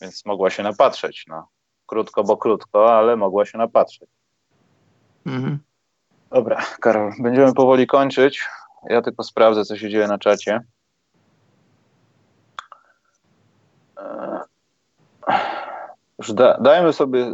więc 0.00 0.26
mogła 0.26 0.50
się 0.50 0.62
napatrzeć, 0.62 1.24
no. 1.28 1.48
Krótko, 1.86 2.24
bo 2.24 2.36
krótko, 2.36 2.98
ale 2.98 3.16
mogła 3.16 3.46
się 3.46 3.58
napatrzeć. 3.58 4.10
Mhm. 5.26 5.58
Dobra, 6.30 6.62
Karol, 6.80 7.12
będziemy 7.20 7.54
powoli 7.54 7.86
kończyć. 7.86 8.48
Ja 8.88 9.02
tylko 9.02 9.22
sprawdzę, 9.22 9.64
co 9.64 9.76
się 9.76 9.90
dzieje 9.90 10.08
na 10.08 10.18
czacie. 10.18 10.60
Eee, 13.96 14.40
już 16.18 16.32
da, 16.32 16.58
dajmy 16.60 16.92
sobie 16.92 17.32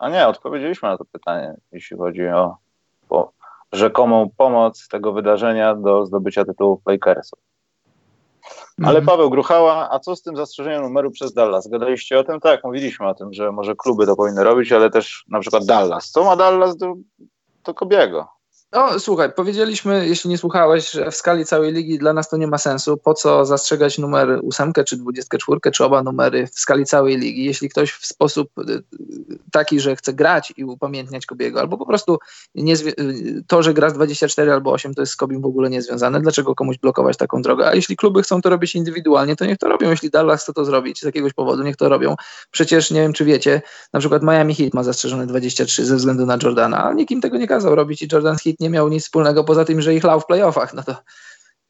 a 0.00 0.08
nie, 0.08 0.28
odpowiedzieliśmy 0.28 0.88
na 0.88 0.98
to 0.98 1.04
pytanie, 1.04 1.54
jeśli 1.72 1.96
chodzi 1.96 2.26
o, 2.26 2.56
o 3.10 3.30
rzekomą 3.72 4.30
pomoc 4.36 4.88
tego 4.88 5.12
wydarzenia 5.12 5.74
do 5.74 6.06
zdobycia 6.06 6.44
tytułów 6.44 6.80
Lakersów. 6.86 7.38
Ale 8.78 8.98
mhm. 8.98 9.06
Paweł 9.06 9.30
Gruchała, 9.30 9.88
a 9.90 9.98
co 9.98 10.16
z 10.16 10.22
tym 10.22 10.36
zastrzeżeniem 10.36 10.82
numeru 10.82 11.10
przez 11.10 11.34
Dallas? 11.34 11.68
Gadaliście 11.68 12.18
o 12.18 12.24
tym? 12.24 12.40
Tak, 12.40 12.64
mówiliśmy 12.64 13.08
o 13.08 13.14
tym, 13.14 13.32
że 13.32 13.52
może 13.52 13.74
kluby 13.76 14.06
to 14.06 14.16
powinny 14.16 14.44
robić, 14.44 14.72
ale 14.72 14.90
też 14.90 15.24
na 15.28 15.40
przykład 15.40 15.64
Dallas. 15.64 16.10
Co 16.10 16.24
ma 16.24 16.36
Dallas 16.36 16.76
do, 16.76 16.94
do 17.64 17.74
Kobiego? 17.74 18.28
No 18.72 19.00
słuchaj, 19.00 19.32
powiedzieliśmy, 19.32 20.08
jeśli 20.08 20.30
nie 20.30 20.38
słuchałeś, 20.38 20.90
że 20.90 21.10
w 21.10 21.14
skali 21.14 21.44
całej 21.44 21.72
ligi 21.72 21.98
dla 21.98 22.12
nas 22.12 22.28
to 22.28 22.36
nie 22.36 22.46
ma 22.46 22.58
sensu. 22.58 22.96
Po 22.96 23.14
co 23.14 23.44
zastrzegać 23.44 23.98
numer 23.98 24.40
ósemkę, 24.42 24.84
czy 24.84 24.96
dwudziestkę 24.96 25.38
czwórkę, 25.38 25.70
czy 25.70 25.84
oba 25.84 26.02
numery 26.02 26.46
w 26.46 26.60
skali 26.60 26.84
całej 26.84 27.16
ligi? 27.16 27.44
Jeśli 27.44 27.68
ktoś 27.68 27.92
w 27.92 28.06
sposób 28.06 28.50
y, 28.58 28.82
taki, 29.52 29.80
że 29.80 29.96
chce 29.96 30.12
grać 30.12 30.52
i 30.56 30.64
upamiętniać 30.64 31.26
Kobiego, 31.26 31.60
albo 31.60 31.78
po 31.78 31.86
prostu 31.86 32.18
nie, 32.54 32.74
y, 32.74 33.44
to, 33.46 33.62
że 33.62 33.74
gra 33.74 33.90
z 33.90 33.92
24 33.92 34.52
albo 34.52 34.72
8, 34.72 34.94
to 34.94 35.02
jest 35.02 35.12
z 35.12 35.16
Kobim 35.16 35.40
w 35.40 35.46
ogóle 35.46 35.70
niezwiązane. 35.70 36.20
Dlaczego 36.20 36.54
komuś 36.54 36.78
blokować 36.78 37.16
taką 37.16 37.42
drogę? 37.42 37.66
A 37.66 37.74
jeśli 37.74 37.96
kluby 37.96 38.22
chcą 38.22 38.42
to 38.42 38.50
robić 38.50 38.74
indywidualnie, 38.74 39.36
to 39.36 39.44
niech 39.44 39.58
to 39.58 39.68
robią. 39.68 39.90
Jeśli 39.90 40.10
Dallas 40.10 40.42
chce 40.42 40.52
to 40.52 40.64
zrobić 40.64 41.00
z 41.00 41.02
jakiegoś 41.02 41.32
powodu, 41.32 41.62
niech 41.62 41.76
to 41.76 41.88
robią. 41.88 42.16
Przecież 42.50 42.90
nie 42.90 43.00
wiem, 43.00 43.12
czy 43.12 43.24
wiecie, 43.24 43.62
na 43.92 44.00
przykład 44.00 44.22
Miami 44.22 44.54
Heat 44.54 44.74
ma 44.74 44.82
zastrzeżone 44.82 45.26
23 45.26 45.86
ze 45.86 45.96
względu 45.96 46.26
na 46.26 46.38
Jordana, 46.42 46.84
a 46.84 46.92
nikim 46.92 47.20
tego 47.20 47.36
nie 47.36 47.46
kazał 47.46 47.74
robić 47.74 48.02
i 48.02 48.08
Jordan 48.12 48.36
Heat 48.36 48.59
nie 48.60 48.70
miał 48.70 48.88
nic 48.88 49.04
wspólnego 49.04 49.44
poza 49.44 49.64
tym, 49.64 49.80
że 49.80 49.94
ich 49.94 50.04
lał 50.04 50.20
w 50.20 50.26
playoffach. 50.26 50.74
No 50.74 50.82
to 50.82 50.96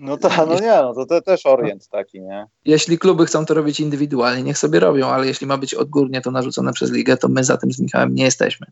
no 0.01 0.17
to, 0.17 0.29
no 0.47 0.61
nie, 0.61 0.83
no 0.83 0.95
to, 0.95 1.07
to 1.07 1.23
też 1.23 1.47
orient 1.47 1.89
taki, 1.89 2.21
nie? 2.21 2.47
Jeśli 2.65 2.99
kluby 2.99 3.27
chcą 3.27 3.47
to 3.47 3.55
robić 3.55 3.81
indywidualnie, 3.81 4.43
niech 4.43 4.59
sobie 4.59 4.81
robią, 4.81 5.07
ale 5.09 5.27
jeśli 5.27 5.47
ma 5.47 5.59
być 5.59 5.75
odgórnie 5.75 6.21
to 6.21 6.31
narzucone 6.31 6.73
przez 6.73 6.93
ligę, 6.93 7.17
to 7.17 7.29
my 7.29 7.45
za 7.45 7.57
tym 7.57 7.73
z 7.73 7.81
Michałem 7.81 8.15
nie 8.15 8.25
jesteśmy. 8.25 8.67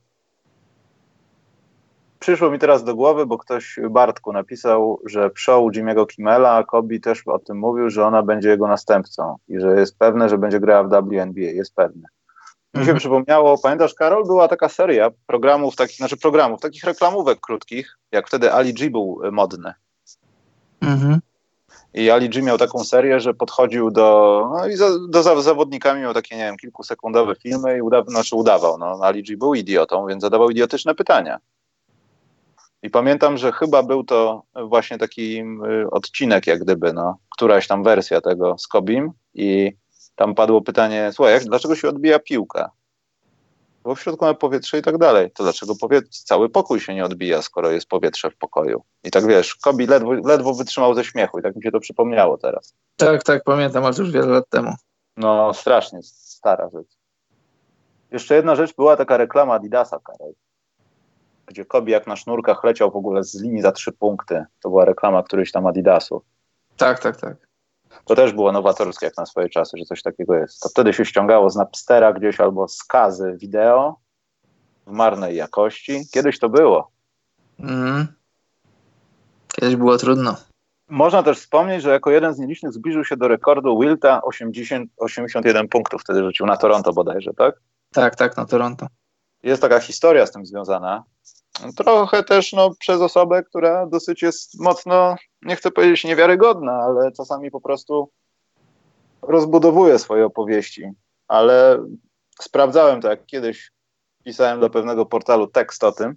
Przyszło 2.18 2.50
mi 2.50 2.58
teraz 2.58 2.84
do 2.84 2.94
głowy, 2.94 3.26
bo 3.26 3.38
ktoś 3.38 3.80
Bartku 3.90 4.32
napisał, 4.32 5.00
że 5.06 5.30
show 5.34 5.72
Jimmy'ego 5.72 6.06
Kimmela, 6.06 6.54
a 6.54 6.64
Kobi 6.64 7.00
też 7.00 7.22
o 7.26 7.38
tym 7.38 7.58
mówił, 7.58 7.90
że 7.90 8.06
ona 8.06 8.22
będzie 8.22 8.48
jego 8.48 8.68
następcą 8.68 9.36
i 9.48 9.60
że 9.60 9.80
jest 9.80 9.98
pewne, 9.98 10.28
że 10.28 10.38
będzie 10.38 10.60
grała 10.60 10.82
w 10.82 10.88
WNBA, 10.88 11.40
jest 11.40 11.74
pewne. 11.74 12.08
Mi 12.74 12.78
się 12.78 12.90
mhm. 12.90 12.98
przypomniało, 12.98 13.58
pamiętasz 13.58 13.94
Karol, 13.94 14.24
była 14.24 14.48
taka 14.48 14.68
seria 14.68 15.10
programów, 15.26 15.76
takich, 15.76 15.96
znaczy 15.96 16.16
programów, 16.16 16.60
takich 16.60 16.84
reklamówek 16.84 17.40
krótkich, 17.40 17.98
jak 18.12 18.28
wtedy 18.28 18.52
Ali 18.52 18.74
G 18.74 18.90
był 18.90 19.20
modny. 19.32 19.74
Mhm. 20.80 21.20
I 21.94 22.10
Ali 22.10 22.28
G 22.28 22.42
miał 22.42 22.58
taką 22.58 22.84
serię, 22.84 23.20
że 23.20 23.34
podchodził 23.34 23.90
do, 23.90 24.48
no 24.56 24.66
i 24.66 24.76
za, 24.76 24.90
do 25.08 25.42
zawodnikami 25.42 26.00
miał 26.00 26.14
takie, 26.14 26.36
nie 26.36 26.44
wiem, 26.44 26.56
kilkusekundowe 26.56 27.34
filmy 27.34 27.76
i 27.76 27.82
uda, 27.82 28.02
znaczy 28.06 28.36
udawał. 28.36 28.78
No, 28.78 28.98
Ali 29.02 29.22
G 29.22 29.36
był 29.36 29.54
idiotą, 29.54 30.06
więc 30.06 30.22
zadawał 30.22 30.50
idiotyczne 30.50 30.94
pytania. 30.94 31.38
I 32.82 32.90
pamiętam, 32.90 33.36
że 33.36 33.52
chyba 33.52 33.82
był 33.82 34.04
to 34.04 34.42
właśnie 34.68 34.98
taki 34.98 35.40
y, 35.40 35.90
odcinek, 35.90 36.46
jak 36.46 36.60
gdyby, 36.60 36.92
no, 36.92 37.18
któraś 37.30 37.66
tam 37.66 37.82
wersja 37.82 38.20
tego 38.20 38.58
z 38.58 38.66
Kobim 38.66 39.12
i 39.34 39.72
tam 40.18 40.34
padło 40.34 40.60
pytanie, 40.60 41.10
słuchaj, 41.12 41.40
dlaczego 41.44 41.76
się 41.76 41.88
odbija 41.88 42.18
piłka? 42.18 42.70
Bo 43.84 43.94
w 43.94 44.00
środku 44.00 44.24
ma 44.24 44.34
powietrze 44.34 44.78
i 44.78 44.82
tak 44.82 44.98
dalej. 44.98 45.30
To 45.30 45.42
dlaczego 45.42 45.74
cały 46.10 46.48
pokój 46.48 46.80
się 46.80 46.94
nie 46.94 47.04
odbija, 47.04 47.42
skoro 47.42 47.70
jest 47.70 47.88
powietrze 47.88 48.30
w 48.30 48.36
pokoju? 48.36 48.82
I 49.04 49.10
tak 49.10 49.26
wiesz, 49.26 49.54
Kobi 49.54 49.86
ledwo, 49.86 50.12
ledwo 50.12 50.54
wytrzymał 50.54 50.94
ze 50.94 51.04
śmiechu 51.04 51.38
i 51.38 51.42
tak 51.42 51.56
mi 51.56 51.62
się 51.62 51.70
to 51.70 51.80
przypomniało 51.80 52.38
teraz. 52.38 52.74
Tak, 52.96 53.22
tak, 53.22 53.44
pamiętam, 53.44 53.84
ale 53.84 53.94
to 53.94 54.02
już 54.02 54.10
wiele 54.10 54.26
lat 54.26 54.48
temu. 54.50 54.72
No, 55.16 55.54
strasznie 55.54 56.02
stara 56.02 56.70
rzecz. 56.70 56.98
Jeszcze 58.10 58.34
jedna 58.34 58.54
rzecz, 58.56 58.74
była 58.74 58.96
taka 58.96 59.16
reklama 59.16 59.54
Adidasa, 59.54 59.98
Karol, 60.04 60.32
gdzie 61.46 61.64
Kobi 61.64 61.92
jak 61.92 62.06
na 62.06 62.16
sznurkach 62.16 62.64
leciał 62.64 62.90
w 62.90 62.96
ogóle 62.96 63.24
z 63.24 63.42
linii 63.42 63.62
za 63.62 63.72
trzy 63.72 63.92
punkty. 63.92 64.44
To 64.62 64.68
była 64.68 64.84
reklama 64.84 65.22
któryś 65.22 65.52
tam 65.52 65.66
Adidasu. 65.66 66.22
Tak, 66.76 66.98
tak, 67.00 67.16
tak. 67.16 67.47
To 68.04 68.14
też 68.14 68.32
było 68.32 68.52
nowatorskie 68.52 69.06
jak 69.06 69.16
na 69.16 69.26
swoje 69.26 69.48
czasy, 69.48 69.78
że 69.78 69.84
coś 69.84 70.02
takiego 70.02 70.34
jest. 70.34 70.60
To 70.60 70.68
wtedy 70.68 70.92
się 70.92 71.04
ściągało 71.04 71.50
z 71.50 71.56
Napstera 71.56 72.12
gdzieś 72.12 72.40
albo 72.40 72.68
z 72.68 72.84
kazy 72.84 73.36
wideo 73.40 73.96
w 74.86 74.90
marnej 74.90 75.36
jakości. 75.36 76.08
Kiedyś 76.12 76.38
to 76.38 76.48
było. 76.48 76.90
Mm. 77.60 78.06
Kiedyś 79.52 79.76
było 79.76 79.98
trudno. 79.98 80.36
Można 80.88 81.22
też 81.22 81.38
wspomnieć, 81.38 81.82
że 81.82 81.90
jako 81.90 82.10
jeden 82.10 82.34
z 82.34 82.38
nielicznych 82.38 82.72
zbliżył 82.72 83.04
się 83.04 83.16
do 83.16 83.28
rekordu 83.28 83.80
Wilta 83.80 84.22
80, 84.22 84.90
81 84.96 85.68
punktów 85.68 86.02
wtedy 86.02 86.22
rzucił 86.22 86.46
na 86.46 86.56
Toronto 86.56 86.92
bodajże, 86.92 87.30
tak? 87.34 87.54
Tak, 87.92 88.16
tak, 88.16 88.36
na 88.36 88.46
Toronto. 88.46 88.86
Jest 89.42 89.62
taka 89.62 89.80
historia 89.80 90.26
z 90.26 90.32
tym 90.32 90.46
związana. 90.46 91.04
Trochę 91.76 92.22
też 92.22 92.52
no, 92.52 92.70
przez 92.78 93.00
osobę, 93.00 93.42
która 93.42 93.86
dosyć 93.86 94.22
jest 94.22 94.60
mocno, 94.60 95.16
nie 95.42 95.56
chcę 95.56 95.70
powiedzieć 95.70 96.04
niewiarygodna, 96.04 96.72
ale 96.72 97.12
czasami 97.12 97.50
po 97.50 97.60
prostu 97.60 98.10
rozbudowuje 99.22 99.98
swoje 99.98 100.26
opowieści. 100.26 100.90
Ale 101.28 101.84
sprawdzałem 102.40 103.00
to, 103.00 103.08
jak 103.08 103.26
kiedyś 103.26 103.70
pisałem 104.24 104.60
do 104.60 104.70
pewnego 104.70 105.06
portalu 105.06 105.46
tekst 105.46 105.84
o 105.84 105.92
tym, 105.92 106.14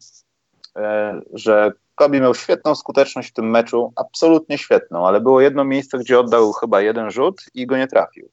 e, 0.76 1.22
że 1.34 1.72
Kobi 1.96 2.22
miał 2.22 2.36
świetną 2.36 2.76
skuteczność 2.76 3.30
w 3.30 3.34
tym 3.34 3.50
meczu, 3.50 3.94
absolutnie 3.96 4.58
świetną, 4.58 5.08
ale 5.08 5.22
było 5.22 5.42
jedno 5.42 5.64
miejsce, 5.64 5.98
gdzie 5.98 6.20
oddał 6.20 6.54
chyba 6.54 6.82
jeden 6.82 7.12
rzut 7.12 7.42
i 7.54 7.68
go 7.68 7.78
nie 7.78 7.88
trafił. 7.88 8.30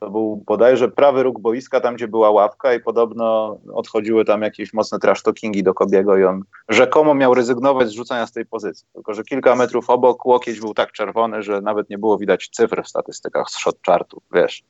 To 0.00 0.10
był 0.10 0.42
bodajże 0.46 0.88
prawy 0.88 1.22
róg 1.22 1.40
boiska, 1.40 1.80
tam 1.80 1.94
gdzie 1.94 2.08
była 2.08 2.30
ławka 2.30 2.74
i 2.74 2.80
podobno 2.80 3.58
odchodziły 3.74 4.24
tam 4.24 4.42
jakieś 4.42 4.72
mocne 4.72 4.98
trash 4.98 5.22
talkingi 5.22 5.62
do 5.62 5.74
Kobiego 5.74 6.16
i 6.16 6.24
on 6.24 6.42
rzekomo 6.68 7.14
miał 7.14 7.34
rezygnować 7.34 7.88
z 7.88 7.92
rzucania 7.92 8.26
z 8.26 8.32
tej 8.32 8.46
pozycji. 8.46 8.86
Tylko, 8.94 9.14
że 9.14 9.24
kilka 9.24 9.56
metrów 9.56 9.90
obok 9.90 10.26
łokieć 10.26 10.60
był 10.60 10.74
tak 10.74 10.92
czerwony, 10.92 11.42
że 11.42 11.60
nawet 11.60 11.90
nie 11.90 11.98
było 11.98 12.18
widać 12.18 12.48
cyfr 12.52 12.82
w 12.84 12.88
statystykach 12.88 13.50
z 13.50 13.58
shot 13.58 13.76
chartu, 13.86 14.22
wiesz. 14.32 14.62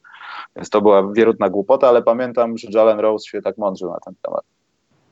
Więc 0.56 0.70
to 0.70 0.80
była 0.80 1.12
wierutna 1.12 1.48
głupota, 1.48 1.88
ale 1.88 2.02
pamiętam, 2.02 2.58
że 2.58 2.68
Jalen 2.70 3.00
Rose 3.00 3.28
się 3.28 3.42
tak 3.42 3.58
mądrzył 3.58 3.90
na 3.90 4.00
ten 4.00 4.14
temat. 4.22 4.44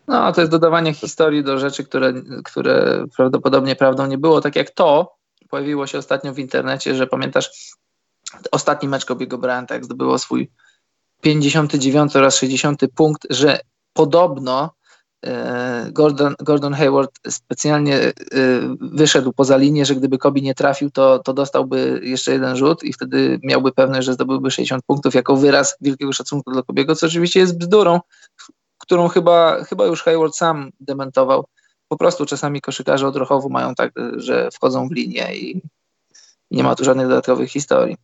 No, 0.08 0.32
to 0.32 0.40
jest 0.40 0.50
dodawanie 0.50 0.94
historii 0.94 1.44
do 1.44 1.58
rzeczy, 1.58 1.84
które, 1.84 2.12
które 2.44 3.04
prawdopodobnie 3.16 3.76
prawdą 3.76 4.06
nie 4.06 4.18
było. 4.18 4.40
Tak 4.40 4.56
jak 4.56 4.70
to 4.70 5.14
pojawiło 5.50 5.86
się 5.86 5.98
ostatnio 5.98 6.32
w 6.32 6.38
internecie, 6.38 6.94
że 6.94 7.06
pamiętasz, 7.06 7.72
ostatni 8.52 8.88
mecz 8.88 9.04
Kobiego 9.04 9.38
Bryanta, 9.38 9.74
jak 9.74 9.84
zdobyło 9.84 10.18
swój 10.18 10.50
59 11.20 12.16
oraz 12.16 12.36
60 12.36 12.80
punkt, 12.94 13.26
że 13.30 13.60
podobno 13.92 14.70
e, 15.24 15.88
Gordon, 15.92 16.34
Gordon 16.38 16.74
Hayward 16.74 17.10
specjalnie 17.28 17.96
e, 17.96 18.12
wyszedł 18.80 19.32
poza 19.32 19.56
linię, 19.56 19.86
że 19.86 19.94
gdyby 19.94 20.18
Kobi 20.18 20.42
nie 20.42 20.54
trafił, 20.54 20.90
to, 20.90 21.18
to 21.18 21.32
dostałby 21.32 22.00
jeszcze 22.02 22.32
jeden 22.32 22.56
rzut 22.56 22.84
i 22.84 22.92
wtedy 22.92 23.40
miałby 23.42 23.72
pewność, 23.72 24.06
że 24.06 24.14
zdobyłby 24.14 24.50
60 24.50 24.84
punktów 24.86 25.14
jako 25.14 25.36
wyraz 25.36 25.76
wielkiego 25.80 26.12
szacunku 26.12 26.52
dla 26.52 26.62
Kobiego, 26.62 26.94
co 26.94 27.06
oczywiście 27.06 27.40
jest 27.40 27.58
bzdurą, 27.58 28.00
którą 28.78 29.08
chyba, 29.08 29.64
chyba 29.64 29.86
już 29.86 30.02
Hayward 30.02 30.36
sam 30.36 30.70
dementował. 30.80 31.44
Po 31.88 31.96
prostu 31.96 32.26
czasami 32.26 32.60
koszykarze 32.60 33.08
odruchowo 33.08 33.48
mają 33.48 33.74
tak, 33.74 33.92
że 34.16 34.48
wchodzą 34.52 34.88
w 34.88 34.92
linię 34.92 35.36
i 35.36 35.62
nie 36.50 36.62
ma 36.62 36.74
tu 36.74 36.84
żadnych 36.84 37.08
dodatkowych 37.08 37.50
historii. 37.50 37.96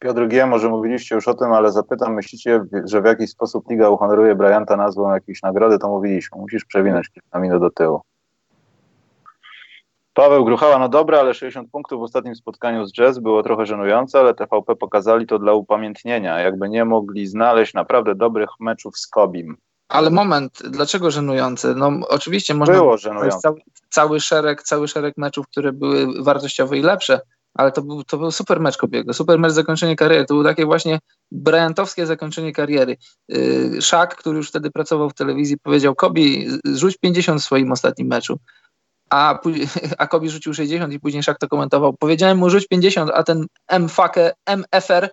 Piotr 0.00 0.28
G., 0.28 0.46
może 0.46 0.68
mówiliście 0.68 1.14
już 1.14 1.28
o 1.28 1.34
tym, 1.34 1.52
ale 1.52 1.72
zapytam, 1.72 2.14
myślicie, 2.14 2.64
że 2.84 3.02
w 3.02 3.04
jakiś 3.04 3.30
sposób 3.30 3.70
Liga 3.70 3.88
uhonoruje 3.88 4.34
Bryanta 4.34 4.76
nazwą 4.76 5.14
jakiejś 5.14 5.42
nagrody? 5.42 5.78
To 5.78 5.88
mówiliśmy, 5.88 6.40
musisz 6.40 6.64
przewinąć 6.64 7.08
kilka 7.08 7.38
minut 7.38 7.60
do 7.62 7.70
tyłu. 7.70 8.00
Paweł 10.14 10.44
Gruchała, 10.44 10.78
no 10.78 10.88
dobra, 10.88 11.20
ale 11.20 11.34
60 11.34 11.70
punktów 11.70 12.00
w 12.00 12.02
ostatnim 12.02 12.34
spotkaniu 12.36 12.86
z 12.86 12.92
Jazz 12.92 13.18
było 13.18 13.42
trochę 13.42 13.66
żenujące, 13.66 14.20
ale 14.20 14.34
TVP 14.34 14.76
pokazali 14.76 15.26
to 15.26 15.38
dla 15.38 15.52
upamiętnienia, 15.52 16.38
jakby 16.40 16.68
nie 16.68 16.84
mogli 16.84 17.26
znaleźć 17.26 17.74
naprawdę 17.74 18.14
dobrych 18.14 18.50
meczów 18.60 18.98
z 18.98 19.06
Kobim. 19.06 19.56
Ale 19.88 20.10
moment, 20.10 20.62
dlaczego 20.70 21.10
żenujące? 21.10 21.74
No 21.74 21.90
oczywiście 22.08 22.54
można 22.54 22.74
było 22.74 22.98
żenujące. 22.98 23.38
Cały, 23.38 23.60
cały, 23.90 24.20
szereg, 24.20 24.62
cały 24.62 24.88
szereg 24.88 25.16
meczów, 25.16 25.46
które 25.48 25.72
były 25.72 26.22
wartościowe 26.22 26.78
i 26.78 26.82
lepsze, 26.82 27.20
ale 27.54 27.72
to 27.72 27.82
był, 27.82 28.04
to 28.04 28.18
był 28.18 28.30
super 28.30 28.60
mecz 28.60 28.76
Kobiego, 28.76 29.14
super 29.14 29.38
mecz 29.38 29.52
zakończenie 29.52 29.96
kariery, 29.96 30.24
to 30.24 30.34
było 30.34 30.44
takie 30.44 30.66
właśnie 30.66 30.98
Bryantowskie 31.32 32.06
zakończenie 32.06 32.52
kariery. 32.52 32.96
Yy, 33.28 33.82
Szak, 33.82 34.16
który 34.16 34.36
już 34.36 34.48
wtedy 34.48 34.70
pracował 34.70 35.10
w 35.10 35.14
telewizji, 35.14 35.58
powiedział 35.58 35.94
Kobi, 35.94 36.48
rzuć 36.64 36.98
50 36.98 37.40
w 37.40 37.44
swoim 37.44 37.72
ostatnim 37.72 38.08
meczu 38.08 38.38
a, 39.10 39.40
a 39.98 40.06
Kobi 40.06 40.30
rzucił 40.30 40.54
60 40.54 40.92
i 40.92 41.00
później 41.00 41.22
Szak 41.22 41.38
to 41.38 41.48
komentował. 41.48 41.96
Powiedziałem 41.96 42.38
mu 42.38 42.50
rzuć 42.50 42.68
50, 42.68 43.10
a 43.14 43.22
ten 43.22 43.46
MFK, 43.68 44.14
MFR 44.46 45.04
y, 45.04 45.10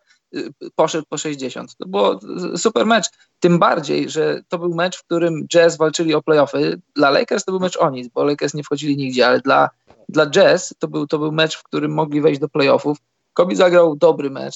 poszedł 0.75 1.05
po 1.09 1.17
60. 1.17 1.75
To 1.77 1.87
było 1.87 2.19
super 2.57 2.85
mecz. 2.85 3.05
Tym 3.39 3.59
bardziej, 3.59 4.09
że 4.09 4.41
to 4.47 4.57
był 4.59 4.75
mecz, 4.75 4.97
w 4.97 5.03
którym 5.03 5.47
Jazz 5.47 5.77
walczyli 5.77 6.13
o 6.13 6.21
playoffy. 6.21 6.81
Dla 6.95 7.09
Lakers 7.09 7.45
to 7.45 7.51
był 7.51 7.59
mecz 7.59 7.77
o 7.77 7.89
nic, 7.89 8.07
bo 8.07 8.23
Lakers 8.23 8.53
nie 8.53 8.63
wchodzili 8.63 8.97
nigdzie, 8.97 9.27
ale 9.27 9.39
dla, 9.39 9.69
dla 10.09 10.29
Jazz 10.29 10.75
to 10.79 10.87
był, 10.87 11.07
to 11.07 11.19
był 11.19 11.31
mecz, 11.31 11.57
w 11.57 11.63
którym 11.63 11.93
mogli 11.93 12.21
wejść 12.21 12.39
do 12.39 12.49
playoffów. 12.49 12.97
Kobi 13.33 13.55
zagrał 13.55 13.95
dobry 13.95 14.29
mecz. 14.29 14.55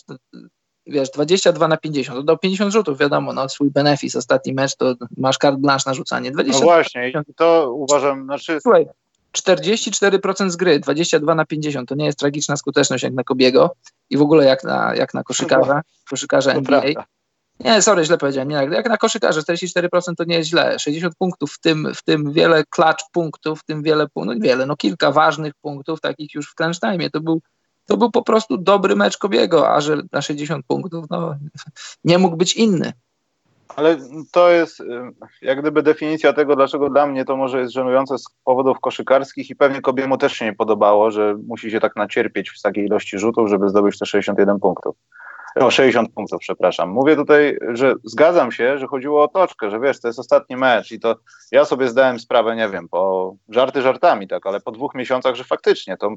Wiesz, 0.88 1.10
22 1.10 1.68
na 1.68 1.77
50. 1.77 2.19
Oddał 2.19 2.38
50 2.38 2.73
rzutów, 2.73 2.98
wiadomo, 2.98 3.34
no 3.34 3.49
swój 3.49 3.72
benefis. 3.72 4.15
Ostatni 4.15 4.53
mecz 4.53 4.76
to 4.76 4.95
masz 5.18 5.38
carte 5.38 5.60
blanche 5.60 5.89
na 5.89 5.93
rzucanie. 5.93 6.31
20 6.31 6.60
no 6.60 6.65
właśnie, 6.65 7.10
i 7.10 7.34
to 7.35 7.73
uważam, 7.73 8.23
znaczy... 8.23 8.60
Słuchaj, 8.61 8.88
44% 9.38 10.49
z 10.49 10.56
gry, 10.56 10.80
22 10.80 11.35
na 11.35 11.45
50. 11.45 11.89
To 11.89 11.95
nie 11.95 12.06
jest 12.06 12.19
tragiczna 12.19 12.57
skuteczność 12.57 13.03
jak 13.03 13.14
na 13.14 13.23
Kobiego 13.23 13.76
i 14.11 14.17
w 14.17 14.21
ogóle 14.21 14.45
jak 14.45 14.63
na, 14.63 14.95
jak 14.95 15.13
na 15.13 15.23
koszykarza, 15.23 15.81
koszykarza 16.09 16.51
NBA. 16.51 16.81
Nie, 17.59 17.81
sorry, 17.81 18.05
źle 18.05 18.17
powiedziałem. 18.17 18.49
Nie, 18.49 18.55
jak 18.55 18.89
na 18.89 18.97
koszykarza 18.97 19.41
44% 19.41 20.15
to 20.17 20.23
nie 20.23 20.35
jest 20.35 20.49
źle. 20.49 20.79
60 20.79 21.15
punktów, 21.15 21.51
w 21.51 21.59
tym, 21.59 21.91
w 21.95 22.03
tym 22.03 22.31
wiele 22.31 22.63
klacz 22.69 23.03
punktów, 23.11 23.59
w 23.59 23.63
tym 23.63 23.83
wiele, 23.83 24.07
no 24.15 24.33
wiele, 24.39 24.65
no 24.65 24.75
kilka 24.75 25.11
ważnych 25.11 25.53
punktów, 25.61 26.01
takich 26.01 26.33
już 26.33 26.51
w 26.51 26.55
crunch 26.55 26.79
time. 26.79 27.09
To 27.09 27.19
był, 27.19 27.41
to 27.85 27.97
był 27.97 28.11
po 28.11 28.23
prostu 28.23 28.57
dobry 28.57 28.95
mecz 28.95 29.17
Kobiego, 29.17 29.69
a 29.69 29.81
że 29.81 30.01
na 30.11 30.21
60 30.21 30.65
punktów, 30.65 31.05
no 31.09 31.35
nie 32.03 32.17
mógł 32.17 32.38
być 32.38 32.53
inny. 32.53 32.93
Ale 33.76 33.98
to 34.31 34.49
jest 34.49 34.80
y, 34.80 34.85
jak 35.41 35.61
gdyby 35.61 35.84
definicja 35.84 36.34
tego, 36.34 36.56
dlaczego 36.56 36.89
dla 36.89 37.07
mnie 37.07 37.26
to 37.26 37.38
może 37.38 37.60
jest 37.60 37.73
żenujące 37.73 38.18
z 38.18 38.26
powodów 38.43 38.80
koszykarskich 38.80 39.49
i 39.49 39.56
pewnie 39.56 39.81
Kobiemu 39.81 40.18
też 40.18 40.34
się 40.34 40.45
nie 40.45 40.53
podobało, 40.53 41.11
że 41.11 41.35
musi 41.48 41.72
się 41.72 41.80
tak 41.80 41.95
nacierpieć 41.95 42.49
w 42.49 42.61
takiej 42.61 42.85
ilości 42.85 43.19
rzutów, 43.19 43.49
żeby 43.49 43.69
zdobyć 43.69 43.99
te 43.99 44.06
61 44.06 44.60
punktów. 44.60 44.95
O, 45.56 45.72
60 45.72 46.14
punktów, 46.14 46.39
przepraszam. 46.39 46.89
Mówię 46.89 47.15
tutaj, 47.15 47.57
że 47.73 47.93
zgadzam 48.03 48.52
się, 48.52 48.77
że 48.77 48.88
chodziło 48.88 49.23
o 49.23 49.27
toczkę, 49.27 49.72
że 49.72 49.80
wiesz, 49.80 50.02
to 50.02 50.07
jest 50.07 50.19
ostatni 50.19 50.56
mecz 50.56 50.91
i 50.91 50.99
to 50.99 51.15
ja 51.52 51.65
sobie 51.65 51.89
zdałem 51.89 52.19
sprawę, 52.19 52.56
nie 52.56 52.69
wiem, 52.69 52.89
po 52.89 53.34
żarty 53.49 53.81
żartami, 53.81 54.27
tak, 54.27 54.48
ale 54.48 54.60
po 54.60 54.72
dwóch 54.72 54.95
miesiącach, 54.95 55.35
że 55.35 55.43
faktycznie 55.43 55.98
to, 55.98 56.14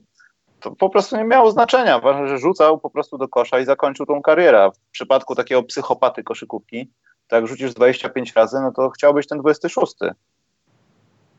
to 0.61 0.71
po 0.71 0.91
prostu 0.91 1.17
nie 1.17 1.25
miało 1.25 1.51
znaczenia. 1.51 1.99
Ważne, 1.99 2.29
że 2.29 2.39
rzucał 2.39 2.79
po 2.79 2.91
prostu 2.91 3.19
do 3.19 3.29
kosza 3.29 3.61
i 3.61 3.65
zakończył 3.65 4.07
tą 4.07 4.23
karierę. 4.23 4.71
W 4.75 4.91
przypadku 4.91 5.35
takiego 5.35 5.63
psychopaty 5.63 6.23
koszykówki, 6.23 6.91
tak 7.29 7.47
rzucisz 7.47 7.75
25 7.75 8.33
razy, 8.33 8.61
no 8.61 8.73
to 8.73 8.91
chciałbyś 8.91 9.27
ten 9.27 9.39
26. 9.39 9.95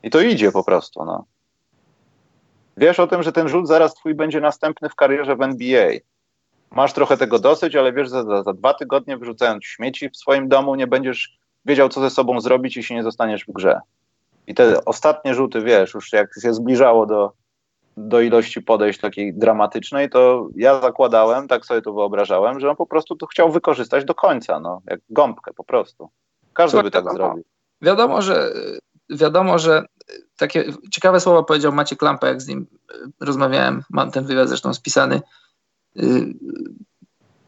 I 0.03 0.09
to 0.09 0.21
idzie 0.21 0.51
po 0.51 0.63
prostu, 0.63 1.05
no. 1.05 1.25
Wiesz 2.77 2.99
o 2.99 3.07
tym, 3.07 3.23
że 3.23 3.31
ten 3.31 3.49
rzut 3.49 3.67
zaraz 3.67 3.95
twój 3.95 4.15
będzie 4.15 4.41
następny 4.41 4.89
w 4.89 4.95
karierze 4.95 5.35
w 5.35 5.41
NBA. 5.41 5.91
Masz 6.71 6.93
trochę 6.93 7.17
tego 7.17 7.39
dosyć, 7.39 7.75
ale 7.75 7.93
wiesz, 7.93 8.09
że 8.09 8.23
za, 8.23 8.43
za 8.43 8.53
dwa 8.53 8.73
tygodnie 8.73 9.17
wyrzucając 9.17 9.65
śmieci 9.65 10.09
w 10.09 10.17
swoim 10.17 10.49
domu 10.49 10.75
nie 10.75 10.87
będziesz 10.87 11.37
wiedział, 11.65 11.89
co 11.89 12.01
ze 12.01 12.09
sobą 12.09 12.41
zrobić, 12.41 12.77
jeśli 12.77 12.95
nie 12.95 13.03
zostaniesz 13.03 13.45
w 13.45 13.51
grze. 13.51 13.79
I 14.47 14.55
te 14.55 14.85
ostatnie 14.85 15.35
rzuty, 15.35 15.61
wiesz, 15.61 15.93
już 15.93 16.13
jak 16.13 16.29
się 16.41 16.53
zbliżało 16.53 17.05
do, 17.05 17.31
do 17.97 18.21
ilości 18.21 18.61
podejść 18.61 18.99
takiej 18.99 19.33
dramatycznej, 19.33 20.09
to 20.09 20.47
ja 20.55 20.81
zakładałem, 20.81 21.47
tak 21.47 21.65
sobie 21.65 21.81
to 21.81 21.93
wyobrażałem, 21.93 22.59
że 22.59 22.69
on 22.69 22.75
po 22.75 22.85
prostu 22.85 23.15
to 23.15 23.27
chciał 23.27 23.51
wykorzystać 23.51 24.05
do 24.05 24.15
końca, 24.15 24.59
no, 24.59 24.81
jak 24.87 24.99
gąbkę 25.09 25.53
po 25.53 25.63
prostu. 25.63 26.09
Każdy 26.53 26.71
Słuchaj, 26.71 26.83
by 26.83 26.91
tak 26.91 27.05
wiadomo, 27.05 27.17
zrobił. 27.17 27.43
Wiadomo, 27.81 28.21
że 28.21 28.53
wiadomo, 29.09 29.59
że 29.59 29.85
takie 30.37 30.65
ciekawe 30.91 31.19
słowa 31.19 31.43
powiedział 31.43 31.71
Maciek 31.71 32.01
Lampa, 32.01 32.27
jak 32.27 32.41
z 32.41 32.47
nim 32.47 32.67
y, 32.95 33.25
rozmawiałem, 33.25 33.83
mam 33.89 34.11
ten 34.11 34.25
wywiad 34.25 34.47
zresztą 34.47 34.73
spisany. 34.73 35.21
Y, 35.99 36.33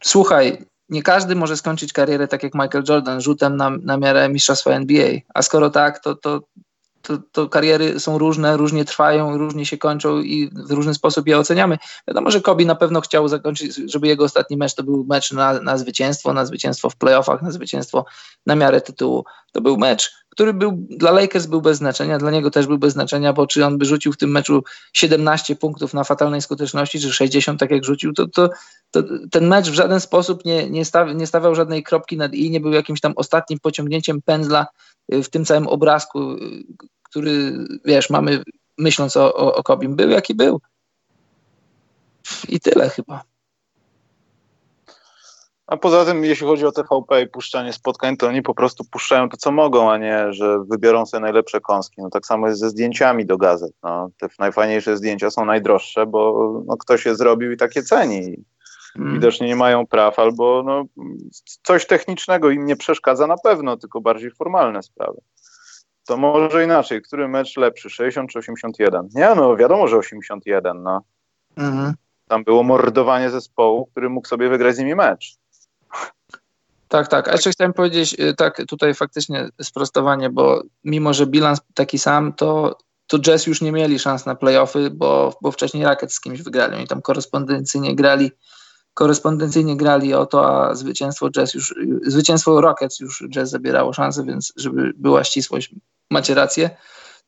słuchaj, 0.02 0.64
nie 0.88 1.02
każdy 1.02 1.34
może 1.34 1.56
skończyć 1.56 1.92
karierę 1.92 2.28
tak 2.28 2.42
jak 2.42 2.54
Michael 2.54 2.84
Jordan, 2.88 3.20
rzutem 3.20 3.56
na, 3.56 3.70
na 3.70 3.96
miarę 3.96 4.28
mistrzostwa 4.28 4.70
NBA, 4.70 5.10
a 5.34 5.42
skoro 5.42 5.70
tak, 5.70 5.98
to, 5.98 6.14
to, 6.14 6.40
to, 7.08 7.18
to, 7.32 7.48
kariery 7.48 8.00
są 8.00 8.18
różne, 8.18 8.56
różnie 8.56 8.84
trwają, 8.84 9.38
różnie 9.38 9.66
się 9.66 9.78
kończą 9.78 10.18
i 10.18 10.50
w 10.52 10.70
różny 10.70 10.94
sposób 10.94 11.26
je 11.26 11.38
oceniamy. 11.38 11.78
Wiadomo, 12.08 12.30
że 12.30 12.40
Kobi 12.40 12.66
na 12.66 12.74
pewno 12.74 13.00
chciał 13.00 13.28
zakończyć, 13.28 13.74
żeby 13.74 14.06
jego 14.06 14.24
ostatni 14.24 14.56
mecz 14.56 14.74
to 14.74 14.82
był 14.82 15.04
mecz 15.04 15.32
na, 15.32 15.60
na 15.60 15.78
zwycięstwo, 15.78 16.32
na 16.32 16.46
zwycięstwo 16.46 16.90
w 16.90 16.96
playoffach, 16.96 17.42
na 17.42 17.50
zwycięstwo 17.50 18.04
na 18.46 18.56
miarę 18.56 18.80
tytułu. 18.80 19.24
To 19.52 19.60
był 19.60 19.76
mecz, 19.76 20.12
który 20.38 20.54
był 20.54 20.72
dla 20.90 21.10
Lakers 21.10 21.46
był 21.46 21.62
bez 21.62 21.78
znaczenia, 21.78 22.18
dla 22.18 22.30
niego 22.30 22.50
też 22.50 22.66
był 22.66 22.78
bez 22.78 22.92
znaczenia, 22.92 23.32
bo 23.32 23.46
czy 23.46 23.66
on 23.66 23.78
by 23.78 23.84
rzucił 23.84 24.12
w 24.12 24.16
tym 24.16 24.30
meczu 24.30 24.64
17 24.92 25.56
punktów 25.56 25.94
na 25.94 26.04
fatalnej 26.04 26.42
skuteczności, 26.42 27.00
czy 27.00 27.12
60 27.12 27.60
tak 27.60 27.70
jak 27.70 27.84
rzucił, 27.84 28.12
to, 28.12 28.26
to, 28.28 28.48
to 28.90 29.02
ten 29.30 29.48
mecz 29.48 29.70
w 29.70 29.74
żaden 29.74 30.00
sposób 30.00 30.44
nie, 30.44 30.70
nie, 30.70 30.84
staw, 30.84 31.14
nie 31.14 31.26
stawiał 31.26 31.54
żadnej 31.54 31.82
kropki 31.82 32.16
nad 32.16 32.34
i, 32.34 32.50
nie 32.50 32.60
był 32.60 32.72
jakimś 32.72 33.00
tam 33.00 33.12
ostatnim 33.16 33.58
pociągnięciem 33.58 34.22
pędzla 34.22 34.66
y, 35.14 35.22
w 35.22 35.30
tym 35.30 35.44
całym 35.44 35.66
obrazku, 35.66 36.32
y, 36.32 36.38
który, 37.02 37.52
wiesz, 37.84 38.10
mamy 38.10 38.42
myśląc 38.78 39.16
o, 39.16 39.34
o, 39.34 39.54
o 39.54 39.62
Kobim. 39.62 39.96
Był 39.96 40.10
jaki 40.10 40.34
był. 40.34 40.60
I 42.48 42.60
tyle 42.60 42.90
chyba. 42.90 43.27
A 45.68 45.76
poza 45.76 46.04
tym, 46.04 46.24
jeśli 46.24 46.46
chodzi 46.46 46.66
o 46.66 46.72
TVP 46.72 47.22
i 47.22 47.26
puszczanie 47.26 47.72
spotkań, 47.72 48.16
to 48.16 48.26
oni 48.28 48.42
po 48.42 48.54
prostu 48.54 48.84
puszczają 48.84 49.28
to, 49.28 49.36
co 49.36 49.52
mogą, 49.52 49.90
a 49.90 49.98
nie, 49.98 50.32
że 50.32 50.64
wybiorą 50.64 51.06
sobie 51.06 51.20
najlepsze 51.20 51.60
kąski. 51.60 52.02
No 52.02 52.10
tak 52.10 52.26
samo 52.26 52.48
jest 52.48 52.60
ze 52.60 52.70
zdjęciami 52.70 53.26
do 53.26 53.36
gazet. 53.36 53.72
No, 53.82 54.10
te 54.18 54.28
najfajniejsze 54.38 54.96
zdjęcia 54.96 55.30
są 55.30 55.44
najdroższe, 55.44 56.06
bo 56.06 56.52
no, 56.66 56.76
ktoś 56.76 57.06
je 57.06 57.16
zrobił 57.16 57.52
i 57.52 57.56
takie 57.56 57.82
ceni. 57.82 58.44
Hmm. 58.96 59.14
Widocznie 59.14 59.46
nie 59.46 59.56
mają 59.56 59.86
praw, 59.86 60.18
albo 60.18 60.62
no, 60.66 60.84
coś 61.62 61.86
technicznego 61.86 62.50
im 62.50 62.66
nie 62.66 62.76
przeszkadza 62.76 63.26
na 63.26 63.36
pewno, 63.44 63.76
tylko 63.76 64.00
bardziej 64.00 64.30
formalne 64.30 64.82
sprawy. 64.82 65.20
To 66.06 66.16
może 66.16 66.64
inaczej, 66.64 67.02
który 67.02 67.28
mecz 67.28 67.56
lepszy, 67.56 67.90
60 67.90 68.30
czy 68.30 68.38
81? 68.38 69.08
Nie, 69.14 69.34
no 69.36 69.56
wiadomo, 69.56 69.88
że 69.88 69.96
81, 69.96 70.82
no. 70.82 71.02
Mhm. 71.56 71.94
Tam 72.28 72.44
było 72.44 72.62
mordowanie 72.62 73.30
zespołu, 73.30 73.86
który 73.86 74.10
mógł 74.10 74.28
sobie 74.28 74.48
wygrać 74.48 74.76
z 74.76 74.78
nimi 74.78 74.94
mecz. 74.94 75.37
Tak, 76.88 77.08
tak. 77.08 77.28
A 77.28 77.32
jeszcze 77.32 77.50
chciałem 77.50 77.72
powiedzieć, 77.72 78.16
y, 78.20 78.34
tak, 78.34 78.62
tutaj 78.68 78.94
faktycznie 78.94 79.48
sprostowanie, 79.62 80.30
bo 80.30 80.62
mimo, 80.84 81.14
że 81.14 81.26
bilans 81.26 81.60
taki 81.74 81.98
sam, 81.98 82.32
to, 82.32 82.78
to 83.06 83.18
Jazz 83.18 83.46
już 83.46 83.60
nie 83.60 83.72
mieli 83.72 83.98
szans 83.98 84.26
na 84.26 84.34
playoffy, 84.34 84.90
bo, 84.90 85.38
bo 85.42 85.52
wcześniej 85.52 85.84
Racket 85.84 86.12
z 86.12 86.20
kimś 86.20 86.42
wygrali. 86.42 86.76
Oni 86.76 86.86
tam 86.86 87.02
korespondencyjnie 87.02 87.96
grali, 87.96 88.30
korespondencyjnie 88.94 89.76
grali 89.76 90.14
o 90.14 90.26
to, 90.26 90.68
a 90.68 90.74
zwycięstwo 90.74 91.30
Jazz 91.30 91.54
już, 91.54 91.74
zwycięstwo 92.02 92.60
Rockets 92.60 93.00
już 93.00 93.24
Jazz 93.30 93.50
zabierało 93.50 93.92
szansę, 93.92 94.24
więc 94.24 94.52
żeby 94.56 94.92
była 94.96 95.24
ścisłość, 95.24 95.74
macie 96.10 96.34
rację. 96.34 96.70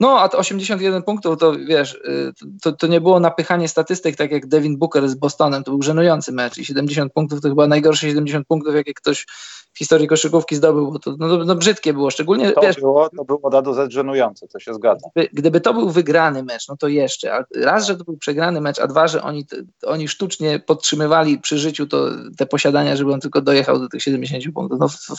No, 0.01 0.21
a 0.21 0.31
81 0.31 1.03
punktów 1.03 1.39
to 1.39 1.53
wiesz, 1.53 1.95
y, 1.95 2.33
to, 2.63 2.73
to 2.73 2.87
nie 2.87 3.01
było 3.01 3.21
napychanie 3.21 3.69
statystyk, 3.69 4.17
tak 4.17 4.31
jak 4.31 4.47
Devin 4.47 4.79
Booker 4.79 5.09
z 5.09 5.15
Bostonem, 5.15 5.65
to 5.65 5.71
był 5.71 5.83
żenujący 5.83 6.33
mecz 6.33 6.59
i 6.59 6.65
70 6.65 7.13
punktów 7.13 7.41
to 7.41 7.49
chyba 7.49 7.67
najgorsze 7.67 8.07
70 8.07 8.47
punktów, 8.47 8.75
jakie 8.75 8.95
ktoś 8.95 9.27
w 9.73 9.79
historii 9.79 10.09
koszykówki 10.09 10.57
zdobył, 10.57 10.93
bo 10.93 10.99
to 10.99 11.15
no, 11.19 11.45
no 11.45 11.55
brzydkie 11.55 11.93
było, 11.93 12.11
szczególnie 12.11 12.53
to 12.53 12.61
wiesz, 12.61 12.77
było, 12.77 13.11
to 13.17 13.25
było 13.25 13.51
da 13.51 13.63
do 13.63 13.75
Z 13.75 13.93
żenujące, 13.93 14.49
to 14.49 14.59
się 14.59 14.75
zgadza. 14.75 15.09
Gdyby, 15.15 15.29
gdyby, 15.33 15.61
to 15.61 15.75
był 15.75 15.91
wygrany 15.91 16.43
mecz, 16.43 16.69
no 16.69 16.77
to 16.77 16.89
jeszcze, 16.89 17.35
a 17.35 17.45
raz, 17.57 17.87
że 17.87 17.97
to 17.97 18.05
był 18.05 18.17
przegrany 18.17 18.61
mecz, 18.61 18.79
a 18.79 18.87
dwa, 18.87 19.09
że 19.09 19.23
oni, 19.23 19.47
oni 19.87 20.09
sztucznie 20.09 20.59
podtrzymywali 20.59 21.39
przy 21.39 21.59
życiu 21.59 21.87
to, 21.87 22.07
te 22.39 22.47
posiadania, 22.47 22.97
żeby 22.97 23.13
on 23.13 23.21
tylko 23.21 23.41
dojechał 23.41 23.79
do 23.79 23.89
tych 23.89 24.03
70 24.03 24.55
punktów, 24.55 24.79
no 24.81 25.17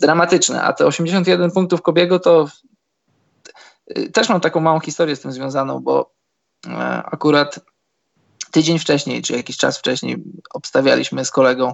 dramatyczne, 0.00 0.62
a 0.62 0.72
te 0.72 0.86
81 0.86 1.50
punktów 1.50 1.82
Kobiego 1.82 2.18
to 2.18 2.46
y, 2.46 2.73
też 4.12 4.28
mam 4.28 4.40
taką 4.40 4.60
małą 4.60 4.80
historię 4.80 5.16
z 5.16 5.20
tym 5.20 5.32
związaną, 5.32 5.80
bo 5.80 6.10
e, 6.66 7.02
akurat 7.04 7.60
tydzień 8.50 8.78
wcześniej, 8.78 9.22
czy 9.22 9.32
jakiś 9.32 9.56
czas 9.56 9.78
wcześniej 9.78 10.24
obstawialiśmy 10.54 11.24
z 11.24 11.30
kolegą 11.30 11.72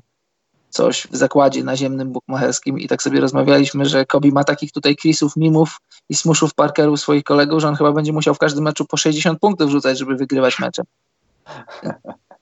coś 0.70 1.06
w 1.10 1.16
zakładzie 1.16 1.64
naziemnym 1.64 2.12
bukmacherskim 2.12 2.78
i 2.78 2.88
tak 2.88 3.02
sobie 3.02 3.20
rozmawialiśmy, 3.20 3.86
że 3.86 4.06
Kobi 4.06 4.32
ma 4.32 4.44
takich 4.44 4.72
tutaj 4.72 4.96
Chrisów, 4.96 5.36
Mimów 5.36 5.78
i 6.08 6.14
Smuszów, 6.14 6.54
Parkerów 6.54 7.00
swoich 7.00 7.24
kolegów, 7.24 7.60
że 7.60 7.68
on 7.68 7.74
chyba 7.76 7.92
będzie 7.92 8.12
musiał 8.12 8.34
w 8.34 8.38
każdym 8.38 8.64
meczu 8.64 8.84
po 8.84 8.96
60 8.96 9.38
punktów 9.38 9.70
rzucać, 9.70 9.98
żeby 9.98 10.16
wygrywać 10.16 10.58
mecze. 10.58 10.82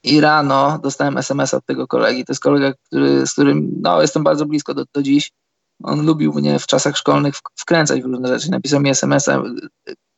I 0.02 0.20
rano 0.20 0.78
dostałem 0.82 1.18
SMS 1.18 1.54
od 1.54 1.66
tego 1.66 1.86
kolegi. 1.86 2.24
To 2.24 2.32
jest 2.32 2.42
kolega, 2.42 2.72
który, 2.86 3.26
z 3.26 3.32
którym 3.32 3.70
no, 3.80 4.02
jestem 4.02 4.22
bardzo 4.24 4.46
blisko 4.46 4.74
do, 4.74 4.84
do 4.92 5.02
dziś. 5.02 5.32
On 5.82 6.06
lubił 6.06 6.32
mnie 6.32 6.58
w 6.58 6.66
czasach 6.66 6.96
szkolnych 6.96 7.34
wkręcać 7.56 8.02
w 8.02 8.04
różne 8.04 8.28
rzeczy. 8.28 8.50
Napisał 8.50 8.80
mi 8.80 8.90
SMS-a 8.90 9.42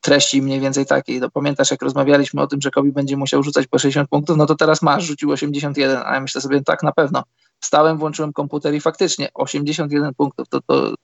treści 0.01 0.43
mniej 0.43 0.61
więcej 0.61 0.87
takiej. 0.87 1.21
No, 1.21 1.31
pamiętasz, 1.31 1.71
jak 1.71 1.83
rozmawialiśmy 1.83 2.43
o 2.43 2.47
tym, 2.47 2.61
że 2.61 2.71
Kobi 2.71 2.93
będzie 2.93 3.17
musiał 3.17 3.43
rzucać 3.43 3.67
po 3.67 3.79
60 3.79 4.11
punktów, 4.11 4.37
no 4.37 4.47
to 4.47 4.55
teraz 4.55 4.83
masz, 4.83 5.05
rzucił 5.05 5.31
81, 5.31 6.03
a 6.05 6.15
ja 6.15 6.21
myślę 6.21 6.41
sobie, 6.41 6.63
tak, 6.63 6.83
na 6.83 6.93
pewno. 6.93 7.23
Wstałem, 7.61 7.99
włączyłem 7.99 8.33
komputer 8.33 8.75
i 8.75 8.81
faktycznie 8.81 9.29
81 9.35 10.15
punktów, 10.15 10.49
to 10.49 10.61
to... 10.61 10.95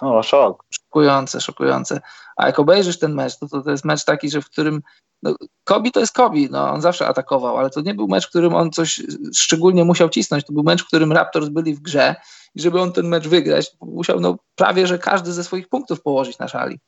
O, 0.00 0.22
szok. 0.22 0.64
Szokujące, 0.70 1.40
szokujące. 1.40 2.00
A 2.36 2.46
jak 2.46 2.58
obejrzysz 2.58 2.98
ten 2.98 3.14
mecz, 3.14 3.38
to, 3.38 3.48
to, 3.48 3.62
to 3.62 3.70
jest 3.70 3.84
mecz 3.84 4.04
taki, 4.04 4.30
że 4.30 4.42
w 4.42 4.46
którym 4.46 4.82
no, 5.22 5.34
Kobi 5.64 5.92
to 5.92 6.00
jest 6.00 6.12
Kobi, 6.12 6.48
no, 6.50 6.70
on 6.70 6.80
zawsze 6.80 7.06
atakował, 7.06 7.56
ale 7.56 7.70
to 7.70 7.80
nie 7.80 7.94
był 7.94 8.08
mecz, 8.08 8.26
w 8.26 8.28
którym 8.28 8.54
on 8.54 8.70
coś 8.70 9.02
szczególnie 9.34 9.84
musiał 9.84 10.08
cisnąć. 10.08 10.44
To 10.44 10.52
był 10.52 10.62
mecz, 10.62 10.82
w 10.82 10.86
którym 10.86 11.12
Raptors 11.12 11.48
byli 11.48 11.74
w 11.74 11.80
grze 11.80 12.16
i 12.54 12.60
żeby 12.60 12.80
on 12.80 12.92
ten 12.92 13.08
mecz 13.08 13.28
wygrać, 13.28 13.76
musiał 13.80 14.20
no, 14.20 14.36
prawie, 14.56 14.86
że 14.86 14.98
każdy 14.98 15.32
ze 15.32 15.44
swoich 15.44 15.68
punktów 15.68 16.02
położyć 16.02 16.38
na 16.38 16.48
szali. 16.48 16.80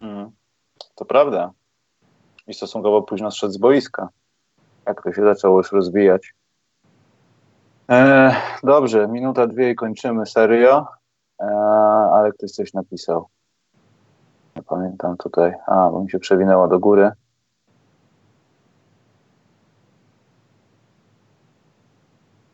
Mm, 0.00 0.30
to 0.94 1.04
prawda. 1.04 1.50
I 2.46 2.54
stosunkowo 2.54 3.02
późno 3.02 3.30
zszedł 3.30 3.52
z 3.52 3.58
boiska. 3.58 4.08
Jak 4.86 5.02
to 5.02 5.12
się 5.12 5.22
zaczęło 5.22 5.58
już 5.58 5.72
rozwijać. 5.72 6.34
E, 7.90 8.36
dobrze, 8.62 9.08
minuta, 9.08 9.46
dwie 9.46 9.70
i 9.70 9.74
kończymy 9.74 10.26
serio. 10.26 10.86
E, 11.40 11.46
ale 12.12 12.32
ktoś 12.32 12.50
coś 12.50 12.72
napisał. 12.72 13.28
Nie 14.56 14.62
pamiętam 14.62 15.16
tutaj. 15.16 15.52
A, 15.66 15.90
bo 15.90 16.00
mi 16.00 16.10
się 16.10 16.18
przewinęło 16.18 16.68
do 16.68 16.78
góry. 16.78 17.10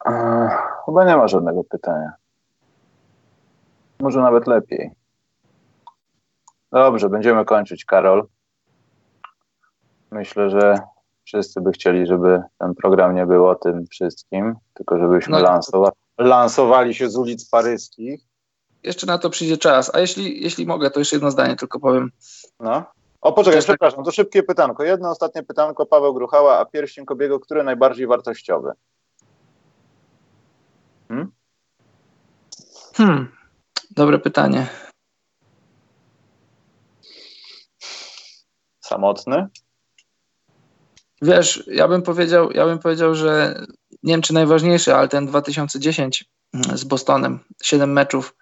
E, 0.06 0.50
chyba 0.86 1.04
nie 1.04 1.16
ma 1.16 1.28
żadnego 1.28 1.64
pytania. 1.64 2.12
Może 4.00 4.20
nawet 4.20 4.46
lepiej. 4.46 4.90
Dobrze, 6.72 7.08
będziemy 7.08 7.44
kończyć, 7.44 7.84
Karol. 7.84 8.26
Myślę, 10.10 10.50
że 10.50 10.78
wszyscy 11.24 11.60
by 11.60 11.72
chcieli, 11.72 12.06
żeby 12.06 12.42
ten 12.58 12.74
program 12.74 13.14
nie 13.14 13.26
był 13.26 13.48
o 13.48 13.54
tym 13.54 13.86
wszystkim, 13.86 14.54
tylko 14.74 14.98
żebyśmy 14.98 15.32
no, 15.32 15.42
lansowa 15.42 15.90
lansowali 16.18 16.94
się 16.94 17.10
z 17.10 17.16
ulic 17.16 17.48
paryskich. 17.48 18.20
Jeszcze 18.82 19.06
na 19.06 19.18
to 19.18 19.30
przyjdzie 19.30 19.58
czas. 19.58 19.94
A 19.94 20.00
jeśli, 20.00 20.42
jeśli 20.42 20.66
mogę, 20.66 20.90
to 20.90 20.98
jeszcze 20.98 21.16
jedno 21.16 21.30
zdanie 21.30 21.56
tylko 21.56 21.80
powiem. 21.80 22.10
No. 22.60 22.84
O, 23.20 23.32
poczekaj, 23.32 23.58
Też 23.58 23.66
tak- 23.66 23.74
przepraszam, 23.74 24.04
to 24.04 24.10
szybkie 24.10 24.42
pytanko. 24.42 24.84
Jedno 24.84 25.10
ostatnie 25.10 25.42
pytanko, 25.42 25.86
Paweł 25.86 26.14
Gruchała, 26.14 26.58
a 26.58 26.64
pierścień 26.64 27.04
Kobiego, 27.04 27.40
który 27.40 27.64
najbardziej 27.64 28.06
wartościowy? 28.06 28.72
Hmm? 31.08 31.32
Hmm, 32.94 33.28
dobre 33.90 34.18
pytanie. 34.18 34.66
Samotny? 38.80 39.48
Wiesz, 41.22 41.64
ja 41.66 41.88
bym 41.88 42.02
powiedział, 42.02 42.50
ja 42.50 42.66
bym 42.66 42.78
powiedział, 42.78 43.14
że 43.14 43.64
nie 44.02 44.12
wiem 44.12 44.22
czy 44.22 44.34
najważniejszy, 44.34 44.94
ale 44.94 45.08
ten 45.08 45.26
2010 45.26 46.24
z 46.74 46.84
Bostonem, 46.84 47.38
7 47.62 47.92
meczów. 47.92 48.36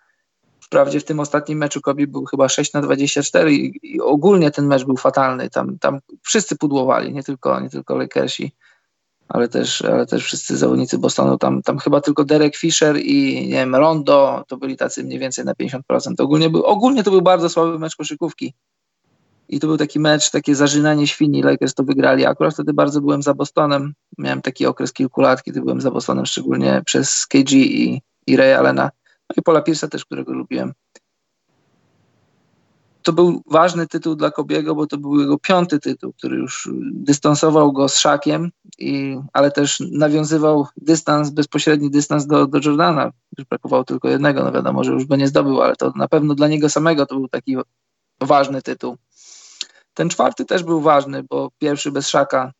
Wprawdzie 0.61 1.01
w 1.01 1.05
tym 1.05 1.20
ostatnim 1.20 1.59
meczu 1.59 1.81
Kobi 1.81 2.07
był 2.07 2.25
chyba 2.25 2.49
6 2.49 2.73
na 2.73 2.83
24 2.83 3.55
i, 3.55 3.95
i 3.95 4.01
ogólnie 4.01 4.51
ten 4.51 4.66
mecz 4.66 4.85
był 4.85 4.97
fatalny. 4.97 5.51
Tam, 5.51 5.79
tam 5.79 5.99
wszyscy 6.23 6.57
pudłowali, 6.57 7.12
nie 7.12 7.23
tylko, 7.23 7.61
nie 7.61 7.70
tylko 7.70 7.97
Lakersi, 7.97 8.53
ale 9.28 9.48
też, 9.48 9.82
ale 9.82 10.06
też 10.06 10.24
wszyscy 10.24 10.56
zawodnicy 10.56 10.98
Bostonu. 10.98 11.38
Tam, 11.38 11.62
tam 11.62 11.78
chyba 11.78 12.00
tylko 12.00 12.24
Derek 12.24 12.56
Fisher 12.56 12.96
i 13.00 13.34
nie 13.48 13.55
wiem, 13.55 13.74
Rondo 13.74 14.44
to 14.48 14.56
byli 14.56 14.76
tacy 14.76 15.05
mniej 15.05 15.18
więcej 15.18 15.44
na 15.44 15.52
50%. 15.52 15.80
Ogólnie, 16.18 16.50
był, 16.50 16.64
ogólnie 16.64 17.05
to 17.05 17.10
był 17.10 17.22
bardzo 17.22 17.48
słaby 17.48 17.78
mecz 17.78 17.96
koszykówki 17.96 18.55
i 19.48 19.60
to 19.60 19.66
był 19.66 19.76
taki 19.76 20.00
mecz, 20.00 20.30
takie 20.30 20.55
zażynanie 20.55 21.06
świni, 21.06 21.42
Lakers 21.42 21.74
to 21.74 21.84
wygrali. 21.84 22.26
Akurat 22.26 22.55
wtedy 22.55 22.72
bardzo 22.72 23.00
byłem 23.00 23.22
za 23.22 23.34
Bostonem. 23.34 23.94
Miałem 24.18 24.42
taki 24.42 24.66
okres 24.66 24.92
kilku 24.92 25.20
lat, 25.20 25.42
kiedy 25.42 25.60
byłem 25.60 25.80
za 25.80 25.90
Bostonem, 25.90 26.26
szczególnie 26.26 26.82
przez 26.84 27.26
KG 27.26 27.52
i, 27.52 28.02
i 28.26 28.36
Ray 28.36 28.52
Allena. 28.52 28.90
No 29.28 29.34
i 29.36 29.42
Paula 29.42 29.60
Pierce'a 29.60 29.88
też, 29.88 30.05
którego 30.05 30.32
lubiłem. 30.32 30.72
To 33.09 33.12
był 33.12 33.43
ważny 33.47 33.86
tytuł 33.86 34.14
dla 34.14 34.30
Kobiego, 34.30 34.74
bo 34.74 34.86
to 34.86 34.98
był 34.98 35.20
jego 35.20 35.39
piąty 35.39 35.80
tytuł, 35.80 36.12
który 36.12 36.36
już 36.36 36.68
dystansował 36.93 37.72
go 37.72 37.89
z 37.89 37.98
Szakiem, 37.98 38.51
i, 38.78 39.18
ale 39.32 39.51
też 39.51 39.82
nawiązywał 39.93 40.66
dystans, 40.76 41.30
bezpośredni 41.30 41.90
dystans 41.90 42.26
do, 42.26 42.47
do 42.47 42.60
Jordana. 42.64 43.12
Już 43.39 43.47
brakowało 43.47 43.85
tylko 43.85 44.09
jednego, 44.09 44.44
no 44.44 44.52
wiadomo, 44.52 44.85
że 44.85 44.93
już 44.93 45.05
by 45.05 45.18
nie 45.18 45.28
zdobył, 45.28 45.62
ale 45.62 45.76
to 45.76 45.93
na 45.97 46.09
pewno 46.09 46.35
dla 46.35 46.48
niego 46.48 46.68
samego 46.68 47.06
to 47.06 47.14
był 47.14 47.28
taki 47.28 47.56
ważny 48.20 48.62
tytuł. 48.62 48.97
Ten 49.94 50.09
czwarty 50.09 50.44
też 50.44 50.62
był 50.62 50.80
ważny, 50.80 51.22
bo 51.30 51.51
pierwszy 51.59 51.93
bez 51.93 52.09
szaka, 52.09 52.52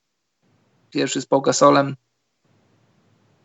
pierwszy 0.91 1.21
z 1.21 1.27
Paugasolem, 1.27 1.97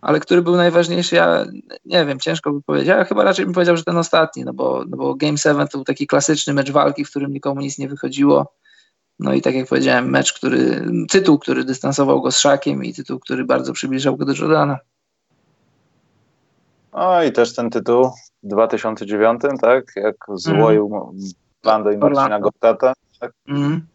ale 0.03 0.19
który 0.19 0.41
był 0.41 0.55
najważniejszy, 0.55 1.15
ja 1.15 1.45
nie 1.85 2.05
wiem, 2.05 2.19
ciężko 2.19 2.51
by 2.51 2.61
powiedzieć. 2.61 2.87
Ja 2.87 3.05
chyba 3.05 3.23
raczej 3.23 3.45
bym 3.45 3.53
powiedział, 3.53 3.77
że 3.77 3.83
ten 3.83 3.97
ostatni, 3.97 4.43
no 4.43 4.53
bo, 4.53 4.83
no 4.89 4.97
bo 4.97 5.15
Game 5.15 5.37
7 5.37 5.67
to 5.67 5.77
był 5.77 5.85
taki 5.85 6.07
klasyczny 6.07 6.53
mecz 6.53 6.71
walki, 6.71 7.05
w 7.05 7.09
którym 7.09 7.33
nikomu 7.33 7.61
nic 7.61 7.77
nie 7.77 7.87
wychodziło. 7.87 8.53
No 9.19 9.33
i 9.33 9.41
tak 9.41 9.55
jak 9.55 9.67
powiedziałem, 9.67 10.09
mecz, 10.09 10.33
który, 10.33 10.85
tytuł, 11.09 11.39
który 11.39 11.63
dystansował 11.63 12.21
go 12.21 12.31
z 12.31 12.37
Szakiem 12.37 12.83
i 12.83 12.93
tytuł, 12.93 13.19
który 13.19 13.45
bardzo 13.45 13.73
przybliżał 13.73 14.17
go 14.17 14.25
do 14.25 14.33
Jordana. 14.33 14.77
No 16.93 17.23
i 17.23 17.31
też 17.31 17.55
ten 17.55 17.69
tytuł 17.69 18.11
w 18.43 18.47
2009, 18.47 19.41
tak? 19.61 19.85
Jak 19.95 20.15
złoił 20.33 20.85
mm. 20.85 21.31
Lando 21.63 21.91
i 21.91 21.97
Marcina 21.97 22.39
Gortata. 22.39 22.93
Tak? 23.19 23.31
Mm. 23.47 23.87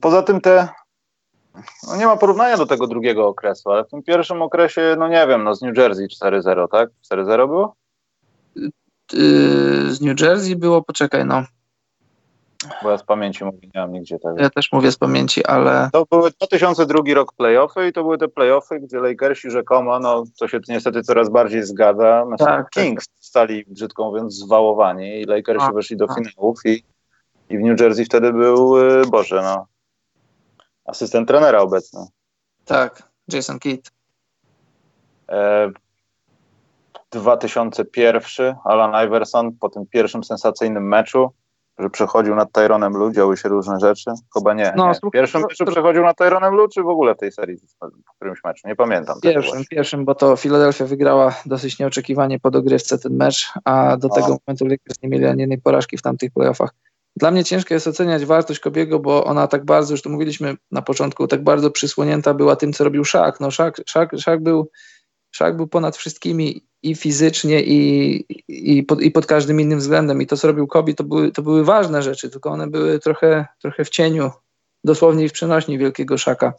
Poza 0.00 0.22
tym 0.22 0.40
te, 0.40 0.68
no 1.88 1.96
nie 1.96 2.06
ma 2.06 2.16
porównania 2.16 2.56
do 2.56 2.66
tego 2.66 2.86
drugiego 2.86 3.26
okresu, 3.26 3.70
ale 3.70 3.84
w 3.84 3.88
tym 3.88 4.02
pierwszym 4.02 4.42
okresie, 4.42 4.96
no 4.98 5.08
nie 5.08 5.26
wiem, 5.26 5.44
no 5.44 5.54
z 5.54 5.62
New 5.62 5.78
Jersey 5.78 6.06
4-0, 6.22 6.68
tak? 6.68 6.90
4-0 7.12 7.46
było? 7.48 7.74
Yy, 8.56 8.70
z 9.92 10.00
New 10.00 10.20
Jersey 10.20 10.56
było, 10.56 10.82
poczekaj, 10.82 11.24
no. 11.26 11.42
Bo 12.82 12.90
ja 12.90 12.98
z 12.98 13.02
pamięci 13.02 13.44
mówię, 13.44 13.58
nie 13.74 13.80
mam 13.80 13.92
nigdzie 13.92 14.18
tego. 14.18 14.34
Ja 14.38 14.50
też 14.50 14.72
mówię 14.72 14.92
z 14.92 14.96
pamięci, 14.96 15.44
ale... 15.44 15.90
To 15.92 16.06
były 16.10 16.30
2002 16.30 17.14
rok 17.14 17.32
playoffy 17.32 17.88
i 17.88 17.92
to 17.92 18.02
były 18.02 18.18
te 18.18 18.28
playoffy, 18.28 18.80
gdzie 18.80 18.98
Lakersi 18.98 19.50
rzekomo, 19.50 19.98
no 19.98 20.24
to 20.38 20.48
się 20.48 20.60
niestety 20.68 21.02
coraz 21.02 21.28
bardziej 21.28 21.62
zgadza, 21.62 22.24
znaczy 22.26 22.44
tak, 22.44 22.70
Kings 22.70 23.08
tak. 23.08 23.16
stali, 23.20 23.64
brzydko 23.68 24.04
mówiąc, 24.04 24.34
zwałowani 24.34 25.20
i 25.20 25.24
Lakersi 25.24 25.66
a, 25.68 25.72
weszli 25.72 25.96
do 25.96 26.06
a. 26.10 26.14
finałów 26.14 26.60
i 26.64 26.82
i 27.50 27.58
w 27.58 27.60
New 27.60 27.80
Jersey 27.80 28.04
wtedy 28.04 28.32
był, 28.32 28.78
y, 28.78 29.06
Boże, 29.06 29.42
no, 29.42 29.66
asystent 30.88 31.28
trenera 31.28 31.60
obecny. 31.60 32.06
Tak, 32.64 33.02
Jason 33.28 33.58
Kidd. 33.58 33.90
E, 35.28 35.70
2001 37.10 38.56
Alan 38.64 39.06
Iverson 39.06 39.52
po 39.52 39.68
tym 39.68 39.86
pierwszym 39.86 40.24
sensacyjnym 40.24 40.88
meczu, 40.88 41.30
że 41.78 41.90
przechodził 41.90 42.34
nad 42.34 42.52
Tyronem 42.52 42.92
Lu, 42.92 43.12
działy 43.12 43.36
się 43.36 43.48
różne 43.48 43.80
rzeczy. 43.80 44.10
Chyba 44.34 44.54
nie. 44.54 44.72
No, 44.76 44.88
nie. 44.88 44.94
W 44.94 45.10
pierwszym 45.12 45.42
meczu 45.42 45.64
przechodził 45.64 46.02
nad 46.02 46.16
Tyronem 46.16 46.54
Lu, 46.54 46.68
czy 46.68 46.82
w 46.82 46.88
ogóle 46.88 47.14
w 47.14 47.18
tej 47.18 47.32
serii, 47.32 47.56
w 47.56 48.16
którymś 48.16 48.44
meczu? 48.44 48.68
Nie 48.68 48.76
pamiętam. 48.76 49.20
Pierwszym, 49.20 49.64
pierwszym, 49.70 50.04
bo 50.04 50.14
to 50.14 50.36
Philadelphia 50.36 50.84
wygrała 50.84 51.34
dosyć 51.46 51.78
nieoczekiwanie 51.78 52.40
po 52.40 52.50
dogrywce 52.50 52.98
ten 52.98 53.16
mecz, 53.16 53.52
a 53.64 53.96
do 53.96 54.08
tego 54.08 54.26
momentu 54.26 54.66
Lakers 54.66 55.02
nie 55.02 55.08
mieli 55.08 55.26
ani 55.26 55.40
jednej 55.40 55.60
porażki 55.60 55.96
w 55.96 56.02
tamtych 56.02 56.32
playoffach. 56.32 56.70
Dla 57.18 57.30
mnie 57.30 57.44
ciężko 57.44 57.74
jest 57.74 57.86
oceniać 57.86 58.24
wartość 58.24 58.60
Kobiego, 58.60 58.98
bo 58.98 59.24
ona 59.24 59.46
tak 59.46 59.64
bardzo, 59.64 59.94
już 59.94 60.02
to 60.02 60.10
mówiliśmy 60.10 60.56
na 60.70 60.82
początku, 60.82 61.26
tak 61.26 61.44
bardzo 61.44 61.70
przysłonięta 61.70 62.34
była 62.34 62.56
tym, 62.56 62.72
co 62.72 62.84
robił 62.84 63.04
Szak. 63.04 63.40
No 63.40 63.50
Szak, 63.50 63.76
Szak, 63.86 64.10
Szak, 64.18 64.42
był, 64.42 64.70
Szak 65.30 65.56
był 65.56 65.66
ponad 65.66 65.96
wszystkimi 65.96 66.66
i 66.82 66.94
fizycznie, 66.94 67.62
i, 67.62 68.24
i, 68.48 68.82
pod, 68.82 69.02
i 69.02 69.10
pod 69.10 69.26
każdym 69.26 69.60
innym 69.60 69.78
względem. 69.78 70.22
I 70.22 70.26
to, 70.26 70.36
co 70.36 70.48
robił 70.48 70.66
Kobi, 70.66 70.94
to 70.94 71.04
były, 71.04 71.32
to 71.32 71.42
były 71.42 71.64
ważne 71.64 72.02
rzeczy, 72.02 72.30
tylko 72.30 72.50
one 72.50 72.66
były 72.66 72.98
trochę, 72.98 73.46
trochę 73.62 73.84
w 73.84 73.90
cieniu, 73.90 74.30
dosłownie 74.84 75.24
i 75.24 75.28
w 75.28 75.32
przenośni 75.32 75.78
wielkiego 75.78 76.18
Szaka. 76.18 76.52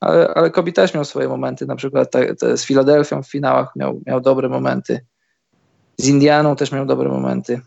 Ale, 0.00 0.28
ale 0.28 0.50
Kobi 0.50 0.72
też 0.72 0.94
miał 0.94 1.04
swoje 1.04 1.28
momenty, 1.28 1.66
na 1.66 1.76
przykład 1.76 2.10
te, 2.10 2.34
te 2.34 2.56
z 2.56 2.64
Filadelfią 2.64 3.22
w 3.22 3.30
finałach 3.30 3.76
miał, 3.76 4.00
miał 4.06 4.20
dobre 4.20 4.48
momenty. 4.48 5.06
z 5.98 6.08
Indianą 6.08 6.56
też 6.56 6.72
miał 6.72 6.86
dobre 6.86 7.08
momenty. 7.08 7.60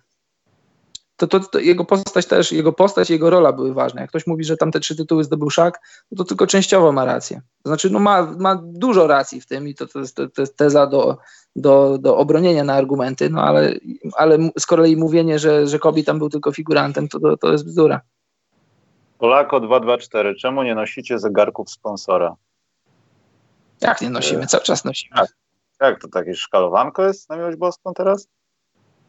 To, 1.20 1.28
to, 1.28 1.40
to, 1.40 1.60
jego 1.60 1.86
postać 1.86 2.26
też, 2.26 2.52
jego 2.52 2.74
postać 2.74 3.10
i 3.10 3.14
jego 3.14 3.30
rola 3.30 3.54
były 3.54 3.74
ważne. 3.74 4.02
Jak 4.02 4.10
ktoś 4.10 4.28
mówi, 4.28 4.44
że 4.44 4.58
tam 4.58 4.72
te 4.72 4.80
trzy 4.80 4.96
tytuły 4.96 5.24
zdobył 5.24 5.50
Szak, 5.50 5.80
no 6.12 6.18
to 6.18 6.24
tylko 6.24 6.48
częściowo 6.48 6.91
ma 6.91 7.06
rację. 7.06 7.41
To 7.64 7.70
znaczy, 7.70 7.90
no 7.90 8.00
ma, 8.00 8.24
ma 8.40 8.62
dużo 8.64 9.08
racji 9.08 9.41
w 9.41 9.46
tym 9.46 9.68
i 9.68 9.76
to, 9.76 9.88
to, 9.88 10.00
jest, 10.00 10.16
to 10.16 10.41
jest 10.41 10.58
teza 10.58 10.88
do, 10.88 11.18
do, 11.56 11.98
do 11.98 12.18
obronienia 12.18 12.64
na 12.64 12.74
argumenty, 12.74 13.30
no 13.30 13.44
ale, 13.44 13.74
ale 14.18 14.38
z 14.60 14.66
kolei 14.66 14.98
mówienie, 14.98 15.40
że, 15.40 15.68
że 15.68 15.80
Kobi 15.80 16.04
tam 16.04 16.20
był 16.20 16.30
tylko 16.30 16.52
figurantem, 16.52 17.08
to, 17.08 17.20
to, 17.20 17.38
to 17.38 17.52
jest 17.52 17.66
bzdura. 17.66 18.02
Polako 19.18 19.60
224, 19.60 20.36
czemu 20.36 20.64
nie 20.64 20.76
nosicie 20.76 21.20
zegarków 21.20 21.70
sponsora? 21.70 22.36
Jak 23.82 24.02
nie 24.02 24.10
nosimy? 24.10 24.48
Cały 24.48 24.64
czas 24.64 24.86
nosimy. 24.86 25.16
Jak, 25.18 25.30
jak 25.82 26.02
to 26.02 26.08
takie 26.08 26.36
szkalowanko 26.36 27.04
jest 27.04 27.30
na 27.30 27.38
miłość 27.38 27.58
boską 27.58 27.94
teraz? 27.94 28.28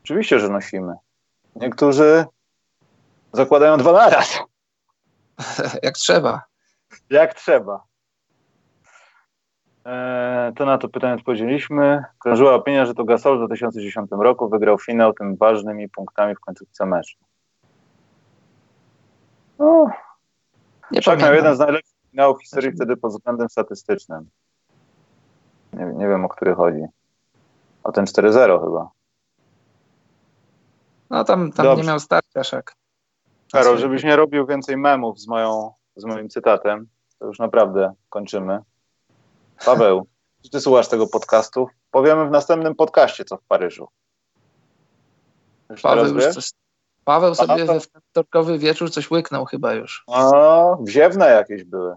Oczywiście, 0.05 0.41
że 0.41 0.49
nosimy. 0.49 0.95
Niektórzy 1.57 2.25
zakładają 3.33 3.77
dwa 3.77 3.93
naraz. 3.93 4.39
Jak 5.83 5.95
trzeba. 5.95 6.43
Jak 7.11 7.35
trzeba. 7.35 7.85
Eee, 9.85 10.55
to 10.55 10.65
na 10.65 10.79
to 10.79 10.89
pytanie 10.89 11.15
odpowiedzieliśmy. 11.15 12.05
Krążyła 12.19 12.55
opinia, 12.55 12.87
że 12.87 12.95
to 12.95 13.05
Gasol 13.05 13.37
w 13.37 13.47
2010 13.47 14.11
roku 14.11 14.49
wygrał 14.49 14.79
finał 14.79 15.13
tym 15.13 15.37
ważnymi 15.37 15.89
punktami 15.89 16.35
w 16.35 16.41
końcówce 16.41 16.87
meczu. 16.87 17.19
No, 19.59 19.91
nie 20.91 21.03
Szak 21.03 21.23
miał 21.23 21.35
jeden 21.35 21.57
z 21.57 21.59
najlepszych 21.59 21.97
finałów 22.11 22.39
w 22.39 22.43
historii 22.43 22.73
wtedy 22.73 22.97
pod 22.97 23.13
względem 23.13 23.49
statystycznym. 23.49 24.29
Nie, 25.73 25.85
nie 25.85 26.09
wiem, 26.09 26.25
o 26.25 26.29
który 26.29 26.55
chodzi. 26.55 26.85
O 27.85 27.93
ten 27.93 28.05
4-0 28.05 28.65
chyba. 28.65 28.91
No 31.11 31.25
tam, 31.25 31.53
tam 31.53 31.77
nie 31.77 31.83
miał 31.83 32.01
starcia 32.01 32.45
Szak. 32.45 32.75
Karol, 33.53 33.79
żebyś 33.79 34.05
nie 34.05 34.17
robił 34.17 34.47
więcej 34.47 34.77
memów 34.77 35.21
z, 35.21 35.27
moją, 35.27 35.73
z 35.97 36.05
moim 36.05 36.29
cytatem, 36.29 36.89
to 37.19 37.27
już 37.27 37.39
naprawdę 37.39 37.93
kończymy. 38.09 38.59
Paweł, 39.65 40.07
czy 40.43 40.51
ty 40.51 40.61
słuchasz 40.61 40.89
tego 40.89 41.07
podcastu? 41.07 41.69
Powiemy 41.91 42.27
w 42.27 42.31
następnym 42.31 42.75
podcaście, 42.75 43.25
co 43.25 43.37
w 43.37 43.43
Paryżu. 43.43 43.89
Już 45.71 45.81
Paweł 45.81 46.15
już 46.15 46.35
coś, 46.35 46.53
Paweł 47.05 47.35
sobie 47.35 47.67
to... 47.67 47.73
we 47.73 47.81
wtorkowy 47.81 48.59
wieczór 48.59 48.91
coś 48.91 49.11
łyknął 49.11 49.45
chyba 49.45 49.73
już. 49.73 50.05
O, 50.07 50.79
wziewne 50.81 51.27
jakieś 51.27 51.65
były. 51.65 51.95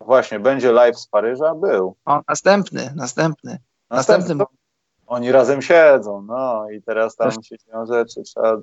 Właśnie, 0.00 0.40
będzie 0.40 0.72
live 0.72 0.98
z 0.98 1.06
Paryża? 1.06 1.54
Był. 1.54 1.96
O, 2.04 2.20
następny, 2.28 2.92
następny. 2.96 3.58
Następny. 3.90 4.34
następny. 4.34 4.63
Oni 5.06 5.32
razem 5.32 5.62
siedzą, 5.62 6.22
no 6.22 6.70
i 6.70 6.82
teraz 6.82 7.16
tam 7.16 7.30
się 7.30 7.58
dzieją 7.58 7.86
rzeczy. 7.86 8.22
Trzeba... 8.22 8.56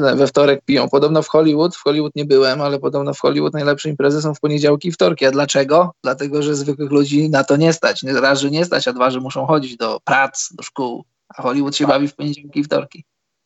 No 0.00 0.16
we 0.16 0.26
wtorek 0.26 0.64
piją. 0.64 0.88
Podobno 0.88 1.22
w 1.22 1.28
Hollywood, 1.28 1.76
w 1.76 1.82
Hollywood 1.82 2.16
nie 2.16 2.24
byłem, 2.24 2.60
ale 2.60 2.78
podobno 2.78 3.14
w 3.14 3.20
Hollywood 3.20 3.52
najlepsze 3.52 3.88
imprezy 3.88 4.22
są 4.22 4.34
w 4.34 4.40
poniedziałki 4.40 4.88
i 4.88 4.92
wtorki. 4.92 5.26
A 5.26 5.30
dlaczego? 5.30 5.92
Dlatego, 6.02 6.42
że 6.42 6.54
zwykłych 6.54 6.90
ludzi 6.90 7.30
na 7.30 7.44
to 7.44 7.56
nie 7.56 7.72
stać. 7.72 8.02
Raz, 8.02 8.40
że 8.40 8.50
nie 8.50 8.64
stać, 8.64 8.88
a 8.88 8.92
dwa, 8.92 9.10
że 9.10 9.20
muszą 9.20 9.46
chodzić 9.46 9.76
do 9.76 10.00
prac, 10.04 10.48
do 10.54 10.62
szkół. 10.62 11.04
A 11.28 11.42
Hollywood 11.42 11.76
się 11.76 11.84
a. 11.84 11.88
bawi 11.88 12.08
w 12.08 12.16
poniedziałki 12.16 12.60
i 12.60 12.64
wtorki. 12.64 13.04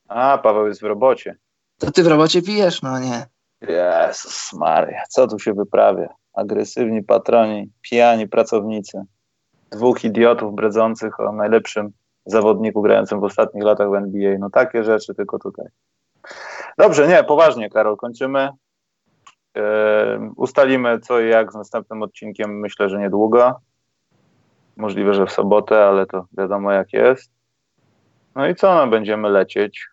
A, 0.08 0.38
Paweł 0.38 0.66
jest 0.66 0.80
w 0.80 0.84
robocie. 0.84 1.36
To 1.78 1.90
ty 1.90 2.02
w 2.02 2.06
robocie 2.06 2.42
pijesz? 2.42 2.82
No 2.82 2.98
nie. 2.98 3.26
Jezus 3.60 4.52
Maria, 4.52 5.02
co 5.08 5.26
tu 5.26 5.38
się 5.38 5.54
wyprawia? 5.54 6.08
Agresywni 6.34 7.02
patroni, 7.02 7.70
pijani 7.80 8.28
pracownicy. 8.28 9.02
Dwóch 9.70 10.04
idiotów 10.04 10.54
bredzących 10.54 11.20
o 11.20 11.32
najlepszym 11.32 11.92
zawodniku 12.30 12.82
grającym 12.82 13.20
w 13.20 13.24
ostatnich 13.24 13.64
latach 13.64 13.90
w 13.90 13.94
NBA. 13.94 14.38
No 14.38 14.50
takie 14.50 14.84
rzeczy 14.84 15.14
tylko 15.14 15.38
tutaj. 15.38 15.66
Dobrze, 16.78 17.08
nie, 17.08 17.24
poważnie, 17.24 17.70
Karol, 17.70 17.96
kończymy. 17.96 18.48
Yy, 19.54 19.62
ustalimy 20.36 21.00
co 21.00 21.20
i 21.20 21.28
jak 21.28 21.52
z 21.52 21.54
następnym 21.54 22.02
odcinkiem, 22.02 22.60
myślę, 22.60 22.88
że 22.88 22.98
niedługo. 22.98 23.60
Możliwe, 24.76 25.14
że 25.14 25.26
w 25.26 25.32
sobotę, 25.32 25.84
ale 25.84 26.06
to 26.06 26.26
wiadomo 26.38 26.72
jak 26.72 26.92
jest. 26.92 27.32
No 28.34 28.46
i 28.46 28.54
co, 28.54 28.74
no, 28.74 28.86
będziemy 28.86 29.28
lecieć. 29.28 29.88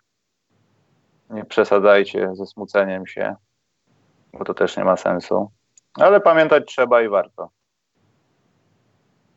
Nie 1.29 1.45
przesadzajcie 1.45 2.29
ze 2.33 2.45
smuceniem 2.45 3.07
się, 3.07 3.35
bo 4.33 4.45
to 4.45 4.53
też 4.53 4.77
nie 4.77 4.83
ma 4.83 4.97
sensu. 4.97 5.51
Ale 5.93 6.19
pamiętać 6.19 6.65
trzeba 6.65 7.01
i 7.01 7.09
warto. 7.09 7.49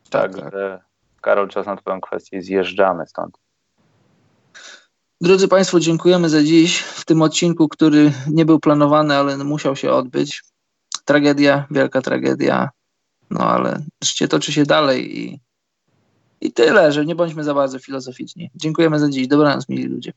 Tak, 0.09 0.35
tak. 0.35 0.88
Karol, 1.19 1.49
czas 1.49 1.65
na 1.65 1.75
Twoją 1.75 2.01
kwestię 2.01 2.41
zjeżdżamy 2.41 3.07
stąd. 3.07 3.37
Drodzy 5.21 5.47
Państwo, 5.47 5.79
dziękujemy 5.79 6.29
za 6.29 6.43
dziś 6.43 6.79
w 6.79 7.05
tym 7.05 7.21
odcinku, 7.21 7.67
który 7.67 8.11
nie 8.27 8.45
był 8.45 8.59
planowany, 8.59 9.15
ale 9.15 9.37
musiał 9.37 9.75
się 9.75 9.91
odbyć. 9.91 10.43
Tragedia, 11.05 11.67
wielka 11.71 12.01
tragedia, 12.01 12.69
no 13.29 13.39
ale 13.39 13.83
życie 14.03 14.27
toczy 14.27 14.53
się 14.53 14.63
dalej 14.63 15.19
i, 15.19 15.39
i 16.41 16.51
tyle, 16.51 16.91
że 16.91 17.05
nie 17.05 17.15
bądźmy 17.15 17.43
za 17.43 17.53
bardzo 17.53 17.79
filozoficzni. 17.79 18.51
Dziękujemy 18.55 18.99
za 18.99 19.09
dziś. 19.09 19.27
Dobranoc, 19.27 19.69
mili 19.69 19.83
ludzie. 19.83 20.13